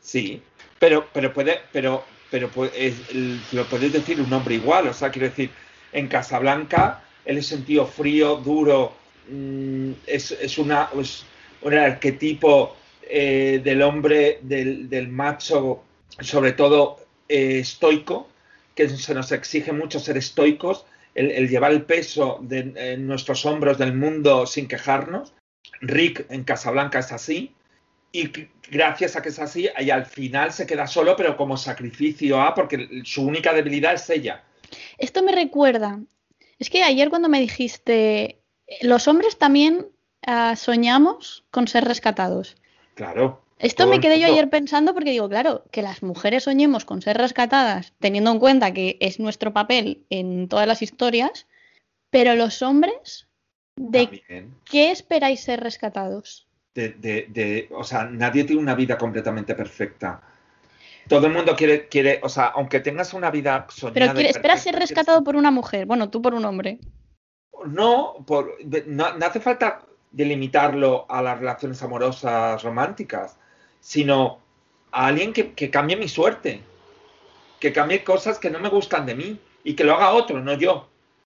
Sí, 0.00 0.42
pero, 0.78 1.08
pero 1.12 1.32
puede, 1.32 1.60
pero, 1.72 2.04
pero 2.30 2.46
lo 2.46 3.64
puedes 3.66 3.92
decir 3.92 4.20
un 4.20 4.32
hombre 4.32 4.54
igual, 4.54 4.88
o 4.88 4.94
sea, 4.94 5.10
quiero 5.10 5.28
decir, 5.28 5.50
en 5.92 6.08
Casablanca, 6.08 7.02
él 7.24 7.38
es 7.38 7.54
tío 7.66 7.86
frío, 7.86 8.36
duro, 8.36 8.92
mm, 9.28 9.92
es, 10.06 10.58
una, 10.58 10.88
un 11.62 11.74
arquetipo 11.74 12.76
eh, 13.02 13.60
del 13.62 13.82
hombre, 13.82 14.38
del, 14.42 15.08
macho, 15.08 15.82
sobre 16.20 16.52
todo 16.52 16.98
eh, 17.28 17.58
estoico, 17.60 18.28
que 18.74 18.88
se 18.88 19.14
nos 19.14 19.32
exige 19.32 19.72
mucho 19.72 19.98
ser 19.98 20.16
estoicos, 20.16 20.86
el, 21.14 21.48
llevar 21.48 21.72
el 21.72 21.82
peso 21.82 22.38
de 22.40 22.96
nuestros 22.96 23.44
hombros 23.44 23.78
del 23.78 23.94
mundo 23.94 24.46
sin 24.46 24.68
quejarnos. 24.68 25.34
Rick 25.80 26.26
en 26.30 26.44
Casablanca 26.44 27.00
es 27.00 27.10
así. 27.10 27.52
Y 28.12 28.30
gracias 28.70 29.16
a 29.16 29.22
que 29.22 29.28
es 29.28 29.38
así, 29.38 29.68
y 29.78 29.90
al 29.90 30.06
final 30.06 30.52
se 30.52 30.66
queda 30.66 30.86
solo, 30.86 31.16
pero 31.16 31.36
como 31.36 31.56
sacrificio 31.56 32.40
a, 32.40 32.54
porque 32.54 33.02
su 33.04 33.22
única 33.22 33.52
debilidad 33.52 33.94
es 33.94 34.08
ella. 34.10 34.42
Esto 34.98 35.22
me 35.22 35.32
recuerda. 35.32 36.00
Es 36.58 36.70
que 36.70 36.82
ayer 36.82 37.08
cuando 37.08 37.28
me 37.28 37.40
dijiste, 37.40 38.40
los 38.82 39.08
hombres 39.08 39.38
también 39.38 39.86
ah, 40.26 40.56
soñamos 40.56 41.44
con 41.50 41.68
ser 41.68 41.84
rescatados. 41.84 42.56
Claro. 42.94 43.42
Esto 43.58 43.86
me 43.86 44.00
quedé 44.00 44.18
yo 44.18 44.26
ayer 44.26 44.48
pensando 44.48 44.94
porque 44.94 45.10
digo, 45.10 45.28
claro, 45.28 45.64
que 45.70 45.82
las 45.82 46.02
mujeres 46.02 46.44
soñemos 46.44 46.86
con 46.86 47.02
ser 47.02 47.18
rescatadas, 47.18 47.92
teniendo 47.98 48.30
en 48.32 48.38
cuenta 48.38 48.72
que 48.72 48.96
es 49.00 49.20
nuestro 49.20 49.52
papel 49.52 50.06
en 50.08 50.48
todas 50.48 50.66
las 50.66 50.80
historias, 50.80 51.46
pero 52.08 52.34
los 52.36 52.62
hombres, 52.62 53.28
¿de 53.76 54.22
qué 54.64 54.90
esperáis 54.90 55.40
ser 55.40 55.60
rescatados? 55.60 56.48
De, 56.88 57.68
o 57.72 57.84
sea, 57.84 58.04
nadie 58.04 58.44
tiene 58.44 58.62
una 58.62 58.74
vida 58.74 58.96
completamente 58.96 59.54
perfecta. 59.54 60.20
Todo 61.08 61.26
el 61.26 61.32
mundo 61.32 61.56
quiere, 61.56 61.88
quiere, 61.88 62.20
o 62.22 62.28
sea, 62.28 62.46
aunque 62.46 62.80
tengas 62.80 63.12
una 63.14 63.30
vida 63.30 63.66
soñada. 63.68 64.14
Pero 64.14 64.28
esperas 64.28 64.62
ser 64.62 64.76
rescatado 64.76 65.24
por 65.24 65.36
una 65.36 65.50
mujer, 65.50 65.86
bueno, 65.86 66.08
tú 66.08 66.22
por 66.22 66.34
un 66.34 66.44
hombre. 66.44 66.78
No, 67.66 68.24
por, 68.26 68.56
no, 68.86 69.16
no 69.16 69.26
hace 69.26 69.40
falta 69.40 69.82
delimitarlo 70.12 71.06
a 71.08 71.20
las 71.22 71.38
relaciones 71.38 71.82
amorosas 71.82 72.62
románticas 72.62 73.36
sino 73.80 74.40
a 74.92 75.06
alguien 75.06 75.32
que, 75.32 75.70
cambie 75.70 75.96
mi 75.96 76.08
suerte, 76.08 76.60
que 77.58 77.72
cambie 77.72 78.04
cosas 78.04 78.38
que 78.38 78.50
no 78.50 78.60
me 78.60 78.68
gustan 78.68 79.06
de 79.06 79.14
mí 79.14 79.38
y 79.64 79.74
que 79.74 79.84
lo 79.84 79.94
haga 79.94 80.12
otro, 80.12 80.40
no 80.40 80.54
yo. 80.54 80.88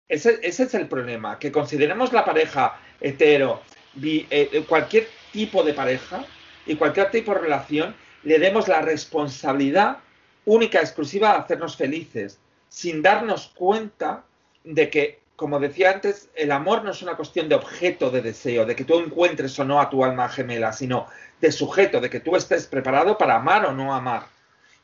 Ese, 0.08 0.40
es 0.42 0.74
el 0.74 0.88
problema, 0.88 1.38
que 1.38 1.52
consideremos 1.52 2.12
la 2.12 2.24
pareja 2.24 2.78
hetero, 3.00 3.62
eh, 4.02 4.64
cualquier 4.68 5.08
tipo 5.32 5.62
de 5.62 5.74
pareja 5.74 6.24
y 6.66 6.76
cualquier 6.76 7.10
tipo 7.10 7.32
de 7.34 7.40
relación, 7.40 7.94
le 8.22 8.38
demos 8.38 8.68
la 8.68 8.82
responsabilidad 8.82 9.98
única, 10.44 10.80
exclusiva 10.80 11.32
de 11.32 11.38
hacernos 11.38 11.76
felices, 11.76 12.38
sin 12.68 13.02
darnos 13.02 13.48
cuenta 13.54 14.24
de 14.64 14.90
que 14.90 15.22
como 15.42 15.58
decía 15.58 15.90
antes, 15.90 16.30
el 16.36 16.52
amor 16.52 16.84
no 16.84 16.92
es 16.92 17.02
una 17.02 17.16
cuestión 17.16 17.48
de 17.48 17.56
objeto 17.56 18.12
de 18.12 18.22
deseo, 18.22 18.64
de 18.64 18.76
que 18.76 18.84
tú 18.84 19.00
encuentres 19.00 19.58
o 19.58 19.64
no 19.64 19.80
a 19.80 19.90
tu 19.90 20.04
alma 20.04 20.28
gemela, 20.28 20.72
sino 20.72 21.08
de 21.40 21.50
sujeto, 21.50 22.00
de 22.00 22.08
que 22.08 22.20
tú 22.20 22.36
estés 22.36 22.68
preparado 22.68 23.18
para 23.18 23.34
amar 23.34 23.66
o 23.66 23.72
no 23.72 23.92
amar. 23.92 24.26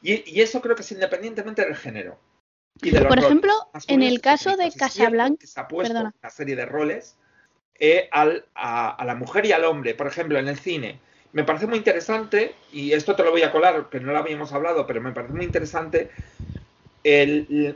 Y, 0.03 0.41
eso 0.41 0.61
creo 0.61 0.75
que 0.75 0.83
es 0.83 0.91
independientemente 0.91 1.65
del 1.65 1.77
género. 1.77 2.19
Por 2.81 3.21
ejemplo, 3.21 3.53
en 3.87 4.03
el 4.03 4.21
caso 4.21 4.57
de 4.57 4.73
Casablanca, 4.73 5.47
se 5.47 5.61
ha 5.61 5.69
puesto 5.69 5.97
una 5.97 6.31
serie 6.31 6.57
de 6.57 6.67
roles 6.67 7.17
eh, 7.79 8.09
a, 8.13 9.05
la 9.05 9.15
mujer 9.15 9.47
y 9.47 9.53
al 9.53 9.65
hombre. 9.65 9.95
Por 9.95 10.07
ejemplo, 10.07 10.39
en 10.39 10.49
el 10.49 10.59
cine. 10.59 10.99
Me 11.33 11.45
parece 11.45 11.67
muy 11.67 11.77
interesante, 11.77 12.55
y 12.73 12.93
esto 12.93 13.15
te 13.15 13.23
lo 13.23 13.31
voy 13.31 13.43
a 13.43 13.53
colar, 13.53 13.89
que 13.91 14.01
no 14.01 14.13
lo 14.13 14.19
habíamos 14.19 14.53
hablado, 14.53 14.87
pero 14.87 15.01
me 15.01 15.13
parece 15.13 15.35
muy 15.35 15.45
interesante 15.45 16.11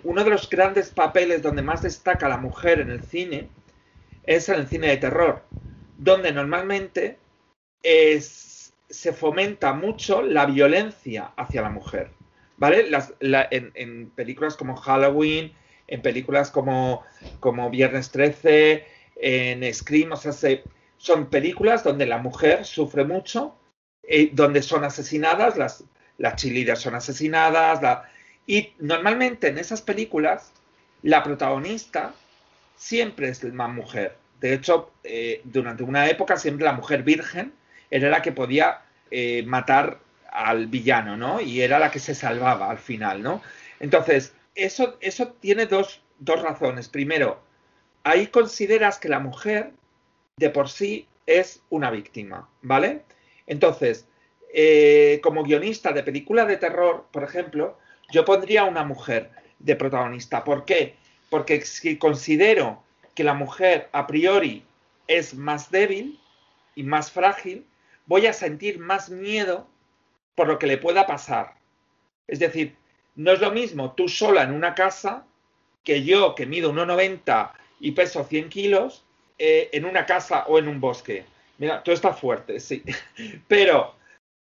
uno 0.03 0.25
de 0.25 0.31
los 0.31 0.49
grandes 0.51 0.91
papeles 0.91 1.43
donde 1.43 1.63
más 1.63 1.83
destaca 1.83 2.29
la 2.29 2.37
mujer 2.37 2.81
en 2.81 2.91
el 2.91 3.03
cine 3.03 3.49
es 4.25 4.49
en 4.49 4.57
el 4.57 4.67
cine 4.67 4.89
de 4.89 4.97
terror, 4.99 5.43
donde 5.97 6.33
normalmente 6.33 7.19
se 7.83 9.13
fomenta 9.13 9.73
mucho 9.73 10.23
la 10.23 10.47
violencia 10.47 11.33
hacia 11.37 11.63
la 11.63 11.71
mujer. 11.71 12.11
¿Vale? 12.59 12.87
en, 13.21 14.11
películas 14.11 14.57
como 14.57 14.77
Halloween, 14.77 15.53
en 15.89 16.03
películas 16.03 16.51
como, 16.53 17.03
como 17.41 17.71
Viernes 17.71 18.11
13, 18.13 18.87
en 19.23 19.73
Scream, 19.73 20.13
o 20.13 20.17
sea, 20.17 20.33
son 20.99 21.27
películas 21.31 21.85
donde 21.85 22.07
la 22.07 22.19
mujer 22.19 22.65
sufre 22.65 23.05
mucho, 23.05 23.55
eh, 24.03 24.31
donde 24.33 24.63
son 24.63 24.85
asesinadas, 24.85 25.57
las, 25.57 25.85
las 26.19 26.43
son 26.81 26.95
asesinadas, 26.97 28.03
y 28.47 28.73
normalmente 28.81 29.49
en 29.49 29.59
esas 29.59 29.81
películas, 29.81 30.53
la 31.03 31.23
protagonista 31.23 32.15
siempre 32.77 33.29
es 33.29 33.45
la 33.45 33.69
mujer. 33.69 34.17
De 34.41 34.55
hecho, 34.55 34.91
eh, 35.05 35.41
durante 35.45 35.85
una 35.85 36.09
época 36.09 36.37
siempre 36.37 36.65
la 36.65 36.73
mujer 36.73 37.05
virgen 37.05 37.53
era 37.91 38.11
la 38.11 38.23
que 38.23 38.33
podía 38.33 38.83
eh, 39.11 39.45
matar 39.47 40.01
al 40.33 40.67
villano, 40.67 41.17
¿no? 41.17 41.41
Y 41.41 41.61
era 41.61 41.79
la 41.79 41.93
que 41.93 42.01
se 42.01 42.15
salvaba 42.15 42.71
al 42.71 42.79
final, 42.79 43.23
¿no? 43.23 43.41
Entonces, 43.79 44.35
eso, 44.57 44.97
eso 45.01 45.29
tiene 45.41 45.67
dos, 45.67 46.01
dos 46.19 46.43
razones. 46.43 46.89
Primero, 46.89 47.41
ahí 48.05 48.29
consideras 48.29 48.99
que 48.99 49.09
la 49.09 49.21
mujer 49.21 49.73
de 50.37 50.51
por 50.51 50.69
sí 50.69 51.07
es 51.27 51.63
una 51.71 51.91
víctima, 51.91 52.49
¿vale? 52.63 53.03
Entonces, 53.47 54.07
eh, 54.53 55.21
como 55.23 55.45
guionista 55.45 55.93
de 55.93 56.03
película 56.03 56.45
de 56.45 56.57
terror, 56.57 57.07
por 57.11 57.25
ejemplo, 57.25 57.79
yo 58.11 58.25
pondría 58.25 58.63
a 58.63 58.67
una 58.67 58.85
mujer 58.85 59.31
de 59.59 59.77
protagonista. 59.77 60.45
¿Por 60.45 60.65
qué? 60.65 60.97
Porque 61.31 61.63
si 61.63 61.97
considero 61.97 62.83
que 63.15 63.25
la 63.25 63.35
mujer 63.35 63.89
a 63.93 64.07
priori 64.07 64.65
es 65.07 65.35
más 65.35 65.71
débil 65.71 66.21
y 66.75 66.83
más 66.83 67.11
frágil, 67.11 67.67
voy 68.07 68.27
a 68.27 68.33
sentir 68.33 68.79
más 68.79 69.11
miedo 69.11 69.67
por 70.35 70.49
lo 70.49 70.59
que 70.59 70.67
le 70.67 70.79
pueda 70.79 71.07
pasar. 71.07 71.55
Es 72.27 72.39
decir, 72.39 72.77
no 73.15 73.33
es 73.33 73.41
lo 73.41 73.51
mismo 73.51 73.93
tú 73.93 74.09
sola 74.09 74.43
en 74.43 74.53
una 74.53 74.75
casa 74.75 75.27
que 75.85 76.05
yo 76.05 76.35
que 76.35 76.47
mido 76.47 76.73
1,90 76.73 77.53
y 77.83 77.91
peso 77.91 78.25
100 78.25 78.49
kilos 78.49 79.05
eh, 79.39 79.69
en 79.73 79.85
una 79.85 80.07
casa 80.07 80.45
o 80.47 80.59
en 80.59 80.69
un 80.69 80.81
bosque. 80.81 81.25
Mira, 81.59 81.83
tú 81.83 81.91
estás 81.91 82.19
fuerte, 82.19 82.61
sí. 82.61 82.83
Pero 83.49 83.97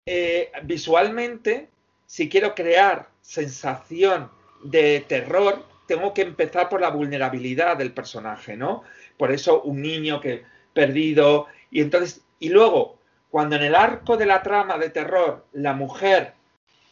eh, 0.06 0.50
visualmente, 0.62 1.68
si 2.06 2.28
quiero 2.28 2.54
crear 2.54 3.08
sensación 3.20 4.30
de 4.62 5.04
terror, 5.08 5.66
tengo 5.86 6.14
que 6.14 6.22
empezar 6.22 6.68
por 6.68 6.80
la 6.80 6.90
vulnerabilidad 6.90 7.76
del 7.76 7.92
personaje, 7.92 8.56
¿no? 8.56 8.84
Por 9.18 9.32
eso 9.32 9.62
un 9.62 9.82
niño 9.82 10.20
que 10.20 10.44
perdido 10.72 11.46
y 11.70 11.80
entonces 11.80 12.22
y 12.38 12.48
luego 12.48 12.98
cuando 13.30 13.56
en 13.56 13.62
el 13.62 13.74
arco 13.74 14.16
de 14.16 14.26
la 14.26 14.42
trama 14.42 14.78
de 14.78 14.90
terror 14.90 15.44
la 15.52 15.72
mujer 15.72 16.34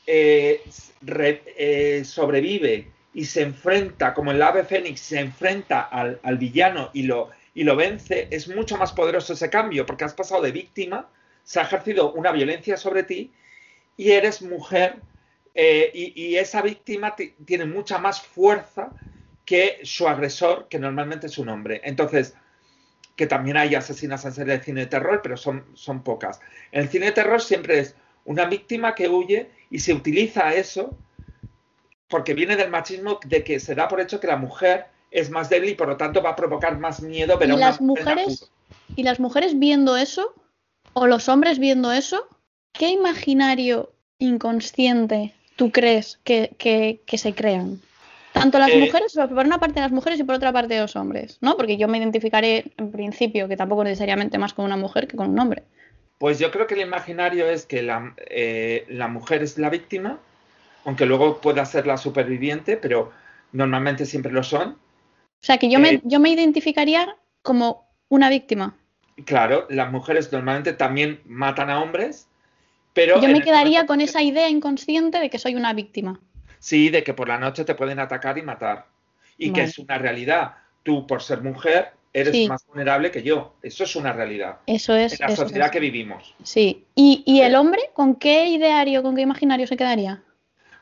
eh, 0.07 0.63
sobrevive 2.05 2.91
y 3.15 3.27
se 3.27 3.43
enfrenta, 3.43 4.15
como 4.15 4.31
el 4.31 4.43
ave 4.43 4.65
fénix, 4.65 5.01
se 5.01 5.21
enfrenta 5.21 5.83
al, 5.83 6.39
villano 6.39 6.91
y 6.93 7.03
lo, 7.03 7.31
y 7.55 7.65
lo 7.65 7.77
vence, 7.77 8.29
es 8.31 8.49
mucho 8.49 8.77
más 8.77 8.93
poderoso 8.93 9.35
ese 9.35 9.51
cambio, 9.51 9.85
porque 9.85 10.05
has 10.05 10.15
pasado 10.15 10.43
de 10.43 10.53
víctima, 10.53 11.09
se 11.45 11.61
ha 11.61 11.65
ejercido 11.65 12.13
una 12.13 12.33
violencia 12.33 12.77
sobre 12.77 13.03
ti 13.03 13.33
y 13.97 14.13
eres 14.13 14.41
mujer 14.43 14.97
eh, 15.55 15.91
y, 15.93 16.37
esa 16.37 16.63
víctima 16.63 17.15
tiene 17.45 17.67
mucha 17.67 17.99
más 17.99 18.23
fuerza 18.23 18.91
que 19.45 19.81
su 19.83 20.09
agresor, 20.09 20.69
que 20.69 20.79
normalmente 20.79 21.27
es 21.27 21.37
un 21.37 21.51
hombre. 21.51 21.83
Entonces, 21.85 22.35
que 23.17 23.27
también 23.27 23.59
hay 23.59 23.75
asesinas 23.75 24.25
en 24.25 24.33
serie 24.33 24.57
de 24.57 24.65
cine 24.65 24.81
de 24.83 24.87
terror, 24.87 25.21
pero 25.23 25.37
son, 25.37 25.67
son 25.75 26.03
pocas. 26.03 26.41
En 26.71 26.83
el 26.83 26.89
cine 26.89 27.07
de 27.07 27.13
terror 27.13 27.43
siempre 27.43 27.81
es 27.81 27.95
una 28.25 28.47
víctima 28.47 28.95
que 28.95 29.09
huye 29.09 29.51
y 29.69 29.81
se 29.81 29.93
utiliza 29.93 30.55
eso 30.55 30.97
porque 32.13 32.35
viene 32.35 32.57
del 32.57 32.69
machismo 32.69 33.19
de 33.25 33.43
que 33.43 33.59
se 33.59 33.75
da 33.75 33.89
por 33.89 33.99
hecho 33.99 34.21
que 34.21 34.27
la 34.27 34.37
mujer 34.37 34.85
es 35.11 35.31
más 35.31 35.49
débil 35.49 35.71
y 35.71 35.75
por 35.75 35.89
lo 35.89 35.97
tanto 35.97 36.23
va 36.23 36.31
a 36.31 36.37
provocar 36.37 36.79
más 36.79 37.01
miedo. 37.01 37.39
Pero 37.39 37.55
¿Y 37.55 37.59
las 37.59 37.81
mujeres 37.81 38.51
y 38.97 39.03
las 39.03 39.19
mujeres 39.19 39.59
viendo 39.59 39.97
eso 39.97 40.35
o 40.93 41.07
los 41.07 41.31
hombres 41.31 41.59
viendo 41.59 41.91
eso, 41.91 42.29
¿qué 42.73 42.91
imaginario 42.91 43.95
inconsciente 44.19 45.33
tú 45.57 45.73
crees 45.73 46.21
que, 46.23 47.01
se 47.17 47.35
crean? 47.35 47.81
Tanto 48.35 48.59
las 48.59 48.69
eh, 48.69 48.79
mujeres, 48.79 49.15
por 49.15 49.47
una 49.47 49.59
parte 49.59 49.81
las 49.81 49.91
mujeres 49.91 50.21
y 50.21 50.25
por 50.25 50.35
otra 50.35 50.53
parte 50.53 50.79
los 50.79 50.95
hombres, 50.97 51.39
¿no? 51.41 51.57
Porque 51.57 51.79
yo 51.79 51.89
me 51.89 51.97
identificaré 51.97 52.73
en 52.77 52.93
principio 52.93 53.49
que 53.49 53.57
tampoco 53.57 53.85
necesariamente 53.85 54.37
más 54.37 54.53
con 54.53 54.67
una 54.67 54.77
mujer 54.77 55.09
que 55.09 55.17
con 55.17 55.31
un 55.31 55.39
hombre. 55.39 55.63
Pues 56.19 56.39
yo 56.39 56.51
creo 56.51 56.67
que 56.67 56.75
el 56.75 56.83
imaginario 56.83 57.47
es 57.49 57.65
que 57.65 57.83
la, 57.83 58.15
eh, 58.29 58.85
la 58.91 59.09
mujer 59.09 59.43
es 59.43 59.57
la 59.57 59.71
víctima, 59.71 60.21
aunque 60.85 61.07
luego 61.07 61.41
pueda 61.41 61.65
ser 61.65 61.87
la 61.87 61.97
superviviente, 61.97 62.77
pero 62.77 63.13
normalmente 63.53 64.07
siempre 64.07 64.33
lo 64.33 64.43
son. 64.43 64.71
O 64.71 65.45
sea, 65.45 65.59
que 65.59 65.71
yo, 65.71 65.79
me, 65.79 65.95
eh, 65.95 66.01
yo 66.05 66.21
me 66.21 66.31
identificaría 66.31 67.17
como 67.43 67.89
una 68.09 68.31
víctima. 68.31 68.77
Claro, 69.25 69.67
las 69.69 69.91
mujeres 69.91 70.33
normalmente 70.33 70.73
también 70.73 71.21
matan 71.27 71.71
a 71.71 71.81
hombres, 71.81 72.29
pero... 72.93 73.21
Yo 73.21 73.29
me 73.29 73.43
quedaría 73.43 73.87
con 73.87 74.01
esa 74.01 74.23
idea 74.23 74.49
inconsciente 74.49 75.19
de 75.19 75.31
que 75.31 75.39
soy 75.39 75.55
una 75.55 75.73
víctima. 75.73 76.21
Sí, 76.59 76.91
de 76.91 77.03
que 77.03 77.15
por 77.15 77.29
la 77.29 77.39
noche 77.39 77.65
te 77.65 77.75
pueden 77.75 77.99
atacar 77.99 78.39
y 78.39 78.43
matar. 78.43 78.87
Y 79.37 79.53
que 79.53 79.63
es 79.63 79.79
una 79.79 79.99
realidad. 79.99 80.55
Tú, 80.85 81.07
por 81.07 81.23
ser 81.23 81.43
mujer, 81.43 81.93
eres 82.13 82.49
más 82.49 82.65
vulnerable 82.67 83.11
que 83.11 83.23
yo. 83.23 83.55
Eso 83.63 83.85
es 83.85 83.97
una 83.97 84.13
realidad. 84.13 84.59
Eso 84.67 84.95
es. 84.95 85.21
En 85.21 85.29
la 85.29 85.37
sociedad 85.37 85.71
que 85.71 85.81
vivimos. 85.81 86.35
Sí. 86.43 86.85
¿Y, 86.95 87.41
el 87.41 87.55
hombre 87.55 87.81
con 87.95 88.15
qué 88.15 88.47
ideario, 88.47 89.03
con 89.03 89.17
qué 89.17 89.23
imaginario 89.23 89.67
se 89.67 89.77
quedaría? 89.77 90.23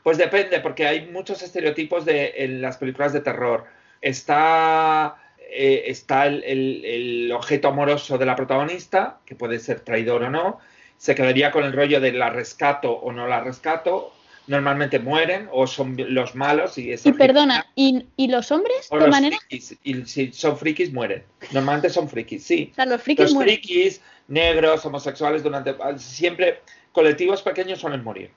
Pues 0.03 0.17
depende, 0.17 0.59
porque 0.59 0.87
hay 0.87 1.07
muchos 1.07 1.41
estereotipos 1.43 2.05
de, 2.05 2.33
en 2.37 2.61
las 2.61 2.77
películas 2.77 3.13
de 3.13 3.21
terror. 3.21 3.65
Está, 4.01 5.15
eh, 5.37 5.83
está 5.87 6.25
el, 6.25 7.31
objeto 7.35 7.67
amoroso 7.67 8.17
de 8.17 8.25
la 8.25 8.35
protagonista, 8.35 9.19
que 9.25 9.35
puede 9.35 9.59
ser 9.59 9.81
traidor 9.81 10.23
o 10.23 10.29
no. 10.29 10.59
Se 10.97 11.15
quedaría 11.15 11.51
con 11.51 11.63
el 11.63 11.73
rollo 11.73 11.99
de 11.99 12.13
la 12.13 12.29
rescato 12.29 12.91
o 12.91 13.11
no 13.11 13.27
la 13.27 13.41
rescato 13.41 14.13
normalmente 14.47 14.99
mueren 14.99 15.47
o 15.51 15.67
son 15.67 15.95
los 15.97 16.35
malos 16.35 16.77
y 16.77 16.91
Y 16.91 17.11
perdona, 17.13 17.65
¿y, 17.75 18.03
los 18.27 18.51
hombres 18.51 18.89
de 18.89 19.07
manera? 19.07 19.37
Frikis, 19.47 19.77
y 19.83 20.05
si 20.05 20.33
son 20.33 20.57
frikis 20.57 20.91
mueren. 20.91 21.23
Normalmente 21.51 21.89
son 21.89 22.09
frikis, 22.09 22.43
sí. 22.43 22.69
O 22.71 22.75
sea, 22.75 22.85
los 22.85 23.01
frikis 23.01 23.31
los 23.31 23.43
frikis, 23.43 24.01
negros, 24.27 24.85
homosexuales, 24.85 25.43
durante 25.43 25.75
siempre 25.97 26.61
colectivos 26.91 27.41
pequeños 27.41 27.79
suelen 27.79 28.03
morir. 28.03 28.31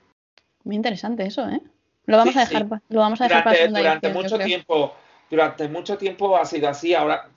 Muy 0.65 0.75
interesante 0.75 1.25
eso, 1.25 1.47
¿eh? 1.47 1.61
Lo 2.07 2.17
vamos 2.17 2.35
a 2.35 2.41
dejar, 2.41 2.67
lo 2.89 2.99
vamos 2.99 3.21
a 3.21 3.27
dejar 3.27 3.43
durante, 3.43 3.71
para 3.71 3.79
durante 3.79 4.09
mucho 4.09 4.37
tiempo, 4.37 4.95
durante 5.29 5.67
mucho 5.69 5.97
tiempo 5.97 6.35
ha 6.35 6.45
sido 6.45 6.67
así. 6.67 6.93
Ahora 6.93 7.29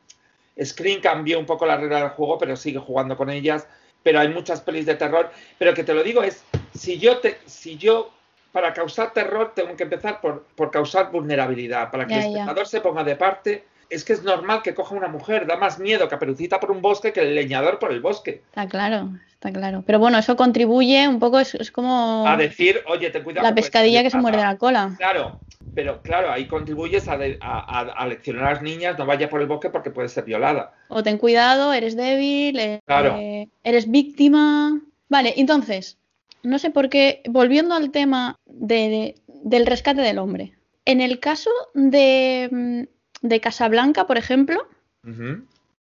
Screen 0.62 1.01
cambió 1.01 1.39
un 1.39 1.47
poco 1.47 1.64
la 1.64 1.76
regla 1.76 2.01
del 2.01 2.09
juego, 2.11 2.39
pero 2.39 2.57
sigue 2.57 2.79
jugando 2.79 3.16
con 3.16 3.31
ellas. 3.31 3.66
Pero 4.03 4.20
hay 4.20 4.29
muchas 4.29 4.61
pelis 4.61 4.87
de 4.87 4.95
terror. 4.95 5.31
Pero 5.59 5.74
que 5.74 5.85
te 5.85 5.95
lo 5.95 6.03
digo 6.03 6.22
es, 6.22 6.45
si 6.74 6.99
yo 6.99 7.18
te, 7.18 7.39
si 7.47 7.76
yo 7.76 8.11
para 8.53 8.72
causar 8.72 9.12
terror 9.12 9.53
tengo 9.55 9.76
que 9.76 9.85
empezar 9.85 10.20
por, 10.20 10.45
por 10.55 10.70
causar 10.70 11.11
vulnerabilidad, 11.11 11.91
para 11.91 12.07
que 12.07 12.14
el 12.14 12.20
espectador 12.20 12.66
se 12.66 12.81
ponga 12.81 13.05
de 13.05 13.16
parte. 13.16 13.64
Es 13.91 14.05
que 14.05 14.12
es 14.12 14.22
normal 14.22 14.62
que 14.62 14.74
coja 14.74 14.95
una 14.95 15.09
mujer, 15.09 15.47
da 15.47 15.57
más 15.57 15.78
miedo 15.78 16.09
Caperucita 16.09 16.61
por 16.61 16.70
un 16.70 16.82
bosque 16.82 17.12
que 17.12 17.20
el 17.20 17.34
leñador 17.34 17.78
por 17.78 17.93
el 17.93 18.01
bosque. 18.01 18.43
Está 18.49 18.68
claro, 18.68 19.11
está 19.32 19.51
claro. 19.51 19.82
Pero 19.86 19.99
bueno, 19.99 20.18
eso 20.18 20.36
contribuye 20.36 21.09
un 21.09 21.18
poco, 21.18 21.39
es, 21.39 21.70
como... 21.70 22.26
A 22.26 22.36
decir, 22.36 22.82
oye, 22.86 23.11
ten 23.11 23.24
cuidado. 23.24 23.47
La 23.47 23.55
pescadilla 23.55 24.03
que 24.03 24.11
se 24.11 24.18
muerde 24.18 24.39
la 24.39 24.57
cola. 24.57 24.95
Claro, 24.99 25.41
pero 25.74 26.03
claro, 26.03 26.32
ahí 26.32 26.47
contribuyes 26.47 27.07
a, 27.09 27.14
a, 27.14 28.07
leccionar 28.07 28.45
a 28.45 28.53
las 28.55 28.62
niñas, 28.62 28.99
no 28.99 29.07
vaya 29.07 29.30
por 29.30 29.41
el 29.41 29.47
bosque 29.47 29.70
porque 29.70 29.91
puede 29.91 30.09
ser 30.09 30.24
violada. 30.24 30.74
O 30.89 31.03
ten 31.03 31.18
cuidado, 31.18 31.72
eres 31.72 31.97
débil, 31.97 32.59
eh, 32.59 33.49
eres 33.62 33.91
víctima. 33.91 34.80
Vale, 35.09 35.34
entonces, 35.36 35.97
no 36.43 36.59
sé 36.59 36.70
por 36.70 36.89
qué, 36.89 37.22
volviendo 37.28 37.74
al 37.74 37.91
tema 37.91 38.36
de, 38.47 39.14
del 39.26 39.66
rescate 39.66 40.01
del 40.01 40.18
hombre. 40.18 40.55
En 40.84 41.01
el 41.01 41.20
caso 41.20 41.51
de, 41.74 42.49
mm, 42.51 42.97
de 43.23 43.41
Casablanca, 43.41 44.07
por 44.07 44.19
ejemplo, 44.19 44.69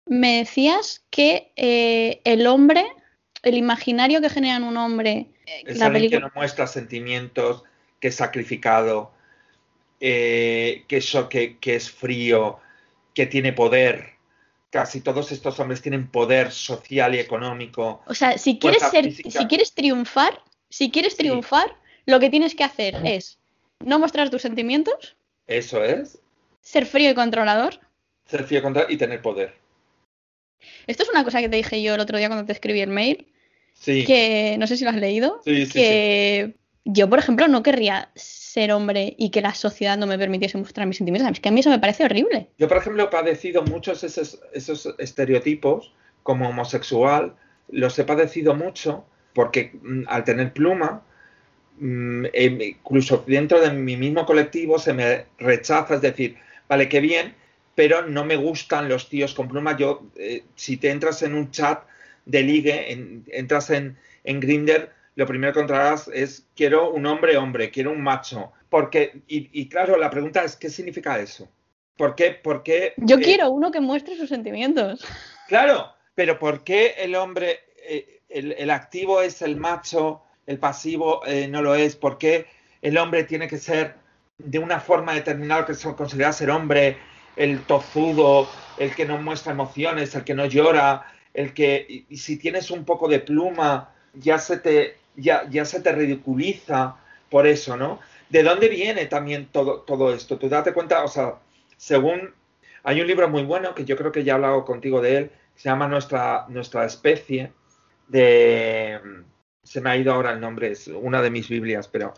me 0.05 0.37
decías 0.37 1.03
que 1.09 1.51
eh, 1.55 2.21
el 2.23 2.47
hombre, 2.47 2.85
el 3.43 3.55
imaginario 3.55 4.21
que 4.21 4.29
genera 4.29 4.57
en 4.57 4.63
un 4.63 4.77
hombre. 4.77 5.27
Eh, 5.45 5.63
es 5.67 5.79
que 5.79 6.19
no 6.19 6.31
muestra 6.33 6.67
sentimientos, 6.67 7.63
que 7.99 8.09
es 8.09 8.15
sacrificado, 8.15 9.11
eh, 9.99 10.85
que, 10.87 11.01
que, 11.29 11.57
que 11.57 11.75
es 11.75 11.91
frío, 11.91 12.59
que 13.13 13.27
tiene 13.27 13.53
poder 13.53 14.11
casi 14.71 15.01
todos 15.01 15.31
estos 15.31 15.59
hombres 15.59 15.81
tienen 15.81 16.07
poder 16.07 16.51
social 16.51 17.13
y 17.13 17.19
económico. 17.19 18.01
O 18.07 18.15
sea, 18.15 18.37
si 18.37 18.57
quieres 18.57 18.81
ser, 18.89 19.11
si 19.13 19.45
quieres 19.47 19.73
triunfar, 19.73 20.41
si 20.69 20.89
quieres 20.89 21.17
triunfar, 21.17 21.75
lo 22.05 22.19
que 22.19 22.29
tienes 22.29 22.55
que 22.55 22.63
hacer 22.63 22.95
es 23.05 23.37
no 23.85 23.99
mostrar 23.99 24.29
tus 24.29 24.41
sentimientos. 24.41 25.15
Eso 25.45 25.83
es. 25.83 26.20
Ser 26.61 26.85
frío 26.85 27.11
y 27.11 27.13
controlador. 27.13 27.79
Ser 28.25 28.43
frío 28.43 28.59
y 28.59 28.61
controlador 28.61 28.93
y 28.93 28.97
tener 28.97 29.21
poder. 29.21 29.53
Esto 30.87 31.03
es 31.03 31.09
una 31.09 31.23
cosa 31.23 31.41
que 31.41 31.49
te 31.49 31.55
dije 31.55 31.81
yo 31.81 31.95
el 31.95 32.01
otro 32.01 32.17
día 32.17 32.27
cuando 32.27 32.45
te 32.45 32.53
escribí 32.53 32.81
el 32.81 32.89
mail. 32.89 33.27
Sí. 33.73 34.05
Que 34.05 34.55
no 34.59 34.67
sé 34.67 34.77
si 34.77 34.83
lo 34.83 34.91
has 34.91 34.95
leído. 34.95 35.41
Sí, 35.43 35.65
sí, 35.65 35.73
que 35.73 36.55
yo, 36.85 37.09
por 37.09 37.19
ejemplo, 37.19 37.47
no 37.47 37.63
querría 37.63 38.09
ser 38.15 38.71
hombre 38.71 39.15
y 39.17 39.29
que 39.29 39.41
la 39.41 39.53
sociedad 39.53 39.97
no 39.97 40.07
me 40.07 40.17
permitiese 40.17 40.57
mostrar 40.57 40.87
mis 40.87 40.97
sentimientos. 40.97 41.31
Es 41.31 41.39
que 41.39 41.49
a 41.49 41.51
mí 41.51 41.59
eso 41.59 41.69
me 41.69 41.79
parece 41.79 42.05
horrible. 42.05 42.49
Yo, 42.57 42.67
por 42.67 42.77
ejemplo, 42.77 43.03
he 43.03 43.07
padecido 43.07 43.63
muchos 43.63 44.03
esos, 44.03 44.41
esos 44.53 44.93
estereotipos 44.97 45.93
como 46.23 46.49
homosexual. 46.49 47.35
Los 47.69 47.97
he 47.99 48.03
padecido 48.03 48.55
mucho 48.55 49.05
porque 49.33 49.71
mm, 49.81 50.03
al 50.07 50.23
tener 50.23 50.53
pluma, 50.53 51.03
mm, 51.77 52.25
em, 52.33 52.61
incluso 52.61 53.23
dentro 53.27 53.61
de 53.61 53.71
mi 53.71 53.95
mismo 53.95 54.25
colectivo 54.25 54.79
se 54.79 54.93
me 54.93 55.25
rechaza, 55.37 55.95
es 55.95 56.01
decir, 56.01 56.37
vale, 56.71 56.87
qué 56.87 57.01
bien, 57.01 57.35
pero 57.75 58.07
no 58.07 58.23
me 58.23 58.37
gustan 58.37 58.87
los 58.87 59.09
tíos 59.09 59.33
con 59.33 59.49
pluma. 59.49 59.75
Yo, 59.75 60.03
eh, 60.15 60.45
si 60.55 60.77
te 60.77 60.89
entras 60.89 61.21
en 61.21 61.35
un 61.35 61.51
chat 61.51 61.83
de 62.25 62.43
ligue, 62.43 62.93
entras 63.33 63.71
en, 63.71 63.97
en 64.23 64.39
Grinder, 64.39 64.89
lo 65.15 65.25
primero 65.25 65.51
que 65.51 65.59
encontrarás 65.59 66.07
es 66.07 66.47
quiero 66.55 66.89
un 66.91 67.05
hombre 67.07 67.35
hombre, 67.35 67.71
quiero 67.71 67.91
un 67.91 68.01
macho. 68.01 68.53
Porque, 68.69 69.21
y, 69.27 69.67
claro, 69.67 69.97
la 69.97 70.09
pregunta 70.09 70.45
es, 70.45 70.55
¿qué 70.55 70.69
significa 70.69 71.19
eso? 71.19 71.49
¿Por 71.97 72.15
qué? 72.15 72.31
Por 72.31 72.63
qué 72.63 72.93
Yo 72.95 73.17
eh, 73.17 73.21
quiero 73.21 73.51
uno 73.51 73.69
que 73.69 73.81
muestre 73.81 74.15
sus 74.15 74.29
sentimientos. 74.29 75.05
Claro, 75.49 75.93
pero 76.15 76.39
¿por 76.39 76.63
qué 76.63 76.95
el 76.99 77.15
hombre, 77.15 77.59
eh, 77.83 78.21
el, 78.29 78.69
activo 78.69 79.21
es 79.21 79.41
el 79.41 79.57
macho, 79.57 80.21
el 80.47 80.57
pasivo 80.57 81.19
eh, 81.25 81.49
no 81.49 81.61
lo 81.61 81.75
es, 81.75 81.97
por 81.97 82.17
qué 82.17 82.45
el 82.81 82.97
hombre 82.97 83.25
tiene 83.25 83.49
que 83.49 83.57
ser 83.57 83.95
de 84.45 84.59
una 84.59 84.79
forma 84.79 85.13
determinada 85.13 85.65
que 85.65 85.73
se 85.73 85.93
considera 85.95 86.33
ser 86.33 86.49
hombre, 86.49 86.97
el 87.35 87.61
tozudo, 87.61 88.47
el 88.77 88.95
que 88.95 89.05
no 89.05 89.17
muestra 89.17 89.53
emociones, 89.53 90.15
el 90.15 90.23
que 90.23 90.33
no 90.33 90.45
llora, 90.45 91.05
el 91.33 91.53
que 91.53 92.05
y 92.09 92.17
si 92.17 92.37
tienes 92.37 92.71
un 92.71 92.83
poco 92.83 93.07
de 93.07 93.19
pluma 93.19 93.93
ya 94.13 94.37
se 94.37 94.57
te 94.57 94.97
ya, 95.15 95.47
ya 95.49 95.65
se 95.65 95.81
te 95.81 95.91
ridiculiza 95.91 96.97
por 97.29 97.47
eso, 97.47 97.77
¿no? 97.77 97.99
¿De 98.29 98.43
dónde 98.43 98.69
viene 98.69 99.05
también 99.05 99.47
todo, 99.47 99.81
todo 99.81 100.13
esto? 100.13 100.37
Tú 100.37 100.49
date 100.49 100.73
cuenta, 100.73 101.03
o 101.03 101.07
sea, 101.07 101.35
según 101.77 102.33
hay 102.83 103.01
un 103.01 103.07
libro 103.07 103.29
muy 103.29 103.43
bueno 103.43 103.75
que 103.75 103.85
yo 103.85 103.97
creo 103.97 104.11
que 104.11 104.23
ya 104.23 104.33
he 104.33 104.35
hablado 104.35 104.65
contigo 104.65 105.01
de 105.01 105.17
él, 105.17 105.31
se 105.55 105.69
llama 105.69 105.87
Nuestra, 105.87 106.45
Nuestra 106.49 106.85
especie, 106.85 107.51
de 108.07 108.99
se 109.63 109.81
me 109.81 109.89
ha 109.89 109.97
ido 109.97 110.13
ahora 110.13 110.31
el 110.31 110.39
nombre, 110.39 110.71
es 110.71 110.87
una 110.87 111.21
de 111.21 111.29
mis 111.29 111.47
Biblias, 111.47 111.87
pero 111.87 112.13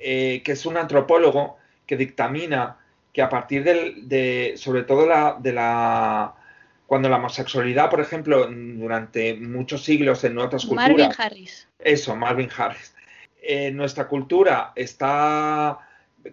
eh, 0.00 0.42
que 0.44 0.52
es 0.52 0.66
un 0.66 0.76
antropólogo 0.76 1.56
que 1.86 1.96
dictamina 1.96 2.78
que 3.12 3.22
a 3.22 3.28
partir 3.28 3.62
de, 3.64 4.54
sobre 4.56 4.84
todo 4.84 5.06
la, 5.06 5.36
de 5.38 5.52
la, 5.52 6.34
cuando 6.86 7.08
la 7.08 7.16
homosexualidad, 7.16 7.90
por 7.90 8.00
ejemplo, 8.00 8.48
durante 8.48 9.34
muchos 9.34 9.84
siglos 9.84 10.24
en 10.24 10.38
otras 10.38 10.64
culturas. 10.64 10.90
Marvin 10.90 11.12
Harris. 11.18 11.68
Eso, 11.78 12.16
Marvin 12.16 12.48
Harris. 12.56 12.94
En 13.42 13.76
nuestra 13.76 14.08
cultura 14.08 14.72
está, 14.74 15.78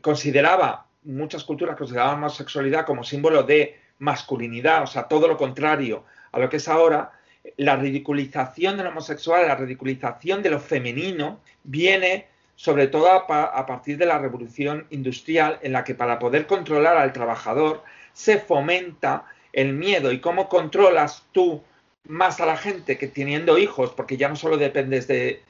consideraba, 0.02 0.86
muchas 1.04 1.44
culturas 1.44 1.76
consideraban 1.76 2.22
la 2.22 2.28
homosexualidad 2.28 2.86
como 2.86 3.04
símbolo 3.04 3.44
de 3.44 3.78
masculinidad, 3.98 4.84
o 4.84 4.88
sea, 4.88 5.04
todo 5.04 5.28
lo 5.28 5.36
contrario 5.36 6.06
a 6.32 6.40
lo 6.40 6.50
que 6.50 6.58
es 6.58 6.68
ahora, 6.70 7.12
la 7.58 7.76
ridiculización 7.76 8.78
del 8.78 8.88
homosexual, 8.88 9.48
la 9.48 9.56
ridiculización 9.56 10.42
de 10.42 10.52
lo 10.52 10.60
femenino, 10.60 11.42
viene 11.64 12.28
sobre 12.60 12.88
todo 12.88 13.10
a, 13.10 13.66
partir 13.66 13.98
de 13.98 14.06
la 14.06 14.20
revolución 14.20 14.86
industrial 14.90 15.60
en 15.62 15.72
la 15.72 15.86
que 15.86 15.96
para 15.96 16.20
poder 16.20 16.46
controlar 16.46 16.98
al 16.98 17.14
trabajador 17.14 17.84
se 18.12 18.38
fomenta 18.38 19.24
el 19.54 19.72
miedo. 19.72 20.12
Y 20.12 20.20
cómo 20.20 20.50
controlas 20.50 21.24
tú 21.32 21.64
más 22.04 22.42
a 22.42 22.46
la 22.46 22.58
gente 22.58 22.98
que 22.98 23.08
teniendo 23.08 23.58
hijos, 23.58 23.92
porque 23.92 24.18
ya 24.18 24.28
no 24.28 24.36
solo 24.36 24.58
dependes 24.58 25.08
de 25.08 25.42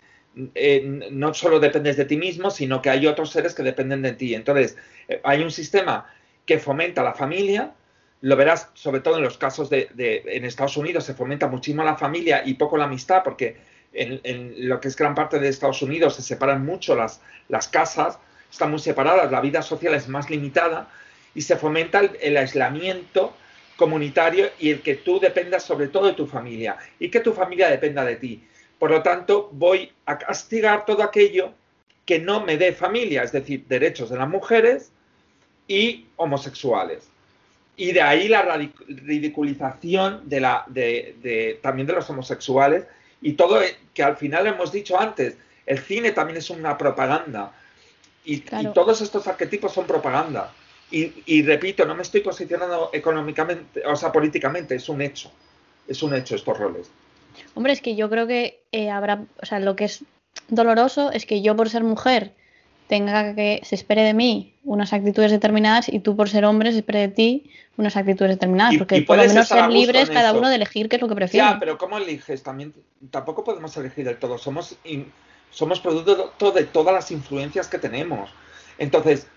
eh, 0.53 1.09
no 1.09 1.33
solo 1.33 1.59
dependes 1.59 1.97
de 1.97 2.05
ti 2.05 2.15
mismo, 2.15 2.51
sino 2.51 2.79
que 2.79 2.91
hay 2.91 3.07
otros 3.07 3.31
seres 3.31 3.55
que 3.55 3.63
dependen 3.63 4.03
de 4.03 4.13
ti. 4.13 4.35
Entonces, 4.35 4.77
eh, 5.07 5.19
hay 5.23 5.41
un 5.41 5.49
sistema 5.49 6.13
que 6.45 6.59
fomenta 6.59 7.01
la 7.01 7.15
familia, 7.15 7.73
lo 8.21 8.35
verás 8.35 8.69
sobre 8.75 8.99
todo 8.99 9.17
en 9.17 9.23
los 9.23 9.39
casos 9.39 9.71
de, 9.71 9.89
en 9.97 10.45
Estados 10.45 10.77
Unidos 10.77 11.05
se 11.05 11.15
fomenta 11.15 11.47
muchísimo 11.47 11.83
la 11.83 11.95
familia 11.95 12.43
y 12.45 12.53
poco 12.53 12.77
la 12.77 12.85
amistad 12.85 13.23
porque 13.23 13.57
en, 13.93 14.67
lo 14.67 14.79
que 14.79 14.87
es 14.87 14.95
gran 14.95 15.15
parte 15.15 15.39
de 15.39 15.49
Estados 15.49 15.81
Unidos 15.81 16.15
se 16.15 16.21
separan 16.21 16.65
mucho 16.65 16.95
las, 16.95 17.21
las 17.47 17.67
casas, 17.67 18.19
están 18.51 18.71
muy 18.71 18.79
separadas, 18.79 19.31
la 19.31 19.41
vida 19.41 19.61
social 19.61 19.93
es 19.93 20.07
más 20.07 20.29
limitada 20.29 20.89
y 21.35 21.41
se 21.41 21.55
fomenta 21.55 22.01
el, 22.21 22.37
aislamiento 22.37 23.33
comunitario 23.75 24.49
y 24.59 24.71
el 24.71 24.81
que 24.81 24.95
tú 24.95 25.19
dependas 25.19 25.63
sobre 25.63 25.87
todo 25.87 26.07
de 26.07 26.13
tu 26.13 26.25
familia 26.25 26.77
y 26.99 27.09
que 27.09 27.19
tu 27.19 27.33
familia 27.33 27.69
dependa 27.69 28.03
de 28.03 28.15
ti. 28.15 28.43
Por 28.77 28.91
lo 28.91 29.01
tanto, 29.01 29.49
voy 29.53 29.91
a 30.05 30.17
castigar 30.17 30.85
todo 30.85 31.03
aquello 31.03 31.53
que 32.05 32.19
no 32.19 32.43
me 32.43 32.57
dé 32.57 32.73
familia, 32.73 33.23
es 33.23 33.31
decir, 33.31 33.65
derechos 33.67 34.09
de 34.09 34.17
las 34.17 34.27
mujeres 34.27 34.91
y 35.67 36.07
homosexuales 36.15 37.09
y 37.79 37.93
de 37.93 38.01
ahí 38.01 38.27
la 38.27 38.41
ridiculización 38.89 40.27
de 40.27 40.41
la, 40.41 40.65
de, 40.67 41.57
también 41.63 41.87
de 41.87 41.93
los 41.93 42.09
homosexuales 42.09 42.83
y 43.21 43.33
todo 43.33 43.61
eh, 43.61 43.75
que 43.93 44.03
al 44.03 44.17
final 44.17 44.47
hemos 44.47 44.71
dicho 44.71 44.99
antes, 44.99 45.35
el 45.65 45.79
cine 45.79 46.11
también 46.11 46.37
es 46.37 46.49
una 46.49 46.77
propaganda 46.77 47.53
y, 48.23 48.41
todos 48.73 49.01
estos 49.01 49.27
arquetipos 49.27 49.73
son 49.73 49.87
propaganda. 49.87 50.53
Y, 50.91 51.43
repito, 51.43 51.85
no 51.85 51.93
me 51.93 52.01
estoy 52.01 52.21
posicionando 52.21 52.89
económicamente, 52.93 53.85
o 53.85 53.95
sea, 53.95 54.11
políticamente, 54.11 54.75
es 54.75 54.89
un 54.89 55.03
hecho, 55.03 55.31
es 55.87 56.01
un 56.01 56.15
hecho 56.15 56.35
estos 56.35 56.57
roles. 56.57 56.89
Hombre, 57.53 57.73
es 57.73 57.81
que 57.81 57.95
yo 57.95 58.09
creo 58.09 58.25
que 58.25 58.63
eh, 58.71 58.89
habrá, 58.89 59.23
o 59.39 59.45
sea, 59.45 59.59
lo 59.59 59.75
que 59.75 59.85
es 59.85 60.03
doloroso 60.47 61.11
es 61.11 61.27
que 61.27 61.43
yo 61.43 61.55
por 61.55 61.69
ser 61.69 61.83
mujer 61.83 62.33
tenga 62.89 63.35
que 63.35 63.61
se 63.63 63.75
espere 63.75 64.01
de 64.01 64.15
mí 64.15 64.55
unas 64.63 64.93
actitudes 64.93 65.29
determinadas 65.29 65.87
y 65.89 65.99
tú 65.99 66.15
por 66.15 66.27
ser 66.27 66.43
hombre 66.43 66.71
se 66.71 66.79
espere 66.79 67.01
de 67.01 67.07
ti 67.09 67.51
unas 67.77 67.95
actitudes 67.95 68.31
determinadas, 68.31 68.77
porque 68.79 69.03
por 69.03 69.15
lo 69.15 69.23
menos 69.25 69.47
ser 69.47 69.69
libres 69.69 70.09
cada 70.09 70.33
uno 70.33 70.49
de 70.49 70.55
elegir 70.55 70.89
qué 70.89 70.95
es 70.95 71.01
lo 71.01 71.07
que 71.07 71.13
prefiere. 71.13 71.47
Ya, 71.47 71.59
pero 71.59 71.77
¿cómo 71.77 71.99
eliges? 71.99 72.41
También 72.41 72.73
tampoco 73.11 73.43
podemos 73.43 73.77
elegir 73.77 74.05
del 74.05 74.17
todo, 74.17 74.39
somos 74.39 74.75
somos 75.51 75.79
producto 75.79 76.51
de 76.51 76.63
todas 76.65 76.93
las 76.93 77.11
influencias 77.11 77.67
que 77.67 77.77
tenemos. 77.77 78.31
Entonces, 78.79 79.27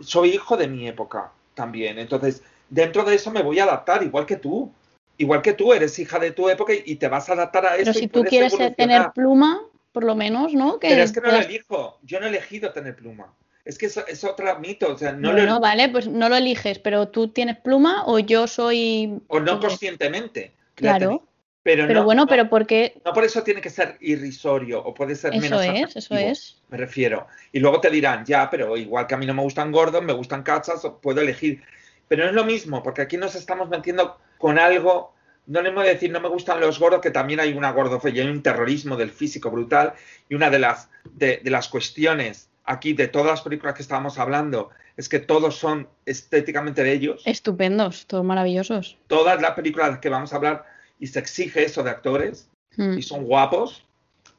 soy 0.00 0.30
hijo 0.30 0.56
de 0.56 0.66
mi 0.66 0.88
época 0.88 1.30
también, 1.54 2.00
entonces 2.00 2.42
dentro 2.68 3.04
de 3.04 3.14
eso 3.14 3.30
me 3.30 3.42
voy 3.42 3.60
a 3.60 3.64
adaptar 3.64 4.02
igual 4.02 4.26
que 4.26 4.36
tú. 4.36 4.72
Igual 5.18 5.42
que 5.42 5.52
tú 5.52 5.74
eres 5.74 5.98
hija 5.98 6.18
de 6.18 6.30
tu 6.30 6.48
época 6.48 6.72
y 6.72 6.96
te 6.96 7.06
vas 7.06 7.28
a 7.28 7.34
adaptar 7.34 7.66
a 7.66 7.76
eso. 7.76 7.84
Pero 7.84 7.92
si 7.92 8.08
tú 8.08 8.24
quieres 8.24 8.56
tener 8.74 9.12
pluma, 9.14 9.60
por 9.92 10.04
lo 10.04 10.14
menos, 10.14 10.52
¿no? 10.54 10.78
Pero 10.80 11.02
es 11.02 11.12
que 11.12 11.20
no 11.20 11.30
lo 11.30 11.38
elijo, 11.38 11.98
yo 12.02 12.20
no 12.20 12.26
he 12.26 12.28
elegido 12.28 12.72
tener 12.72 12.96
pluma. 12.96 13.34
Es 13.64 13.76
que 13.76 13.86
eso 13.86 14.06
es 14.06 14.24
otro 14.24 14.58
mito, 14.58 14.92
o 14.92 14.98
sea, 14.98 15.12
no 15.12 15.32
lo... 15.32 15.60
vale, 15.60 15.88
pues 15.90 16.08
no 16.08 16.28
lo 16.28 16.36
eliges, 16.36 16.78
pero 16.78 17.08
tú 17.08 17.28
tienes 17.28 17.58
pluma 17.58 18.04
o 18.06 18.18
yo 18.18 18.46
soy... 18.46 19.20
O 19.28 19.38
no 19.38 19.60
conscientemente. 19.60 20.54
Claro. 20.74 21.26
Pero, 21.62 21.86
pero 21.86 22.04
bueno, 22.04 22.26
pero 22.26 22.48
porque... 22.48 23.00
No 23.04 23.12
por 23.12 23.22
eso 23.22 23.42
tiene 23.42 23.60
que 23.60 23.68
ser 23.68 23.98
irrisorio 24.00 24.82
o 24.82 24.94
puede 24.94 25.14
ser 25.14 25.32
menos... 25.32 25.62
Eso 25.62 25.72
es, 25.72 25.96
eso 25.96 26.14
es. 26.16 26.62
Me 26.68 26.78
refiero. 26.78 27.26
Y 27.52 27.60
luego 27.60 27.80
te 27.80 27.90
dirán, 27.90 28.24
ya, 28.24 28.48
pero 28.48 28.76
igual 28.78 29.06
que 29.06 29.14
a 29.14 29.18
mí 29.18 29.26
no 29.26 29.34
me 29.34 29.42
gustan 29.42 29.70
gordos, 29.70 30.02
me 30.02 30.14
gustan 30.14 30.42
cachas, 30.42 30.80
puedo 31.02 31.20
elegir. 31.20 31.62
Pero 32.08 32.24
no 32.24 32.30
es 32.30 32.34
lo 32.34 32.44
mismo, 32.44 32.82
porque 32.82 33.02
aquí 33.02 33.18
nos 33.18 33.34
estamos 33.34 33.68
metiendo 33.68 34.18
con 34.38 34.58
algo 34.58 35.14
no 35.46 35.62
le 35.62 35.70
voy 35.70 35.86
a 35.86 35.90
decir 35.90 36.10
no 36.10 36.20
me 36.20 36.28
gustan 36.28 36.60
los 36.60 36.78
gordos, 36.78 37.00
que 37.00 37.10
también 37.10 37.40
hay 37.40 37.52
una 37.52 37.72
gordofobia, 37.72 38.22
hay 38.22 38.28
un 38.28 38.42
terrorismo 38.42 38.96
del 38.96 39.10
físico 39.10 39.50
brutal 39.50 39.94
y 40.28 40.34
una 40.34 40.50
de 40.50 40.58
las, 40.58 40.88
de, 41.12 41.40
las 41.44 41.68
cuestiones 41.68 42.48
aquí 42.64 42.92
de 42.92 43.08
todas 43.08 43.28
las 43.28 43.42
películas 43.42 43.74
que 43.74 43.82
estábamos 43.82 44.18
hablando 44.18 44.70
es 44.96 45.08
que 45.08 45.18
todos 45.18 45.56
son 45.56 45.88
estéticamente 46.06 46.82
bellos. 46.82 47.22
Estupendos, 47.24 48.06
todos 48.06 48.24
maravillosos. 48.24 48.98
Todas 49.06 49.40
las 49.40 49.52
películas 49.52 49.98
que 49.98 50.08
vamos 50.08 50.32
a 50.32 50.36
hablar 50.36 50.66
y 50.98 51.06
se 51.06 51.18
exige 51.18 51.64
eso 51.64 51.82
de 51.82 51.90
actores 51.90 52.48
hmm. 52.76 52.98
y 52.98 53.02
son 53.02 53.24
guapos. 53.24 53.84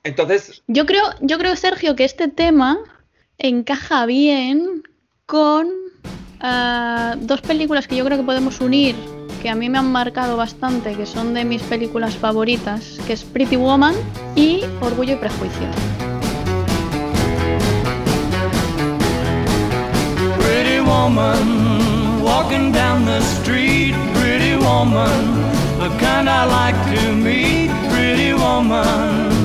Entonces... 0.03 0.63
Yo 0.67 0.85
creo, 0.85 1.03
yo 1.19 1.37
creo, 1.37 1.55
Sergio, 1.55 1.95
que 1.95 2.05
este 2.05 2.27
tema 2.27 2.79
encaja 3.37 4.05
bien 4.05 4.83
con 5.25 5.69
ah, 6.39 7.15
dos 7.19 7.41
películas 7.41 7.87
que 7.87 7.95
yo 7.95 8.05
creo 8.05 8.17
que 8.17 8.23
podemos 8.23 8.61
unir 8.61 8.95
que 9.41 9.49
a 9.49 9.55
mí 9.55 9.69
me 9.69 9.79
han 9.79 9.91
marcado 9.91 10.37
bastante, 10.37 10.95
que 10.95 11.05
son 11.05 11.33
de 11.33 11.43
mis 11.43 11.61
películas 11.63 12.15
favoritas, 12.15 12.99
que 13.07 13.13
es 13.13 13.23
Pretty 13.23 13.55
Woman 13.55 13.95
y 14.35 14.61
Orgullo 14.81 15.13
y 15.13 15.17
Prejuicio. 15.17 15.67
Pretty 20.39 20.79
woman, 20.81 22.23
walking 22.23 22.71
down 22.71 23.05
the 23.05 23.19
street, 23.19 23.95
pretty 24.13 24.55
woman, 24.55 25.49
kind 25.99 26.29
I 26.29 26.45
like 26.45 26.77
to 26.95 27.13
meet, 27.13 27.71
pretty 27.89 28.33
woman. 28.33 29.40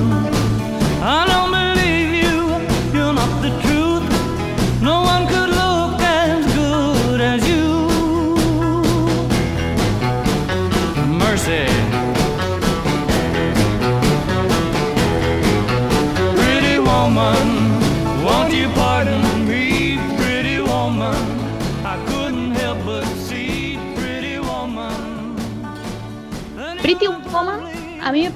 Mí 28.17 28.29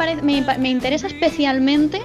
me, 0.58 0.68
interesa 0.68 1.06
especialmente 1.06 2.00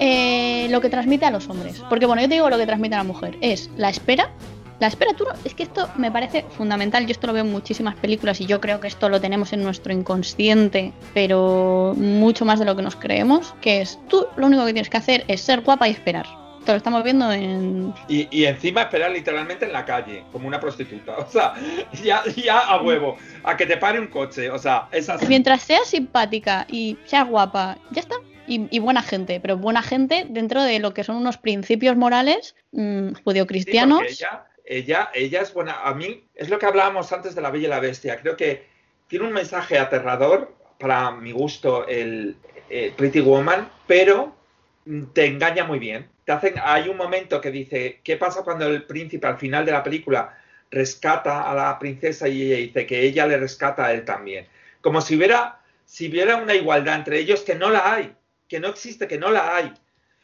eh, 0.00 0.68
lo 0.70 0.80
que 0.80 0.88
transmite 0.88 1.24
a 1.26 1.30
los 1.30 1.48
hombres. 1.48 1.82
Porque 1.88 2.06
bueno, 2.06 2.22
yo 2.22 2.28
te 2.28 2.34
digo 2.34 2.50
lo 2.50 2.58
que 2.58 2.66
transmite 2.66 2.94
a 2.94 2.98
la 2.98 3.04
mujer. 3.04 3.36
Es 3.40 3.70
la 3.76 3.90
espera, 3.90 4.30
la 4.80 4.88
espera, 4.88 5.14
tú 5.14 5.24
es 5.44 5.54
que 5.54 5.62
esto 5.62 5.88
me 5.96 6.10
parece 6.10 6.44
fundamental. 6.56 7.06
Yo 7.06 7.12
esto 7.12 7.26
lo 7.26 7.32
veo 7.32 7.44
en 7.44 7.52
muchísimas 7.52 7.94
películas 7.94 8.40
y 8.40 8.46
yo 8.46 8.60
creo 8.60 8.80
que 8.80 8.88
esto 8.88 9.08
lo 9.08 9.20
tenemos 9.20 9.52
en 9.52 9.62
nuestro 9.62 9.92
inconsciente, 9.92 10.92
pero 11.14 11.94
mucho 11.96 12.44
más 12.44 12.58
de 12.58 12.64
lo 12.64 12.76
que 12.76 12.82
nos 12.82 12.96
creemos. 12.96 13.54
Que 13.60 13.80
es 13.80 13.98
tú 14.08 14.26
lo 14.36 14.46
único 14.46 14.66
que 14.66 14.72
tienes 14.72 14.90
que 14.90 14.96
hacer 14.96 15.24
es 15.28 15.40
ser 15.40 15.62
guapa 15.62 15.88
y 15.88 15.92
esperar. 15.92 16.43
Te 16.64 16.72
lo 16.72 16.76
estamos 16.76 17.04
viendo 17.04 17.30
en. 17.30 17.92
Y, 18.08 18.44
encima 18.44 18.82
esperar 18.82 19.10
literalmente 19.10 19.66
en 19.66 19.72
la 19.72 19.84
calle, 19.84 20.24
como 20.32 20.48
una 20.48 20.60
prostituta. 20.60 21.16
O 21.24 21.30
sea, 21.30 21.54
ya, 22.02 22.22
ya 22.36 22.58
a 22.58 22.82
huevo, 22.82 23.16
a 23.42 23.56
que 23.56 23.66
te 23.66 23.76
pare 23.76 23.98
un 23.98 24.06
coche. 24.06 24.50
O 24.50 24.58
sea, 24.58 24.88
es 24.92 25.08
Mientras 25.28 25.62
seas 25.62 25.88
simpática 25.88 26.66
y 26.70 26.96
seas 27.04 27.28
guapa, 27.28 27.78
ya 27.90 28.00
está. 28.00 28.16
y, 28.46 28.78
buena 28.78 29.02
gente, 29.02 29.40
pero 29.40 29.56
buena 29.56 29.82
gente 29.82 30.26
dentro 30.28 30.62
de 30.62 30.78
lo 30.78 30.92
que 30.92 31.04
son 31.04 31.16
unos 31.16 31.38
principios 31.38 31.96
morales 31.96 32.54
mmm, 32.72 33.12
judeocristianos. 33.24 34.02
ella, 34.06 34.46
ella, 34.64 35.10
ella 35.14 35.40
es 35.40 35.52
buena. 35.52 35.80
A 35.82 35.94
mí 35.94 36.24
es 36.34 36.48
lo 36.48 36.58
que 36.58 36.66
hablábamos 36.66 37.12
antes 37.12 37.34
de 37.34 37.40
la 37.40 37.50
Bella 37.50 37.66
y 37.66 37.70
la 37.70 37.80
Bestia. 37.80 38.20
Creo 38.20 38.36
que 38.36 38.66
tiene 39.08 39.26
un 39.26 39.32
mensaje 39.32 39.78
aterrador 39.78 40.54
para 40.78 41.10
mi 41.10 41.32
gusto 41.32 41.86
el 41.86 42.36
eh, 42.68 42.92
Pretty 42.96 43.20
Woman, 43.20 43.68
pero 43.86 44.34
te 45.12 45.26
engaña 45.26 45.64
muy 45.64 45.78
bien. 45.78 46.08
Te 46.24 46.32
hacen, 46.32 46.54
hay 46.62 46.88
un 46.88 46.96
momento 46.96 47.40
que 47.40 47.50
dice, 47.50 48.00
¿qué 48.02 48.16
pasa 48.16 48.42
cuando 48.42 48.66
el 48.66 48.84
príncipe 48.84 49.26
al 49.26 49.38
final 49.38 49.66
de 49.66 49.72
la 49.72 49.82
película 49.82 50.38
rescata 50.70 51.50
a 51.50 51.54
la 51.54 51.78
princesa 51.78 52.28
y 52.28 52.42
ella 52.42 52.56
dice 52.56 52.86
que 52.86 53.00
ella 53.02 53.26
le 53.26 53.36
rescata 53.36 53.86
a 53.86 53.92
él 53.92 54.04
también? 54.04 54.46
Como 54.80 55.00
si 55.00 55.16
hubiera, 55.16 55.60
si 55.84 56.08
hubiera 56.08 56.36
una 56.36 56.54
igualdad 56.54 56.96
entre 56.96 57.18
ellos 57.18 57.42
que 57.42 57.54
no 57.54 57.70
la 57.70 57.92
hay, 57.92 58.14
que 58.48 58.60
no 58.60 58.68
existe, 58.68 59.06
que 59.06 59.18
no 59.18 59.30
la 59.30 59.56
hay. 59.56 59.72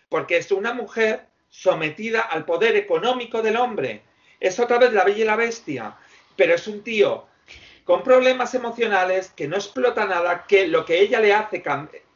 Porque 0.09 0.39
es 0.39 0.51
una 0.53 0.73
mujer 0.73 1.27
sometida 1.49 2.23
al 2.23 2.45
poder 2.45 2.77
económico 2.77 3.43
del 3.43 3.57
hombre. 3.57 4.03
Es 4.41 4.59
otra 4.59 4.79
vez 4.79 4.93
la 4.93 5.05
bella 5.05 5.23
y 5.23 5.25
la 5.25 5.37
bestia, 5.37 5.97
pero 6.37 6.55
es 6.55 6.67
un 6.67 6.83
tío 6.83 7.31
con 7.91 8.05
problemas 8.05 8.55
emocionales, 8.55 9.33
que 9.35 9.49
no 9.49 9.57
explota 9.57 10.07
nada, 10.07 10.45
que 10.47 10.69
lo 10.69 10.85
que 10.85 11.01
ella 11.01 11.19
le 11.19 11.35
hace 11.35 11.61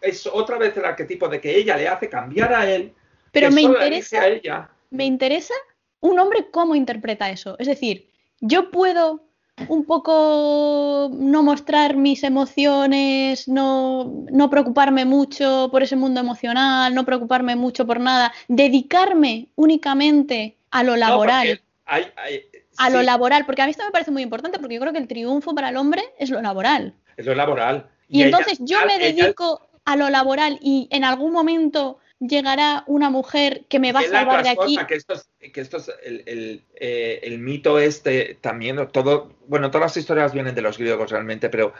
es 0.00 0.24
otra 0.24 0.56
vez 0.56 0.76
el 0.76 0.84
arquetipo 0.84 1.26
de 1.26 1.40
que 1.40 1.56
ella 1.56 1.76
le 1.76 1.88
hace 1.88 2.08
cambiar 2.08 2.54
a 2.54 2.70
él. 2.70 2.94
Pero 3.34 3.50
me 3.50 3.62
interesa, 3.62 4.26
ella. 4.28 4.70
me 4.90 5.04
interesa 5.04 5.54
un 6.00 6.18
hombre 6.18 6.46
cómo 6.50 6.74
interpreta 6.74 7.30
eso. 7.30 7.56
Es 7.58 7.66
decir, 7.66 8.08
yo 8.40 8.70
puedo 8.70 9.24
un 9.68 9.84
poco 9.84 11.10
no 11.12 11.42
mostrar 11.42 11.96
mis 11.96 12.24
emociones, 12.24 13.46
no, 13.48 14.24
no, 14.30 14.50
preocuparme 14.50 15.04
mucho 15.04 15.68
por 15.70 15.82
ese 15.82 15.96
mundo 15.96 16.20
emocional, 16.20 16.94
no 16.94 17.04
preocuparme 17.04 17.54
mucho 17.56 17.86
por 17.86 18.00
nada, 18.00 18.32
dedicarme 18.48 19.48
únicamente 19.54 20.56
a 20.70 20.82
lo 20.82 20.96
laboral. 20.96 21.60
a 21.86 22.90
lo 22.90 23.02
laboral, 23.02 23.46
porque 23.46 23.62
a 23.62 23.66
mí 23.66 23.70
esto 23.70 23.84
me 23.84 23.92
parece 23.92 24.10
muy 24.10 24.22
importante, 24.22 24.58
porque 24.58 24.74
yo 24.74 24.80
creo 24.80 24.92
que 24.92 24.98
el 24.98 25.08
triunfo 25.08 25.54
para 25.54 25.68
el 25.68 25.76
hombre 25.76 26.02
es 26.18 26.30
lo 26.30 26.40
laboral. 26.40 26.94
Es 27.16 27.26
lo 27.26 27.34
laboral. 27.34 27.88
Y, 28.08 28.22
entonces 28.22 28.58
yo 28.60 28.78
me 28.86 28.98
dedico 28.98 29.68
a 29.84 29.96
lo 29.96 30.10
laboral 30.10 30.58
y 30.60 30.88
en 30.90 31.04
algún 31.04 31.32
momento 31.32 31.98
llegará 32.20 32.84
una 32.86 33.10
mujer 33.10 33.64
que 33.68 33.78
me 33.78 33.92
va 33.92 34.00
a 34.00 34.04
salvar 34.04 34.42
de 34.42 34.50
aquí. 34.50 34.78
Que 34.86 34.94
esto 34.94 35.14
es, 35.14 35.28
que 35.52 35.60
esto 35.60 35.78
es 35.78 35.90
el, 36.04 36.64
eh, 36.76 37.20
el, 37.22 37.38
mito 37.38 37.78
este 37.78 38.38
también, 38.40 38.88
todo, 38.92 39.34
bueno, 39.46 39.70
todas 39.70 39.92
las 39.92 39.96
historias 39.96 40.32
vienen 40.32 40.54
de 40.54 40.62
los 40.62 40.78
griegos 40.78 41.10
realmente, 41.10 41.48
pero, 41.48 41.72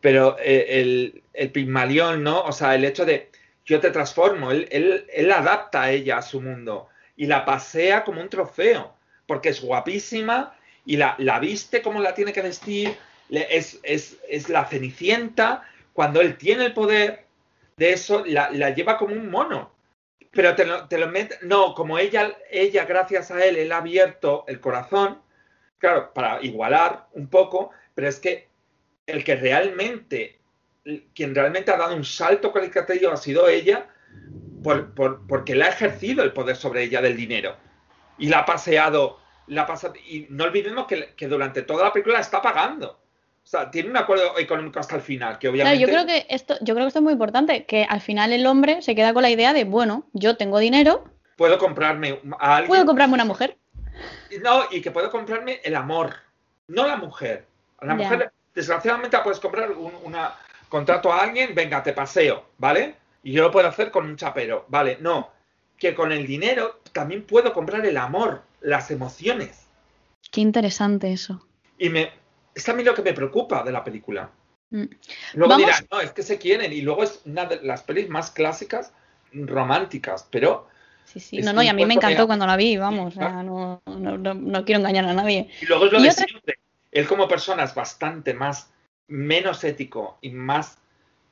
pero 0.00 0.36
eh, 0.38 0.80
el, 0.80 1.22
el 1.32 1.50
Pigmalión, 1.50 2.22
¿no? 2.22 2.42
O 2.42 2.52
sea, 2.52 2.74
el 2.74 2.84
hecho 2.84 3.04
de 3.04 3.30
yo 3.64 3.80
te 3.80 3.90
transformo, 3.90 4.52
él, 4.52 4.68
él, 4.70 5.06
él 5.12 5.32
adapta 5.32 5.82
a 5.82 5.90
ella 5.90 6.18
a 6.18 6.22
su 6.22 6.40
mundo 6.40 6.88
y 7.16 7.26
la 7.26 7.44
pasea 7.44 8.04
como 8.04 8.20
un 8.20 8.28
trofeo, 8.28 8.94
porque 9.26 9.48
es 9.48 9.60
guapísima 9.60 10.56
y 10.84 10.96
la, 10.96 11.16
la 11.18 11.40
viste 11.40 11.82
como 11.82 12.00
la 12.00 12.14
tiene 12.14 12.32
que 12.32 12.42
vestir, 12.42 12.96
es, 13.28 13.80
es, 13.82 14.18
es 14.28 14.48
la 14.48 14.66
cenicienta, 14.66 15.64
cuando 15.92 16.20
él 16.20 16.36
tiene 16.36 16.66
el 16.66 16.74
poder, 16.74 17.25
de 17.76 17.92
eso 17.92 18.24
la, 18.24 18.50
la, 18.50 18.70
lleva 18.70 18.96
como 18.96 19.14
un 19.14 19.30
mono. 19.30 19.74
Pero 20.32 20.54
te 20.54 20.66
lo, 20.66 20.86
te 20.88 20.98
lo 20.98 21.08
mete, 21.08 21.38
no, 21.42 21.74
como 21.74 21.98
ella, 21.98 22.36
ella, 22.50 22.84
gracias 22.84 23.30
a 23.30 23.44
él, 23.44 23.56
él 23.56 23.72
ha 23.72 23.78
abierto 23.78 24.44
el 24.48 24.60
corazón, 24.60 25.20
claro, 25.78 26.12
para 26.12 26.42
igualar 26.42 27.06
un 27.12 27.28
poco, 27.28 27.70
pero 27.94 28.08
es 28.08 28.20
que 28.20 28.48
el 29.06 29.24
que 29.24 29.36
realmente, 29.36 30.38
quien 31.14 31.34
realmente 31.34 31.70
ha 31.70 31.76
dado 31.76 31.96
un 31.96 32.04
salto 32.04 32.52
cualitativo 32.52 33.12
ha 33.12 33.16
sido 33.16 33.48
ella, 33.48 33.88
por, 34.62 34.94
por, 34.94 35.26
porque 35.26 35.54
le 35.54 35.64
ha 35.64 35.68
ejercido 35.68 36.22
el 36.22 36.32
poder 36.32 36.56
sobre 36.56 36.82
ella 36.82 37.00
del 37.00 37.16
dinero. 37.16 37.56
Y 38.18 38.28
la 38.28 38.40
ha 38.40 38.46
paseado, 38.46 39.20
la 39.46 39.62
ha 39.62 39.66
pasado, 39.66 39.94
y 39.96 40.26
no 40.28 40.44
olvidemos 40.44 40.86
que, 40.86 41.14
que 41.14 41.28
durante 41.28 41.62
toda 41.62 41.84
la 41.84 41.92
película 41.92 42.16
la 42.16 42.20
está 42.20 42.42
pagando. 42.42 43.05
O 43.46 43.48
sea, 43.48 43.70
tiene 43.70 43.90
un 43.90 43.96
acuerdo 43.96 44.36
económico 44.40 44.80
hasta 44.80 44.96
el 44.96 45.02
final, 45.02 45.38
que 45.38 45.46
obviamente... 45.46 45.78
yo 45.78 45.86
creo 45.86 46.04
que 46.04 46.26
esto, 46.28 46.56
yo 46.62 46.74
creo 46.74 46.84
que 46.84 46.88
esto 46.88 46.98
es 46.98 47.04
muy 47.04 47.12
importante, 47.12 47.64
que 47.64 47.84
al 47.84 48.00
final 48.00 48.32
el 48.32 48.44
hombre 48.44 48.82
se 48.82 48.96
queda 48.96 49.14
con 49.14 49.22
la 49.22 49.30
idea 49.30 49.52
de, 49.52 49.62
bueno, 49.62 50.08
yo 50.14 50.36
tengo 50.36 50.58
dinero... 50.58 51.04
Puedo 51.36 51.56
comprarme 51.56 52.20
a 52.40 52.56
alguien... 52.56 52.68
Puedo 52.68 52.84
comprarme 52.84 53.14
una 53.14 53.24
mujer. 53.24 53.56
No, 54.42 54.64
y 54.72 54.80
que 54.80 54.90
puedo 54.90 55.12
comprarme 55.12 55.60
el 55.62 55.76
amor, 55.76 56.16
no 56.66 56.88
la 56.88 56.96
mujer. 56.96 57.46
A 57.78 57.86
la 57.86 57.94
mujer, 57.94 58.32
desgraciadamente, 58.52 59.16
puedes 59.22 59.38
comprar 59.38 59.70
un 59.70 59.92
una, 60.02 60.34
contrato 60.68 61.12
a 61.12 61.20
alguien, 61.20 61.54
venga, 61.54 61.84
te 61.84 61.92
paseo, 61.92 62.46
¿vale? 62.58 62.96
Y 63.22 63.30
yo 63.30 63.44
lo 63.44 63.52
puedo 63.52 63.68
hacer 63.68 63.92
con 63.92 64.06
un 64.06 64.16
chapero, 64.16 64.64
¿vale? 64.66 64.98
No, 65.00 65.30
que 65.78 65.94
con 65.94 66.10
el 66.10 66.26
dinero 66.26 66.80
también 66.92 67.22
puedo 67.22 67.52
comprar 67.52 67.86
el 67.86 67.96
amor, 67.96 68.42
las 68.60 68.90
emociones. 68.90 69.68
Qué 70.32 70.40
interesante 70.40 71.12
eso. 71.12 71.46
Y 71.78 71.90
me, 71.90 72.10
es 72.56 72.68
a 72.70 72.72
mí 72.72 72.82
lo 72.82 72.94
que 72.94 73.02
me 73.02 73.12
preocupa 73.12 73.62
de 73.62 73.70
la 73.70 73.84
película. 73.84 74.30
Mm. 74.70 74.84
Luego 75.34 75.56
dirán, 75.58 75.86
no, 75.92 76.00
es 76.00 76.10
que 76.12 76.22
se 76.22 76.38
quieren. 76.38 76.72
Y 76.72 76.80
luego 76.80 77.04
es 77.04 77.20
una 77.26 77.44
de 77.44 77.62
las 77.62 77.82
pelis 77.82 78.08
más 78.08 78.30
clásicas 78.30 78.92
románticas, 79.32 80.26
pero... 80.30 80.68
Sí, 81.04 81.20
sí, 81.20 81.38
no, 81.38 81.52
no, 81.52 81.62
y 81.62 81.68
a 81.68 81.74
mí 81.74 81.84
me 81.86 81.94
encantó 81.94 82.26
cuando 82.26 82.46
la 82.46 82.56
vi, 82.56 82.76
vamos, 82.76 83.14
no, 83.16 83.80
quiero 84.64 84.80
engañar 84.80 85.04
a 85.04 85.12
nadie. 85.12 85.48
Y 85.60 85.66
luego 85.66 85.86
es 85.86 85.92
lo 85.92 86.00
de 86.00 86.10
siempre. 86.10 86.58
Él 86.90 87.06
como 87.06 87.28
persona 87.28 87.62
es 87.62 87.74
bastante 87.74 88.34
más, 88.34 88.70
menos 89.06 89.62
ético 89.62 90.18
y 90.20 90.30
más, 90.30 90.78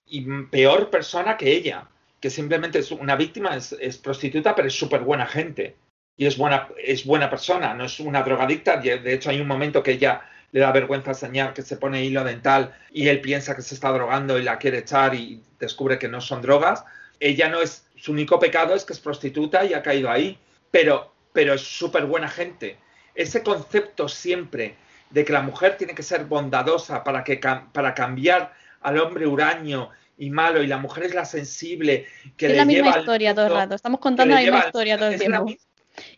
y 0.07 0.23
peor 0.45 0.91
persona 0.91 1.37
que 1.37 1.51
ella, 1.51 1.89
que 2.21 2.31
simplemente 2.31 2.79
es 2.79 2.93
una 2.93 3.17
víctima, 3.17 3.57
es, 3.57 3.73
es 3.81 3.99
prostituta, 3.99 4.55
pero 4.55 4.69
es 4.69 4.75
súper 4.79 5.01
buena 5.01 5.27
gente. 5.27 5.75
Y 6.17 6.27
es 6.27 6.37
buena, 6.37 6.69
es 6.79 7.05
buena 7.05 7.29
persona, 7.29 7.75
no 7.75 7.87
es 7.87 7.99
una 7.99 8.23
drogadicta. 8.23 8.77
De 8.77 9.13
hecho, 9.13 9.31
hay 9.31 9.41
un 9.41 9.49
momento 9.49 9.83
que 9.83 9.93
ella 9.93 10.23
le 10.55 10.60
da 10.60 10.70
vergüenza 10.70 11.10
enseñar 11.10 11.52
que 11.52 11.62
se 11.62 11.76
pone 11.76 12.05
hilo 12.05 12.22
dental 12.22 12.72
y 12.93 13.09
él 13.09 13.20
piensa 13.20 13.56
que 13.56 13.62
se 13.62 13.74
está 13.74 13.90
drogando 13.90 14.39
y 14.39 14.44
la 14.44 14.56
quiere 14.56 14.78
echar 14.78 15.12
y 15.12 15.43
descubre 15.59 15.98
que 15.98 16.06
no 16.06 16.20
son 16.20 16.43
drogas. 16.43 16.85
Ella 17.18 17.48
no 17.48 17.60
es, 17.60 17.89
su 17.97 18.12
único 18.12 18.39
pecado 18.39 18.72
es 18.76 18.85
que 18.85 18.93
es 18.93 19.01
prostituta 19.01 19.64
y 19.64 19.74
ha 19.74 19.82
caído 19.82 20.09
ahí, 20.09 20.39
pero, 20.70 21.12
pero 21.32 21.55
es 21.55 21.62
súper 21.62 22.05
buena 22.05 22.28
gente. 22.28 22.78
Ese 23.16 23.43
concepto 23.43 24.09
siempre 24.09 24.76
de 25.10 25.24
que 25.24 25.32
la 25.32 25.43
mujer 25.43 25.76
tiene 25.76 25.93
que 25.93 26.05
ser 26.05 26.26
bondadosa 26.26 27.02
para, 27.02 27.24
que, 27.24 27.40
para 27.72 27.93
cambiar 27.93 28.52
al 28.82 29.01
hombre 29.01 29.26
huraño 29.26 29.90
y 30.16 30.31
malo 30.31 30.62
y 30.62 30.68
la 30.68 30.78
mujer 30.78 31.02
es 31.02 31.14
la 31.14 31.24
sensible 31.24 32.06
que 32.36 32.47
es 32.47 32.56
la 32.56 32.64
misma 32.64 32.97
historia 32.97 33.35
todo 33.35 33.47
el 33.47 33.52
rato 33.52 33.74
estamos 33.74 33.98
contando 33.98 34.32
la 34.32 34.40
misma 34.40 34.66
historia 34.66 34.97
todo 34.97 35.09
el 35.09 35.18
tiempo 35.18 35.47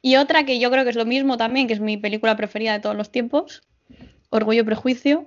y 0.02 0.16
otra 0.16 0.44
que 0.44 0.58
yo 0.58 0.70
creo 0.70 0.84
que 0.84 0.90
es 0.90 0.96
lo 0.96 1.06
mismo 1.06 1.38
también 1.38 1.66
que 1.66 1.72
es 1.72 1.80
mi 1.80 1.96
película 1.96 2.36
preferida 2.36 2.74
de 2.74 2.80
todos 2.80 2.94
los 2.94 3.10
tiempos 3.10 3.62
Orgullo 4.30 4.62
y 4.62 4.64
prejuicio. 4.64 5.26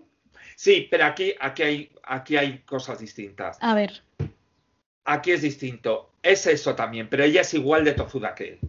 Sí, 0.56 0.88
pero 0.92 1.06
aquí, 1.06 1.34
aquí, 1.40 1.64
hay, 1.64 1.92
aquí 2.04 2.38
hay 2.38 2.60
cosas 2.60 3.00
distintas. 3.00 3.58
A 3.62 3.74
ver. 3.74 4.02
Aquí 5.06 5.32
es 5.32 5.42
distinto. 5.42 6.12
Es 6.22 6.46
eso 6.48 6.76
también, 6.76 7.08
pero 7.10 7.24
ella 7.24 7.42
es 7.42 7.54
igual 7.54 7.86
de 7.86 7.94
tozuda 7.94 8.36
que 8.36 8.50
él. 8.50 8.60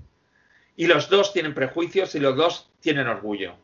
Y 0.77 0.87
los 0.87 1.11
dos 1.11 1.33
tienen 1.33 1.53
prejuicios 1.53 2.15
y 2.15 2.21
los 2.21 2.37
dos 2.37 2.71
tienen 2.81 3.09
orgullo. 3.09 3.57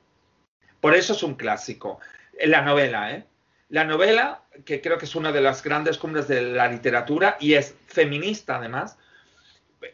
Por 0.81 0.95
eso 0.95 1.13
es 1.13 1.23
un 1.23 1.35
clásico. 1.35 2.01
En 2.39 2.51
la 2.51 2.63
novela, 2.63 3.13
¿eh? 3.13 3.25
La 3.69 3.85
novela, 3.85 4.43
que 4.65 4.81
creo 4.81 4.99
que 4.99 5.07
es 5.07 5.17
una 5.17 5.33
de 5.33 5.41
las 5.41 5.63
grandes 5.63 5.99
cumbres 5.99 6.29
de 6.29 6.43
la 6.43 6.69
literatura 6.69 7.37
y 7.41 7.55
es 7.55 7.75
feminista 7.87 8.57
además, 8.57 8.97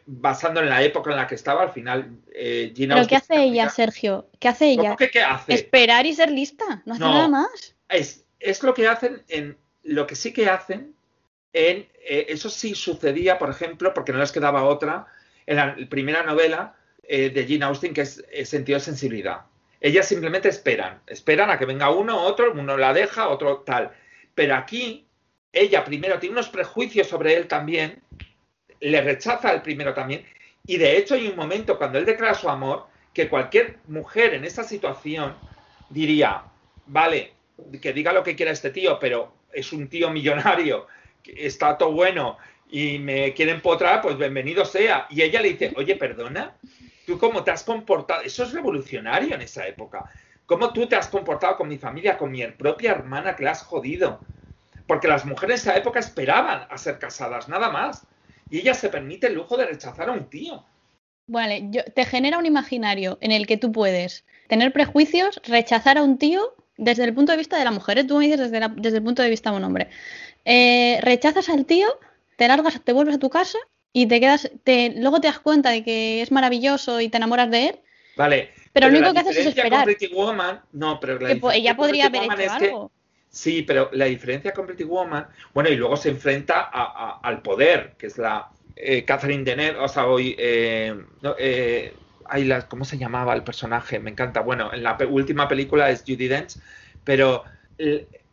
basando 0.05 0.59
en 0.59 0.69
la 0.69 0.83
época 0.83 1.11
en 1.11 1.17
la 1.17 1.27
que 1.27 1.35
estaba, 1.35 1.63
al 1.63 1.71
final 1.71 2.17
eh, 2.33 2.73
¿Pero 2.75 3.07
qué 3.07 3.15
hace 3.15 3.43
ella, 3.43 3.69
Sergio? 3.69 4.29
¿Qué 4.39 4.47
hace 4.47 4.71
ella? 4.71 4.95
qué 4.95 5.21
hace? 5.21 5.53
Esperar 5.53 6.05
y 6.05 6.13
ser 6.13 6.31
lista, 6.31 6.81
no 6.85 6.93
hace 6.93 7.03
nada 7.03 7.27
más. 7.27 7.75
Es, 7.89 8.25
es 8.39 8.61
lo 8.63 8.73
que 8.73 8.87
hacen 8.87 9.23
en. 9.27 9.57
Lo 9.83 10.07
que 10.07 10.15
sí 10.15 10.33
que 10.33 10.49
hacen 10.49 10.95
en. 11.53 11.87
Eh, 12.05 12.25
eso 12.29 12.49
sí 12.49 12.75
sucedía, 12.75 13.37
por 13.37 13.49
ejemplo, 13.49 13.93
porque 13.93 14.11
no 14.11 14.19
les 14.19 14.31
quedaba 14.31 14.63
otra, 14.63 15.07
en 15.45 15.57
la 15.57 15.75
primera 15.89 16.23
novela 16.23 16.75
eh, 17.03 17.29
de 17.29 17.47
Jane 17.47 17.65
Austen, 17.65 17.93
que 17.93 18.01
es 18.01 18.23
Sentido 18.45 18.79
de 18.79 18.85
Sensibilidad. 18.85 19.41
Ellas 19.79 20.07
simplemente 20.07 20.47
esperan, 20.47 21.01
esperan 21.07 21.49
a 21.49 21.59
que 21.59 21.65
venga 21.65 21.89
uno, 21.89 22.21
otro, 22.21 22.53
uno 22.53 22.77
la 22.77 22.93
deja, 22.93 23.27
otro 23.27 23.59
tal. 23.65 23.91
Pero 24.33 24.55
aquí, 24.55 25.05
ella 25.51 25.83
primero 25.83 26.19
tiene 26.19 26.33
unos 26.33 26.47
prejuicios 26.47 27.07
sobre 27.07 27.35
él 27.35 27.47
también, 27.47 28.01
le 28.83 29.01
rechaza 29.01 29.49
al 29.49 29.61
primero 29.61 29.93
también. 29.93 30.25
Y 30.65 30.77
de 30.77 30.97
hecho 30.97 31.15
hay 31.15 31.27
un 31.27 31.35
momento 31.35 31.77
cuando 31.77 31.97
él 31.97 32.05
declara 32.05 32.33
su 32.33 32.49
amor 32.49 32.87
que 33.13 33.29
cualquier 33.29 33.77
mujer 33.87 34.33
en 34.33 34.43
esa 34.43 34.63
situación 34.63 35.35
diría, 35.89 36.43
vale, 36.87 37.33
que 37.81 37.93
diga 37.93 38.11
lo 38.11 38.23
que 38.23 38.35
quiera 38.35 38.51
este 38.51 38.71
tío, 38.71 38.99
pero 38.99 39.33
es 39.51 39.71
un 39.71 39.87
tío 39.87 40.09
millonario, 40.09 40.87
está 41.23 41.77
todo 41.77 41.91
bueno 41.91 42.37
y 42.69 42.97
me 42.99 43.33
quiere 43.33 43.51
empotrar, 43.51 44.01
pues 44.01 44.17
bienvenido 44.17 44.65
sea. 44.65 45.07
Y 45.09 45.21
ella 45.21 45.41
le 45.41 45.49
dice, 45.49 45.73
oye, 45.75 45.95
perdona, 45.95 46.55
tú 47.05 47.17
cómo 47.17 47.43
te 47.43 47.51
has 47.51 47.63
comportado, 47.63 48.21
eso 48.23 48.43
es 48.43 48.51
revolucionario 48.51 49.35
en 49.35 49.41
esa 49.41 49.67
época. 49.67 50.09
¿Cómo 50.45 50.73
tú 50.73 50.87
te 50.87 50.95
has 50.95 51.07
comportado 51.07 51.55
con 51.55 51.69
mi 51.69 51.77
familia, 51.77 52.17
con 52.17 52.31
mi 52.31 52.45
propia 52.47 52.91
hermana 52.91 53.35
que 53.35 53.43
la 53.43 53.51
has 53.51 53.63
jodido? 53.63 54.19
Porque 54.87 55.07
las 55.07 55.25
mujeres 55.25 55.65
en 55.65 55.69
esa 55.69 55.77
época 55.77 55.99
esperaban 55.99 56.67
a 56.69 56.77
ser 56.77 56.99
casadas, 56.99 57.47
nada 57.47 57.69
más 57.69 58.05
y 58.53 58.59
ella 58.59 58.75
se 58.75 58.89
permite 58.89 59.25
el 59.25 59.33
lujo 59.33 59.57
de 59.57 59.65
rechazar 59.65 60.09
a 60.09 60.11
un 60.11 60.29
tío. 60.29 60.63
Vale, 61.25 61.69
yo, 61.71 61.83
te 61.85 62.05
genera 62.05 62.37
un 62.37 62.45
imaginario 62.45 63.17
en 63.19 63.31
el 63.31 63.47
que 63.47 63.57
tú 63.57 63.71
puedes 63.71 64.25
tener 64.47 64.71
prejuicios, 64.71 65.41
rechazar 65.43 65.97
a 65.97 66.03
un 66.03 66.19
tío 66.19 66.53
desde 66.77 67.03
el 67.03 67.15
punto 67.15 67.31
de 67.31 67.39
vista 67.39 67.57
de 67.57 67.63
la 67.63 67.71
mujer, 67.71 67.97
¿eh? 67.97 68.03
tú 68.03 68.19
me 68.19 68.25
dices 68.25 68.51
desde, 68.51 68.69
desde, 68.75 68.97
el 68.97 69.03
punto 69.03 69.23
de 69.23 69.31
vista 69.31 69.49
de 69.49 69.57
un 69.57 69.63
hombre. 69.63 69.89
Eh, 70.45 70.99
rechazas 71.01 71.49
al 71.49 71.65
tío, 71.65 71.87
te 72.37 72.47
largas, 72.47 72.79
te 72.83 72.93
vuelves 72.93 73.15
a 73.15 73.19
tu 73.19 73.31
casa 73.31 73.57
y 73.91 74.05
te 74.05 74.19
quedas, 74.19 74.51
te, 74.63 74.93
luego 74.97 75.19
te 75.19 75.29
das 75.29 75.39
cuenta 75.39 75.71
de 75.71 75.83
que 75.83 76.21
es 76.21 76.31
maravilloso 76.31 77.01
y 77.01 77.09
te 77.09 77.17
enamoras 77.17 77.49
de 77.49 77.69
él. 77.69 77.79
Vale. 78.17 78.51
Pero, 78.71 78.89
lo 78.89 78.99
único 78.99 79.13
que 79.13 79.19
haces 79.19 79.37
es 79.37 79.47
esperar. 79.47 79.85
Con 79.85 79.95
Pretty 79.95 80.13
Woman, 80.13 80.61
no, 80.73 80.99
pero 80.99 81.19
la 81.19 81.29
que, 81.29 81.41
ella 81.55 81.75
podría 81.75 82.05
haber 82.05 82.39
hecho 82.39 82.51
algo. 82.51 82.91
Sí, 83.33 83.63
pero 83.63 83.89
la 83.91 84.05
diferencia 84.05 84.53
con 84.53 84.67
Pretty 84.67 84.83
Woman, 84.83 85.27
bueno, 85.53 85.69
y 85.69 85.75
luego 85.75 85.97
se 85.97 86.09
enfrenta 86.09 86.69
a, 86.71 87.19
al 87.21 87.41
poder, 87.41 87.95
que 87.97 88.05
es 88.07 88.17
la 88.17 88.49
eh, 88.75 89.03
Catherine 89.03 89.43
Deneuve, 89.43 89.79
o 89.79 89.87
sea, 89.87 90.05
hoy, 90.05 90.35
eh, 90.37 90.95
no, 91.21 91.35
eh, 91.37 91.93
¿cómo 92.69 92.85
se 92.85 92.97
llamaba 92.97 93.33
el 93.33 93.43
personaje? 93.43 93.99
Me 93.99 94.11
encanta. 94.11 94.41
Bueno, 94.41 94.71
en 94.71 94.83
la 94.83 94.97
última 95.09 95.47
película 95.47 95.89
es 95.89 96.03
Judy 96.07 96.27
Dench, 96.27 96.57
pero 97.03 97.43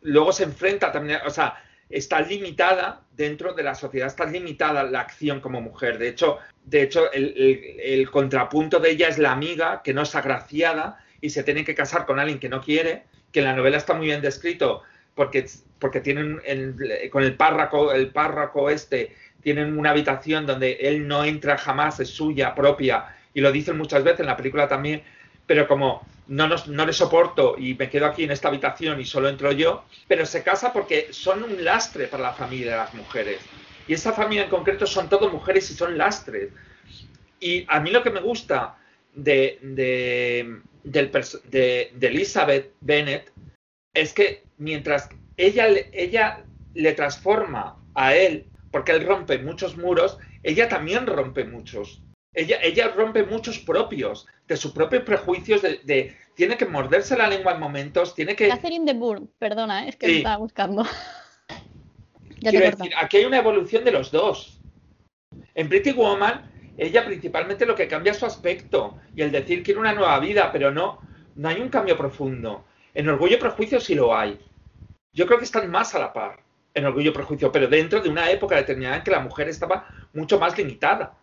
luego 0.01 0.31
se 0.31 0.43
enfrenta 0.43 0.91
también, 0.91 1.19
o 1.25 1.29
sea, 1.29 1.61
está 1.89 2.21
limitada 2.21 3.01
dentro 3.15 3.53
de 3.53 3.63
la 3.63 3.75
sociedad, 3.75 4.07
está 4.07 4.25
limitada 4.25 4.83
la 4.83 5.01
acción 5.01 5.41
como 5.41 5.61
mujer. 5.61 5.97
De 5.97 6.09
hecho, 6.09 6.37
de 6.65 6.83
hecho 6.83 7.11
el, 7.11 8.09
contrapunto 8.11 8.79
de 8.79 8.91
ella 8.91 9.07
es 9.07 9.17
la 9.17 9.31
amiga 9.31 9.81
que 9.83 9.93
no 9.93 10.03
es 10.03 10.15
agraciada 10.15 11.03
y 11.19 11.31
se 11.31 11.43
tiene 11.43 11.65
que 11.65 11.75
casar 11.75 12.05
con 12.05 12.19
alguien 12.19 12.39
que 12.39 12.49
no 12.49 12.61
quiere, 12.61 13.03
que 13.31 13.39
en 13.39 13.45
la 13.45 13.55
novela 13.55 13.77
está 13.77 13.93
muy 13.93 14.07
bien 14.07 14.21
descrito 14.21 14.83
porque, 15.15 15.45
porque 15.79 16.01
tienen 16.01 16.41
con 17.11 17.23
el 17.23 17.35
párraco, 17.35 17.91
el 17.91 18.09
párraco 18.09 18.69
este, 18.69 19.15
tienen 19.41 19.77
una 19.77 19.91
habitación 19.91 20.45
donde 20.45 20.73
él 20.81 21.07
no 21.07 21.23
entra 21.23 21.57
jamás, 21.57 21.99
es 21.99 22.09
suya 22.09 22.55
propia, 22.55 23.15
y 23.33 23.41
lo 23.41 23.51
dicen 23.51 23.77
muchas 23.77 24.03
veces 24.03 24.21
en 24.21 24.27
la 24.27 24.37
película 24.37 24.67
también, 24.67 25.03
pero 25.45 25.67
como 25.67 26.05
no, 26.27 26.47
no 26.47 26.85
le 26.85 26.93
soporto 26.93 27.55
y 27.57 27.73
me 27.73 27.89
quedo 27.89 28.05
aquí 28.05 28.23
en 28.23 28.31
esta 28.31 28.47
habitación 28.47 29.01
y 29.01 29.05
solo 29.05 29.27
entro 29.27 29.51
yo, 29.51 29.83
pero 30.07 30.25
se 30.25 30.43
casa 30.43 30.71
porque 30.71 31.07
son 31.11 31.43
un 31.43 31.63
lastre 31.63 32.07
para 32.07 32.23
la 32.23 32.33
familia 32.33 32.71
de 32.71 32.77
las 32.77 32.93
mujeres. 32.93 33.39
Y 33.87 33.93
esa 33.93 34.13
familia 34.13 34.45
en 34.45 34.49
concreto 34.49 34.85
son 34.85 35.09
todas 35.09 35.31
mujeres 35.31 35.69
y 35.71 35.73
son 35.73 35.97
lastres. 35.97 36.49
Y 37.39 37.65
a 37.67 37.79
mí 37.79 37.91
lo 37.91 38.03
que 38.03 38.11
me 38.11 38.21
gusta 38.21 38.77
de, 39.13 39.59
de, 39.61 40.61
de, 40.83 42.07
Elizabeth 42.07 42.73
Bennett 42.79 43.31
es 43.93 44.13
que 44.13 44.43
mientras 44.61 45.09
ella, 45.37 45.67
ella 45.91 46.45
le 46.75 46.93
transforma 46.93 47.77
a 47.95 48.15
él, 48.15 48.45
porque 48.71 48.91
él 48.91 49.05
rompe 49.05 49.39
muchos 49.39 49.75
muros, 49.75 50.19
ella 50.43 50.69
también 50.69 51.07
rompe 51.07 51.43
muchos. 51.43 52.01
Ella, 52.33 52.59
ella 52.61 52.93
rompe 52.95 53.23
muchos 53.23 53.59
propios, 53.59 54.27
de 54.47 54.55
sus 54.55 54.71
propios 54.71 55.03
prejuicios, 55.03 55.61
de, 55.61 56.15
tiene 56.35 56.55
que 56.57 56.65
morderse 56.65 57.17
la 57.17 57.27
lengua 57.27 57.53
en 57.53 57.59
momentos, 57.59 58.15
tiene 58.15 58.35
que... 58.35 58.47
Catherine 58.47 58.85
de 58.85 58.97
Bourne, 58.97 59.27
perdona, 59.39 59.87
es 59.87 59.97
que 59.97 60.07
me 60.07 60.17
estaba 60.17 60.37
buscando. 60.37 60.83
ya 62.39 62.51
Quiero 62.51 62.77
decir, 62.77 62.93
aquí 62.97 63.17
hay 63.17 63.25
una 63.25 63.39
evolución 63.39 63.83
de 63.83 63.91
los 63.91 64.11
dos. 64.11 64.61
En 65.55 65.67
Pretty 65.67 65.91
Woman, 65.91 66.49
ella 66.77 67.03
principalmente 67.03 67.65
lo 67.65 67.75
que 67.75 67.87
cambia 67.87 68.11
es 68.11 68.19
su 68.19 68.25
aspecto 68.27 68.99
y 69.15 69.23
el 69.23 69.31
decir 69.31 69.63
quiere 69.63 69.79
una 69.79 69.93
nueva 69.93 70.19
vida, 70.19 70.51
pero 70.51 70.71
no, 70.71 70.99
no 71.35 71.49
hay 71.49 71.59
un 71.59 71.69
cambio 71.69 71.97
profundo. 71.97 72.63
En 72.93 73.09
Orgullo 73.09 73.35
y 73.35 73.39
Prejuicio 73.39 73.81
sí 73.81 73.95
lo 73.95 74.15
hay. 74.15 74.39
Yo 75.13 75.25
creo 75.25 75.37
que 75.37 75.45
están 75.45 75.69
más 75.69 75.93
a 75.95 75.99
la 75.99 76.13
par 76.13 76.39
en 76.73 76.85
Orgullo 76.85 77.11
y 77.11 77.13
Prejuicio, 77.13 77.51
pero 77.51 77.67
dentro 77.67 78.01
de 78.01 78.09
una 78.09 78.31
época 78.31 78.55
determinada 78.55 78.97
en 78.97 79.03
que 79.03 79.11
la 79.11 79.19
mujer 79.19 79.49
estaba 79.49 79.87
mucho 80.13 80.39
más 80.39 80.57
limitada. 80.57 81.13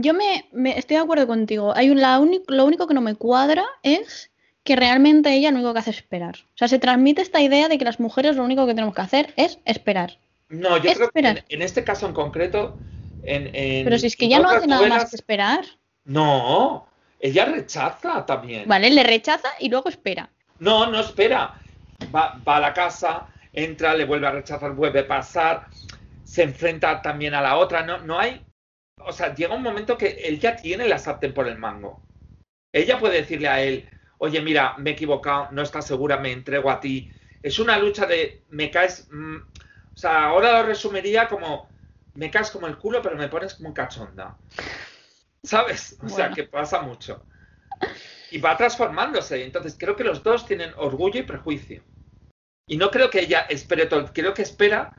Yo 0.00 0.14
me, 0.14 0.44
estoy 0.76 0.96
de 0.96 1.02
acuerdo 1.02 1.26
contigo. 1.26 1.72
Hay 1.74 1.90
un, 1.90 2.00
lo 2.46 2.64
único 2.64 2.86
que 2.86 2.94
no 2.94 3.00
me 3.00 3.14
cuadra 3.14 3.64
es 3.82 4.30
que 4.64 4.76
realmente 4.76 5.32
ella 5.32 5.50
lo 5.50 5.56
único 5.56 5.72
que 5.72 5.80
hace 5.80 5.90
es 5.90 5.96
esperar. 5.96 6.36
O 6.54 6.58
sea, 6.58 6.68
se 6.68 6.78
transmite 6.78 7.22
esta 7.22 7.40
idea 7.40 7.68
de 7.68 7.78
que 7.78 7.84
las 7.84 7.98
mujeres 7.98 8.36
lo 8.36 8.44
único 8.44 8.66
que 8.66 8.74
tenemos 8.74 8.94
que 8.94 9.00
hacer 9.00 9.32
es 9.36 9.58
esperar. 9.64 10.18
No, 10.48 10.76
yo 10.76 10.92
creo 10.92 11.10
que 11.10 11.44
en, 11.48 11.62
este 11.62 11.82
caso 11.82 12.06
en 12.06 12.12
concreto. 12.12 12.76
En, 13.24 13.84
Pero 13.84 13.98
si 13.98 14.06
es 14.06 14.16
que 14.16 14.28
ya 14.28 14.38
no 14.38 14.50
hace 14.50 14.66
nada 14.66 14.86
más 14.86 15.10
que 15.10 15.16
esperar. 15.16 15.64
No, 16.04 16.86
ella 17.18 17.46
rechaza 17.46 18.26
también. 18.26 18.68
Vale, 18.68 18.90
le 18.90 19.02
rechaza 19.02 19.48
y 19.58 19.68
luego 19.68 19.88
espera. 19.88 20.28
No, 20.58 20.90
no 20.90 21.00
espera. 21.00 21.61
Va, 22.14 22.40
va 22.46 22.56
a 22.56 22.60
la 22.60 22.72
casa, 22.72 23.28
entra, 23.52 23.94
le 23.94 24.04
vuelve 24.04 24.26
a 24.26 24.32
rechazar, 24.32 24.72
vuelve 24.72 25.00
a 25.00 25.08
pasar, 25.08 25.68
se 26.24 26.42
enfrenta 26.42 27.02
también 27.02 27.34
a 27.34 27.40
la 27.40 27.56
otra. 27.56 27.84
No, 27.84 27.98
no 27.98 28.18
hay 28.18 28.44
o 29.06 29.12
sea, 29.12 29.34
llega 29.34 29.54
un 29.54 29.62
momento 29.62 29.98
que 29.98 30.08
él 30.24 30.38
ya 30.38 30.56
tiene 30.56 30.88
la 30.88 30.98
sartén 30.98 31.34
por 31.34 31.48
el 31.48 31.58
mango. 31.58 32.02
Ella 32.72 32.98
puede 32.98 33.18
decirle 33.18 33.48
a 33.48 33.62
él, 33.62 33.88
oye, 34.18 34.40
mira, 34.40 34.74
me 34.78 34.90
he 34.90 34.92
equivocado, 34.94 35.48
no 35.52 35.62
estás 35.62 35.86
segura, 35.86 36.18
me 36.18 36.32
entrego 36.32 36.70
a 36.70 36.80
ti. 36.80 37.12
Es 37.42 37.58
una 37.58 37.78
lucha 37.78 38.06
de, 38.06 38.44
me 38.50 38.70
caes, 38.70 39.08
mm, 39.10 39.36
o 39.94 39.96
sea, 39.96 40.26
ahora 40.26 40.60
lo 40.60 40.66
resumiría 40.66 41.28
como, 41.28 41.68
me 42.14 42.30
caes 42.30 42.50
como 42.50 42.66
el 42.66 42.78
culo, 42.78 43.02
pero 43.02 43.16
me 43.16 43.28
pones 43.28 43.54
como 43.54 43.74
cachonda. 43.74 44.36
¿Sabes? 45.42 45.98
O 46.02 46.08
sea, 46.08 46.30
que 46.30 46.44
pasa 46.44 46.82
mucho. 46.82 47.26
Y 48.30 48.38
va 48.38 48.56
transformándose. 48.56 49.44
Entonces, 49.44 49.76
creo 49.78 49.96
que 49.96 50.04
los 50.04 50.22
dos 50.22 50.46
tienen 50.46 50.72
orgullo 50.76 51.18
y 51.18 51.24
prejuicio. 51.24 51.82
Y 52.66 52.76
no 52.76 52.90
creo 52.90 53.10
que 53.10 53.20
ella 53.20 53.40
espere 53.48 53.86
todo, 53.86 54.10
creo 54.12 54.34
que 54.34 54.42
espera 54.42 54.94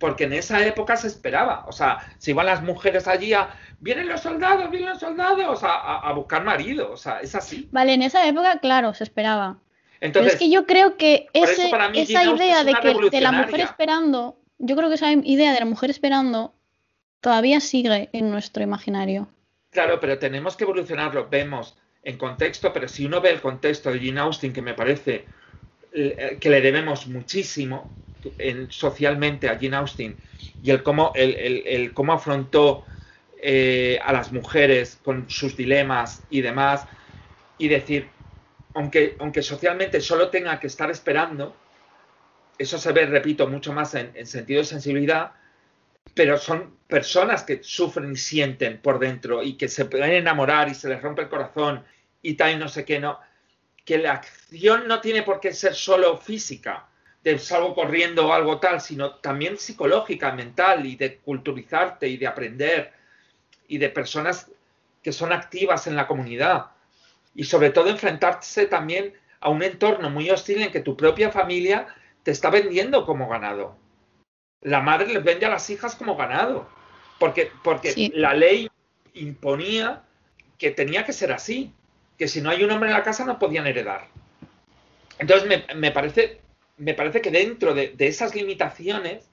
porque 0.00 0.24
en 0.24 0.32
esa 0.32 0.66
época 0.66 0.96
se 0.96 1.06
esperaba. 1.06 1.64
O 1.68 1.72
sea, 1.72 1.98
si 2.18 2.30
iban 2.32 2.46
las 2.46 2.62
mujeres 2.62 3.06
allí 3.06 3.34
a, 3.34 3.50
vienen 3.80 4.08
los 4.08 4.22
soldados, 4.22 4.70
vienen 4.70 4.88
los 4.88 4.98
soldados, 4.98 5.60
a, 5.62 6.10
buscar 6.14 6.42
marido. 6.42 6.90
O 6.90 6.96
sea, 6.96 7.20
es 7.20 7.34
así. 7.34 7.68
Vale, 7.70 7.92
en 7.92 8.02
esa 8.02 8.26
época, 8.26 8.58
claro, 8.60 8.94
se 8.94 9.04
esperaba. 9.04 9.58
Entonces, 10.00 10.32
Pero 10.32 10.34
es 10.34 10.38
que 10.38 10.50
yo 10.50 10.66
creo 10.66 10.96
que 10.96 11.28
esa 11.34 12.24
idea 12.24 12.64
de 12.64 12.72
que 12.74 13.10
de 13.10 13.20
la 13.20 13.32
mujer 13.32 13.60
esperando, 13.60 14.40
yo 14.58 14.74
creo 14.74 14.88
que 14.88 14.94
esa 14.94 15.12
idea 15.12 15.52
de 15.52 15.60
la 15.60 15.66
mujer 15.66 15.90
esperando 15.90 16.54
todavía 17.20 17.60
sigue 17.60 18.08
en 18.14 18.30
nuestro 18.30 18.62
imaginario. 18.62 19.28
Claro, 19.68 20.00
pero 20.00 20.18
tenemos 20.18 20.56
que 20.56 20.64
evolucionarlo. 20.64 21.28
Vemos 21.28 21.76
en 22.02 22.16
contexto, 22.16 22.72
pero 22.72 22.88
si 22.88 23.04
uno 23.04 23.20
ve 23.20 23.30
el 23.30 23.42
contexto 23.42 23.92
de 23.92 23.98
Jane 23.98 24.20
Austen, 24.20 24.54
que 24.54 24.62
me 24.62 24.72
parece 24.72 25.26
que 25.92 26.50
le 26.50 26.60
debemos 26.60 27.06
muchísimo, 27.06 27.90
socialmente 28.68 29.48
a 29.48 29.58
Jane 29.58 29.76
Austen 29.76 30.16
y 30.62 30.70
el 30.70 30.82
cómo, 30.82 31.12
el, 31.14 31.92
cómo 31.94 32.12
afrontó 32.12 32.84
eh, 33.42 33.98
a 34.02 34.12
las 34.12 34.32
mujeres 34.32 34.98
con 35.02 35.28
sus 35.30 35.56
dilemas 35.56 36.22
y 36.30 36.42
demás, 36.42 36.86
y 37.58 37.68
decir, 37.68 38.08
aunque, 38.74 39.16
aunque 39.18 39.42
socialmente 39.42 40.00
solo 40.00 40.28
tenga 40.28 40.58
que 40.60 40.66
estar 40.66 40.90
esperando, 40.90 41.56
eso 42.58 42.78
se 42.78 42.92
ve, 42.92 43.06
repito, 43.06 43.46
mucho 43.48 43.72
más 43.72 43.94
en, 43.94 44.26
sentido 44.26 44.60
de 44.60 44.66
sensibilidad, 44.66 45.32
pero 46.14 46.36
son 46.36 46.76
personas 46.86 47.42
que 47.42 47.62
sufren 47.62 48.12
y 48.12 48.16
sienten 48.16 48.78
por 48.82 48.98
dentro 48.98 49.42
y 49.42 49.54
que 49.54 49.68
se 49.68 49.86
pueden 49.86 50.12
enamorar 50.12 50.68
y 50.68 50.74
se 50.74 50.88
les 50.88 51.00
rompe 51.00 51.22
el 51.22 51.28
corazón 51.28 51.84
y 52.20 52.34
tal 52.34 52.52
y 52.52 52.56
no 52.56 52.68
sé 52.68 52.84
qué, 52.84 52.98
no. 53.00 53.18
Que 53.90 53.98
la 53.98 54.12
acción 54.12 54.86
no 54.86 55.00
tiene 55.00 55.24
por 55.24 55.40
qué 55.40 55.52
ser 55.52 55.74
solo 55.74 56.16
física, 56.16 56.86
de 57.24 57.36
salgo 57.40 57.74
corriendo 57.74 58.28
o 58.28 58.32
algo 58.32 58.60
tal, 58.60 58.80
sino 58.80 59.16
también 59.16 59.58
psicológica, 59.58 60.30
mental 60.30 60.86
y 60.86 60.94
de 60.94 61.16
culturizarte 61.16 62.06
y 62.06 62.16
de 62.16 62.28
aprender 62.28 62.92
y 63.66 63.78
de 63.78 63.88
personas 63.88 64.48
que 65.02 65.10
son 65.10 65.32
activas 65.32 65.88
en 65.88 65.96
la 65.96 66.06
comunidad. 66.06 66.66
Y 67.34 67.42
sobre 67.42 67.70
todo 67.70 67.88
enfrentarse 67.88 68.66
también 68.66 69.12
a 69.40 69.48
un 69.48 69.60
entorno 69.60 70.08
muy 70.08 70.30
hostil 70.30 70.62
en 70.62 70.70
que 70.70 70.82
tu 70.82 70.96
propia 70.96 71.32
familia 71.32 71.88
te 72.22 72.30
está 72.30 72.48
vendiendo 72.48 73.04
como 73.04 73.28
ganado. 73.28 73.76
La 74.60 74.80
madre 74.80 75.12
les 75.12 75.24
vende 75.24 75.46
a 75.46 75.50
las 75.50 75.68
hijas 75.68 75.96
como 75.96 76.14
ganado, 76.14 76.68
porque, 77.18 77.50
porque 77.64 78.12
la 78.14 78.34
ley 78.34 78.70
imponía 79.14 80.04
que 80.58 80.70
tenía 80.70 81.04
que 81.04 81.12
ser 81.12 81.32
así, 81.32 81.74
que 82.20 82.28
si 82.28 82.42
no 82.42 82.50
hay 82.50 82.62
un 82.62 82.70
hombre 82.70 82.90
en 82.90 82.96
la 82.96 83.02
casa 83.02 83.24
no 83.24 83.38
podían 83.38 83.66
heredar. 83.66 84.08
Entonces 85.18 85.48
me, 85.48 85.74
me 85.74 85.90
parece 85.90 86.40
me 86.76 86.92
parece 86.92 87.22
que 87.22 87.30
dentro 87.30 87.72
de, 87.72 87.94
esas 87.98 88.34
limitaciones, 88.34 89.30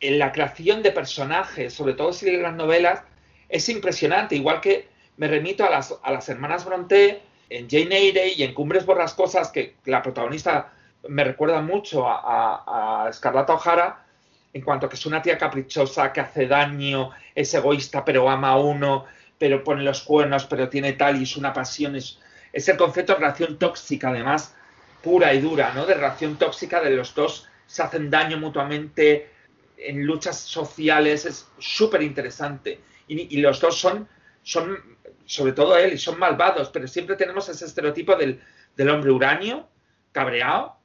en 0.00 0.18
la 0.18 0.32
creación 0.32 0.82
de 0.82 0.92
personajes, 0.92 1.74
sobre 1.74 1.92
todo 1.92 2.14
si 2.14 2.24
lees 2.24 2.40
las 2.40 2.54
novelas, 2.54 3.02
es 3.50 3.68
impresionante. 3.68 4.34
Igual 4.34 4.62
que 4.62 4.88
me 5.18 5.28
remito 5.28 5.62
a 5.64 5.70
las, 5.70 5.94
a 6.02 6.10
las 6.10 6.26
hermanas 6.30 6.64
Bronte 6.64 7.20
en 7.50 7.68
Jane 7.68 7.96
Eyre 7.96 8.32
y 8.34 8.42
en 8.44 8.54
Cumbres 8.54 8.86
Borrascosas, 8.86 9.50
que 9.50 9.76
la 9.84 10.02
protagonista 10.02 10.72
me 11.06 11.22
recuerda 11.22 11.60
mucho 11.60 12.08
a, 12.08 13.06
a, 13.06 13.12
Scarlett 13.12 13.50
O'Hara, 13.50 14.06
en 14.54 14.62
cuanto 14.62 14.86
a 14.86 14.88
que 14.88 14.96
es 14.96 15.04
una 15.04 15.20
tía 15.20 15.36
caprichosa, 15.36 16.14
que 16.14 16.20
hace 16.20 16.46
daño, 16.46 17.10
es 17.34 17.52
egoísta, 17.52 18.06
pero 18.06 18.28
ama 18.28 18.50
a 18.50 18.58
uno, 18.58 19.04
pero 19.38 19.64
pone 19.64 19.82
los 19.82 20.02
cuernos, 20.02 20.46
pero 20.46 20.68
tiene 20.68 20.94
tal 20.94 21.18
y 21.20 21.24
es 21.24 21.36
una 21.36 21.52
pasión. 21.52 21.96
Es, 21.96 22.18
es 22.52 22.68
el 22.68 22.76
concepto 22.76 23.12
de 23.12 23.20
relación 23.20 23.58
tóxica, 23.58 24.10
además, 24.10 24.54
pura 25.02 25.34
y 25.34 25.40
dura, 25.40 25.72
¿no? 25.74 25.86
De 25.86 25.94
relación 25.94 26.36
tóxica 26.36 26.80
de 26.80 26.90
los 26.90 27.14
dos 27.14 27.48
se 27.66 27.82
hacen 27.82 28.10
daño 28.10 28.38
mutuamente, 28.38 29.30
en 29.76 30.04
luchas 30.04 30.38
sociales, 30.38 31.26
es 31.26 31.48
súper 31.58 32.02
interesante. 32.02 32.80
Y, 33.08 33.36
los 33.40 33.60
dos 33.60 33.78
son, 33.78 34.08
son, 34.42 34.78
sobre 35.26 35.52
todo 35.52 35.76
él, 35.76 35.92
y 35.92 35.98
son 35.98 36.18
malvados, 36.18 36.70
pero 36.70 36.88
siempre 36.88 37.16
tenemos 37.16 37.48
ese 37.48 37.64
estereotipo 37.66 38.16
del, 38.16 38.40
del 38.76 38.90
hombre 38.90 39.10
uranio, 39.10 39.68
cabreado, 40.12 40.76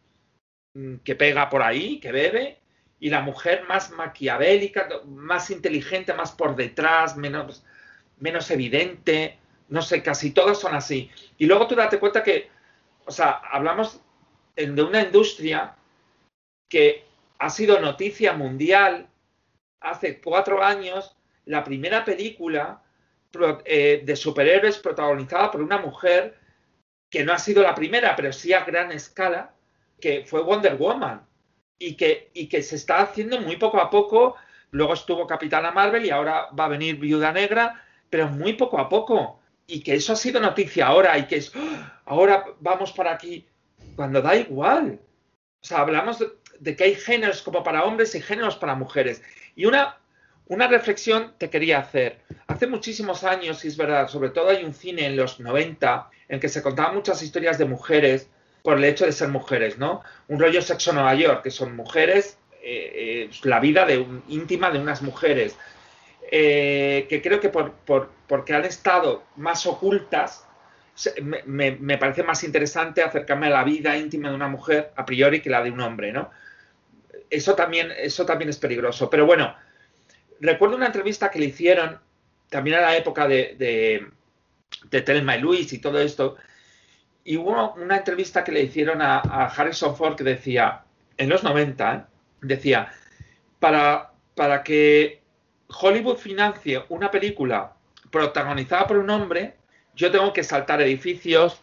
mm, 0.74 0.98
que 0.98 1.16
pega 1.16 1.50
por 1.50 1.64
ahí, 1.64 2.00
que 2.00 2.12
bebe, 2.12 2.60
y 3.00 3.10
la 3.10 3.22
mujer 3.22 3.64
más 3.68 3.90
maquiavélica, 3.92 4.88
más 5.08 5.50
inteligente, 5.50 6.14
más 6.14 6.32
por 6.32 6.56
detrás, 6.56 7.18
menos, 7.18 7.64
menos 8.22 8.50
evidente, 8.52 9.38
no 9.68 9.82
sé, 9.82 10.02
casi 10.02 10.32
todos 10.32 10.60
son 10.60 10.74
así. 10.74 11.12
Y 11.38 11.46
luego 11.46 11.68
tú 11.68 11.76
date 11.76 12.00
cuenta 12.00 12.24
que, 12.24 12.50
o 13.06 13.12
sea, 13.12 13.42
hablamos 13.52 14.00
de 14.56 14.84
una 14.84 15.02
industria 15.02 15.76
que 16.70 17.06
ha 17.40 17.50
sido 17.50 17.80
noticia 17.80 18.34
mundial 18.34 19.08
hace 19.80 20.22
cuatro 20.22 20.64
años, 20.64 21.16
la 21.46 21.64
primera 21.64 22.06
película 22.06 22.84
eh, 23.66 24.04
de 24.06 24.16
superhéroes 24.16 24.78
protagonizada 24.78 25.50
por 25.50 25.62
una 25.62 25.80
mujer 25.80 26.38
que 27.10 27.24
no 27.24 27.34
ha 27.34 27.40
sido 27.40 27.64
la 27.64 27.74
primera, 27.76 28.16
pero 28.16 28.32
sí 28.32 28.54
a 28.54 28.64
gran 28.64 28.92
escala, 28.92 29.54
que 30.00 30.24
fue 30.26 30.42
Wonder 30.42 30.76
Woman 30.76 31.26
y 31.80 31.96
que, 31.96 32.30
y 32.34 32.48
que 32.48 32.62
se 32.62 32.76
está 32.76 33.02
haciendo 33.02 33.42
muy 33.42 33.58
poco 33.58 33.80
a 33.80 33.90
poco. 33.90 34.36
Luego 34.72 34.94
estuvo 34.94 35.28
Capitana 35.28 35.72
Marvel 35.72 36.06
y 36.06 36.10
ahora 36.10 36.48
va 36.58 36.66
a 36.66 36.70
venir 36.70 36.98
Viuda 36.98 37.32
Negra, 37.32 37.84
pero 38.12 38.28
muy 38.28 38.54
poco 38.54 38.78
a 38.78 38.88
poco. 38.88 39.40
Y 39.66 39.82
que 39.82 39.96
eso 39.96 40.14
ha 40.14 40.18
sido 40.18 40.40
noticia 40.40 40.86
ahora 40.86 41.18
y 41.18 41.26
que 41.26 41.38
es, 41.38 41.52
¡ah! 41.56 42.02
ahora 42.06 42.46
vamos 42.60 42.92
para 42.92 43.14
aquí, 43.14 43.48
cuando 43.96 44.22
da 44.22 44.36
igual. 44.36 45.00
O 45.62 45.66
sea, 45.66 45.80
hablamos 45.80 46.24
de, 46.60 46.76
que 46.76 46.84
hay 46.84 46.96
géneros 46.96 47.42
como 47.42 47.64
para 47.64 47.86
hombres 47.86 48.14
y 48.14 48.22
géneros 48.22 48.58
para 48.58 48.76
mujeres. 48.76 49.24
Y 49.56 49.66
una, 49.66 49.98
una 50.48 50.68
reflexión 50.68 51.34
te 51.38 51.50
quería 51.50 51.80
hacer. 51.80 52.20
Hace 52.48 52.68
muchísimos 52.68 53.24
años, 53.24 53.60
si 53.60 53.70
es 53.70 53.78
verdad, 53.78 54.10
sobre 54.10 54.30
todo 54.30 54.50
hay 54.50 54.64
un 54.64 54.74
cine 54.74 55.06
en 55.06 55.16
los 55.16 55.40
90 55.40 56.10
en 56.28 56.40
que 56.40 56.50
se 56.50 56.62
contaban 56.62 56.96
muchas 56.96 57.24
historias 57.24 57.58
de 57.58 57.66
mujeres 57.66 58.30
por 58.64 58.78
el 58.78 58.84
hecho 58.84 59.06
de 59.06 59.14
ser 59.14 59.30
mujeres, 59.30 59.78
¿no? 59.78 60.04
Un 60.28 60.40
rollo 60.40 60.62
sexo 60.62 60.92
Nueva 60.92 61.16
York, 61.16 61.44
que 61.44 61.52
son 61.52 61.76
mujeres, 61.76 62.38
eh, 62.64 62.92
eh, 62.94 63.30
la 63.44 63.60
vida 63.60 63.86
de 63.86 64.06
íntima 64.28 64.70
de 64.70 64.80
unas 64.80 65.02
mujeres, 65.02 65.58
eh, 66.34 67.08
que 67.10 67.22
creo 67.22 67.42
que 67.42 67.50
por, 67.50 67.74
porque 68.26 68.54
han 68.54 68.64
estado 68.64 69.26
más 69.36 69.66
ocultas, 69.66 70.48
me, 71.22 71.98
parece 71.98 72.24
más 72.24 72.44
interesante 72.46 73.04
acercarme 73.04 73.48
a 73.48 73.50
la 73.50 73.64
vida 73.66 73.98
íntima 73.98 74.30
de 74.30 74.36
una 74.36 74.48
mujer 74.48 74.94
a 74.96 75.06
priori 75.06 75.42
que 75.42 75.50
la 75.50 75.62
de 75.62 75.72
un 75.72 75.82
hombre, 75.82 76.14
¿no? 76.14 76.32
Eso 77.30 77.54
también, 77.54 77.92
eso 77.98 78.26
también 78.26 78.50
es 78.50 78.58
peligroso. 78.58 79.10
Pero 79.10 79.26
bueno, 79.26 79.54
recuerdo 80.40 80.78
una 80.78 80.86
entrevista 80.86 81.30
que 81.30 81.40
le 81.40 81.48
hicieron 81.48 82.00
también 82.50 82.78
a 82.78 82.82
la 82.82 82.96
época 82.96 83.28
de, 83.28 83.56
de, 84.90 85.02
Telma 85.02 85.36
y 85.36 85.42
Luis 85.42 85.74
y 85.74 85.80
todo 85.80 86.00
esto, 86.00 86.38
y 87.26 87.36
hubo 87.36 87.74
una 87.74 87.98
entrevista 87.98 88.44
que 88.44 88.54
le 88.54 88.64
hicieron 88.64 89.02
a, 89.02 89.20
Harrison 89.48 89.98
Ford 89.98 90.16
que 90.16 90.24
decía, 90.24 90.84
en 91.18 91.28
los 91.28 91.44
90, 91.44 91.94
¿eh? 91.94 92.04
decía, 92.42 92.92
para, 93.60 94.12
para 94.36 94.64
que 94.64 95.21
Hollywood 95.80 96.18
financie 96.18 96.84
una 96.90 97.10
película 97.10 97.74
protagonizada 98.10 98.88
por 98.88 98.98
un 98.98 99.10
hombre, 99.10 99.56
yo 99.96 100.12
tengo 100.12 100.34
que 100.34 100.44
saltar 100.44 100.82
edificios, 100.82 101.60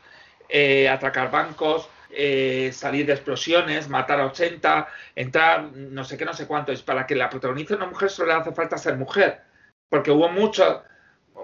eh, 0.48 0.88
atracar 0.88 1.30
bancos, 1.30 1.88
eh, 2.10 2.70
salir 2.72 3.06
de 3.06 3.12
explosiones, 3.12 3.88
matar 3.88 4.20
a 4.20 4.26
80, 4.26 4.88
entrar 5.14 5.64
no 5.72 6.04
sé 6.04 6.16
qué, 6.16 6.24
no 6.24 6.32
sé 6.32 6.46
cuánto. 6.46 6.72
Es 6.72 6.82
para 6.82 7.06
que 7.06 7.14
la 7.14 7.28
protagonice 7.28 7.74
una 7.74 7.86
mujer 7.86 8.10
solo 8.10 8.32
le 8.32 8.40
hace 8.40 8.52
falta 8.52 8.78
ser 8.78 8.96
mujer. 8.96 9.42
Porque 9.88 10.10
hubo 10.10 10.28
mucho, 10.28 10.82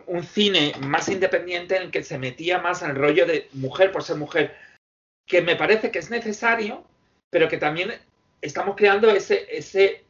un 0.07 0.23
cine 0.23 0.73
más 0.81 1.09
independiente 1.09 1.77
en 1.77 1.83
el 1.85 1.91
que 1.91 2.03
se 2.03 2.19
metía 2.19 2.59
más 2.59 2.83
al 2.83 2.97
rollo 2.97 3.27
de 3.27 3.49
mujer 3.53 3.93
por 3.93 4.03
ser 4.03 4.17
mujer, 4.17 4.57
que 5.27 5.43
me 5.43 5.57
parece 5.57 5.91
que 5.91 5.99
es 5.99 6.11
necesario, 6.11 6.85
pero 7.31 7.49
que 7.49 7.59
también 7.59 7.93
estamos 8.41 8.77
creando 8.77 9.11
ese, 9.11 9.47
ese, 9.51 10.04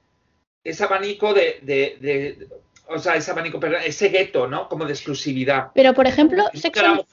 ese 0.65 0.85
abanico 0.85 1.35
de, 1.35 2.49
o 2.89 2.99
sea, 2.99 3.17
ese 3.17 3.31
abanico, 3.31 3.61
perdón, 3.61 3.83
ese 3.85 4.09
gueto, 4.09 4.49
¿no? 4.49 4.69
Como 4.69 4.85
de 4.87 4.93
exclusividad. 4.93 5.69
Pero, 5.75 5.95
por 5.95 6.07
ejemplo, 6.07 6.45
sexo... 6.55 7.07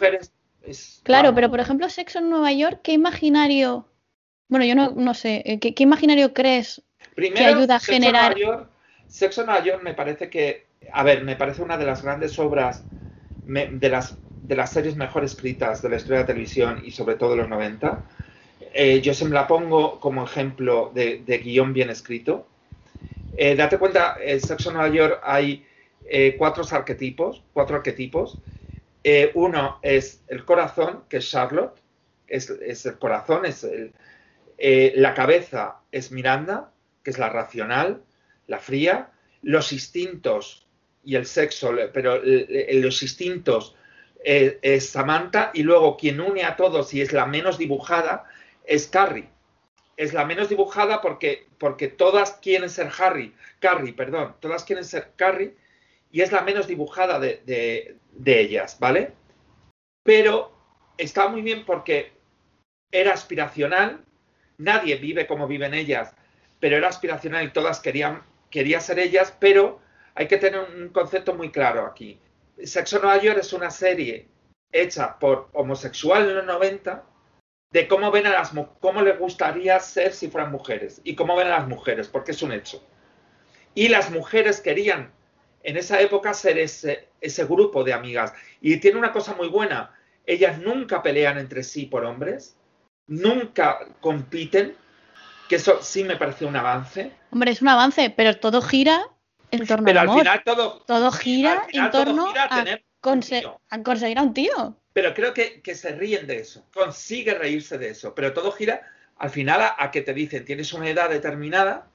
claro, 1.03 1.35
pero 1.35 1.49
por 1.49 1.59
ejemplo, 1.59 1.89
sexo 1.89 2.19
en 2.19 2.29
Nueva 2.29 2.51
York, 2.53 2.79
¿qué 2.83 2.93
imaginario... 2.93 3.87
Bueno, 4.47 4.65
yo 4.65 4.75
no, 4.75 4.91
no 4.91 5.13
sé, 5.13 5.43
eh, 5.45 5.59
¿qué, 5.59 5.83
imaginario 5.83 6.33
crees 6.33 6.81
que 7.15 7.45
ayuda 7.45 7.75
a 7.75 7.79
generar... 7.79 8.35
sexo 9.07 9.41
en 9.41 9.47
Nueva 9.47 9.63
York 9.63 9.83
me 9.83 9.93
parece 9.93 10.29
que 10.29 10.71
a 10.91 11.03
ver, 11.03 11.23
me 11.23 11.35
parece 11.35 11.61
una 11.61 11.77
de 11.77 11.85
las 11.85 12.01
grandes 12.01 12.37
obras, 12.39 12.83
de, 13.45 13.89
las, 13.89 14.17
de 14.43 14.55
las 14.55 14.71
series 14.71 14.95
mejor 14.95 15.23
escritas 15.23 15.81
de 15.81 15.89
la 15.89 15.97
historia 15.97 16.19
de 16.19 16.23
la 16.23 16.27
televisión 16.27 16.81
y 16.83 16.91
sobre 16.91 17.15
todo 17.15 17.31
de 17.31 17.37
los 17.37 17.49
90. 17.49 18.03
Eh, 18.73 19.01
yo 19.01 19.13
se 19.13 19.25
me 19.25 19.31
la 19.31 19.47
pongo 19.47 19.99
como 19.99 20.23
ejemplo 20.23 20.91
de, 20.93 21.41
guion 21.43 21.73
bien 21.73 21.89
escrito. 21.89 22.47
Eh, 23.37 23.55
date 23.55 23.77
cuenta, 23.77 24.17
en 24.19 24.39
Sexo 24.39 24.71
Nueva 24.71 24.89
York 24.93 25.21
hay 25.23 25.65
eh, 26.05 26.35
cuatro 26.37 26.63
arquetipos, 26.71 27.43
cuatro 27.53 27.77
arquetipos. 27.77 28.39
uno 29.33 29.79
es 29.81 30.21
el 30.27 30.45
corazón, 30.45 31.03
que 31.09 31.17
es 31.17 31.29
Charlotte, 31.29 31.79
es, 32.27 32.49
el 32.85 32.99
corazón, 32.99 33.45
es 33.45 33.63
el, 33.63 33.93
la 34.95 35.13
cabeza 35.13 35.81
es 35.91 36.11
Miranda, 36.11 36.71
que 37.03 37.11
es 37.11 37.17
la 37.17 37.29
racional, 37.29 38.03
la 38.47 38.59
fría, 38.59 39.11
los 39.41 39.71
instintos 39.73 40.67
y 41.03 41.15
el 41.15 41.25
sexo, 41.25 41.71
pero 41.93 42.21
los 42.23 43.01
instintos 43.01 43.75
eh, 44.23 44.59
es 44.61 44.89
Samantha 44.89 45.51
y 45.53 45.63
luego 45.63 45.97
quien 45.97 46.21
une 46.21 46.43
a 46.43 46.55
todos 46.55 46.93
y 46.93 47.01
es 47.01 47.11
la 47.11 47.25
menos 47.25 47.57
dibujada 47.57 48.25
es 48.65 48.87
Carrie. 48.87 49.29
Es 50.01 50.13
la 50.13 50.25
menos 50.25 50.49
dibujada 50.49 50.99
porque, 50.99 51.45
porque 51.59 51.87
todas 51.87 52.31
quieren 52.41 52.71
ser 52.71 52.89
Harry, 52.97 53.35
Carrie, 53.59 53.93
perdón, 53.93 54.35
todas 54.39 54.63
quieren 54.63 54.83
ser 54.83 55.11
Carrie 55.15 55.53
y 56.11 56.21
es 56.21 56.31
la 56.31 56.41
menos 56.41 56.65
dibujada 56.65 57.19
de, 57.19 57.97
ellas, 58.25 58.79
¿vale? 58.79 59.13
Pero 60.01 60.57
está 60.97 61.27
muy 61.27 61.43
bien 61.43 61.65
porque 61.65 62.13
era 62.91 63.13
aspiracional, 63.13 64.03
nadie 64.57 64.95
vive 64.95 65.27
como 65.27 65.45
viven 65.45 65.75
ellas, 65.75 66.15
pero 66.59 66.77
era 66.77 66.87
aspiracional 66.87 67.45
y 67.45 67.51
todas 67.51 67.79
querían, 67.79 68.23
quería 68.49 68.79
ser 68.79 68.97
ellas, 68.97 69.37
pero 69.39 69.81
hay 70.15 70.27
que 70.27 70.37
tener 70.37 70.61
un 70.61 70.89
concepto 70.89 71.35
muy 71.35 71.51
claro 71.51 71.85
aquí. 71.85 72.19
Sexo 72.63 72.97
Nueva 72.97 73.21
York 73.21 73.37
es 73.41 73.53
una 73.53 73.69
serie 73.69 74.27
hecha 74.71 75.19
por 75.19 75.49
homosexuales 75.53 76.29
en 76.29 76.37
los 76.37 76.45
90 76.47 77.10
de 77.71 77.87
cómo 77.87 78.11
ven 78.11 78.27
a 78.27 78.31
las 78.31 78.51
cómo 78.79 79.01
les 79.01 79.17
gustaría 79.17 79.79
ser 79.79 80.13
si 80.13 80.29
fueran 80.29 80.51
mujeres 80.51 81.01
y 81.03 81.15
cómo 81.15 81.35
ven 81.35 81.47
a 81.47 81.59
las 81.59 81.67
mujeres, 81.67 82.07
porque 82.07 82.31
es 82.31 82.41
un 82.41 82.51
hecho. 82.51 82.83
Y 83.73 83.87
las 83.87 84.11
mujeres 84.11 84.59
querían 84.59 85.11
en 85.63 85.77
esa 85.77 86.01
época 86.01 86.33
ser 86.33 86.57
ese, 86.57 87.07
ese 87.21 87.45
grupo 87.45 87.83
de 87.83 87.93
amigas. 87.93 88.33
Y 88.59 88.77
tiene 88.77 88.97
una 88.97 89.13
cosa 89.13 89.33
muy 89.35 89.47
buena, 89.47 89.91
ellas 90.25 90.59
nunca 90.59 91.01
pelean 91.01 91.37
entre 91.37 91.63
sí 91.63 91.85
por 91.85 92.03
hombres, 92.03 92.57
nunca 93.07 93.79
compiten, 94.01 94.75
que 95.47 95.55
eso 95.55 95.81
sí 95.81 96.03
me 96.03 96.17
parece 96.17 96.45
un 96.45 96.55
avance. 96.55 97.11
Hombre, 97.31 97.51
es 97.51 97.61
un 97.61 97.69
avance, 97.69 98.09
pero 98.09 98.37
todo 98.37 98.61
gira 98.61 99.07
pero 99.51 99.99
al 99.99 100.09
final 100.09 100.43
todo, 100.45 101.11
gira 101.11 101.63
en 101.71 101.91
torno 101.91 102.33
a, 102.33 102.65
conseguir 103.01 104.17
a 104.17 104.21
un 104.21 104.33
tío. 104.33 104.77
Pero 104.93 105.13
creo 105.13 105.33
que, 105.33 105.75
se 105.75 105.91
ríen 105.93 106.27
de 106.27 106.39
eso, 106.39 106.65
consigue 106.73 107.33
reírse 107.33 107.77
de 107.77 107.89
eso, 107.89 108.13
pero 108.13 108.33
todo 108.33 108.51
gira 108.51 108.81
al 109.17 109.29
final 109.29 109.73
a, 109.77 109.91
que 109.91 110.01
te 110.01 110.13
dicen 110.13 110.45
tienes 110.45 110.73
una 110.73 110.89
edad 110.89 111.09
determinada 111.09 111.87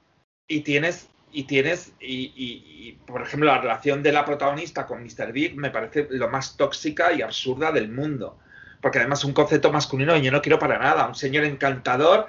y 0.46 0.60
tienes 0.60 1.08
y 1.32 1.42
tienes 1.42 1.92
y, 2.00 2.92
por 3.04 3.20
ejemplo 3.20 3.48
la 3.48 3.60
relación 3.60 4.02
de 4.02 4.12
la 4.12 4.24
protagonista 4.24 4.86
con 4.86 5.02
Mr. 5.02 5.32
Big 5.32 5.56
me 5.56 5.70
parece 5.70 6.06
lo 6.08 6.28
más 6.28 6.56
tóxica 6.56 7.12
y 7.12 7.22
absurda 7.22 7.72
del 7.72 7.90
mundo 7.90 8.38
porque 8.80 8.98
además 8.98 9.18
es 9.18 9.24
un 9.24 9.32
concepto 9.32 9.72
masculino 9.72 10.16
y 10.16 10.22
yo 10.22 10.30
no 10.30 10.40
quiero 10.40 10.60
para 10.60 10.78
nada 10.78 11.08
un 11.08 11.16
señor 11.16 11.44
encantador 11.44 12.28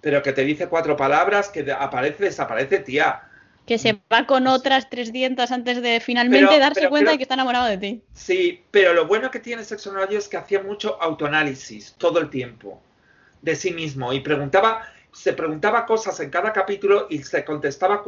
pero 0.00 0.22
que 0.24 0.32
te 0.32 0.42
dice 0.42 0.66
cuatro 0.66 0.96
palabras 0.96 1.48
que 1.48 1.70
aparece 1.70 2.24
desaparece 2.24 2.80
tía 2.80 3.28
que 3.66 3.78
se 3.78 4.00
va 4.12 4.26
con 4.26 4.46
otras 4.46 4.90
300 4.90 5.50
antes 5.50 5.82
de 5.82 6.00
finalmente 6.00 6.58
darse 6.58 6.88
cuenta 6.88 7.12
de 7.12 7.16
que 7.16 7.22
está 7.22 7.34
enamorado 7.34 7.66
de 7.66 7.78
ti. 7.78 8.02
Sí, 8.12 8.64
pero 8.70 8.92
lo 8.92 9.06
bueno 9.06 9.30
que 9.30 9.38
tiene 9.38 9.64
Sexo 9.64 9.94
Radio 9.94 10.18
es 10.18 10.28
que 10.28 10.36
hacía 10.36 10.62
mucho 10.62 11.00
autoanálisis 11.00 11.94
todo 11.96 12.18
el 12.18 12.28
tiempo 12.28 12.82
de 13.40 13.54
sí 13.56 13.72
mismo 13.72 14.12
y 14.12 14.20
preguntaba, 14.20 14.82
se 15.12 15.32
preguntaba 15.32 15.86
cosas 15.86 16.18
en 16.20 16.30
cada 16.30 16.52
capítulo 16.52 17.06
y 17.10 17.22
se 17.22 17.44
contestaba 17.44 18.02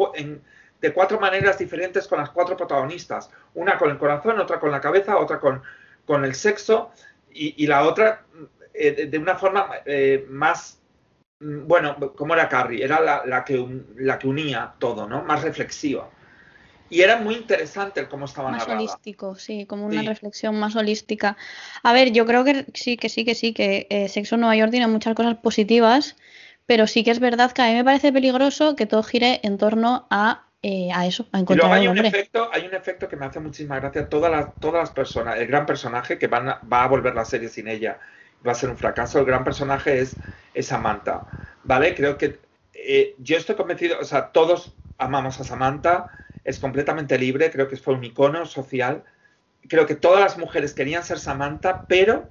de 0.81 0.93
cuatro 0.93 1.21
maneras 1.21 1.59
diferentes 1.59 2.09
con 2.09 2.19
las 2.19 2.31
cuatro 2.31 2.57
protagonistas. 2.57 3.31
Una 3.55 3.79
con 3.79 3.91
el 3.91 3.99
corazón, 3.99 4.41
otra 4.41 4.59
con 4.59 4.71
la 4.71 4.81
cabeza, 4.81 5.19
otra 5.19 5.39
con, 5.39 5.63
con 6.05 6.25
el 6.25 6.35
sexo 6.35 6.91
y, 7.31 7.67
la 7.67 7.85
otra 7.85 8.25
eh, 8.73 9.07
de, 9.07 9.19
una 9.19 9.37
forma 9.37 9.71
eh, 9.87 10.25
más 10.29 10.79
bueno, 11.45 11.97
como 12.17 12.35
era 12.35 12.49
Carrie, 12.49 12.83
era 12.83 13.01
la, 13.01 13.45
que, 13.45 13.83
la 13.97 14.19
que 14.19 14.27
unía 14.27 14.75
todo, 14.79 15.07
¿no? 15.07 15.23
Más 15.25 15.43
reflexiva. 15.43 16.09
Y 16.91 17.01
era 17.01 17.17
muy 17.19 17.35
interesante 17.35 18.01
el 18.01 18.09
cómo 18.09 18.27
estaba 18.27 18.51
más 18.51 18.69
holístico, 18.69 19.35
sí, 19.35 19.67
como 19.67 19.87
una 19.87 20.03
reflexión 20.03 20.59
más 20.59 20.77
holística. 20.77 21.37
A 21.83 21.93
ver, 21.93 22.13
yo 22.13 22.25
creo 22.27 22.45
que 22.45 22.67
sí, 22.75 22.97
que 22.97 23.09
sí, 23.09 23.25
que 23.25 23.35
sí, 23.35 23.53
que 23.53 23.87
eh, 23.91 24.09
Sexo 24.09 24.37
en 24.37 24.43
Nueva 24.43 24.57
York 24.57 24.71
tiene 24.71 24.87
muchas 24.87 25.15
cosas 25.15 25.37
positivas, 25.37 26.17
pero 26.67 26.87
sí 26.87 27.03
que 27.03 27.11
es 27.11 27.21
verdad 27.21 27.53
que 27.53 27.63
a 27.63 27.67
mí 27.67 27.75
me 27.75 27.85
parece 27.85 28.13
peligroso 28.13 28.77
que 28.77 28.87
todo 28.87 29.03
gire 29.03 29.41
en 29.43 29.59
torno 29.59 30.07
a, 30.11 30.47
eh, 30.63 30.91
a 30.95 31.07
eso, 31.07 31.27
a 31.33 31.41
encontrar 31.41 31.73
hay 31.73 31.89
un, 31.89 31.99
efecto, 31.99 32.49
hay 32.53 32.67
un 32.67 32.75
efecto 32.75 33.09
que 33.09 33.17
me 33.17 33.27
hace 33.27 33.41
muchísima 33.41 33.81
gracia. 33.81 34.09
Todas 34.09 34.31
las, 34.31 34.61
todas 34.61 34.83
las 34.83 34.91
personas, 34.91 35.39
el 35.39 35.47
gran 35.47 35.67
personaje 35.67 36.19
que 36.19 36.27
van 36.27 36.47
va 36.47 36.85
a 36.85 36.89
volver 36.89 37.15
la 37.15 37.25
serie 37.25 37.49
sin 37.49 37.67
ella, 37.67 37.99
va 38.47 38.53
a 38.53 38.55
ser 38.55 38.71
un 38.71 38.77
fracaso. 38.77 39.19
El 39.19 39.25
gran 39.25 39.45
personaje 39.45 40.01
es, 40.01 40.17
es 40.55 40.67
Samantha, 40.67 41.27
¿vale? 41.63 41.95
Creo 41.95 42.19
que 42.19 42.39
eh, 42.73 43.15
yo 43.19 43.37
estoy 43.37 43.55
convencido, 43.55 43.99
o 44.01 44.05
sea, 44.05 44.33
todos 44.33 44.75
amamos 44.99 45.41
a 45.41 45.45
Samantha 45.45 46.09
es 46.45 46.59
completamente 46.59 47.19
libre, 47.19 47.51
creo 47.51 47.69
que 47.69 47.77
fue 47.77 47.95
un 47.95 48.05
icono 48.05 48.47
social. 48.47 49.03
Creo 49.67 49.87
que 49.87 49.95
todas 49.95 50.21
las 50.21 50.39
mujeres 50.39 50.75
querían 50.75 51.03
ser 51.03 51.19
Samantha, 51.19 51.87
pero 51.89 52.29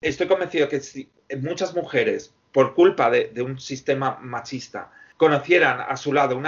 estoy 0.00 0.28
convencido 0.28 0.68
que 0.68 0.80
si 0.80 1.10
muchas 1.40 1.74
mujeres, 1.74 2.34
por 2.52 2.74
culpa 2.74 3.10
de, 3.10 3.32
un 3.42 3.58
sistema 3.58 4.18
machista, 4.20 4.90
conocieran 5.16 5.80
a 5.80 5.96
su 5.96 6.12
lado 6.12 6.38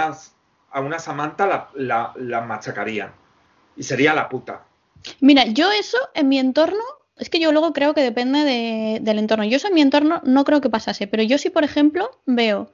a 0.71 0.79
una 0.79 0.99
Samantha, 0.99 1.69
la, 1.73 2.41
machacarían. 2.41 3.11
Y 3.75 3.83
sería 3.83 4.13
la 4.13 4.29
puta. 4.29 4.63
Mira, 5.19 5.45
yo 5.45 5.71
eso 5.71 5.97
en 6.13 6.29
mi 6.29 6.37
entorno, 6.37 6.83
es 7.17 7.29
que 7.29 7.39
yo 7.39 7.51
luego 7.51 7.73
creo 7.73 7.93
que 7.93 8.01
depende 8.01 8.99
del 9.01 9.19
entorno. 9.19 9.45
Yo 9.45 9.57
eso 9.57 9.67
en 9.67 9.73
mi 9.73 9.81
entorno 9.81 10.21
no 10.25 10.43
creo 10.43 10.61
que 10.61 10.69
pasase, 10.69 11.07
pero 11.07 11.23
yo 11.23 11.37
sí, 11.37 11.49
por 11.49 11.63
ejemplo, 11.63 12.21
veo 12.25 12.73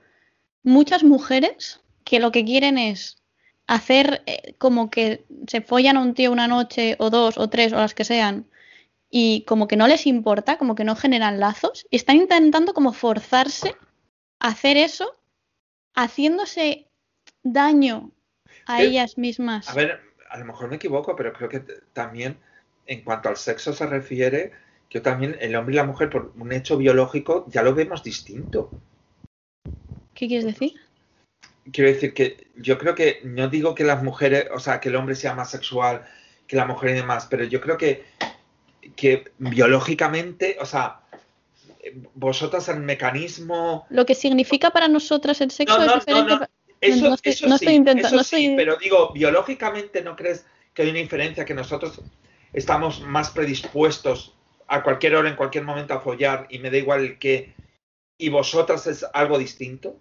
muchas 0.63 1.03
mujeres 1.03 1.81
que 2.03 2.19
lo 2.19 2.31
que 2.31 2.43
quieren 2.43 2.77
es 2.77 3.21
hacer 3.67 4.23
eh, 4.25 4.55
como 4.57 4.89
que 4.89 5.25
se 5.47 5.61
follan 5.61 5.97
a 5.97 6.01
un 6.01 6.13
tío 6.13 6.31
una 6.31 6.47
noche 6.47 6.95
o 6.99 7.09
dos 7.09 7.37
o 7.37 7.49
tres 7.49 7.71
o 7.73 7.77
las 7.77 7.93
que 7.93 8.03
sean 8.03 8.47
y 9.09 9.43
como 9.45 9.67
que 9.67 9.75
no 9.75 9.87
les 9.87 10.07
importa, 10.07 10.57
como 10.57 10.73
que 10.73 10.83
no 10.83 10.95
generan 10.95 11.39
lazos 11.39 11.85
y 11.89 11.97
están 11.97 12.17
intentando 12.17 12.73
como 12.73 12.93
forzarse 12.93 13.75
a 14.39 14.47
hacer 14.49 14.77
eso 14.77 15.15
haciéndose 15.93 16.89
daño 17.43 18.11
a 18.65 18.81
ellas 18.81 19.17
mismas. 19.17 19.69
A 19.69 19.73
ver, 19.73 19.99
a 20.29 20.37
lo 20.39 20.45
mejor 20.45 20.69
me 20.69 20.77
equivoco, 20.77 21.15
pero 21.15 21.33
creo 21.33 21.49
que 21.49 21.59
también 21.93 22.39
en 22.85 23.03
cuanto 23.03 23.29
al 23.29 23.37
sexo 23.37 23.73
se 23.73 23.85
refiere, 23.85 24.51
yo 24.89 25.01
también 25.01 25.37
el 25.39 25.55
hombre 25.55 25.75
y 25.75 25.77
la 25.77 25.85
mujer 25.85 26.09
por 26.09 26.33
un 26.37 26.51
hecho 26.51 26.77
biológico 26.77 27.45
ya 27.49 27.63
lo 27.63 27.73
vemos 27.73 28.03
distinto. 28.03 28.69
¿Qué 30.13 30.27
quieres 30.27 30.45
decir? 30.45 30.73
quiero 31.71 31.91
decir 31.91 32.13
que 32.13 32.47
yo 32.55 32.77
creo 32.77 32.95
que 32.95 33.21
no 33.23 33.47
digo 33.47 33.75
que 33.75 33.83
las 33.83 34.03
mujeres, 34.03 34.47
o 34.53 34.59
sea, 34.59 34.79
que 34.79 34.89
el 34.89 34.95
hombre 34.95 35.15
sea 35.15 35.35
más 35.35 35.51
sexual 35.51 36.07
que 36.47 36.55
la 36.55 36.65
mujer 36.65 36.91
y 36.91 36.93
demás, 36.93 37.27
pero 37.29 37.43
yo 37.45 37.61
creo 37.61 37.77
que, 37.77 38.03
que 38.95 39.31
biológicamente, 39.37 40.57
o 40.59 40.65
sea, 40.65 41.01
vosotras 42.15 42.67
el 42.69 42.81
mecanismo... 42.81 43.85
Lo 43.89 44.05
que 44.05 44.15
significa 44.15 44.71
para 44.71 44.87
nosotras 44.87 45.39
el 45.41 45.51
sexo 45.51 45.81
es 45.81 45.93
diferente. 45.93 46.35
No, 46.35 46.47
eso, 46.81 47.15
eso, 47.23 47.57
sí, 47.57 47.69
intentando, 47.69 48.23
sí, 48.23 48.53
pero 48.57 48.75
digo, 48.75 49.13
biológicamente 49.13 50.01
no 50.01 50.15
crees 50.15 50.45
que 50.73 50.81
hay 50.81 50.89
una 50.89 50.99
diferencia 50.99 51.45
que 51.45 51.53
nosotros 51.53 52.01
estamos 52.53 53.01
más 53.01 53.29
predispuestos 53.29 54.33
a 54.67 54.83
cualquier 54.83 55.15
hora, 55.15 55.29
en 55.29 55.35
cualquier 55.35 55.63
momento 55.63 55.93
a 55.93 55.99
follar 55.99 56.47
y 56.49 56.59
me 56.59 56.69
da 56.69 56.77
igual 56.77 57.01
el 57.01 57.19
qué, 57.19 57.53
y 58.17 58.29
vosotras 58.29 58.87
es 58.87 59.05
algo 59.13 59.37
distinto? 59.37 59.95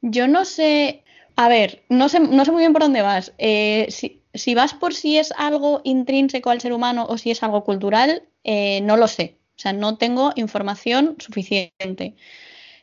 Yo 0.00 0.26
no 0.26 0.44
sé, 0.44 1.04
a 1.36 1.48
ver, 1.48 1.82
no 1.88 2.08
sé, 2.08 2.20
no 2.20 2.44
sé 2.44 2.50
muy 2.50 2.62
bien 2.62 2.72
por 2.72 2.82
dónde 2.82 3.02
vas. 3.02 3.32
Eh, 3.38 3.86
si, 4.34 4.54
vas 4.54 4.74
por 4.74 4.94
si 4.94 5.18
es 5.18 5.32
algo 5.36 5.80
intrínseco 5.84 6.50
al 6.50 6.60
ser 6.60 6.72
humano 6.72 7.06
o 7.08 7.18
si 7.18 7.30
es 7.30 7.42
algo 7.42 7.64
cultural, 7.64 8.22
eh, 8.44 8.80
no 8.82 8.96
lo 8.96 9.06
sé. 9.08 9.36
O 9.56 9.58
sea, 9.58 9.72
no 9.72 9.96
tengo 9.96 10.32
información 10.36 11.16
suficiente. 11.18 12.14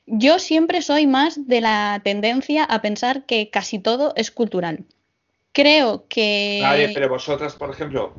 Yo 0.06 0.40
siempre 0.40 0.82
soy 0.82 1.08
más 1.08 1.48
de 1.48 1.62
la 1.62 2.02
tendencia 2.04 2.64
a 2.64 2.82
pensar 2.82 3.26
que 3.26 3.50
casi 3.50 3.80
todo 3.80 4.14
es 4.16 4.32
cultural. 4.32 4.86
Creo 5.54 6.06
que... 6.08 6.60
Vale, 6.62 6.90
pero 6.94 7.10
vosotras, 7.10 7.56
por 7.56 7.70
ejemplo, 7.70 8.14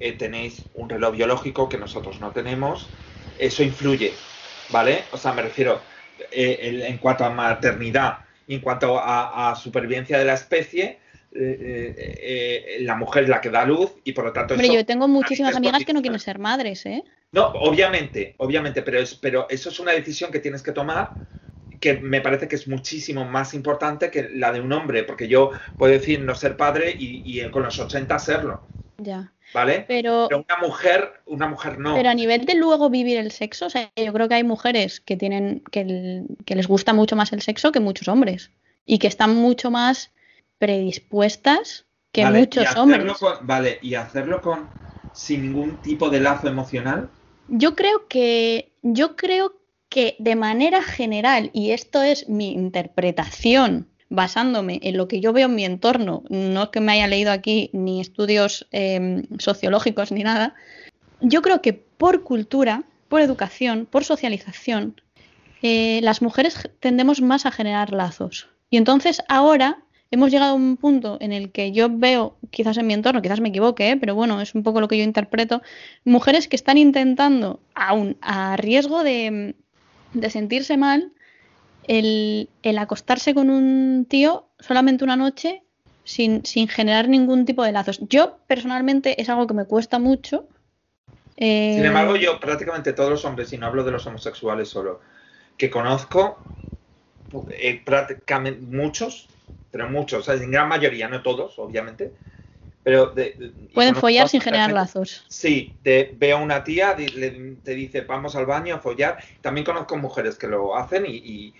eh, 0.00 0.12
tenéis 0.12 0.64
un 0.74 0.88
reloj 0.88 1.14
biológico 1.14 1.68
que 1.68 1.78
nosotros 1.78 2.20
no 2.20 2.30
tenemos. 2.32 2.88
Eso 3.38 3.62
influye, 3.62 4.12
¿vale? 4.70 5.04
O 5.12 5.16
sea, 5.16 5.32
me 5.32 5.42
refiero, 5.42 5.80
en 6.32 6.98
cuanto 6.98 7.24
a 7.24 7.30
maternidad, 7.30 8.18
y 8.48 8.54
en 8.54 8.60
cuanto 8.60 8.98
a, 8.98 9.54
supervivencia 9.54 10.18
de 10.18 10.24
la 10.24 10.32
especie, 10.32 10.98
eh, 11.32 11.94
eh, 11.98 12.18
eh, 12.22 12.78
la 12.80 12.96
mujer 12.96 13.24
es 13.24 13.28
la 13.28 13.42
que 13.42 13.50
da 13.50 13.64
luz 13.66 13.92
y 14.02 14.12
por 14.12 14.24
lo 14.24 14.32
tanto... 14.32 14.54
Hombre, 14.54 14.72
yo 14.72 14.84
tengo 14.86 15.06
muchísimas 15.06 15.54
amigas 15.54 15.84
que 15.84 15.92
no 15.92 16.00
quieren 16.00 16.18
ser 16.18 16.38
madres, 16.38 16.84
¿eh? 16.86 17.04
No, 17.30 17.48
obviamente, 17.48 18.34
obviamente, 18.38 18.80
pero, 18.80 18.98
es, 18.98 19.14
pero 19.14 19.46
eso 19.50 19.68
es 19.68 19.78
una 19.78 19.92
decisión 19.92 20.32
que 20.32 20.38
tienes 20.38 20.62
que 20.62 20.72
tomar 20.72 21.12
que 21.78 21.98
me 21.98 22.22
parece 22.22 22.48
que 22.48 22.56
es 22.56 22.66
muchísimo 22.66 23.24
más 23.26 23.54
importante 23.54 24.10
que 24.10 24.30
la 24.30 24.50
de 24.50 24.60
un 24.60 24.72
hombre, 24.72 25.04
porque 25.04 25.28
yo 25.28 25.50
puedo 25.76 25.92
decir 25.92 26.20
no 26.20 26.34
ser 26.34 26.56
padre 26.56 26.96
y, 26.98 27.22
y 27.24 27.50
con 27.50 27.62
los 27.62 27.78
80 27.78 28.18
serlo. 28.18 28.62
Ya. 28.96 29.30
¿Vale? 29.54 29.84
Pero, 29.88 30.28
una 30.28 30.58
mujer, 30.60 31.22
una 31.26 31.48
mujer 31.48 31.78
no. 31.78 31.94
Pero 31.94 32.10
a 32.10 32.14
nivel 32.14 32.44
de 32.44 32.54
luego 32.54 32.90
vivir 32.90 33.16
el 33.16 33.30
sexo, 33.32 33.66
o 33.66 33.70
sea, 33.70 33.90
yo 33.96 34.12
creo 34.12 34.28
que 34.28 34.34
hay 34.34 34.44
mujeres 34.44 35.00
que 35.00 35.16
tienen, 35.16 35.62
que, 35.70 35.84
les 36.46 36.66
gusta 36.66 36.92
mucho 36.92 37.16
más 37.16 37.32
el 37.32 37.42
sexo 37.42 37.72
que 37.72 37.80
muchos 37.80 38.08
hombres. 38.08 38.50
Y 38.84 38.98
que 38.98 39.06
están 39.06 39.34
mucho 39.34 39.70
más 39.70 40.12
predispuestas 40.58 41.86
que 42.12 42.24
muchos 42.26 42.76
hombres. 42.76 43.04
vale, 43.42 43.78
y 43.82 43.94
hacerlo 43.94 44.40
con 44.40 44.68
sin 45.12 45.42
ningún 45.42 45.76
tipo 45.78 46.10
de 46.10 46.20
lazo 46.20 46.48
emocional. 46.48 47.10
Yo 47.48 47.74
creo 47.74 48.06
que, 48.08 48.72
yo 48.82 49.16
creo 49.16 49.54
que 49.88 50.16
de 50.18 50.36
manera 50.36 50.82
general, 50.82 51.50
y 51.52 51.70
esto 51.70 52.02
es 52.02 52.28
mi 52.28 52.52
interpretación 52.52 53.88
basándome 54.10 54.80
en 54.82 54.96
lo 54.96 55.08
que 55.08 55.20
yo 55.20 55.32
veo 55.32 55.46
en 55.46 55.54
mi 55.54 55.64
entorno, 55.64 56.22
no 56.30 56.64
es 56.64 56.68
que 56.70 56.80
me 56.80 56.92
haya 56.92 57.06
leído 57.06 57.30
aquí 57.30 57.70
ni 57.72 58.00
estudios 58.00 58.66
em, 58.70 59.24
sociológicos 59.38 60.12
ni 60.12 60.22
nada, 60.22 60.54
yo 61.20 61.42
creo 61.42 61.60
que 61.60 61.72
por 61.72 62.22
cultura, 62.22 62.84
por 63.08 63.20
educación, 63.20 63.86
por 63.90 64.04
socialización, 64.04 65.00
eh, 65.62 66.00
las 66.02 66.22
mujeres 66.22 66.70
tendemos 66.80 67.20
más 67.20 67.44
a 67.44 67.50
generar 67.50 67.92
lazos. 67.92 68.48
Y 68.70 68.76
entonces 68.76 69.22
ahora 69.28 69.78
hemos 70.10 70.30
llegado 70.30 70.52
a 70.52 70.54
un 70.54 70.76
punto 70.76 71.18
en 71.20 71.32
el 71.32 71.50
que 71.50 71.72
yo 71.72 71.88
veo, 71.90 72.36
quizás 72.50 72.78
en 72.78 72.86
mi 72.86 72.94
entorno, 72.94 73.20
quizás 73.20 73.40
me 73.40 73.48
equivoque, 73.50 73.90
¿eh? 73.90 73.96
pero 73.96 74.14
bueno, 74.14 74.40
es 74.40 74.54
un 74.54 74.62
poco 74.62 74.80
lo 74.80 74.88
que 74.88 74.96
yo 74.96 75.04
interpreto, 75.04 75.62
mujeres 76.04 76.48
que 76.48 76.56
están 76.56 76.78
intentando, 76.78 77.60
aún 77.74 78.16
a 78.20 78.56
riesgo 78.56 79.02
de, 79.02 79.54
de 80.14 80.30
sentirse 80.30 80.76
mal, 80.76 81.12
el, 81.88 82.48
acostarse 82.78 83.34
con 83.34 83.50
un 83.50 84.06
tío 84.08 84.46
solamente 84.60 85.04
una 85.04 85.16
noche 85.16 85.62
sin, 86.04 86.42
generar 86.68 87.08
ningún 87.08 87.44
tipo 87.44 87.64
de 87.64 87.72
lazos. 87.72 87.98
Yo 88.08 88.38
personalmente 88.46 89.20
es 89.20 89.28
algo 89.28 89.46
que 89.46 89.54
me 89.54 89.64
cuesta 89.64 89.98
mucho. 89.98 90.46
Eh, 91.36 91.72
sin 91.74 91.84
embargo, 91.84 92.16
yo 92.16 92.38
prácticamente 92.40 92.92
todos 92.92 93.10
los 93.10 93.24
hombres, 93.24 93.52
y 93.52 93.58
no 93.58 93.66
hablo 93.66 93.84
de 93.84 93.92
los 93.92 94.06
homosexuales 94.06 94.68
solo, 94.68 95.00
que 95.56 95.70
conozco, 95.70 96.38
eh, 97.50 97.80
prácticamente 97.84 98.60
muchos, 98.60 99.28
pero 99.70 99.88
muchos, 99.88 100.28
en 100.28 100.50
gran 100.50 100.68
mayoría, 100.68 101.08
no 101.08 101.22
todos, 101.22 101.58
obviamente, 101.58 102.12
pero 102.82 103.12
pueden 103.74 103.94
follar 103.94 104.28
sin 104.28 104.40
generar 104.40 104.72
lazos. 104.72 105.24
Sí, 105.28 105.74
te, 105.82 106.14
veo 106.16 106.38
a 106.38 106.40
una 106.40 106.64
tía, 106.64 106.96
te 106.96 107.74
dice 107.74 108.00
vamos 108.00 108.34
al 108.34 108.46
baño 108.46 108.76
a 108.76 108.78
follar. 108.78 109.18
También 109.42 109.66
conozco 109.66 109.98
mujeres 109.98 110.38
que 110.38 110.46
lo 110.46 110.74
hacen 110.74 111.04
y, 111.04 111.16
y 111.16 111.54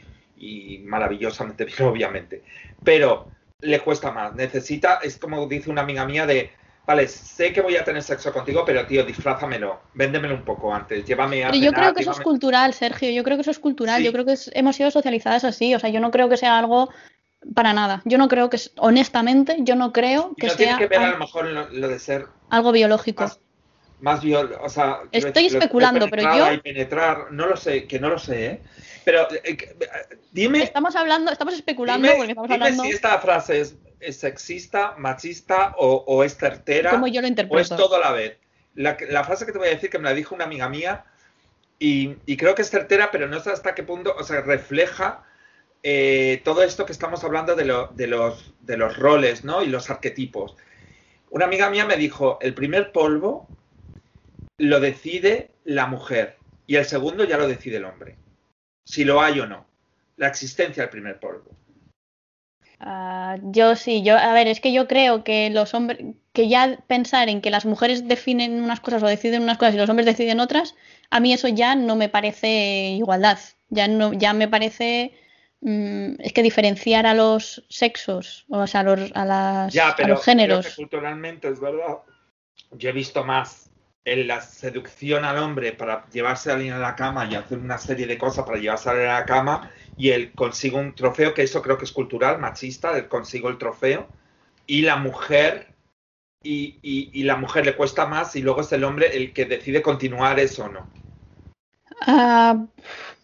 maravillosamente 0.85 1.65
bien, 1.65 1.83
obviamente. 1.83 2.43
Pero 2.85 3.29
le 3.61 3.81
cuesta 3.81 4.13
más. 4.13 4.35
Necesita, 4.35 5.01
es 5.03 5.19
como 5.19 5.47
dice 5.47 5.71
una 5.71 5.83
amiga 5.83 6.05
mía 6.05 6.27
de, 6.27 6.53
vale, 6.87 7.09
sé 7.09 7.53
que 7.53 7.61
voy 7.61 7.77
a 7.77 7.85
tener 7.85 8.03
sexo 8.03 8.33
contigo, 8.33 8.65
pero 8.65 8.87
tío, 8.87 9.05
disfrázamelo, 9.05 9.81
véndemelo 9.95 10.35
un 10.35 10.45
poco 10.45 10.73
antes, 10.73 11.05
llévame 11.05 11.45
a... 11.45 11.51
Pero 11.51 11.63
yo 11.63 11.73
creo 11.73 11.93
que 11.93 12.03
eso 12.03 12.13
es 12.13 12.21
cultural, 12.21 12.73
Sergio, 12.73 13.11
yo 13.11 13.25
creo 13.25 13.37
que 13.37 13.43
eso 13.43 13.51
es 13.51 13.59
cultural, 13.59 14.03
yo 14.03 14.13
creo 14.13 14.25
que 14.25 14.35
hemos 14.53 14.77
sido 14.77 14.91
socializadas 14.91 15.45
así, 15.45 15.75
o 15.75 15.79
sea, 15.79 15.91
yo 15.91 16.01
no 16.01 16.11
creo 16.11 16.29
que 16.29 16.37
sea 16.37 16.59
algo 16.59 16.89
para 17.55 17.73
nada. 17.73 18.03
Yo 18.05 18.19
no 18.19 18.29
creo 18.29 18.51
que, 18.51 18.59
honestamente, 18.79 19.57
yo 19.61 19.75
no 19.77 19.93
creo 19.93 20.35
que 20.37 20.47
no 20.47 20.53
sea... 20.55 20.77
Tiene 20.77 20.79
que 20.79 20.87
ver 20.87 21.01
a 21.01 21.11
lo 21.11 21.19
mejor 21.19 21.47
lo, 21.47 21.89
de 21.89 21.99
ser... 21.99 22.27
Algo 22.51 22.73
biológico. 22.73 23.27
Más, 24.01 24.21
o 24.25 24.69
sea... 24.69 25.01
Estoy 25.13 25.47
especulando, 25.47 26.09
pero 26.09 26.23
yo... 26.37 26.53
Y 26.53 26.59
penetrar, 26.59 27.33
no 27.33 27.47
lo 27.47 27.57
sé, 27.57 27.87
que 27.87 27.99
no 27.99 28.09
lo 28.09 28.19
sé, 28.19 28.47
¿eh? 28.47 28.63
Pero 29.09 29.27
eh, 29.33 29.41
eh, 29.43 30.19
dime. 30.33 30.63
Estamos 30.63 30.95
hablando, 30.95 31.33
estamos 31.33 31.55
especulando 31.55 32.11
porque 32.15 32.33
estamos 32.33 32.51
dime 32.51 32.73
si 32.77 32.91
esta 32.91 33.19
frase 33.21 33.63
es, 33.63 34.17
sexista, 34.19 34.97
machista 34.99 35.75
o, 35.79 36.23
es 36.23 36.37
certera. 36.37 36.91
Como 36.91 37.07
yo 37.07 37.23
lo 37.23 37.27
interpreto. 37.27 37.57
O 37.57 37.61
es 37.63 37.69
todo 37.71 37.97
a 37.97 38.01
la 38.01 38.13
vez. 38.13 38.37
La, 38.75 39.25
frase 39.25 39.47
que 39.47 39.53
te 39.53 39.57
voy 39.57 39.69
a 39.69 39.71
decir 39.71 39.89
que 39.89 39.99
me 39.99 40.05
la 40.05 40.13
dijo 40.13 40.35
una 40.35 40.45
amiga 40.45 40.69
mía 40.69 41.07
y, 41.79 42.17
creo 42.37 42.55
que 42.55 42.61
es 42.61 42.69
certera, 42.69 43.11
pero 43.11 43.29
no 43.29 43.41
sé 43.41 43.49
hasta 43.49 43.75
qué 43.75 43.83
punto, 43.83 44.15
o 44.15 44.25
sea, 44.25 44.43
refleja 44.43 45.25
eh, 45.83 46.43
todo 46.45 46.63
esto 46.63 46.85
que 46.85 46.93
estamos 46.93 47.25
hablando 47.25 47.57
de, 47.57 47.65
de, 47.95 48.07
los, 48.09 48.53
de 48.61 48.77
los 48.77 48.99
roles 48.99 49.43
¿no? 49.43 49.63
y 49.63 49.69
los 49.69 49.89
arquetipos. 49.89 50.55
Una 51.31 51.47
amiga 51.47 51.71
mía 51.71 51.87
me 51.87 51.97
dijo, 51.97 52.39
el 52.43 52.53
primer 52.53 52.93
polvo 52.93 53.49
lo 54.59 54.81
decide 54.81 55.51
la 55.65 55.87
mujer 55.87 56.37
y 56.67 56.77
el 56.77 56.85
segundo 56.85 57.25
ya 57.25 57.39
lo 57.39 57.49
decide 57.49 57.79
el 57.79 57.87
hombre, 57.87 58.19
si 58.89 59.05
lo 59.05 59.21
hay 59.21 59.39
o 59.41 59.47
no, 59.47 59.67
la 60.17 60.29
existencia 60.29 60.83
del 60.83 60.91
primer 60.91 61.21
polvo. 61.21 61.51
Ah, 62.81 63.37
yo 63.43 63.77
sí, 63.77 64.03
yo, 64.03 64.17
a 64.17 64.33
ver, 64.33 64.47
es 64.47 64.61
que 64.61 64.73
yo 64.73 64.87
creo 64.89 65.25
que 65.25 65.51
los 65.51 65.75
hombres, 65.75 65.99
que 66.33 66.49
ya 66.49 66.79
pensar 66.87 67.29
en 67.29 67.43
que 67.43 67.51
las 67.51 67.67
mujeres 67.67 68.09
definen 68.09 68.63
unas 68.63 68.81
cosas 68.81 69.03
o 69.03 69.07
deciden 69.07 69.43
unas 69.43 69.59
cosas 69.59 69.75
y 69.75 69.79
los 69.79 69.91
hombres 69.91 70.07
deciden 70.07 70.41
otras, 70.41 70.75
a 71.11 71.21
mí 71.21 71.33
eso 71.33 71.49
ya 71.49 71.75
no 71.75 71.97
me 71.97 72.09
parece 72.09 72.95
igualdad, 72.97 73.39
ya 73.69 73.89
no, 73.89 74.15
ya 74.15 74.33
me 74.33 74.49
parece 74.49 75.13
mm, 75.61 76.15
es 76.21 76.33
que 76.33 76.43
diferenciar 76.43 77.05
a 77.05 77.15
los 77.15 77.65
sexos, 77.69 78.47
o 78.49 78.67
sea, 78.67 78.81
a 78.81 78.85
los, 78.85 79.13
a 79.15 79.25
las, 79.27 79.77
a 79.77 80.09
los 80.09 80.25
géneros. 80.25 80.75
culturalmente 80.77 81.49
es 81.49 81.61
verdad. 81.61 81.99
Yo 82.73 82.89
he 82.89 82.93
visto 82.93 83.23
más 83.23 83.68
en 84.05 84.27
la 84.27 84.41
seducción 84.41 85.25
al 85.25 85.39
hombre 85.39 85.73
para 85.73 86.07
llevarse 86.11 86.51
a 86.51 86.55
alguien 86.55 86.73
a 86.73 86.79
la 86.79 86.97
cama 86.97 87.29
y 87.31 87.35
hacer 87.35 87.59
una 87.59 87.79
serie 87.79 88.07
de 88.07 88.17
cosas 88.19 88.45
para 88.45 88.59
llevarse 88.59 88.89
a 88.89 88.93
alguien 88.93 89.11
a 89.11 89.21
la 89.21 89.27
cama 89.27 89.71
y 89.99 90.11
él 90.11 90.33
consigue 90.35 90.77
un 90.77 90.95
trofeo, 90.95 91.35
que 91.35 91.43
eso 91.43 91.61
creo 91.61 91.77
que 91.77 91.85
es 91.85 91.93
cultural, 91.93 92.39
machista, 92.39 92.97
él 92.97 93.09
consigo 93.09 93.49
el 93.49 93.59
trofeo, 93.59 94.07
y 94.67 94.83
la 94.83 94.97
mujer, 94.97 95.75
y, 96.43 97.23
la 97.25 97.37
mujer 97.37 97.67
le 97.67 97.75
cuesta 97.75 98.07
más 98.07 98.37
y 98.37 98.43
luego 98.43 98.61
es 98.61 98.73
el 98.73 98.85
hombre 98.85 99.17
el 99.17 99.33
que 99.33 99.45
decide 99.45 99.83
continuar 99.83 100.39
eso 100.39 100.67
o 100.67 100.69
no. 100.69 100.87
Ah, 102.03 102.65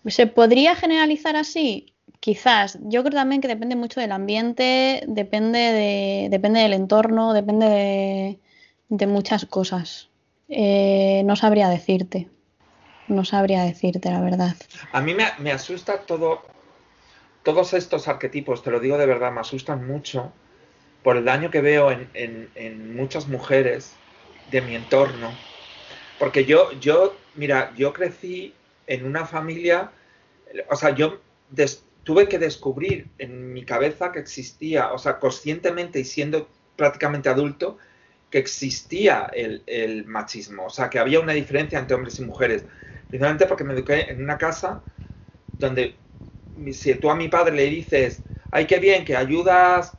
¿Se 0.06 0.26
podría 0.26 0.74
generalizar 0.74 1.36
así? 1.36 1.94
Quizás. 2.18 2.78
Yo 2.82 3.02
creo 3.04 3.14
también 3.14 3.40
que 3.40 3.48
depende 3.48 3.76
mucho 3.76 4.00
del 4.00 4.12
ambiente, 4.12 5.04
depende, 5.06 5.58
de, 5.58 6.28
depende 6.30 6.60
del 6.60 6.72
entorno, 6.72 7.34
depende 7.34 8.38
de, 8.88 9.06
muchas 9.06 9.44
cosas. 9.46 10.08
Eh, 10.48 11.22
no 11.24 11.36
sabría 11.36 11.68
decirte. 11.68 12.28
No 13.08 13.24
sabría 13.24 13.64
decirte 13.64 14.10
la 14.10 14.20
verdad. 14.20 14.54
A 14.92 15.00
mí 15.00 15.14
me, 15.14 15.52
asusta 15.52 15.98
todo, 16.00 16.42
todos 17.42 17.74
estos 17.74 18.08
arquetipos, 18.08 18.62
te 18.62 18.70
lo 18.70 18.80
digo 18.80 18.96
de 18.96 19.06
verdad, 19.06 19.32
me 19.32 19.40
asustan 19.40 19.86
mucho 19.86 20.32
por 21.02 21.16
el 21.16 21.24
daño 21.24 21.50
que 21.50 21.60
veo 21.60 21.90
en, 21.90 22.96
muchas 22.96 23.28
mujeres 23.28 23.94
de 24.50 24.62
mi 24.62 24.74
entorno. 24.74 25.30
Porque 26.18 26.46
yo, 26.46 26.72
yo, 26.80 27.14
mira, 27.34 27.74
yo 27.76 27.92
crecí 27.92 28.54
en 28.86 29.04
una 29.04 29.26
familia, 29.26 29.90
o 30.70 30.76
sea, 30.76 30.94
yo 30.94 31.20
tuve 32.04 32.28
que 32.28 32.38
descubrir 32.38 33.08
en 33.18 33.52
mi 33.52 33.64
cabeza 33.64 34.12
que 34.12 34.20
existía, 34.20 34.92
o 34.92 34.98
sea, 34.98 35.18
conscientemente 35.18 36.00
y 36.00 36.04
siendo 36.04 36.48
prácticamente 36.76 37.28
adulto, 37.28 37.78
que 38.34 38.40
existía 38.40 39.30
el, 39.32 39.62
el, 39.64 40.06
machismo, 40.06 40.64
o 40.66 40.68
sea, 40.68 40.90
que 40.90 40.98
había 40.98 41.20
una 41.20 41.34
diferencia 41.34 41.78
entre 41.78 41.94
hombres 41.94 42.18
y 42.18 42.24
mujeres. 42.24 42.64
Principalmente 43.08 43.46
porque 43.46 43.62
me 43.62 43.74
eduqué 43.74 44.10
en 44.10 44.20
una 44.20 44.36
casa 44.38 44.82
donde 45.52 45.94
si 46.72 46.96
tú 46.96 47.10
a 47.10 47.14
mi 47.14 47.28
padre 47.28 47.54
le 47.54 47.66
dices, 47.66 48.24
ay, 48.50 48.66
qué 48.66 48.80
bien, 48.80 49.04
que 49.04 49.16
ayudas, 49.16 49.96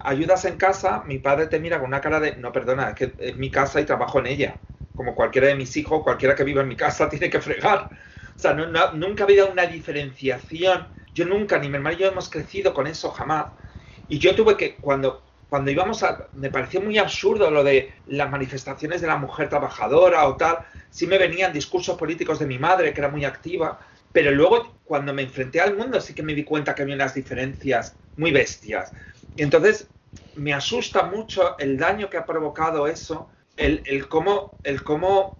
ayudas 0.00 0.44
en 0.46 0.56
casa, 0.56 1.04
mi 1.06 1.20
padre 1.20 1.46
te 1.46 1.60
mira 1.60 1.78
con 1.78 1.86
una 1.86 2.00
cara 2.00 2.18
de, 2.18 2.34
no, 2.34 2.50
perdona, 2.50 2.88
es 2.88 2.94
que 2.96 3.14
es 3.20 3.36
mi 3.36 3.52
casa 3.52 3.80
y 3.80 3.84
trabajo 3.84 4.18
en 4.18 4.26
ella. 4.26 4.56
Como 4.96 5.14
cualquiera 5.14 5.46
de 5.46 5.54
mis 5.54 5.76
hijos, 5.76 6.02
cualquiera 6.02 6.34
que 6.34 6.42
viva 6.42 6.62
en 6.62 6.68
mi 6.68 6.74
casa 6.74 7.08
tiene 7.08 7.30
que 7.30 7.40
fregar. 7.40 7.88
O 8.34 8.38
sea, 8.40 8.52
nunca 8.52 9.22
ha 9.22 9.26
habido 9.26 9.48
una 9.48 9.66
diferenciación. 9.66 10.88
Yo 11.14 11.24
nunca, 11.24 11.56
ni 11.60 11.68
mi 11.68 11.76
hermano 11.76 11.94
y 11.94 12.00
yo 12.00 12.08
hemos 12.08 12.28
crecido 12.28 12.74
con 12.74 12.88
eso 12.88 13.12
jamás. 13.12 13.46
Y 14.08 14.18
yo 14.18 14.34
tuve 14.34 14.56
que, 14.56 14.74
cuando, 14.74 15.22
cuando 15.48 15.70
íbamos 15.70 16.02
a, 16.02 16.28
me 16.34 16.50
pareció 16.50 16.80
muy 16.80 16.98
absurdo 16.98 17.50
lo 17.50 17.62
de 17.62 17.92
las 18.06 18.30
manifestaciones 18.30 19.00
de 19.00 19.06
la 19.06 19.16
mujer 19.16 19.48
trabajadora 19.48 20.26
o 20.26 20.36
tal. 20.36 20.58
Sí 20.90 21.06
me 21.06 21.18
venían 21.18 21.52
discursos 21.52 21.96
políticos 21.96 22.38
de 22.38 22.46
mi 22.46 22.58
madre, 22.58 22.92
que 22.92 23.00
era 23.00 23.08
muy 23.08 23.24
activa 23.24 23.78
pero 24.16 24.30
luego, 24.30 24.78
cuando 24.86 25.12
me 25.12 25.20
enfrenté 25.20 25.60
al 25.60 25.76
mundo, 25.76 26.00
sí 26.00 26.14
que 26.14 26.22
me 26.22 26.32
di 26.32 26.42
cuenta 26.42 26.74
que 26.74 26.80
había 26.80 26.94
unas 26.94 27.12
diferencias 27.12 27.94
muy 28.16 28.32
bestias. 28.32 28.94
Y 29.36 29.42
entonces, 29.42 29.88
me 30.36 30.54
asusta 30.54 31.02
mucho 31.02 31.58
el 31.58 31.76
daño 31.76 32.08
que 32.08 32.16
ha 32.16 32.24
provocado 32.24 32.86
eso, 32.86 33.28
el, 33.58 33.82
el, 33.84 34.08
cómo, 34.08 34.58
el 34.62 34.82
cómo 34.82 35.36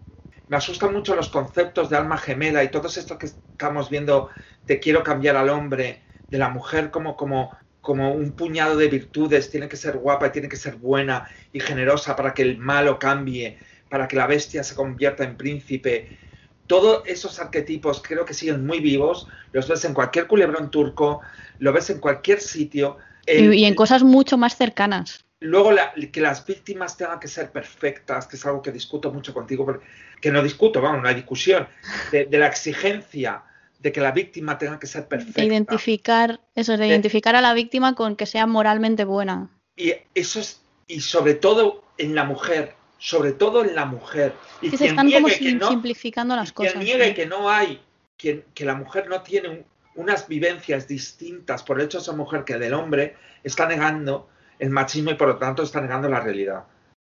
me 0.49 0.59
asustan 0.59 0.93
mucho 0.93 1.17
los 1.17 1.31
conceptos 1.31 1.89
de 1.89 1.97
alma 1.97 2.19
gemela 2.19 2.63
y 2.65 2.71
todo 2.71 2.89
esto 2.89 3.17
que 3.17 3.25
estamos 3.25 3.89
viendo 3.89 4.29
de 4.67 4.79
quiero 4.79 5.03
cambiar 5.03 5.37
al 5.37 5.49
hombre, 5.49 6.03
de 6.29 6.37
la 6.37 6.51
mujer 6.51 6.91
como, 6.91 7.17
como, 7.17 7.55
como 7.87 8.13
un 8.13 8.33
puñado 8.33 8.77
de 8.77 8.89
virtudes, 8.89 9.49
tiene 9.49 9.69
que 9.69 9.77
ser 9.77 9.97
guapa 9.97 10.27
y 10.27 10.31
tiene 10.31 10.49
que 10.49 10.57
ser 10.57 10.75
buena 10.75 11.29
y 11.53 11.61
generosa 11.61 12.17
para 12.17 12.35
que 12.35 12.43
el 12.43 12.59
malo 12.59 12.99
cambie, 12.99 13.59
para 13.89 14.09
que 14.09 14.17
la 14.17 14.27
bestia 14.27 14.65
se 14.65 14.75
convierta 14.75 15.23
en 15.23 15.37
príncipe 15.37 16.19
todos 16.67 17.03
esos 17.07 17.39
arquetipos 17.39 18.03
creo 18.03 18.25
que 18.25 18.35
siguen 18.35 18.67
muy 18.67 18.81
vivos, 18.81 19.29
los 19.53 19.69
ves 19.69 19.85
en 19.85 19.95
cualquier 19.95 20.27
culebrón 20.27 20.71
turco, 20.71 21.21
lo 21.59 21.73
ves 21.73 21.91
en 21.91 22.01
cualquier 22.01 22.41
sitio. 22.41 22.99
y 23.27 23.65
en 23.65 23.75
cosas 23.75 24.03
mucho 24.03 24.37
más 24.37 24.57
cercanas. 24.57 25.25
Luego, 25.41 25.71
que 26.13 26.21
las 26.21 26.45
víctimas 26.47 26.97
tengan 26.97 27.21
que 27.21 27.29
ser 27.29 27.51
perfectas, 27.51 28.27
que 28.27 28.37
es 28.37 28.47
algo 28.47 28.63
que 28.63 28.73
discuto 28.73 29.13
mucho 29.13 29.35
contigo, 29.35 29.81
que 30.21 30.31
no 30.31 30.43
discuto, 30.43 30.81
vamos, 30.81 31.03
no 31.03 31.09
hay 31.09 31.15
discusión, 31.15 31.69
de, 32.11 32.27
la 32.31 32.47
exigencia 32.47 33.43
de 33.87 33.93
que 33.93 34.01
la 34.01 34.11
víctima 34.11 34.59
tenga 34.59 34.81
que 34.81 34.89
ser 34.89 35.07
perfecta. 35.07 35.41
De 35.41 35.47
identificar, 35.47 36.41
eso, 36.57 36.77
de, 36.77 36.89
identificar 36.89 37.37
a 37.37 37.41
la 37.41 37.55
víctima 37.55 37.95
con 37.95 38.17
que 38.17 38.27
sea 38.27 38.45
moralmente 38.45 39.05
buena. 39.05 39.49
Y 39.77 39.95
eso 40.13 40.41
es, 40.41 40.61
y 40.89 41.03
sobre 41.03 41.35
todo 41.35 41.85
en 41.97 42.17
la 42.17 42.25
mujer, 42.25 42.75
sobre 42.99 43.31
todo 43.31 43.63
en 43.63 43.77
la 43.77 43.85
mujer. 43.85 44.35
Y 44.61 44.71
que 44.71 44.77
se 44.77 44.89
están 44.89 45.09
como 45.09 45.29
simplificando 45.29 46.35
las 46.35 46.51
cosas. 46.51 46.73
Quien 46.73 46.85
niegue 46.85 47.15
que 47.15 47.27
no 47.27 47.49
hay, 47.49 47.81
que, 48.17 48.45
que 48.55 48.65
la 48.65 48.75
mujer 48.75 49.09
no 49.09 49.23
tiene 49.23 49.65
unas 49.95 50.27
vivencias 50.27 50.89
distintas 50.89 51.63
por 51.63 51.79
el 51.79 51.87
hecho 51.87 51.99
de 51.99 52.05
ser 52.05 52.15
mujer 52.17 52.43
que 52.43 52.59
del 52.59 52.75
hombre, 52.75 53.15
está 53.45 53.69
negando 53.69 54.29
el 54.59 54.71
machismo 54.71 55.13
y 55.13 55.15
por 55.15 55.29
lo 55.29 55.39
tanto 55.39 55.63
está 55.63 55.81
negando 55.81 56.09
la 56.09 56.19
realidad. 56.19 56.65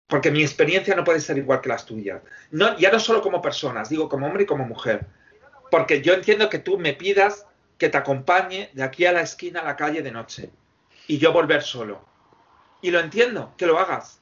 Porque 0.07 0.31
mi 0.31 0.43
experiencia 0.43 0.95
no 0.95 1.03
puede 1.03 1.21
ser 1.21 1.39
igual 1.39 1.63
que 1.63 1.71
las 1.71 1.87
tuyas. 1.87 2.21
No, 2.51 2.77
ya 2.77 2.93
no 2.93 3.01
solo 3.01 3.23
como 3.23 3.41
personas, 3.41 3.89
digo 3.89 4.07
como 4.07 4.27
hombre 4.27 4.43
y 4.43 4.47
como 4.47 4.67
mujer. 4.67 5.07
Porque 5.71 6.03
yo 6.03 6.15
entiendo 6.15 6.49
que 6.49 6.59
tú 6.59 6.79
me 6.79 6.95
pidas 6.95 7.47
que 7.77 7.89
te 7.89 7.99
acompañe 7.99 8.71
de 8.73 8.83
aquí 8.83 9.07
a 9.07 9.13
la 9.13 9.23
esquina 9.23 9.61
a 9.61 9.65
la 9.65 9.77
calle 9.77 10.03
de 10.03 10.11
noche 10.11 10.51
y 11.07 11.19
yo 11.19 11.33
volver 11.33 11.63
solo. 11.63 12.05
Y 12.81 12.91
lo 12.91 13.01
entiendo, 13.01 13.55
que 13.57 13.67
lo 13.67 13.79
hagas 13.79 14.21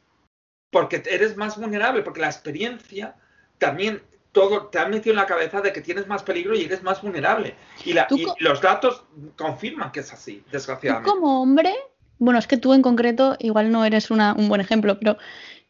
porque 0.70 1.02
eres 1.08 1.36
más 1.36 1.58
vulnerable, 1.58 2.02
porque 2.02 2.20
la 2.20 2.26
experiencia 2.26 3.14
también 3.58 4.02
todo 4.32 4.66
te 4.66 4.78
ha 4.78 4.86
metido 4.86 5.12
en 5.12 5.16
la 5.16 5.26
cabeza 5.26 5.62
de 5.62 5.72
que 5.72 5.80
tienes 5.80 6.06
más 6.06 6.22
peligro 6.22 6.54
y 6.54 6.64
eres 6.64 6.82
más 6.82 7.00
vulnerable. 7.00 7.54
Y, 7.84 7.94
los 8.40 8.60
datos 8.60 9.04
confirman 9.36 9.92
que 9.92 10.00
es 10.00 10.12
así, 10.12 10.44
desgraciadamente. 10.52 11.10
Tú 11.10 11.14
como 11.14 11.40
hombre, 11.40 11.74
bueno, 12.18 12.38
es 12.38 12.46
que 12.46 12.58
tú 12.58 12.74
en 12.74 12.82
concreto 12.82 13.36
igual 13.38 13.70
no 13.70 13.86
eres 13.86 14.10
un 14.10 14.48
buen 14.48 14.60
ejemplo, 14.60 14.98
pero 14.98 15.16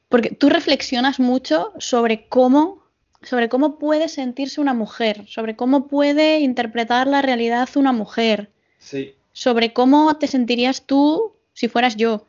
porque 0.08 0.30
tú 0.30 0.48
reflexionas 0.48 1.20
mucho 1.20 1.72
sobre 1.78 2.26
cómo 2.28 2.85
sobre 3.22 3.48
cómo 3.48 3.78
puede 3.78 4.08
sentirse 4.08 4.60
una 4.60 4.74
mujer, 4.74 5.26
sobre 5.26 5.56
cómo 5.56 5.88
puede 5.88 6.40
interpretar 6.40 7.06
la 7.06 7.22
realidad 7.22 7.68
una 7.76 7.92
mujer. 7.92 8.50
Sí. 8.78 9.14
Sobre 9.32 9.72
cómo 9.72 10.16
te 10.18 10.26
sentirías 10.26 10.86
tú 10.86 11.32
si 11.52 11.68
fueras 11.68 11.96
yo. 11.96 12.26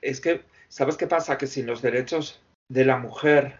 es 0.00 0.20
que 0.20 0.42
¿Sabes 0.72 0.96
qué 0.96 1.06
pasa? 1.06 1.36
Que 1.36 1.46
sin 1.46 1.66
los 1.66 1.82
derechos 1.82 2.40
de 2.68 2.86
la 2.86 2.96
mujer, 2.96 3.58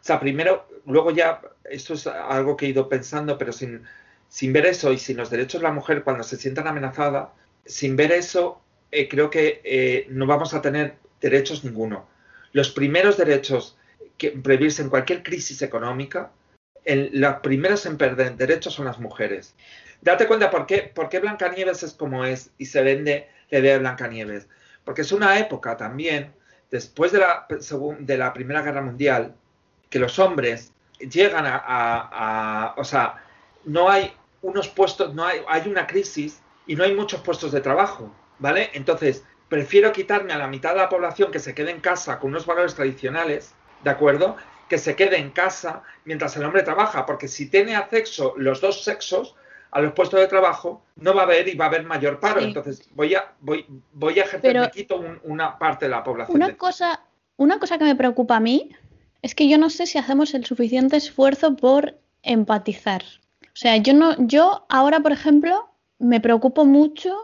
o 0.00 0.04
sea, 0.04 0.20
primero, 0.20 0.68
luego 0.86 1.10
ya, 1.10 1.40
esto 1.64 1.94
es 1.94 2.06
algo 2.06 2.56
que 2.56 2.66
he 2.66 2.68
ido 2.68 2.88
pensando, 2.88 3.36
pero 3.36 3.50
sin, 3.50 3.82
sin 4.28 4.52
ver 4.52 4.66
eso 4.66 4.92
y 4.92 4.98
sin 4.98 5.16
los 5.16 5.28
derechos 5.28 5.60
de 5.60 5.66
la 5.66 5.72
mujer 5.72 6.04
cuando 6.04 6.22
se 6.22 6.36
sientan 6.36 6.68
amenazadas, 6.68 7.30
sin 7.64 7.96
ver 7.96 8.12
eso, 8.12 8.60
eh, 8.92 9.08
creo 9.08 9.28
que 9.28 9.60
eh, 9.64 10.06
no 10.08 10.24
vamos 10.28 10.54
a 10.54 10.62
tener 10.62 10.94
derechos 11.20 11.64
ninguno. 11.64 12.06
Los 12.52 12.70
primeros 12.70 13.16
derechos 13.16 13.76
que 14.18 14.30
previrse 14.30 14.82
en 14.82 14.90
cualquier 14.90 15.22
crisis 15.22 15.62
económica, 15.62 16.30
en, 16.84 17.10
los 17.12 17.36
primeros 17.36 17.86
en 17.86 17.96
perder 17.96 18.36
derechos 18.36 18.74
son 18.74 18.86
las 18.86 18.98
mujeres. 18.98 19.54
Date 20.02 20.26
cuenta 20.26 20.50
por 20.50 20.66
qué, 20.66 20.90
por 20.94 21.08
qué 21.08 21.18
Blancanieves 21.18 21.82
es 21.82 21.94
como 21.94 22.24
es 22.24 22.50
y 22.58 22.66
se 22.66 22.82
vende 22.82 23.28
la 23.50 23.58
idea 23.58 23.72
de 23.74 23.78
Blancanieves 23.80 24.46
porque 24.86 25.02
es 25.02 25.10
una 25.10 25.36
época 25.40 25.76
también, 25.76 26.32
después 26.70 27.10
de 27.10 27.18
la, 27.18 27.46
de 27.98 28.16
la 28.16 28.32
Primera 28.32 28.62
Guerra 28.62 28.82
Mundial, 28.82 29.34
que 29.90 29.98
los 29.98 30.20
hombres 30.20 30.72
llegan 31.00 31.44
a, 31.44 32.72
o 32.76 32.84
sea, 32.84 33.20
no 33.64 33.90
hay 33.90 34.12
unos 34.42 34.68
puestos, 34.68 35.12
no 35.12 35.26
hay, 35.26 35.40
hay 35.48 35.68
una 35.68 35.88
crisis 35.88 36.40
y 36.68 36.76
no 36.76 36.84
hay 36.84 36.94
muchos 36.94 37.20
puestos 37.20 37.50
de 37.50 37.60
trabajo, 37.60 38.14
¿vale? 38.38 38.70
Entonces, 38.74 39.24
prefiero 39.48 39.90
quitarme 39.90 40.32
a 40.32 40.38
la 40.38 40.46
mitad 40.46 40.70
de 40.70 40.82
la 40.82 40.88
población 40.88 41.32
que 41.32 41.40
se 41.40 41.52
quede 41.52 41.72
en 41.72 41.80
casa 41.80 42.20
con 42.20 42.30
unos 42.30 42.46
valores 42.46 42.76
tradicionales, 42.76 43.55
¿de 43.84 43.90
acuerdo? 43.90 44.36
Que 44.68 44.78
se 44.78 44.96
quede 44.96 45.18
en 45.18 45.30
casa 45.30 45.82
mientras 46.04 46.36
el 46.36 46.44
hombre 46.44 46.62
trabaja, 46.62 47.06
porque 47.06 47.28
si 47.28 47.48
tiene 47.48 47.76
acceso 47.76 48.34
los 48.36 48.60
dos 48.60 48.82
sexos, 48.82 49.34
a 49.70 49.80
los 49.80 49.92
puestos 49.92 50.18
de 50.20 50.26
trabajo, 50.26 50.82
no 50.96 51.14
va 51.14 51.22
a 51.22 51.24
haber 51.24 51.48
y 51.48 51.54
va 51.54 51.66
a 51.66 51.68
haber 51.68 51.84
mayor 51.84 52.18
paro. 52.18 52.40
Entonces 52.40 52.88
voy 52.94 53.14
a, 53.14 53.32
voy, 53.40 53.66
voy 53.92 54.18
a 54.18 54.22
ejercer, 54.22 54.58
me 54.58 54.70
quito 54.70 55.04
una 55.24 55.58
parte 55.58 55.84
de 55.84 55.90
la 55.90 56.02
población. 56.02 56.36
Una, 56.36 56.56
cosa, 56.56 57.00
una 57.36 57.58
cosa 57.58 57.76
que 57.76 57.84
me 57.84 57.94
preocupa 57.94 58.36
a 58.36 58.40
mí 58.40 58.70
es 59.20 59.34
que 59.34 59.48
yo 59.48 59.58
no 59.58 59.68
sé 59.68 59.86
si 59.86 59.98
hacemos 59.98 60.32
el 60.34 60.46
suficiente 60.46 60.96
esfuerzo 60.96 61.56
por 61.56 61.98
empatizar. 62.22 63.02
O 63.42 63.58
sea, 63.58 63.76
yo 63.76 63.92
no, 63.92 64.14
yo 64.26 64.64
ahora, 64.68 65.00
por 65.00 65.12
ejemplo, 65.12 65.68
me 65.98 66.20
preocupo 66.20 66.64
mucho 66.64 67.14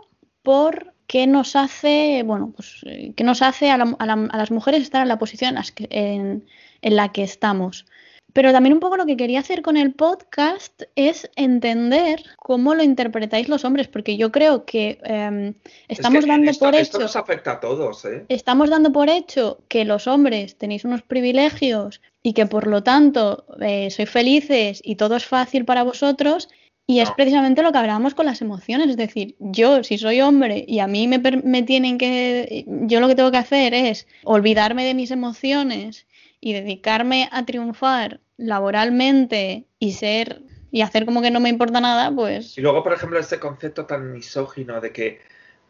por 0.43 0.92
qué 1.13 1.27
nos 1.27 1.57
hace, 1.57 2.23
bueno, 2.25 2.55
pues 2.57 2.81
eh, 2.87 3.13
qué 3.15 3.23
nos 3.23 3.43
hace 3.43 3.71
a, 3.71 3.77
las 3.77 4.51
mujeres 4.51 4.81
estar 4.81 5.03
en 5.03 5.09
la 5.09 5.19
posición 5.19 5.57
en, 5.91 6.47
en 6.81 6.97
la 6.97 7.13
que 7.13 7.23
estamos. 7.23 7.85
Pero 8.33 8.51
también 8.51 8.73
un 8.73 8.81
poco 8.81 8.97
lo 8.97 9.05
que 9.05 9.19
quería 9.19 9.41
hacer 9.41 9.61
con 9.61 9.77
el 9.77 9.93
podcast 9.93 10.85
es 10.97 11.31
entender 11.37 12.25
cómo 12.39 12.75
lo 12.75 12.83
interpretáis 12.83 13.51
los 13.51 13.67
hombres, 13.67 13.89
porque 13.89 14.17
yo 14.17 14.33
creo 14.33 14.65
que 14.65 15.01
em, 15.05 15.53
estamos 15.87 16.27
dando 16.27 16.51
por 16.55 16.75
hecho. 16.75 16.81
Esto 16.81 17.01
nos 17.01 17.17
afecta 17.17 17.53
a 17.53 17.61
todos, 17.61 18.07
¿eh? 18.07 18.25
Estamos 18.31 18.71
dando 18.71 18.91
por 18.91 19.11
hecho 19.11 19.59
que 19.69 19.85
los 19.85 20.07
hombres 20.07 20.57
tenéis 20.57 20.87
unos 20.87 21.03
privilegios 21.03 22.01
y 22.23 22.33
que 22.33 22.47
por 22.47 22.69
lo 22.69 22.83
tanto 22.83 23.45
eh, 23.61 23.91
sois 23.91 24.09
felices 24.09 24.81
y 24.83 24.97
todo 24.97 25.17
es 25.17 25.27
fácil 25.27 25.67
para 25.67 25.83
vosotros. 25.83 26.49
Y 26.87 27.01
es 27.01 27.11
precisamente 27.13 27.63
lo 27.63 27.73
que 27.73 27.79
hablábamos 27.79 28.15
con 28.15 28.27
las 28.27 28.43
emociones, 28.43 28.91
es 28.91 28.97
decir, 28.97 29.37
yo 29.39 29.85
si 29.85 29.99
soy 29.99 30.21
hombre 30.21 30.65
y 30.67 30.81
a 30.81 30.87
mí 30.87 31.07
me, 31.07 31.19
me 31.19 31.63
tienen 31.63 31.97
que, 31.97 32.65
yo 32.67 33.01
lo 33.01 33.09
que 33.09 33.15
tengo 33.15 33.31
que 33.31 33.39
hacer 33.39 33.73
es 33.73 34.07
olvidarme 34.25 34.85
de 34.85 34.95
mis 34.95 35.11
emociones 35.11 36.07
y 36.41 36.53
dedicarme 36.53 37.29
a 37.31 37.47
triunfar 37.47 38.21
laboralmente 38.37 39.65
y 39.79 39.93
ser 39.93 40.43
y 40.73 40.81
hacer 40.81 41.05
como 41.05 41.21
que 41.21 41.31
no 41.31 41.39
me 41.39 41.51
importa 41.51 41.81
nada, 41.81 42.11
pues. 42.11 42.57
Y 42.57 42.63
luego, 42.63 42.83
por 42.83 42.95
ejemplo, 42.95 43.19
este 43.19 43.39
concepto 43.39 43.85
tan 43.85 44.11
misógino 44.11 44.81
de 44.81 44.91
que, 44.91 45.21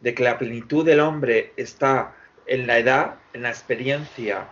de 0.00 0.14
que 0.14 0.22
la 0.22 0.38
plenitud 0.38 0.86
del 0.86 1.00
hombre 1.00 1.52
está 1.56 2.14
en 2.46 2.68
la 2.68 2.78
edad, 2.78 3.16
en 3.34 3.42
la 3.42 3.50
experiencia 3.50 4.48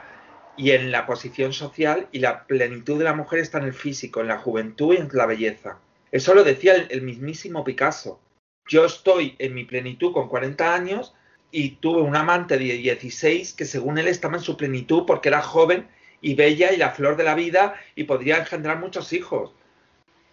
y 0.57 0.73
en 0.73 0.91
la 0.91 1.07
posición 1.07 1.53
social, 1.53 2.09
y 2.11 2.19
la 2.19 2.47
plenitud 2.47 2.99
de 2.99 3.05
la 3.05 3.15
mujer 3.15 3.39
está 3.39 3.59
en 3.59 3.65
el 3.65 3.73
físico, 3.73 4.21
en 4.21 4.27
la 4.27 4.39
juventud 4.39 4.93
y 4.93 4.97
en 4.97 5.09
la 5.13 5.27
belleza. 5.27 5.79
Eso 6.13 6.35
lo 6.35 6.45
decía 6.45 6.75
el, 6.75 6.87
el 6.91 7.03
mismísimo 7.03 7.65
Picasso. 7.65 8.21
Yo 8.69 8.85
estoy 8.85 9.37
en 9.39 9.55
mi 9.55 9.65
plenitud 9.65 10.13
con 10.13 10.29
40 10.29 10.75
años 10.75 11.15
y 11.53 11.71
tuve 11.71 12.03
un 12.03 12.17
amante 12.17 12.57
de 12.57 12.65
16 12.65 13.55
que 13.55 13.65
según 13.65 13.99
él 13.99 14.09
estaba 14.09 14.37
en 14.37 14.43
su 14.43 14.57
plenitud 14.57 15.05
porque 15.07 15.29
era 15.29 15.43
joven 15.43 15.89
y 16.21 16.35
bella 16.35 16.73
y 16.73 16.77
la 16.77 16.91
flor 16.91 17.17
de 17.17 17.25
la 17.25 17.35
vida 17.35 17.75
y 17.97 18.05
podría 18.05 18.39
engendrar 18.39 18.79
muchos 18.79 19.13
hijos. 19.13 19.53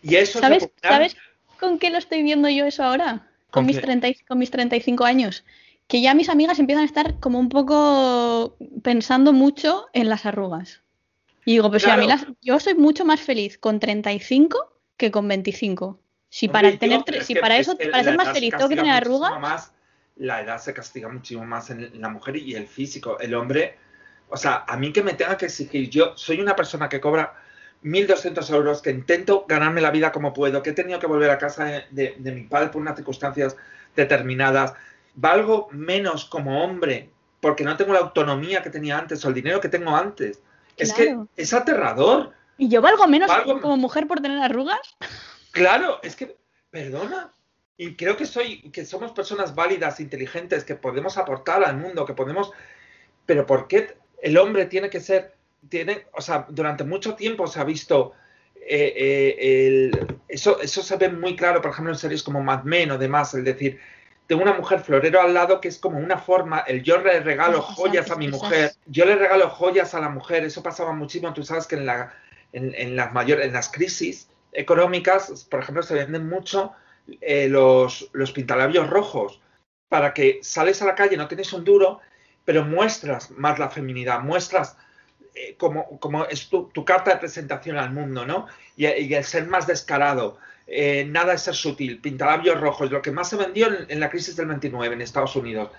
Y 0.04 0.16
eso 0.16 0.40
¿Sabes, 0.40 0.70
¿Sabes 0.82 1.16
con 1.60 1.80
qué 1.80 1.90
lo 1.90 1.98
estoy 1.98 2.22
viendo 2.24 2.50
yo 2.50 2.66
eso 2.66 2.84
ahora? 2.84 3.28
Con, 3.50 3.66
mis, 3.66 3.80
30, 3.80 4.10
con 4.28 4.38
mis 4.38 4.52
35 4.52 5.06
años. 5.06 5.44
Que 5.88 6.02
ya 6.02 6.14
mis 6.14 6.30
amigas 6.30 6.60
empiezan 6.60 6.84
a 6.84 6.86
estar 6.86 7.20
como 7.20 7.40
un 7.40 7.50
poco 7.50 8.58
pensando 8.84 9.32
mucho 9.32 9.88
en 9.94 10.10
las 10.10 10.26
arrugas. 10.26 10.82
Y 11.46 11.54
digo, 11.54 11.70
pues 11.70 11.84
si 11.84 11.90
a 11.90 11.96
mí 11.96 12.06
las, 12.06 12.26
yo 12.42 12.60
soy 12.60 12.76
mucho 12.76 13.06
más 13.06 13.22
feliz 13.22 13.58
con 13.58 13.80
35 13.80 14.77
que 14.98 15.12
con 15.12 15.28
25. 15.28 16.00
Si 16.30 16.50
para 16.50 16.78
tener 16.78 17.02
si 17.24 17.36
para 17.36 17.58
eso 17.58 17.78
para 17.78 18.04
ser 18.04 18.18
más 18.18 18.34
feliz 18.34 18.52
tengo 18.52 18.68
que 18.68 18.76
tener 18.76 18.94
arrugas. 18.94 19.72
la 20.18 20.42
edad 20.42 20.58
se 20.58 20.74
castiga 20.74 21.08
muchísimo 21.08 21.46
más 21.46 21.70
en 21.70 22.02
la 22.02 22.10
mujer 22.10 22.36
y 22.36 22.56
el 22.56 22.68
físico. 22.68 23.18
El 23.20 23.34
hombre 23.36 23.78
o 24.30 24.38
sea, 24.38 24.66
a 24.68 24.78
mí 24.78 24.92
que 24.92 25.04
me 25.04 25.14
tenga 25.14 25.38
que 25.38 25.46
exigir, 25.46 25.90
yo 25.90 26.14
soy 26.16 26.42
una 26.42 26.56
persona 26.56 26.90
que 26.90 27.00
cobra 27.00 27.36
1.200 27.84 28.54
euros, 28.54 28.82
que 28.82 28.92
intento 28.92 29.46
ganarme 29.48 29.82
la 29.82 29.92
vida 29.92 30.12
como 30.12 30.34
puedo, 30.34 30.62
que 30.62 30.72
he 30.72 30.74
tenido 30.74 31.00
que 31.00 31.08
volver 31.08 31.30
a 31.30 31.38
casa 31.38 31.84
de, 31.92 32.16
mi 32.20 32.44
padre 32.44 32.70
por 32.70 32.82
unas 32.82 32.96
circunstancias 32.96 33.56
determinadas, 33.96 34.74
valgo 35.16 35.70
menos 35.72 36.26
como 36.26 36.64
hombre 36.64 37.10
porque 37.40 37.64
no 37.64 37.78
tengo 37.78 37.94
la 37.94 38.00
autonomía 38.00 38.62
que 38.62 38.70
tenía 38.70 38.98
antes 38.98 39.24
o 39.24 39.30
el 39.30 39.34
dinero 39.34 39.62
que 39.62 39.70
tengo 39.70 39.96
antes. 39.96 40.42
Es 40.76 40.94
que 40.94 41.18
es 41.36 41.54
aterrador. 41.54 42.34
¿Y 42.58 42.70
yo 42.70 42.82
valgo 42.82 43.08
menos 43.08 43.32
como 43.62 43.78
mujer 43.78 44.08
por 44.08 44.22
tener 44.22 44.40
arrugas? 44.40 44.80
Claro, 45.52 46.00
es 46.04 46.16
que, 46.16 46.38
perdona. 46.70 47.34
Y 47.78 47.96
creo 47.96 48.16
que 48.16 48.28
soy, 48.28 48.70
que 48.70 48.86
somos 48.86 49.12
personas 49.12 49.56
válidas, 49.56 50.00
inteligentes, 50.00 50.64
que 50.64 50.76
podemos 50.76 51.18
aportar 51.18 51.64
al 51.64 51.78
mundo, 51.78 52.06
que 52.06 52.14
podemos. 52.14 52.52
Pero 53.26 53.48
¿por 53.48 53.68
qué 53.68 53.98
el 54.22 54.38
hombre 54.38 54.66
tiene 54.66 54.92
que 54.92 55.00
ser, 55.00 55.34
tiene, 55.68 56.06
o 56.14 56.22
sea, 56.22 56.46
durante 56.50 56.84
mucho 56.84 57.16
tiempo 57.16 57.48
se 57.48 57.60
ha 57.60 57.64
visto, 57.64 58.14
eh, 58.56 58.94
eh, 59.40 60.08
eso, 60.28 60.62
eso 60.62 60.84
se 60.84 60.98
ve 60.98 61.10
muy 61.10 61.36
claro, 61.36 61.60
por 61.60 61.72
ejemplo, 61.72 61.92
en 61.92 62.00
series 62.00 62.22
como 62.22 62.44
Mad 62.44 62.64
Men 62.64 62.92
o 62.92 62.98
demás, 63.00 63.34
es 63.34 63.44
decir, 63.44 63.80
tengo 64.28 64.44
una 64.44 64.54
mujer 64.54 64.82
florero 64.82 65.22
al 65.22 65.34
lado 65.34 65.62
que 65.62 65.70
es 65.70 65.80
como 65.80 65.98
una 65.98 66.18
forma, 66.18 66.60
el 66.68 66.84
yo 66.84 67.00
le 67.00 67.20
regalo 67.22 67.62
joyas 67.62 68.12
a 68.12 68.16
mi 68.16 68.28
mujer, 68.28 68.74
yo 68.86 69.06
le 69.06 69.16
regalo 69.16 69.50
joyas 69.50 69.96
a 69.96 70.02
la 70.02 70.10
mujer, 70.10 70.44
eso 70.44 70.62
pasaba 70.62 70.94
muchísimo, 70.94 71.34
tú 71.34 71.44
sabes 71.44 71.66
que 71.66 71.76
en, 71.76 71.86
la, 71.86 72.14
en, 72.54 72.96
las 72.96 73.14
mayores, 73.14 73.46
en 73.46 73.54
las 73.54 73.70
crisis 73.70 74.30
económicas, 74.54 75.48
por 75.50 75.62
ejemplo, 75.62 75.84
se 75.84 75.94
venden 75.94 76.28
mucho 76.28 76.72
eh, 77.22 77.48
los, 77.48 78.10
los 78.14 78.32
pintalabios 78.32 78.90
rojos, 78.90 79.42
para 79.90 80.14
que 80.14 80.40
sales 80.42 80.82
a 80.82 80.86
la 80.86 80.96
calle, 80.96 81.18
no 81.18 81.28
tienes 81.28 81.54
un 81.54 81.64
duro 81.64 82.02
pero 82.48 82.64
muestras 82.64 83.30
más 83.32 83.60
la 83.60 83.70
feminidad, 83.70 84.22
muestras 84.22 84.78
eh, 85.36 85.56
como, 85.58 86.00
como, 86.00 86.24
es 86.28 86.48
tu, 86.48 86.72
carta 86.86 87.12
de 87.12 87.18
presentación 87.18 87.78
al 87.78 87.92
mundo, 87.92 88.26
¿no? 88.26 88.48
Y, 88.78 88.86
el 88.86 89.24
ser 89.26 89.48
más 89.48 89.68
descarado, 89.68 90.38
eh, 90.66 91.04
nada 91.04 91.34
de 91.34 91.40
ser 91.40 91.56
sutil, 91.56 92.00
pintalabios 92.00 92.58
rojos, 92.62 92.90
lo 92.90 93.02
que 93.02 93.12
más 93.12 93.30
se 93.30 93.36
vendió 93.36 93.68
en, 93.90 94.00
la 94.00 94.10
crisis 94.10 94.38
del 94.38 94.48
29 94.48 94.96
en 94.96 95.02
Estados 95.02 95.36
Unidos. 95.36 95.72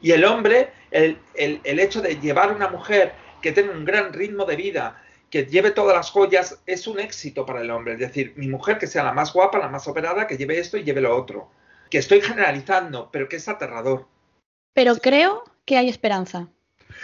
Y 0.00 0.10
el 0.10 0.24
hombre, 0.24 0.70
el, 0.90 1.18
el, 1.34 1.78
hecho 1.78 2.02
de 2.02 2.16
llevar 2.16 2.50
a 2.50 2.54
una 2.54 2.66
mujer 2.66 3.12
que 3.40 3.52
tenga 3.52 3.70
un 3.70 3.84
gran 3.84 4.12
ritmo 4.12 4.44
de 4.44 4.56
vida, 4.56 5.00
que 5.32 5.46
lleve 5.46 5.70
todas 5.70 5.96
las 5.96 6.10
joyas, 6.10 6.60
es 6.66 6.86
un 6.86 7.00
éxito 7.00 7.46
para 7.46 7.62
el 7.62 7.70
hombre. 7.70 7.94
Es 7.94 8.00
decir, 8.00 8.34
mi 8.36 8.48
mujer 8.48 8.76
que 8.76 8.86
sea 8.86 9.02
la 9.02 9.14
más 9.14 9.32
guapa, 9.32 9.58
la 9.58 9.68
más 9.68 9.88
operada, 9.88 10.26
que 10.26 10.36
lleve 10.36 10.58
esto 10.58 10.76
y 10.76 10.84
lleve 10.84 11.00
lo 11.00 11.16
otro. 11.16 11.50
Que 11.90 11.96
estoy 11.96 12.20
generalizando, 12.20 13.08
pero 13.10 13.30
que 13.30 13.36
es 13.36 13.48
aterrador. 13.48 14.06
Pero 14.74 14.94
creo 14.96 15.42
que 15.64 15.78
hay 15.78 15.88
esperanza. 15.88 16.48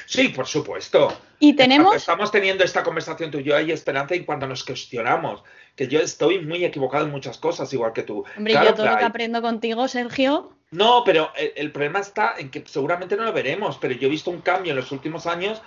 Sí, 0.04 0.28
por 0.28 0.46
supuesto. 0.46 1.10
Y 1.38 1.54
tenemos. 1.54 1.96
Estamos 1.96 2.30
teniendo 2.30 2.64
esta 2.64 2.82
conversación 2.82 3.30
tú 3.30 3.38
y 3.38 3.44
yo, 3.44 3.56
hay 3.56 3.72
esperanza 3.72 4.14
en 4.14 4.26
cuando 4.26 4.46
nos 4.46 4.62
cuestionamos. 4.62 5.42
Que 5.74 5.88
yo 5.88 5.98
estoy 5.98 6.44
muy 6.44 6.66
equivocado 6.66 7.06
en 7.06 7.10
muchas 7.10 7.38
cosas, 7.38 7.72
igual 7.72 7.94
que 7.94 8.02
tú. 8.02 8.26
Hombre, 8.36 8.52
yo 8.52 8.74
todo 8.74 8.90
lo 8.90 8.98
que 8.98 9.04
aprendo 9.04 9.40
contigo, 9.40 9.88
Sergio. 9.88 10.52
No, 10.70 11.02
pero 11.02 11.32
el, 11.34 11.72
problema 11.72 12.00
está 12.00 12.34
en 12.36 12.50
que 12.50 12.62
seguramente 12.66 13.16
no 13.16 13.24
lo 13.24 13.32
veremos, 13.32 13.78
pero 13.78 13.94
yo 13.94 14.06
he 14.06 14.10
visto 14.10 14.30
un 14.30 14.42
cambio 14.42 14.72
en 14.72 14.76
los 14.76 14.92
últimos 14.92 15.26
años 15.26 15.62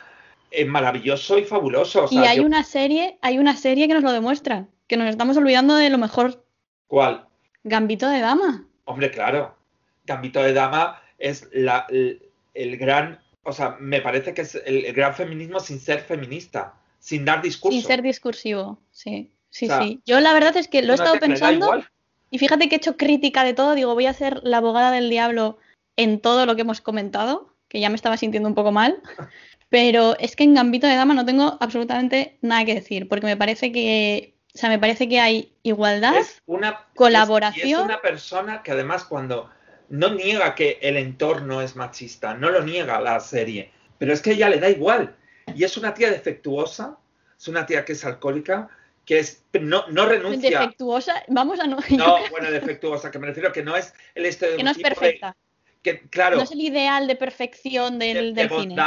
eh, 0.52 0.66
maravilloso 0.66 1.38
y 1.38 1.44
fabuloso. 1.44 2.08
y 2.12 2.18
hay 2.18 2.40
una 2.40 2.64
serie, 2.64 3.18
hay 3.22 3.40
una 3.40 3.56
serie 3.56 3.88
que 3.88 3.94
nos 3.94 4.04
lo 4.04 4.12
demuestra, 4.12 4.68
que 4.88 4.98
nos 4.98 5.10
estamos 5.10 5.38
olvidando 5.38 5.76
de 5.76 5.90
lo 5.90 5.98
mejor. 5.98 6.46
¿Cuál? 6.88 7.26
Gambito 7.64 8.10
de 8.10 8.20
Dama. 8.20 8.68
Hombre, 8.86 9.12
claro. 9.12 9.56
Gambito 10.06 10.42
de 10.42 10.54
Dama 10.54 11.02
es 11.18 11.48
la, 11.54 11.88
el 11.90 12.78
gran, 12.78 13.20
o 13.44 13.54
sea, 13.54 13.78
me 13.80 14.02
parece 14.02 14.34
que 14.34 14.42
es 14.42 14.56
el, 14.66 14.92
gran 14.94 15.14
feminismo 15.14 15.60
sin 15.60 15.80
ser 15.80 16.02
feminista, 16.02 16.74
sin 17.00 17.26
dar 17.26 17.42
discurso. 17.42 17.78
Sin 17.78 17.88
ser 17.88 18.02
discursivo, 18.02 18.80
sí, 18.92 19.32
sí, 19.50 19.70
sí. 19.70 20.02
Yo 20.06 20.20
la 20.20 20.34
verdad 20.34 20.58
es 20.58 20.68
que 20.68 20.82
lo 20.82 20.94
he 20.94 20.96
estado 20.96 21.20
pensando 21.20 21.84
y 22.30 22.40
fíjate 22.40 22.68
que 22.68 22.76
he 22.76 22.78
hecho 22.78 22.98
crítica 22.98 23.44
de 23.44 23.54
todo, 23.54 23.76
digo, 23.76 23.94
voy 23.94 24.06
a 24.06 24.14
ser 24.14 24.40
la 24.44 24.58
abogada 24.58 24.92
del 24.92 25.10
diablo 25.10 25.58
en 25.98 26.20
todo 26.20 26.46
lo 26.46 26.56
que 26.56 26.62
hemos 26.62 26.82
comentado, 26.82 27.54
que 27.68 27.80
ya 27.80 27.90
me 27.90 27.96
estaba 27.96 28.18
sintiendo 28.18 28.50
un 28.50 28.56
poco 28.56 28.72
mal, 28.72 29.02
pero 29.72 30.18
es 30.20 30.36
que 30.36 30.44
en 30.44 30.54
Gambito 30.54 30.86
de 30.86 30.96
Dama 30.96 31.14
no 31.14 31.26
tengo 31.26 31.58
absolutamente 31.62 32.38
nada 32.42 32.66
que 32.66 32.76
decir, 32.76 33.08
porque 33.08 33.26
me 33.26 33.38
parece 33.38 33.72
que 33.72 34.36
o 34.54 34.58
sea, 34.58 34.70
me 34.70 34.80
parece 34.80 35.08
que 35.08 35.22
hay 35.22 35.56
igualdad, 35.64 36.14
una, 36.46 36.88
colaboración. 36.94 37.68
Es, 37.68 37.78
es 37.78 37.86
una 37.86 38.02
persona 38.02 38.64
que 38.64 38.72
además 38.72 39.06
cuando 39.06 39.50
no 39.88 40.14
niega 40.14 40.56
que 40.56 40.78
el 40.82 40.98
entorno 40.98 41.62
es 41.62 41.78
machista, 41.78 42.34
no 42.34 42.50
lo 42.50 42.62
niega 42.62 43.00
la 43.00 43.18
serie, 43.22 43.72
pero 43.98 44.12
es 44.12 44.22
que 44.22 44.32
ella 44.32 44.50
le 44.50 44.60
da 44.60 44.70
igual. 44.70 45.16
Y 45.56 45.64
es 45.64 45.78
una 45.78 45.94
tía 45.94 46.12
defectuosa, 46.12 46.98
es 47.40 47.48
una 47.48 47.66
tía 47.66 47.86
que 47.86 47.94
es 47.94 48.04
alcohólica, 48.04 48.68
que 49.06 49.20
es 49.20 49.46
no, 49.54 49.88
no 49.88 50.06
renuncia. 50.06 50.60
Defectuosa, 50.60 51.24
vamos 51.30 51.62
a 51.62 51.68
no. 51.68 51.78
No, 51.92 52.18
bueno, 52.30 52.52
defectuosa, 52.52 53.10
que 53.10 53.20
me 53.20 53.28
refiero 53.28 53.54
que 53.54 53.64
no 53.64 53.78
es 53.78 53.94
el 54.16 54.26
este 54.26 54.58
Que 54.58 54.64
no 54.64 54.72
es 54.72 54.80
perfecta. 54.80 55.38
Que, 55.82 56.02
claro, 56.10 56.38
no 56.38 56.44
es 56.44 56.52
el 56.52 56.62
ideal 56.62 57.08
de 57.08 57.16
perfección 57.16 57.98
del, 57.98 58.36
de, 58.36 58.48
de 58.48 58.84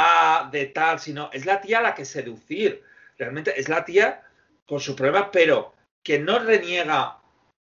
de 0.51 0.65
tal, 0.67 0.99
sino 0.99 1.29
es 1.33 1.45
la 1.45 1.61
tía 1.61 1.79
a 1.79 1.81
la 1.81 1.95
que 1.95 2.05
seducir. 2.05 2.83
Realmente 3.17 3.59
es 3.59 3.69
la 3.69 3.83
tía 3.83 4.23
con 4.65 4.79
su 4.79 4.95
prueba, 4.95 5.31
pero 5.31 5.73
que 6.03 6.19
no 6.19 6.39
reniega 6.39 7.17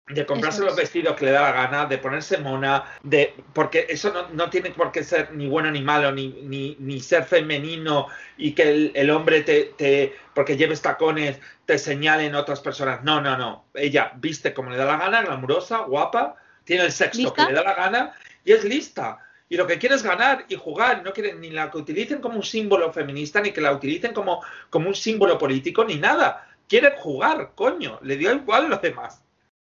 de 0.07 0.26
comprarse 0.26 0.61
los 0.61 0.76
vestidos 0.76 1.15
que 1.15 1.26
le 1.26 1.31
da 1.31 1.41
la 1.43 1.51
gana, 1.51 1.85
de 1.85 1.99
ponerse 1.99 2.39
mona, 2.39 2.84
de 3.03 3.35
porque 3.53 3.85
eso 3.89 4.11
no, 4.34 4.49
tiene 4.49 4.72
por 4.72 4.91
qué 4.91 5.03
ser 5.03 5.31
ni 5.34 5.47
bueno 5.47 5.69
ni 5.69 5.81
malo, 5.81 6.11
ni, 6.11 6.30
ni, 6.30 6.76
ni 6.80 6.99
ser 6.99 7.26
femenino 7.26 8.07
y 8.35 8.53
que 8.53 8.91
el, 8.93 9.10
hombre 9.11 9.41
te, 9.41 9.73
te, 9.77 10.15
porque 10.34 10.57
lleves 10.57 10.81
tacones 10.81 11.39
te 11.65 11.77
señalen 11.77 12.34
otras 12.34 12.60
personas. 12.60 13.03
No, 13.03 13.22
no, 13.22 13.38
no. 13.38 13.65
Ella 13.76 14.11
viste 14.15 14.53
como 14.53 14.72
le 14.72 14.77
da 14.77 14.85
la 14.85 14.97
gana, 14.97 15.22
glamurosa, 15.22 15.80
guapa, 15.81 16.35
tiene 16.64 16.85
el 16.85 16.91
sexo 16.91 17.31
que 17.31 17.43
le 17.43 17.53
da 17.53 17.64
la 17.64 17.76
gana 17.76 18.15
y 18.49 18.53
es 18.53 18.63
lista. 18.63 19.19
Y 19.47 19.57
lo 19.57 19.67
que 19.67 19.77
quiere 19.77 19.93
es 19.93 20.01
ganar 20.01 20.45
y 20.49 20.55
jugar. 20.55 21.03
No 21.03 21.13
quiere 21.13 21.35
ni 21.35 21.51
la 21.51 21.69
que 21.69 21.77
utilicen 21.77 22.19
como 22.19 22.38
un 22.38 22.43
símbolo 22.43 22.91
feminista, 22.91 23.41
ni 23.41 23.51
que 23.51 23.61
la 23.61 23.71
utilicen 23.71 24.11
como, 24.11 24.41
como 24.71 24.88
un 24.88 24.95
símbolo 24.95 25.38
político, 25.38 25.85
ni 25.85 25.95
nada. 25.97 26.47
Quiere 26.67 26.95
jugar, 26.97 27.51
coño. 27.53 27.99
Le 28.01 28.17
dio 28.17 28.34
igual 28.34 28.67
los 28.67 28.81
demás. 28.81 29.21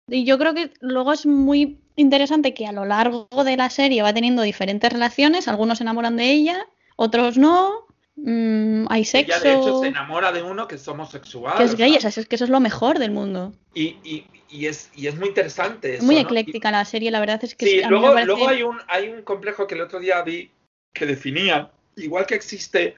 Y 0.06 0.26
yo 0.26 0.36
creo 0.38 0.52
que 0.52 0.70
luego 0.80 1.14
es 1.14 1.24
muy 1.24 1.78
interesante 1.96 2.52
que 2.52 2.66
a 2.66 2.72
lo 2.72 2.84
largo 2.84 3.26
de 3.42 3.56
la 3.56 3.70
serie 3.70 4.02
va 4.02 4.12
teniendo 4.12 4.42
diferentes 4.42 4.92
relaciones. 4.92 5.48
Algunos 5.48 5.78
se 5.78 5.84
enamoran 5.84 6.18
de 6.18 6.30
ella, 6.30 6.66
otros 6.96 7.38
no. 7.38 7.86
Mm, 8.16 8.84
hay 8.90 9.06
sexo. 9.06 9.34
Ella 9.34 9.42
de 9.42 9.60
hecho 9.60 9.80
se 9.80 9.88
enamora 9.88 10.30
de 10.30 10.42
uno 10.42 10.68
que 10.68 10.74
es 10.74 10.86
homosexual. 10.86 11.56
Que 11.56 11.64
es 11.64 11.74
gay, 11.74 11.96
es 11.96 12.26
que 12.26 12.34
eso 12.34 12.44
es 12.44 12.50
lo 12.50 12.60
mejor 12.60 12.98
del 12.98 13.12
mundo. 13.12 13.54
Y, 13.72 13.96
y, 14.04 14.26
y, 14.54 14.66
es, 14.68 14.88
y 14.94 15.08
es 15.08 15.16
muy 15.16 15.28
interesante. 15.28 15.98
muy 16.00 16.16
ecléctica 16.16 16.70
la 16.70 16.84
serie, 16.84 17.10
la 17.10 17.18
verdad 17.18 17.42
es 17.42 17.56
que 17.56 17.66
sí. 17.66 17.82
luego, 17.88 18.14
luego 18.24 18.48
hay, 18.48 18.62
un, 18.62 18.78
hay 18.86 19.08
un 19.08 19.22
complejo 19.22 19.66
que 19.66 19.74
el 19.74 19.80
otro 19.80 19.98
día 19.98 20.22
vi 20.22 20.52
que 20.92 21.06
definía, 21.06 21.72
igual 21.96 22.24
que 22.24 22.36
existe 22.36 22.94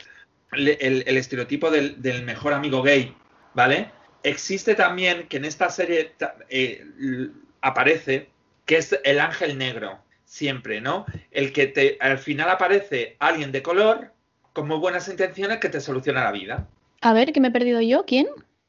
el, 0.53 0.69
el, 1.07 1.17
estereotipo 1.17 1.71
del, 1.71 2.03
del, 2.03 2.25
mejor 2.25 2.53
amigo 2.53 2.83
gay, 2.83 3.17
¿vale? 3.55 3.91
Existe 4.23 4.75
también 4.75 5.29
que 5.29 5.39
en 5.39 5.47
esta 5.47 5.71
serie 5.71 6.13
eh, 6.51 6.85
aparece 7.63 8.29
que 8.67 8.77
es 8.77 8.99
el 9.05 9.19
ángel 9.19 9.57
negro, 9.57 9.99
siempre, 10.27 10.83
¿no? 10.83 11.07
El 11.31 11.55
que 11.55 11.69
te, 11.69 11.97
al 12.01 12.19
final 12.19 12.51
aparece 12.51 13.17
alguien 13.19 13.51
de 13.51 13.63
color 13.63 14.13
con 14.53 14.69
muy 14.69 14.77
buenas 14.77 15.09
intenciones 15.09 15.59
que 15.59 15.71
te 15.71 15.81
soluciona 15.81 16.23
la 16.23 16.33
vida. 16.33 16.69
A 17.01 17.15
ver, 17.15 17.33
¿qué 17.33 17.41
me 17.41 17.49
he 17.49 17.53
perdido 17.53 17.81
yo? 17.81 18.05
¿Quién? 18.05 18.27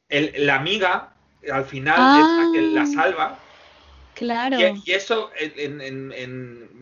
la 0.09 0.55
amiga, 0.55 1.16
al 1.51 1.65
final, 1.65 1.95
es 1.95 2.45
la 2.45 2.51
que 2.53 2.61
la 2.73 2.81
ah. 2.81 2.85
salva. 2.85 3.39
Claro. 4.13 4.57
Y, 4.59 4.91
eso, 4.91 5.29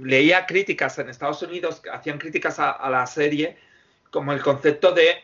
leía 0.01 0.45
críticas 0.45 0.97
en 0.99 1.09
Estados 1.09 1.41
Unidos, 1.41 1.81
hacían 1.91 2.17
críticas 2.17 2.59
a, 2.59 2.89
la 2.89 3.05
serie, 3.07 3.57
como 4.09 4.31
el 4.31 4.41
concepto 4.41 4.93
de, 4.93 5.23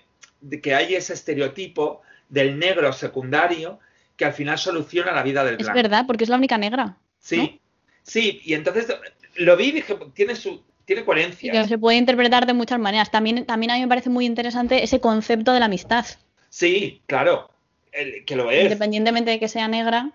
que 0.62 0.76
hay 0.76 0.96
ese 0.96 1.14
estereotipo 1.14 2.02
del 2.28 2.60
negro 2.60 2.92
secundario 2.92 3.80
que 4.18 4.26
al 4.26 4.34
final 4.34 4.58
soluciona 4.58 5.14
la 5.14 5.24
vida 5.24 5.44
del 5.46 5.56
blanco. 5.56 5.72
Es 5.72 5.84
verdad, 5.84 6.06
porque 6.06 6.26
es 6.26 6.30
la 6.30 6.36
única 6.36 6.58
negra. 6.58 6.98
Sí, 7.18 7.62
sí, 8.04 8.42
y 8.44 8.56
entonces 8.56 8.88
lo 9.36 9.56
vi 9.56 9.66
y 9.66 9.72
dije, 9.72 9.98
tiene 10.14 10.36
su, 10.36 10.62
tiene 10.86 11.06
coherencia. 11.06 11.66
se 11.66 11.78
puede 11.78 11.98
interpretar 11.98 12.46
de 12.46 12.54
muchas 12.54 12.80
maneras. 12.80 13.10
También, 13.10 13.46
también 13.46 13.72
a 13.72 13.76
mí 13.76 13.82
me 13.82 13.88
parece 13.88 14.10
muy 14.10 14.26
interesante 14.26 14.84
ese 14.84 15.00
concepto 15.00 15.54
de 15.54 15.60
la 15.60 15.68
amistad. 15.68 16.06
Sí, 16.50 17.02
claro, 17.06 17.50
que 18.26 18.36
lo 18.36 18.52
es. 18.52 18.64
Independientemente 18.64 19.32
de 19.32 19.40
que 19.40 19.48
sea 19.48 19.68
negra. 19.68 20.12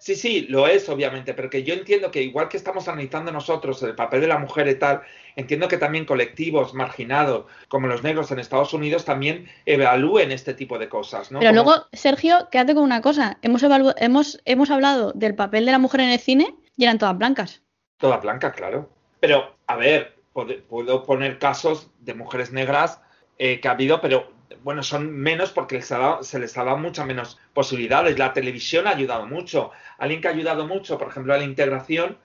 Sí, 0.00 0.14
sí, 0.14 0.46
lo 0.48 0.66
es, 0.66 0.88
obviamente, 0.88 1.34
pero 1.34 1.50
que 1.50 1.62
yo 1.62 1.74
entiendo 1.74 2.10
que 2.10 2.22
igual 2.22 2.48
que 2.48 2.56
estamos 2.56 2.88
analizando 2.88 3.30
nosotros 3.32 3.82
el 3.82 3.94
papel 3.94 4.22
de 4.22 4.28
la 4.28 4.38
mujer 4.38 4.66
y 4.66 4.76
tal, 4.76 5.02
entiendo 5.36 5.68
que 5.68 5.76
también 5.76 6.06
colectivos 6.06 6.72
marginados 6.72 7.44
como 7.68 7.86
los 7.86 8.02
negros 8.02 8.30
en 8.30 8.38
Estados 8.38 8.72
Unidos 8.72 9.04
también 9.04 9.46
evalúen 9.66 10.32
este 10.32 10.54
tipo 10.54 10.78
de 10.78 10.88
cosas, 10.88 11.30
¿no? 11.30 11.40
Pero 11.40 11.52
luego, 11.52 11.84
Sergio, 11.92 12.48
quédate 12.50 12.74
con 12.74 12.82
una 12.82 13.02
cosa. 13.02 13.36
Hemos, 13.42 13.62
hemos, 13.98 14.40
hemos 14.46 14.70
hablado 14.70 15.12
del 15.12 15.34
papel 15.34 15.66
de 15.66 15.72
la 15.72 15.78
mujer 15.78 16.00
en 16.00 16.08
el 16.08 16.18
cine 16.18 16.54
y 16.78 16.84
eran 16.84 16.96
todas 16.96 17.18
blancas. 17.18 17.62
Todas 17.98 18.22
blancas, 18.22 18.54
claro. 18.54 18.88
Pero, 19.20 19.54
a 19.66 19.76
ver, 19.76 20.16
puedo 20.32 21.02
poner 21.02 21.38
casos 21.38 21.90
de 21.98 22.14
mujeres 22.14 22.52
negras 22.52 23.02
eh, 23.38 23.60
que 23.60 23.68
ha 23.68 23.72
habido, 23.72 24.00
pero 24.00 24.32
bueno, 24.62 24.82
son 24.82 25.12
menos 25.12 25.50
porque 25.50 25.82
se 25.82 26.38
les 26.38 26.58
ha 26.58 26.64
dado 26.64 26.76
muchas 26.76 27.06
menos 27.06 27.38
posibilidades. 27.52 28.18
La 28.18 28.32
televisión 28.32 28.86
ha 28.86 28.90
ayudado 28.90 29.26
mucho. 29.26 29.70
Alguien 29.98 30.20
que 30.20 30.28
ha 30.28 30.32
ayudado 30.32 30.66
mucho, 30.66 30.98
por 30.98 31.08
ejemplo, 31.08 31.34
a 31.34 31.38
la 31.38 31.44
integración, 31.44 32.18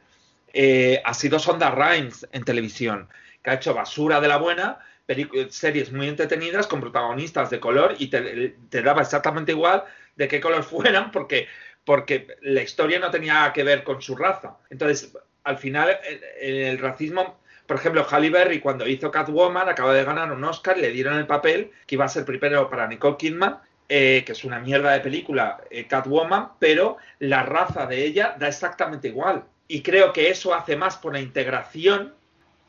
eh, 0.53 1.02
ha 1.03 1.14
sido 1.14 1.39
Sonda 1.39 1.72
Rhimes 1.72 2.27
en 2.31 2.43
televisión, 2.43 3.10
que 3.43 3.49
ha 3.49 3.56
hecho 3.56 3.73
basura 3.73 4.22
de 4.22 4.27
la 4.27 4.38
buena, 4.38 4.80
series 5.49 5.91
muy 5.91 6.07
entretenidas 6.07 6.65
con 6.65 6.81
protagonistas 6.81 7.49
de 7.49 7.60
color 7.60 7.95
y 7.99 8.07
te, 8.07 8.56
te, 8.69 8.81
daba 8.81 9.02
exactamente 9.02 9.52
igual 9.52 9.84
de 10.15 10.27
qué 10.27 10.41
color 10.41 10.64
fueran 10.64 11.11
porque, 11.11 11.47
porque 11.84 12.38
la 12.41 12.64
historia 12.64 12.99
no 12.99 13.11
tenía 13.11 13.52
que 13.53 13.64
ver 13.64 13.84
con 13.84 14.02
su 14.02 14.15
raza. 14.15 14.57
Entonces, 14.69 15.15
al 15.43 15.57
final, 15.57 15.99
el 16.41 16.80
racismo 16.80 17.39
por 17.66 17.78
ejemplo, 17.78 18.06
Halle 18.10 18.30
Berry 18.30 18.60
cuando 18.60 18.88
hizo 18.88 19.12
Catwoman 19.12 19.70
acaba 19.70 19.94
de 19.94 20.04
ganar 20.04 20.32
un 20.32 20.44
Oscar, 20.44 20.78
le 20.78 20.92
dieron 20.92 21.18
el 21.18 21.26
papel 21.26 21.72
que 21.88 21.96
iba 21.96 22.06
a 22.06 22.10
ser 22.10 22.26
primero 22.26 22.70
para 22.70 22.88
Nicole 22.88 23.18
Kidman, 23.18 23.58
eh, 23.90 24.24
que 24.26 24.32
es 24.34 24.44
una 24.44 24.60
mierda 24.60 24.92
de 24.92 25.00
película, 25.00 25.62
eh, 25.70 25.88
Catwoman, 25.88 26.50
pero 26.60 26.98
la 27.20 27.44
raza 27.44 27.86
de 27.86 28.04
ella 28.04 28.36
da 28.38 28.48
exactamente 28.48 29.08
igual. 29.08 29.44
Y 29.68 29.82
creo 29.82 30.14
que 30.14 30.30
eso 30.30 30.54
hace 30.54 30.76
más 30.76 30.98
por 30.98 31.14
la 31.14 31.20
integración 31.20 32.14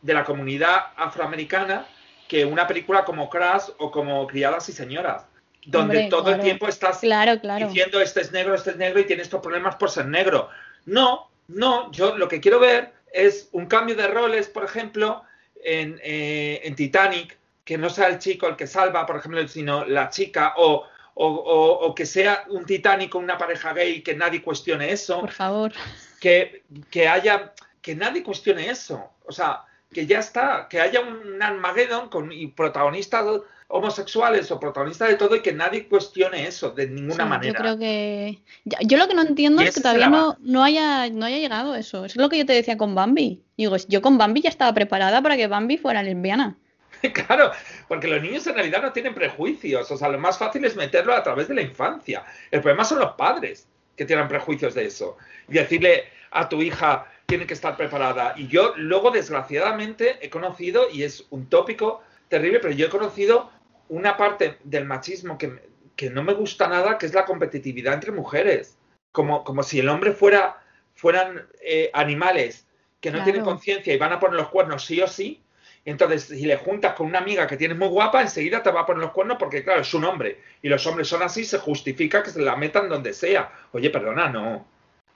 de 0.01 0.14
la 0.14 0.24
comunidad 0.24 0.86
afroamericana 0.97 1.86
que 2.28 2.44
una 2.44 2.66
película 2.66 3.05
como 3.05 3.28
Crash 3.28 3.68
o 3.78 3.90
como 3.90 4.27
Criadas 4.27 4.68
y 4.68 4.73
Señoras, 4.73 5.27
donde 5.64 6.09
todo 6.09 6.32
el 6.32 6.40
tiempo 6.40 6.68
estás 6.68 7.01
diciendo 7.01 8.01
este 8.01 8.20
es 8.20 8.32
negro, 8.32 8.55
este 8.55 8.70
es 8.70 8.77
negro 8.77 9.01
y 9.01 9.05
tiene 9.05 9.23
estos 9.23 9.40
problemas 9.40 9.77
por 9.77 9.90
ser 9.90 10.06
negro. 10.06 10.48
No, 10.86 11.28
no, 11.48 11.90
yo 11.93 12.16
lo 12.16 12.28
que 12.28 12.40
quiero 12.40 12.59
ver 12.59 12.95
es 13.12 13.48
un 13.52 13.66
cambio 13.66 13.94
de 13.94 14.06
roles, 14.08 14.48
por 14.48 14.64
ejemplo, 14.64 15.22
eh, 15.62 16.60
en, 16.62 16.74
Titanic, 16.76 17.36
que 17.64 17.78
no 17.78 17.90
sea 17.90 18.08
el 18.08 18.18
chico 18.18 18.46
el 18.46 18.56
que 18.56 18.66
salva, 18.66 19.06
por 19.06 19.16
ejemplo, 19.16 19.46
sino 19.48 19.84
la 19.84 20.10
chica, 20.10 20.54
o, 20.56 20.86
o, 21.14 21.94
que 21.94 22.06
sea 22.06 22.44
un 22.48 22.64
Titanic 22.64 23.10
con 23.10 23.24
una 23.24 23.38
pareja 23.38 23.72
gay, 23.72 24.02
que 24.02 24.14
nadie 24.14 24.42
cuestione 24.42 24.92
eso. 24.92 25.20
Por 25.20 25.32
favor. 25.32 25.72
Que, 26.20 26.62
que 26.90 27.08
haya, 27.08 27.54
que 27.80 27.94
nadie 27.94 28.22
cuestione 28.22 28.68
eso. 28.68 29.10
O 29.24 29.32
sea, 29.32 29.64
que 29.92 30.06
ya 30.06 30.18
está, 30.18 30.66
que 30.68 30.80
haya 30.80 31.00
un 31.00 31.42
Armageddon 31.42 32.08
con 32.08 32.32
y 32.32 32.48
protagonistas 32.48 33.24
homosexuales 33.68 34.51
o 34.51 34.60
protagonistas 34.60 35.09
de 35.09 35.16
todo 35.16 35.34
y 35.36 35.40
que 35.40 35.52
nadie 35.52 35.88
cuestione 35.88 36.47
eso 36.47 36.70
de 36.70 36.88
ninguna 36.88 37.24
manera. 37.24 37.52
Yo 37.52 37.59
creo 37.59 37.78
que. 37.78 38.40
Yo 38.64 38.97
lo 38.97 39.09
que 39.09 39.14
no 39.14 39.22
entiendo 39.22 39.62
es 39.62 39.74
que 39.74 39.80
todavía 39.80 40.09
no, 40.09 40.36
no, 40.40 40.62
haya, 40.62 41.09
no 41.10 41.26
haya 41.26 41.38
llegado 41.38 41.74
eso. 41.74 42.05
Es 42.05 42.16
lo 42.16 42.28
que 42.28 42.38
yo 42.38 42.47
te 42.47 42.52
decía 42.52 42.76
con 42.76 42.94
Bambi. 42.94 43.43
Digo, 43.56 43.76
yo 43.88 44.02
con 44.02 44.18
Bambi 44.18 44.43
ya 44.43 44.48
estaba 44.48 44.72
preparada 44.72 45.20
para 45.22 45.36
que 45.36 45.48
Bambi 45.48 45.78
fuera 45.78 46.02
lesbiana. 46.02 46.56
Claro, 47.12 47.52
porque 47.88 48.09
los 48.09 48.22
niños 48.22 48.47
en 48.47 48.55
realidad 48.55 48.82
no 48.82 48.93
tienen 48.93 49.14
prejuicios. 49.14 49.90
O 49.90 49.97
sea, 49.97 50.09
lo 50.09 50.18
más 50.18 50.38
fácil 50.38 50.64
es 50.64 50.76
meterlo 50.76 51.14
a 51.14 51.22
través 51.22 51.47
de 51.47 51.55
la 51.55 51.62
infancia. 51.62 52.24
El 52.51 52.62
problema 52.62 52.84
son 52.84 52.98
los 52.98 53.12
padres 53.12 53.68
que 53.97 54.05
tienen 54.05 54.28
prejuicios 54.28 54.74
de 54.74 54.86
eso. 54.86 55.16
Y 55.48 55.55
decirle 55.55 56.05
a 56.30 56.48
tu 56.48 56.62
hija, 56.62 57.06
tiene 57.26 57.47
que 57.47 57.55
estar 57.55 57.76
preparada. 57.76 58.34
Y 58.36 58.47
yo 58.48 58.74
luego, 58.76 59.10
desgraciadamente, 59.10 60.18
he 60.20 60.30
conocido, 60.30 60.88
y 60.90 61.02
es 61.02 61.26
un 61.30 61.48
tópico 61.48 62.02
terrible, 62.28 62.60
pero 62.60 62.74
yo 62.74 62.86
he 62.86 62.90
conocido 62.90 63.51
una 63.88 64.16
parte 64.16 64.58
del 64.64 64.84
machismo 64.84 65.38
que, 65.38 65.60
que 65.94 66.10
no 66.10 66.22
me 66.22 66.34
gusta 66.34 66.68
nada, 66.68 66.98
que 66.98 67.06
es 67.06 67.14
la 67.14 67.24
competitividad 67.24 67.94
entre 67.94 68.12
mujeres. 68.12 68.78
Como, 69.12 69.44
como 69.44 69.62
si 69.62 69.78
el 69.78 69.88
hombre 69.88 70.12
fuera, 70.12 70.62
fueran 70.94 71.46
eh, 71.62 71.90
animales 71.94 72.66
que 73.00 73.10
no 73.10 73.22
tienen 73.22 73.44
conciencia 73.44 73.94
y 73.94 73.98
van 73.98 74.12
a 74.12 74.20
poner 74.20 74.36
los 74.36 74.48
cuernos 74.48 74.84
sí 74.84 75.00
o 75.00 75.06
sí. 75.06 75.42
Entonces, 75.84 76.24
si 76.24 76.44
le 76.44 76.56
juntas 76.56 76.94
con 76.94 77.06
una 77.06 77.20
amiga 77.20 77.46
que 77.46 77.56
tienes 77.56 77.78
muy 77.78 77.86
guapa, 77.88 78.20
enseguida 78.20 78.62
te 78.62 78.72
va 78.72 78.80
a 78.80 78.86
poner 78.86 79.02
los 79.02 79.12
cuernos 79.12 79.36
porque, 79.38 79.62
claro, 79.62 79.82
es 79.82 79.94
un 79.94 80.04
hombre. 80.04 80.40
Y 80.60 80.68
los 80.68 80.84
hombres 80.86 81.06
son 81.06 81.22
así, 81.22 81.44
se 81.44 81.58
justifica 81.58 82.24
que 82.24 82.30
se 82.30 82.42
la 82.42 82.56
metan 82.56 82.88
donde 82.88 83.12
sea. 83.12 83.52
Oye, 83.70 83.90
perdona, 83.90 84.28
no. 84.28 84.66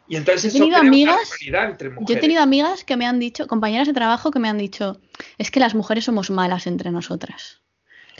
Y 0.06 0.16
entonces 0.16 0.55
he 0.55 0.59
tenido 0.59 0.76
amigas, 0.76 1.36
Yo 1.40 2.14
he 2.14 2.20
tenido 2.20 2.42
amigas 2.42 2.84
que 2.84 2.97
me 2.97 3.06
han 3.06 3.18
dicho, 3.18 3.47
compañeras 3.47 3.88
de 3.88 3.94
trabajo 3.94 4.30
que 4.30 4.38
me 4.38 4.48
han 4.48 4.59
dicho, 4.59 5.01
es 5.38 5.51
que 5.51 5.60
las 5.60 5.74
mujeres 5.74 6.05
somos 6.05 6.30
malas 6.30 6.66
entre 6.66 6.90
nosotras. 6.90 7.62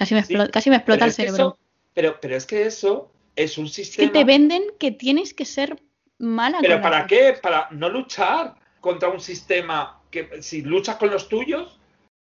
Casi 0.01 0.15
me, 0.15 0.77
explota, 0.77 1.05
el 1.05 1.13
cerebro. 1.13 1.59
pero, 1.95 2.19
pero 2.21 2.37
es 2.37 2.47
que 2.47 2.65
eso 2.65 3.13
es 3.37 3.59
un 3.59 3.69
sistema. 3.69 4.11
que 4.11 4.19
te 4.19 4.25
venden 4.25 4.63
que 4.79 4.91
tienes 4.91 5.35
que 5.35 5.45
ser 5.45 5.81
mala. 6.19 6.59
¿Pero 6.61 6.81
para 6.81 7.07
qué? 7.07 7.39
Para 7.41 7.69
no 7.71 7.89
luchar 7.89 8.57
contra 8.81 9.09
un 9.09 9.21
sistema 9.21 10.01
que 10.11 10.43
si 10.43 10.63
luchas 10.63 10.97
con 10.97 11.11
los 11.11 11.29
tuyos, 11.29 11.79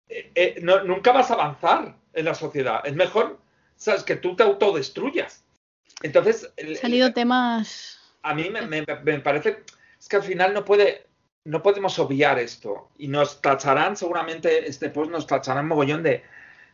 eh, 0.10 0.32
eh, 0.36 0.62
nunca 0.62 1.12
vas 1.12 1.32
a 1.32 1.36
avanzar 1.36 1.96
en 2.14 2.26
la 2.26 2.36
sociedad. 2.36 2.86
Es 2.86 2.94
mejor, 2.94 3.40
sabes, 3.76 4.04
que 4.04 4.18
tú 4.18 4.36
te 4.36 4.44
autodestruyas. 4.44 5.44
Entonces. 6.04 6.52
Han 6.58 6.76
salido 6.76 7.14
temas 7.14 8.00
a 8.24 8.34
mí 8.34 8.50
me, 8.50 9.20
parece, 9.20 9.64
es 10.00 10.08
que 10.08 10.18
al 10.18 10.24
final 10.24 10.54
no 10.54 10.66
puede, 10.66 11.08
no 11.46 11.62
podemos 11.62 11.98
obviar 12.00 12.40
esto 12.40 12.90
y 12.98 13.08
nos 13.08 13.42
tacharán 13.42 13.96
seguramente, 13.96 14.68
este 14.68 14.90
post 14.90 15.12
nos 15.12 15.28
tacharán 15.28 15.68
mogollón 15.68 16.04
de, 16.04 16.24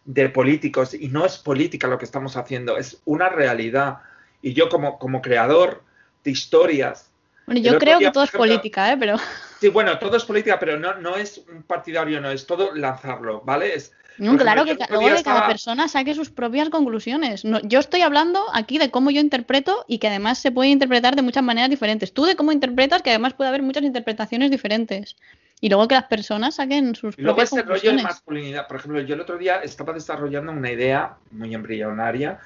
de 0.06 0.30
políticos 0.30 0.94
y 0.94 1.08
no 1.08 1.26
es 1.26 1.38
política 1.38 1.88
lo 1.88 1.98
que 1.98 2.06
estamos 2.06 2.38
haciendo, 2.38 2.78
es 2.78 3.02
una 3.06 3.30
realidad. 3.30 3.98
Y 4.42 4.54
yo 4.54 4.70
como, 4.70 5.00
como 5.00 5.22
creador 5.22 5.84
de 6.24 6.32
historias... 6.32 7.12
Bueno, 7.48 7.62
yo 7.62 7.78
creo 7.78 8.00
que 8.00 8.12
todo 8.12 8.24
es 8.24 8.32
política, 8.32 8.92
¿eh? 8.92 8.98
Pero... 8.98 9.18
Sí, 9.60 9.70
bueno, 9.70 9.98
todo 10.00 10.18
es 10.18 10.26
política, 10.26 10.60
pero 10.60 10.80
no, 10.80 10.96
no 10.96 11.16
es 11.16 11.44
un 11.52 11.64
partidario, 11.64 12.20
no, 12.20 12.30
es 12.30 12.46
todo 12.46 12.74
lanzarlo, 12.74 13.42
¿vale? 13.42 13.76
Es, 13.76 13.94
No, 14.18 14.36
claro 14.38 14.66
que, 14.66 14.78
luego 14.90 15.24
cada 15.24 15.48
persona 15.48 15.88
saque 15.88 16.14
sus 16.16 16.30
propias 16.30 16.70
conclusiones. 16.70 17.44
yo 17.64 17.80
estoy 17.80 18.02
hablando 18.02 18.44
aquí 18.54 18.78
de 18.78 18.90
cómo 18.90 19.12
yo 19.12 19.22
interpreto 19.22 19.86
y 19.88 20.00
que 20.00 20.08
además 20.08 20.40
se 20.40 20.52
puede 20.52 20.70
interpretar 20.70 21.16
de 21.16 21.22
muchas 21.22 21.44
maneras 21.44 21.70
diferentes. 21.70 22.14
Tú 22.14 22.26
de 22.26 22.36
cómo 22.36 22.52
interpretas, 22.52 23.02
que 23.02 23.12
además 23.12 23.34
puede 23.34 23.50
haber 23.50 23.62
muchas 23.62 23.84
interpretaciones 23.84 24.52
diferentes. 24.52 25.16
Y 25.62 25.70
luego 25.70 25.88
que 25.88 25.96
las 25.96 26.06
personas 26.06 26.56
saquen 26.56 26.96
sus 26.96 27.16
propias 27.16 27.52
luego 27.52 27.72
ese 27.72 27.88
rollo 27.88 27.98
de 27.98 28.04
masculinidad. 28.04 28.68
Por 28.68 28.78
ejemplo, 28.78 29.02
yo 29.02 29.16
el 29.16 29.22
otro 29.22 29.38
día 29.38 29.62
estaba 29.62 29.94
desarrollando 29.94 30.52
una 30.52 30.72
idea 30.72 31.16
muy 31.32 31.56
embrionaria 31.56 32.40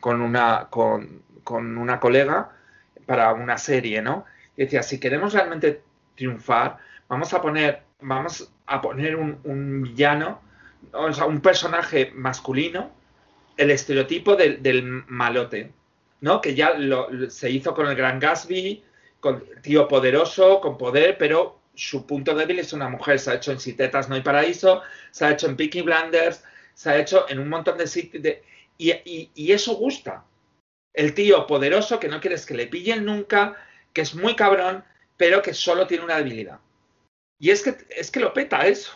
con 0.00 0.20
una, 0.20 0.68
con, 0.70 1.22
con 1.44 1.76
una 1.78 2.00
colega 2.00 2.50
para 3.06 3.32
una 3.34 3.58
serie, 3.58 4.02
¿no? 4.02 4.24
Y 4.56 4.64
decía, 4.64 4.82
si 4.82 4.98
queremos 4.98 5.32
realmente 5.34 5.82
triunfar, 6.14 6.78
vamos 7.08 7.32
a 7.34 7.40
poner, 7.40 7.82
vamos 8.00 8.50
a 8.66 8.80
poner 8.80 9.16
un, 9.16 9.82
villano, 9.82 10.40
o 10.92 11.12
sea, 11.12 11.26
un 11.26 11.40
personaje 11.40 12.12
masculino, 12.14 12.90
el 13.56 13.70
estereotipo 13.70 14.36
del, 14.36 15.04
malote, 15.06 15.72
¿no? 16.20 16.40
Que 16.40 16.54
ya 16.54 16.74
se 17.28 17.50
hizo 17.50 17.74
con 17.74 17.86
el 17.86 17.94
Gran 17.94 18.18
Gatsby, 18.18 18.82
con 19.20 19.44
tío 19.62 19.86
poderoso, 19.88 20.60
con 20.60 20.76
poder, 20.76 21.16
pero 21.18 21.58
su 21.74 22.06
punto 22.06 22.34
débil 22.34 22.58
es 22.58 22.72
una 22.72 22.88
mujer. 22.88 23.18
Se 23.18 23.30
ha 23.30 23.34
hecho 23.34 23.52
en 23.52 23.60
Sitetas 23.60 24.08
No 24.08 24.14
hay 24.14 24.22
Paraíso, 24.22 24.82
se 25.10 25.24
ha 25.24 25.32
hecho 25.32 25.48
en 25.48 25.56
Peaky 25.56 25.82
Blinders, 25.82 26.44
se 26.74 26.90
ha 26.90 26.98
hecho 26.98 27.28
en 27.28 27.38
un 27.38 27.48
montón 27.48 27.78
de 27.78 27.86
sitios. 27.86 28.22
y, 28.78 29.30
y, 29.34 29.52
eso 29.52 29.74
gusta. 29.74 30.24
El 30.92 31.14
tío 31.14 31.46
poderoso 31.46 31.98
que 31.98 32.08
no 32.08 32.20
quieres 32.20 32.46
que 32.46 32.54
le 32.54 32.66
pillen 32.66 33.04
nunca, 33.04 33.56
que 33.92 34.02
es 34.02 34.14
muy 34.14 34.36
cabrón, 34.36 34.84
pero 35.16 35.42
que 35.42 35.54
solo 35.54 35.86
tiene 35.86 36.04
una 36.04 36.16
debilidad. 36.16 36.60
Y 37.38 37.50
es 37.50 37.62
que, 37.62 37.76
es 37.90 38.10
que 38.10 38.20
lo 38.20 38.32
peta 38.32 38.66
eso. 38.66 38.92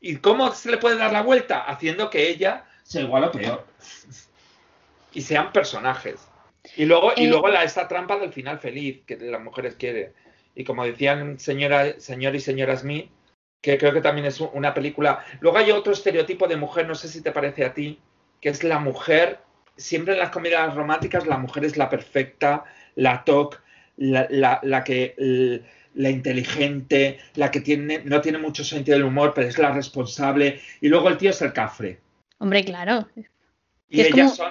¿Y 0.00 0.16
cómo 0.16 0.52
se 0.52 0.70
le 0.70 0.78
puede 0.78 0.96
dar 0.96 1.12
la 1.12 1.22
vuelta? 1.22 1.60
Haciendo 1.60 2.10
que 2.10 2.28
ella 2.28 2.66
sea 2.82 3.02
igual 3.02 3.24
o 3.24 3.32
peor. 3.32 3.66
Y 5.12 5.22
sean 5.22 5.52
personajes. 5.52 6.28
Y 6.76 6.84
luego, 6.84 7.12
y 7.16 7.24
eh, 7.24 7.28
luego 7.28 7.48
la, 7.48 7.64
esta 7.64 7.88
trampa 7.88 8.18
del 8.18 8.32
final 8.32 8.58
feliz 8.58 9.02
que 9.06 9.16
las 9.16 9.40
mujeres 9.40 9.74
quieren. 9.76 10.12
Y 10.58 10.64
como 10.64 10.84
decían 10.84 11.38
señora, 11.38 12.00
señor 12.00 12.34
y 12.34 12.40
señora 12.40 12.76
Smith, 12.76 13.08
que 13.62 13.78
creo 13.78 13.92
que 13.92 14.00
también 14.00 14.26
es 14.26 14.40
una 14.40 14.74
película. 14.74 15.24
Luego 15.38 15.56
hay 15.56 15.70
otro 15.70 15.92
estereotipo 15.92 16.48
de 16.48 16.56
mujer, 16.56 16.88
no 16.88 16.96
sé 16.96 17.06
si 17.06 17.22
te 17.22 17.30
parece 17.30 17.64
a 17.64 17.72
ti, 17.72 18.00
que 18.40 18.48
es 18.48 18.64
la 18.64 18.80
mujer. 18.80 19.38
Siempre 19.76 20.14
en 20.14 20.18
las 20.18 20.30
comedias 20.30 20.74
románticas 20.74 21.28
la 21.28 21.38
mujer 21.38 21.64
es 21.64 21.76
la 21.76 21.88
perfecta, 21.88 22.64
la 22.96 23.22
toc, 23.22 23.62
la, 23.98 24.26
la, 24.62 24.82
que 24.82 25.62
la 25.94 26.10
inteligente, 26.10 27.20
la 27.36 27.52
que 27.52 27.60
tiene, 27.60 28.02
no 28.04 28.20
tiene 28.20 28.38
mucho 28.38 28.64
sentido 28.64 28.98
del 28.98 29.06
humor, 29.06 29.34
pero 29.36 29.46
es 29.46 29.58
la 29.58 29.70
responsable, 29.70 30.60
y 30.80 30.88
luego 30.88 31.08
el 31.08 31.18
tío 31.18 31.30
es 31.30 31.40
el 31.40 31.52
cafre. 31.52 32.00
Hombre, 32.38 32.64
claro. 32.64 33.06
Y, 33.88 34.00
ellas, 34.00 34.34
son, 34.34 34.50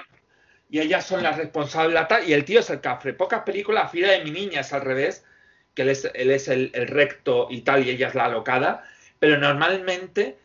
y 0.70 0.80
ellas 0.80 1.04
son 1.04 1.22
las 1.22 1.36
responsables, 1.36 2.00
y 2.26 2.32
el 2.32 2.46
tío 2.46 2.60
es 2.60 2.70
el 2.70 2.80
cafre. 2.80 3.12
Pocas 3.12 3.42
películas, 3.42 3.92
Fila 3.92 4.12
de 4.12 4.24
mi 4.24 4.30
niña 4.30 4.62
es 4.62 4.72
al 4.72 4.80
revés, 4.80 5.26
que 5.78 5.82
él 5.82 6.30
es, 6.32 6.48
el, 6.48 6.72
recto 6.88 7.46
y 7.48 7.60
tal, 7.60 7.86
y 7.86 7.90
ella 7.90 8.08
es 8.08 8.14
la 8.16 8.24
alocada, 8.24 8.84
pero 9.20 9.38
normalmente 9.38 10.36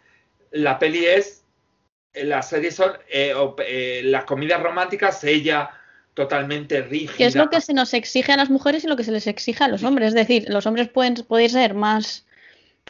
la 0.51 0.77
peli 0.77 1.05
es, 1.05 1.43
las 2.13 2.49
series 2.49 2.75
son, 2.75 2.91
eh, 3.09 3.33
eh, 3.65 4.01
las 4.05 4.25
comedias 4.25 4.61
románticas, 4.61 5.23
ella 5.23 5.71
totalmente 6.13 6.83
rígida. 6.83 7.17
Que 7.17 7.25
es 7.25 7.35
lo 7.35 7.49
que 7.49 7.61
se 7.61 7.73
nos 7.73 7.95
exige 7.95 8.31
a 8.31 8.37
las 8.37 8.51
mujeres 8.51 8.83
y 8.83 8.87
lo 8.87 8.95
que 8.95 9.03
se 9.03 9.11
les 9.11 9.25
exige 9.25 9.63
a 9.63 9.67
los 9.67 9.83
hombres. 9.83 10.09
Es 10.09 10.13
decir, 10.13 10.45
los 10.49 10.67
hombres 10.67 10.89
pueden, 10.89 11.15
pueden 11.15 11.49
ser 11.49 11.73
más 11.73 12.27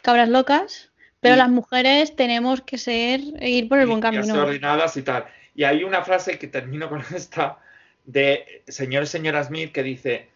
cabras 0.02 0.28
locas, 0.28 0.90
pero 1.20 1.36
las 1.36 1.48
mujeres 1.48 2.14
tenemos 2.14 2.60
que 2.60 2.76
ser, 2.76 3.20
ir 3.40 3.70
por 3.70 3.78
el 3.78 3.86
buen 3.86 4.02
camino. 4.02 4.34
ordenadas 4.34 4.98
y 4.98 5.02
tal. 5.02 5.24
Y 5.54 5.64
hay 5.64 5.82
una 5.82 6.02
frase 6.02 6.38
que 6.38 6.48
termino 6.48 6.90
con 6.90 7.00
esta 7.14 7.56
de 8.04 8.62
señor 8.68 9.04
y 9.04 9.06
señora 9.06 9.42
Smith 9.44 9.72
que 9.72 9.82
dice, 9.82 10.28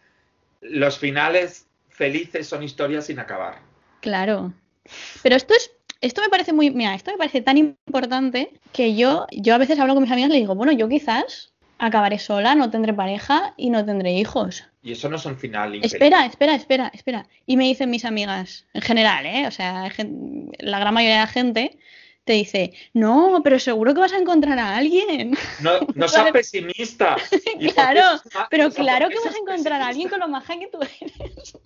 los 0.61 0.97
finales 0.97 1.67
felices 1.99 2.47
son 2.47 2.63
historias 2.63 3.07
sin 3.07 3.19
acabar. 3.19 3.59
Claro. 3.99 4.53
Pero 5.21 5.35
esto 5.35 5.53
es 5.53 5.69
esto 6.01 6.21
me 6.21 6.29
parece 6.29 6.53
muy, 6.53 6.71
mira, 6.71 6.95
esto 6.95 7.11
me 7.11 7.17
parece 7.17 7.41
tan 7.41 7.57
importante 7.57 8.53
que 8.71 8.95
yo, 8.95 9.27
yo 9.33 9.53
a 9.53 9.57
veces 9.57 9.77
hablo 9.79 9.95
con 9.95 10.03
mis 10.03 10.11
amigas 10.13 10.29
y 10.29 10.33
le 10.33 10.39
digo, 10.39 10.55
bueno, 10.55 10.71
yo 10.71 10.87
quizás 10.87 11.51
acabaré 11.77 12.19
sola, 12.19 12.55
no 12.55 12.69
tendré 12.71 12.93
pareja 12.93 13.53
y 13.57 13.69
no 13.69 13.85
tendré 13.85 14.13
hijos. 14.13 14.63
Y 14.81 14.93
eso 14.93 15.09
no 15.09 15.17
son 15.17 15.37
finales. 15.37 15.83
Espera, 15.83 16.25
espera, 16.25 16.55
espera, 16.55 16.89
espera. 16.93 17.27
Y 17.45 17.57
me 17.57 17.65
dicen 17.65 17.89
mis 17.89 18.05
amigas, 18.05 18.65
en 18.73 18.81
general, 18.81 19.25
¿eh? 19.25 19.45
O 19.45 19.51
sea, 19.51 19.91
la 20.59 20.79
gran 20.79 20.93
mayoría 20.93 21.15
de 21.15 21.25
la 21.25 21.27
gente 21.27 21.77
te 22.23 22.33
dice, 22.33 22.73
no, 22.93 23.41
pero 23.43 23.59
seguro 23.59 23.93
que 23.93 24.01
vas 24.01 24.13
a 24.13 24.19
encontrar 24.19 24.57
a 24.57 24.77
alguien. 24.77 25.35
No, 25.61 25.79
no 25.95 26.07
seas 26.07 26.31
pesimista. 26.31 27.17
claro, 27.73 28.21
pero 28.49 28.69
claro 28.71 29.09
que 29.09 29.15
vas 29.25 29.35
a 29.35 29.39
encontrar 29.39 29.81
a 29.81 29.87
alguien 29.87 30.07
con 30.07 30.19
lo 30.19 30.29
maja 30.29 30.57
que 30.57 30.67
tú 30.67 30.79
eres. 30.79 31.57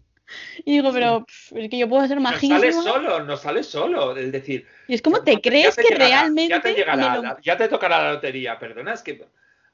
Y 0.65 0.73
digo, 0.73 0.91
pero 0.93 1.25
es 1.55 1.69
que 1.69 1.77
yo 1.77 1.89
puedo 1.89 2.07
ser 2.07 2.19
majísima. 2.19 2.59
No 2.59 2.61
sale 2.61 2.73
solo, 2.73 3.23
no 3.23 3.37
sale 3.37 3.63
solo. 3.63 4.17
Es 4.17 4.31
decir. 4.31 4.65
Y 4.87 4.93
es 4.95 5.01
como 5.01 5.23
te 5.23 5.41
crees 5.41 5.75
que 5.75 5.95
realmente. 5.95 6.53
Ya 6.53 6.61
te, 6.61 6.73
llegará, 6.73 7.37
ya 7.41 7.57
te 7.57 7.67
tocará 7.67 8.03
la 8.03 8.13
lotería, 8.13 8.57
perdona, 8.59 8.93
es 8.93 9.01
que 9.01 9.25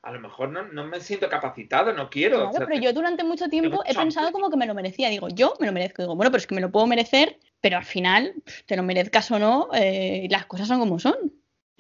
a 0.02 0.12
lo 0.12 0.20
mejor 0.22 0.50
no, 0.50 0.84
me 0.86 1.02
siento 1.02 1.28
capacitado, 1.28 1.92
no 1.92 2.10
quiero. 2.10 2.52
pero 2.58 2.76
yo 2.76 2.94
durante 2.94 3.24
mucho 3.24 3.50
tiempo 3.50 3.84
he 3.86 3.94
pensado 3.94 4.32
como 4.32 4.50
que 4.50 4.58
me 4.58 4.66
lo 4.66 4.74
merecía. 4.74 5.10
Digo, 5.10 5.28
yo 5.30 5.54
me 5.60 5.68
lo 5.68 5.74
merezco. 5.74 6.02
Digo, 6.02 6.16
bueno, 6.16 6.32
pero 6.32 6.40
es 6.40 6.48
que 6.48 6.56
me 6.56 6.62
lo 6.62 6.72
puedo 6.72 6.88
merecer, 6.88 7.38
pero 7.60 7.78
al 7.78 7.86
final, 7.86 8.34
te 8.66 8.78
lo 8.78 8.84
merezcas 8.84 9.30
o 9.32 9.40
no, 9.40 9.70
eh, 9.74 10.28
las 10.30 10.46
cosas 10.46 10.68
son 10.68 10.80
como 10.80 11.00
son. 11.00 11.16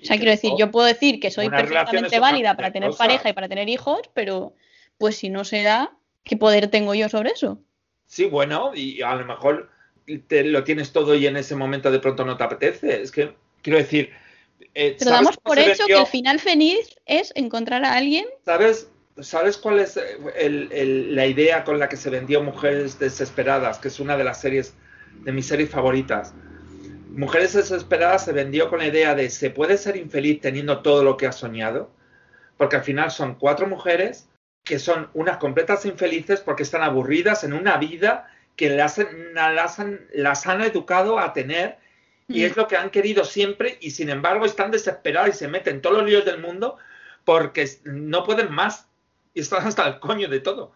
O 0.01 0.05
sea, 0.05 0.17
quiero 0.17 0.31
decir, 0.31 0.51
yo 0.57 0.71
puedo 0.71 0.85
decir 0.85 1.19
que 1.19 1.31
soy 1.31 1.49
perfectamente 1.49 2.19
válida 2.19 2.55
para 2.55 2.71
tener 2.71 2.91
pareja 2.91 3.29
y 3.29 3.33
para 3.33 3.49
tener 3.49 3.67
hijos, 3.67 4.01
pero 4.13 4.53
pues 4.97 5.17
si 5.17 5.29
no 5.29 5.43
será, 5.43 5.91
¿qué 6.23 6.37
poder 6.37 6.69
tengo 6.69 6.93
yo 6.95 7.09
sobre 7.09 7.31
eso? 7.31 7.61
Sí, 8.09 8.25
bueno, 8.25 8.71
y 8.73 9.03
a 9.03 9.13
lo 9.13 9.23
mejor 9.23 9.69
te 10.27 10.43
lo 10.43 10.63
tienes 10.63 10.91
todo 10.91 11.13
y 11.13 11.27
en 11.27 11.37
ese 11.37 11.55
momento 11.55 11.91
de 11.91 11.99
pronto 11.99 12.25
no 12.25 12.35
te 12.37 12.43
apetece. 12.43 13.03
Es 13.03 13.11
que, 13.11 13.35
quiero 13.61 13.77
decir, 13.77 14.09
eh, 14.73 14.95
Pero 14.97 15.11
damos 15.11 15.37
por 15.37 15.59
hecho 15.59 15.85
que 15.85 15.93
el 15.93 16.07
final 16.07 16.39
feliz 16.39 16.97
es 17.05 17.31
encontrar 17.35 17.85
a 17.85 17.93
alguien. 17.93 18.25
¿Sabes, 18.43 18.89
¿sabes 19.21 19.59
cuál 19.59 19.77
es 19.77 19.99
la 20.35 21.27
idea 21.27 21.63
con 21.63 21.77
la 21.77 21.87
que 21.87 21.97
se 21.97 22.09
vendió 22.09 22.41
Mujeres 22.41 22.97
Desesperadas? 22.97 23.77
Que 23.77 23.89
es 23.89 23.99
una 23.99 24.17
de 24.17 24.23
las 24.23 24.41
series, 24.41 24.73
de 25.23 25.31
mis 25.31 25.45
series 25.45 25.69
favoritas. 25.69 26.33
Mujeres 27.09 27.53
Desesperadas 27.53 28.25
se 28.25 28.33
vendió 28.33 28.69
con 28.69 28.79
la 28.79 28.87
idea 28.87 29.13
de 29.13 29.29
se 29.29 29.51
puede 29.51 29.77
ser 29.77 29.97
infeliz 29.97 30.41
teniendo 30.41 30.81
todo 30.81 31.03
lo 31.03 31.15
que 31.15 31.27
has 31.27 31.35
soñado, 31.35 31.91
porque 32.57 32.77
al 32.77 32.83
final 32.83 33.11
son 33.11 33.35
cuatro 33.35 33.67
mujeres 33.67 34.28
que 34.69 34.77
son 34.77 35.09
unas 35.15 35.37
completas 35.37 35.83
infelices 35.85 36.41
porque 36.41 36.61
están 36.61 36.83
aburridas 36.83 37.43
en 37.43 37.53
una 37.53 37.77
vida 37.77 38.31
que 38.55 38.69
las, 38.69 39.01
las, 39.33 39.81
las 40.13 40.45
han 40.45 40.61
educado 40.61 41.17
a 41.17 41.33
tener 41.33 41.79
y 42.27 42.43
es 42.43 42.55
lo 42.55 42.67
que 42.67 42.77
han 42.77 42.91
querido 42.91 43.25
siempre 43.25 43.79
y 43.81 43.89
sin 43.89 44.09
embargo 44.09 44.45
están 44.45 44.69
desesperados 44.69 45.29
y 45.29 45.39
se 45.39 45.47
meten 45.47 45.81
todos 45.81 45.97
los 45.97 46.05
líos 46.05 46.23
del 46.23 46.39
mundo 46.39 46.77
porque 47.25 47.67
no 47.83 48.23
pueden 48.23 48.51
más 48.51 48.87
y 49.33 49.39
están 49.39 49.65
hasta 49.65 49.87
el 49.87 49.99
coño 49.99 50.27
de 50.27 50.39
todo. 50.39 50.71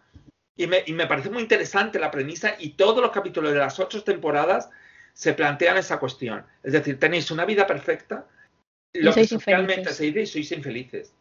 Y 0.58 0.66
me, 0.66 0.82
y 0.88 0.94
me 0.94 1.06
parece 1.06 1.30
muy 1.30 1.44
interesante 1.44 2.00
la 2.00 2.10
premisa 2.10 2.56
y 2.58 2.70
todos 2.70 3.00
los 3.00 3.12
capítulos 3.12 3.54
de 3.54 3.60
las 3.60 3.80
ocho 3.80 4.04
temporadas 4.04 4.72
se 5.14 5.34
plantean 5.34 5.78
esa 5.78 6.00
cuestión. 6.00 6.44
Es 6.64 6.74
decir, 6.74 6.98
tenéis 6.98 7.30
una 7.30 7.46
vida 7.46 7.68
perfecta, 7.68 8.26
lo 8.94 9.14
que 9.14 9.28
socialmente 9.28 9.94
se 9.94 10.06
dice 10.06 10.22
y 10.22 10.26
sois 10.26 10.52
infelices. 10.52 11.14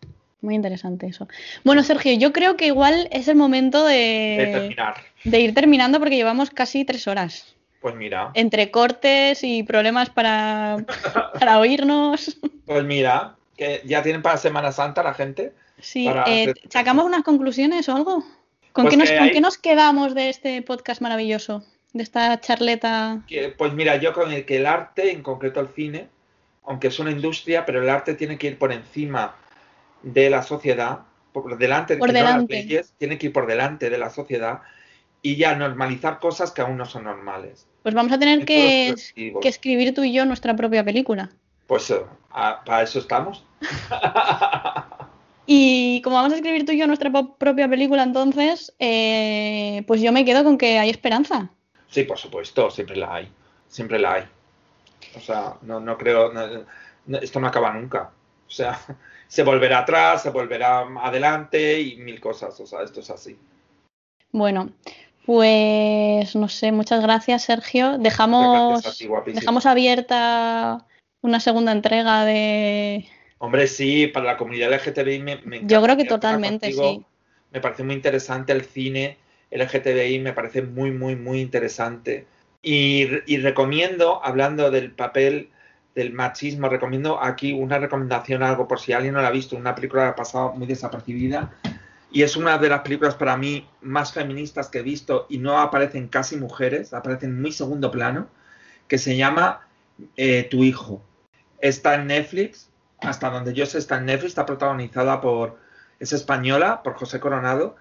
Muy 0.43 0.57
interesante 0.57 1.07
eso. 1.07 1.29
Bueno, 1.65 1.85
Sergio, 1.85 2.13
yo 2.19 2.33
creo 2.33 2.57
que 2.57 2.67
igual 2.67 3.09
es 3.13 3.29
el 3.29 3.37
momento 3.37 3.87
de, 3.87 4.37
de 4.39 4.47
terminar. 4.53 4.95
De 5.25 5.41
ir 5.41 5.55
terminando 5.55 6.01
porque 6.01 6.17
llevamos 6.17 6.51
casi 6.51 6.85
tres 6.85 7.07
horas. 7.07 7.55
Pues 7.81 7.95
mira. 7.95 8.33
Entre 8.35 8.71
cortes 8.73 9.43
y 9.45 9.63
problemas 9.63 10.11
para, 10.11 10.85
para 11.39 11.61
oírnos. 11.61 12.39
Pues 12.67 12.85
mira, 12.85 13.37
que 13.57 13.83
ya 13.85 14.03
tienen 14.03 14.21
para 14.21 14.37
Semana 14.37 14.73
Santa 14.73 15.05
la 15.05 15.15
gente. 15.15 15.53
Sí, 15.81 16.09
eh, 16.27 16.55
¿sacamos 16.71 17.05
unas 17.05 17.23
conclusiones 17.23 17.89
o 17.89 17.97
algo? 17.97 18.25
¿Con, 18.73 18.85
pues 18.85 18.91
qué 18.91 18.97
nos, 18.97 19.31
qué 19.31 19.41
nos 19.41 19.59
quedamos 19.59 20.15
de 20.15 20.29
este 20.29 20.63
podcast 20.63 21.01
maravilloso? 21.03 21.65
De 21.93 22.03
esta 22.03 22.41
charleta. 22.41 23.21
pues 23.59 23.73
mira, 23.75 23.97
yo 23.97 24.13
con 24.13 24.33
el 24.33 24.45
que 24.45 24.57
el 24.57 24.67
arte, 24.67 25.13
en 25.13 25.23
concreto 25.23 25.61
el 25.61 25.69
cine, 25.69 26.09
aunque 26.65 26.89
es 26.89 26.99
una 26.99 27.11
industria, 27.11 27.67
pero 27.67 27.83
el 27.83 27.89
arte 27.89 28.15
tiene 28.15 28.39
que 28.39 28.47
ir 28.47 28.59
por 28.59 28.73
encima 28.73 29.37
de 30.03 30.31
la 30.31 30.43
sociedad, 30.43 31.01
por 31.33 31.57
delante 31.59 31.97
de 31.97 32.23
las 32.23 32.49
leyes, 32.49 32.95
tiene 32.99 33.19
que 33.19 33.27
ir 33.27 33.33
por 33.33 33.47
delante 33.47 33.91
de 33.91 33.99
la 33.99 34.11
sociedad 34.11 34.61
y 35.23 35.37
ya 35.37 35.55
normalizar 35.55 36.19
cosas 36.19 36.51
que 36.51 36.61
aún 36.61 36.77
no 36.77 36.85
son 36.85 37.05
normales. 37.05 37.67
Pues 37.83 37.95
vamos 37.95 38.13
a 38.13 38.19
tener 38.19 38.45
que, 38.45 38.95
escribir 39.43 39.95
tú 39.95 40.05
y 40.05 40.13
yo 40.13 40.25
nuestra 40.27 40.55
propia 40.55 40.85
película. 40.85 41.31
Pues 41.67 41.91
eh, 41.91 42.01
para 42.31 42.83
eso 42.83 42.99
estamos. 42.99 43.45
y 45.47 46.03
como 46.03 46.17
vamos 46.17 46.33
a 46.33 46.37
escribir 46.37 46.67
tú 46.67 46.73
y 46.73 46.79
yo 46.79 46.87
nuestra 46.87 47.11
propia 47.11 47.69
película, 47.69 48.03
entonces, 48.03 48.75
eh, 48.79 49.85
pues 49.87 50.01
yo 50.01 50.13
me 50.13 50.25
quedo 50.25 50.45
con 50.45 50.59
que 50.59 50.79
hay 50.79 50.91
esperanza. 50.91 51.51
Sí, 51.89 52.03
por 52.03 52.19
supuesto, 52.19 52.71
siempre 52.71 52.97
la 52.97 53.15
hay. 53.15 53.29
Siempre 53.69 53.99
la 53.99 54.15
hay. 54.15 54.25
O 55.17 55.21
sea, 55.21 55.55
no, 55.63 55.97
creo. 55.99 56.33
esto 57.21 57.41
no 57.41 57.47
acaba 57.47 57.73
nunca. 57.73 58.11
sea, 58.49 58.79
se 59.33 59.45
volverá 59.45 59.79
atrás, 59.79 60.25
se 60.25 60.29
volverá 60.29 60.81
adelante 61.01 61.81
y 61.81 61.97
mil 61.97 62.21
cosas. 62.21 62.61
O 62.61 62.67
sea, 62.67 62.83
esto 62.83 63.01
es 63.01 63.09
así. 63.09 63.35
Bueno, 64.31 64.73
pues 65.25 66.37
no 66.37 66.51
sé, 66.51 66.71
muchas 66.71 67.01
gracias, 67.01 67.45
Sergio. 67.45 67.97
Dejamos, 67.97 68.83
dejamos 69.25 69.65
abierta 69.65 70.87
una 71.23 71.41
segunda 71.41 71.73
entrega 71.73 72.27
de. 72.27 73.07
Hombre, 73.39 73.69
sí, 73.69 74.07
para 74.07 74.27
la 74.27 74.37
comunidad 74.37 74.71
LGTBI 74.71 75.21
me, 75.21 75.37
me 75.47 75.65
Yo 75.65 75.83
creo 75.83 75.97
que 75.97 76.05
totalmente, 76.05 76.71
sí. 76.71 77.03
Me 77.53 77.61
parece 77.63 77.85
muy 77.85 77.95
interesante 77.95 78.53
el 78.53 78.67
cine 78.67 79.17
LGTBI, 79.51 80.19
me 80.19 80.35
parece 80.35 80.61
muy, 80.61 80.91
muy, 80.91 81.17
muy 81.17 81.41
interesante. 81.41 82.27
Y, 82.61 83.09
y 83.27 83.39
recomiendo, 83.39 84.23
hablando 84.23 84.71
del 84.71 84.93
papel 84.93 85.49
del 85.95 86.13
machismo, 86.13 86.69
recomiendo 86.69 87.23
aquí 87.23 87.53
una 87.53 87.79
recomendación, 87.79 88.43
algo 88.43 88.67
por 88.67 88.81
si 88.81 88.93
alguien 88.93 89.15
no 89.15 89.21
la 89.21 89.29
ha 89.29 89.33
visto, 89.33 89.57
una 89.57 89.75
película 89.75 90.05
que 90.05 90.09
ha 90.09 90.17
pasado 90.17 90.53
muy 90.53 90.67
desapercibida, 90.67 91.53
y 92.11 92.23
es 92.23 92.37
una 92.37 92.59
de 92.59 92.69
las 92.69 92.81
películas 92.81 93.15
para 93.15 93.37
mí 93.37 93.67
más 93.81 94.13
feministas 94.13 94.69
que 94.69 94.81
he 94.81 94.83
visto 94.83 95.27
y 95.31 95.39
no 95.39 95.59
aparecen 95.59 96.09
casi 96.09 96.37
mujeres, 96.37 96.93
aparecen 96.93 97.41
muy 97.41 97.53
segundo 97.53 97.91
plano, 97.91 98.29
que 98.87 98.99
se 98.99 99.17
llama 99.17 99.67
eh, 100.17 100.47
Tu 100.51 100.65
hijo. 100.65 101.03
Está 101.61 101.95
en 101.95 102.09
Netflix, 102.09 102.69
hasta 103.01 103.31
donde 103.31 103.55
yo 103.55 103.65
sé 103.67 103.79
está 103.79 103.97
en 103.97 104.07
Netflix, 104.07 104.33
está 104.33 104.45
protagonizada 104.47 105.21
por, 105.21 105.59
es 106.01 106.13
española, 106.13 106.83
por 106.83 106.95
José 106.95 107.19
Coronado, 107.19 107.77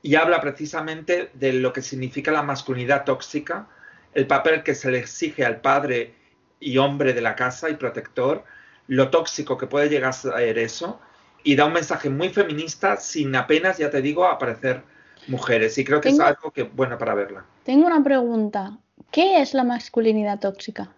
y 0.00 0.16
habla 0.16 0.40
precisamente 0.40 1.30
de 1.34 1.52
lo 1.52 1.72
que 1.72 1.82
significa 1.82 2.30
la 2.30 2.42
masculinidad 2.42 3.04
tóxica, 3.04 3.68
el 4.14 4.26
papel 4.26 4.62
que 4.62 4.74
se 4.74 4.90
le 4.90 4.98
exige 4.98 5.44
al 5.44 5.60
padre 5.60 6.14
y 6.62 6.78
hombre 6.78 7.12
de 7.12 7.20
la 7.20 7.34
casa 7.34 7.68
y 7.68 7.74
protector, 7.74 8.44
lo 8.86 9.10
tóxico 9.10 9.58
que 9.58 9.66
puede 9.66 9.88
llegar 9.88 10.10
a 10.10 10.12
ser 10.12 10.58
eso, 10.58 11.00
y 11.44 11.56
da 11.56 11.64
un 11.64 11.72
mensaje 11.72 12.08
muy 12.08 12.28
feminista 12.28 12.96
sin 12.96 13.34
apenas, 13.34 13.78
ya 13.78 13.90
te 13.90 14.00
digo, 14.00 14.26
aparecer 14.26 14.82
mujeres. 15.26 15.76
Y 15.78 15.84
creo 15.84 16.00
que 16.00 16.10
es 16.10 16.20
algo 16.20 16.50
que 16.50 16.62
bueno 16.62 16.98
para 16.98 17.14
verla. 17.14 17.44
Tengo 17.64 17.86
una 17.86 18.02
pregunta. 18.02 18.78
¿Qué 19.10 19.40
es 19.40 19.54
la 19.54 19.64
masculinidad 19.64 20.40
tóxica? 20.40 20.90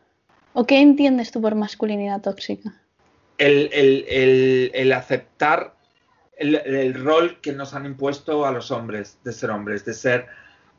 ¿O 0.53 0.67
qué 0.67 0.81
entiendes 0.81 1.31
tú 1.31 1.41
por 1.41 1.55
masculinidad 1.55 2.21
tóxica? 2.21 2.73
El, 3.39 4.93
aceptar 4.93 5.75
el, 6.37 6.95
rol 6.95 7.41
que 7.41 7.53
nos 7.53 7.75
han 7.75 7.87
impuesto 7.87 8.47
a 8.47 8.53
los 8.53 8.71
hombres, 8.71 9.19
de 9.25 9.33
ser 9.33 9.51
hombres, 9.51 9.85
de 9.85 9.95
ser 9.95 10.27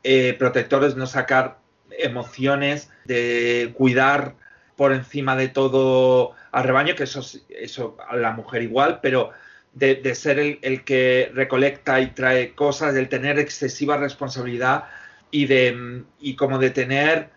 eh, 0.02 0.34
protectores, 0.38 0.96
no 0.96 1.06
sacar 1.06 1.58
emociones, 1.90 2.90
de 3.04 3.74
cuidar 3.76 4.34
por 4.76 4.92
encima 4.92 5.36
de 5.36 5.48
todo 5.48 6.32
al 6.52 6.64
rebaño, 6.64 6.94
que 6.94 7.04
eso, 7.04 7.22
eso 7.48 7.96
a 8.08 8.16
la 8.16 8.32
mujer 8.32 8.62
igual, 8.62 9.00
pero 9.02 9.30
de, 9.76 10.14
ser 10.14 10.38
el, 10.38 10.84
que 10.84 11.30
recolecta 11.34 12.00
y 12.00 12.08
trae 12.08 12.54
cosas, 12.54 12.94
del 12.94 13.08
tener 13.08 13.38
excesiva 13.38 13.98
responsabilidad 13.98 14.84
y 15.30 15.46
de 15.46 16.04
y 16.18 16.34
como 16.34 16.58
de 16.58 16.70
tener 16.70 17.30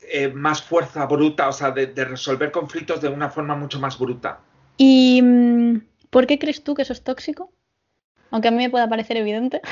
eh, 0.00 0.28
más 0.28 0.62
fuerza 0.62 1.06
bruta, 1.06 1.48
o 1.48 1.52
sea, 1.52 1.70
de, 1.70 1.86
resolver 2.04 2.50
conflictos 2.50 3.00
de 3.00 3.08
una 3.08 3.30
forma 3.30 3.54
mucho 3.54 3.80
más 3.80 3.98
bruta. 3.98 4.40
¿Y 4.76 5.22
mm, 5.22 5.80
por 6.10 6.26
qué 6.26 6.38
crees 6.38 6.62
tú 6.62 6.74
que 6.74 6.82
eso 6.82 6.92
es 6.92 7.02
tóxico? 7.02 7.50
Aunque 8.30 8.48
a 8.48 8.50
mí 8.50 8.58
me 8.58 8.70
pueda 8.70 8.88
parecer 8.88 9.16
evidente. 9.16 9.60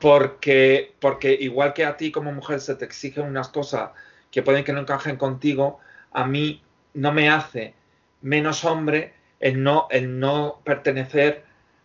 Porque, 0.00 0.94
porque 1.00 1.36
igual 1.40 1.72
que 1.72 1.84
a 1.84 1.96
ti 1.96 2.12
como 2.12 2.30
mujer 2.30 2.60
se 2.60 2.76
te 2.76 2.84
exigen 2.84 3.24
unas 3.24 3.48
cosas 3.48 3.90
que 4.30 4.44
pueden 4.44 4.62
que 4.62 4.72
no 4.72 4.78
encajen 4.78 5.16
contigo, 5.16 5.80
a 6.12 6.26
mí 6.26 6.62
no 6.94 7.12
me 7.12 7.28
hace 7.28 7.74
menos 8.20 8.64
hombre 8.64 9.14
el 9.40 9.62
no, 9.62 9.86
el 9.90 10.18
no 10.18 10.60
pertenecer 10.64 11.44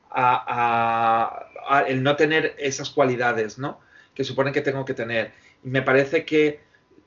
a, 0.09 1.47
el 1.87 2.03
no 2.03 2.15
tener 2.15 2.55
esas 2.57 2.89
cualidades, 2.89 3.57
¿no? 3.57 3.79
Que 4.13 4.23
suponen 4.23 4.53
que 4.53 4.61
tengo 4.61 4.85
que 4.85 4.93
tener. 4.93 5.31
Y 5.63 5.69
me 5.69 5.81
parece 5.81 6.25
que 6.25 6.59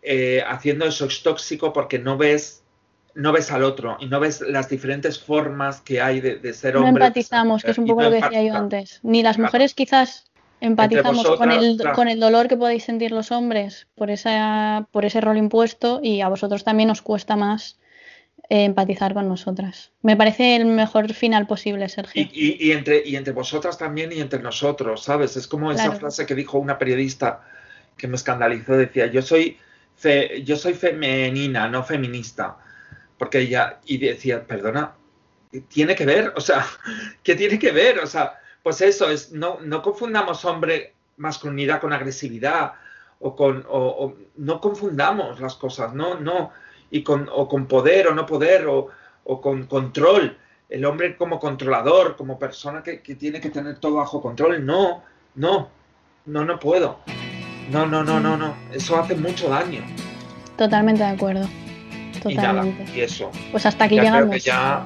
eh, 0.03 0.43
haciendo 0.47 0.87
eso 0.87 1.07
es 1.07 1.23
tóxico 1.23 1.73
porque 1.73 1.99
no 1.99 2.17
ves, 2.17 2.65
no 3.15 3.33
ves 3.33 3.51
al 3.53 3.65
otro 3.65 3.97
y 4.01 4.07
no 4.07 4.19
ves 4.19 4.41
las 4.41 4.69
diferentes 4.69 5.21
formas 5.21 5.81
que 5.81 6.01
hay 6.01 6.21
de, 6.21 6.53
ser 6.53 6.77
hombre. 6.77 6.93
No 6.93 6.99
empatizamos, 6.99 7.63
que 7.63 7.71
es 7.71 7.79
un 7.79 7.87
poco 7.87 8.03
lo 8.03 8.11
que 8.11 8.17
decía 8.17 8.43
yo 8.43 8.55
antes. 8.55 9.01
Ni 9.03 9.23
las 9.23 9.39
mujeres 9.39 9.75
quizás 9.75 10.31
empatizamos 10.61 11.37
con, 11.37 11.51
el, 11.51 11.81
con 11.95 12.09
el 12.09 12.21
dolor 12.21 12.49
que 12.49 12.57
podéis 12.57 12.85
sentir 12.85 13.13
los 13.13 13.31
hombres 13.31 13.87
por, 13.95 14.11
esa, 14.11 14.89
por 14.91 15.05
ese 15.05 15.21
rol 15.21 15.37
impuesto 15.37 16.01
y 16.03 16.21
a 16.21 16.29
vosotros 16.29 16.65
también 16.65 16.91
os 16.91 17.03
cuesta 17.03 17.37
más 17.37 17.79
empatizar 18.49 19.15
con 19.15 19.29
nosotras. 19.29 19.93
Me 20.03 20.17
parece 20.17 20.57
el 20.57 20.67
mejor 20.67 21.13
final 21.13 21.47
posible, 21.47 21.89
Sergio. 21.89 22.29
Y, 22.33 22.71
entre, 22.71 23.03
y 23.05 23.17
entre 23.17 23.33
vosotras 23.33 23.77
también 23.77 24.13
y 24.13 24.21
entre 24.21 24.41
nosotros, 24.41 25.03
¿sabes? 25.03 25.37
Es 25.37 25.47
como 25.47 25.73
esa 25.73 25.93
frase 25.93 26.27
que 26.27 26.35
dijo 26.35 26.59
una 26.59 26.79
periodista 26.79 27.43
que 27.97 28.09
me 28.09 28.17
escandalizó, 28.17 28.77
decía, 28.77 29.07
yo 29.07 29.23
soy, 29.23 29.59
yo 30.45 30.57
soy 30.57 30.75
femenina, 30.75 31.69
no 31.69 31.83
feminista. 31.83 32.57
Porque 33.19 33.41
ella, 33.41 33.81
y 33.87 33.99
decía, 33.99 34.47
perdona, 34.47 34.95
tiene 35.69 35.95
que 35.95 36.05
ver, 36.05 36.33
o 36.37 36.41
sea, 36.41 36.65
¿qué 37.23 37.35
tiene 37.35 37.59
que 37.59 37.73
ver? 37.73 37.99
O 37.99 38.07
sea, 38.07 38.39
pues 38.67 38.81
eso, 38.81 39.09
es, 39.09 39.31
no, 39.31 39.61
no 39.61 39.81
confundamos 39.81 40.45
hombre, 40.45 40.93
masculinidad 41.19 41.81
con 41.81 41.93
agresividad, 41.93 42.73
o 43.21 43.37
con, 43.37 43.65
o, 43.69 44.13
no 44.39 44.61
confundamos 44.61 45.39
las 45.39 45.55
cosas, 45.55 45.95
no, 45.95 46.19
no 46.19 46.51
y 46.91 47.05
con, 47.05 47.31
o 47.33 47.47
con 47.47 47.67
poder 47.67 48.09
o 48.09 48.15
no 48.17 48.27
poder 48.27 48.67
o, 48.67 48.91
con 49.41 49.67
control. 49.67 50.37
El 50.69 50.85
hombre 50.85 51.17
como 51.17 51.39
controlador, 51.39 52.17
como 52.17 52.41
persona 52.41 52.83
que, 52.83 52.97
tiene 53.15 53.41
que 53.41 53.51
tener 53.51 53.79
todo 53.79 53.99
bajo 53.99 54.21
control. 54.21 54.67
No, 54.67 55.05
no, 55.37 55.69
no, 56.25 56.45
no 56.45 56.59
puedo. 56.59 56.99
No, 57.71 57.87
no, 57.87 58.03
no, 58.03 58.19
no, 58.19 58.37
no. 58.37 58.57
Eso 58.73 58.99
hace 58.99 59.15
mucho 59.15 59.49
daño. 59.49 59.85
Totalmente 60.59 61.05
de 61.05 61.11
acuerdo. 61.11 61.49
Totalmente. 62.21 62.85
Y, 62.97 63.03
eso. 63.03 63.31
Pues 63.53 63.65
hasta 63.65 63.85
aquí 63.85 63.95
llegamos. 63.95 64.43
ya, 64.43 64.85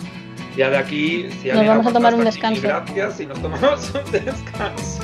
ya 0.57 0.71
de 0.71 0.79
aquí. 0.79 1.29
nos 1.45 1.67
vamos 1.67 1.87
a 1.87 1.93
tomar 1.93 2.15
un 2.17 2.25
descanso. 2.25 2.63
Gracias 2.63 3.21
y 3.21 3.27
nos 3.27 3.41
tomamos 3.41 3.93
un 3.95 4.13
descanso. 4.13 5.03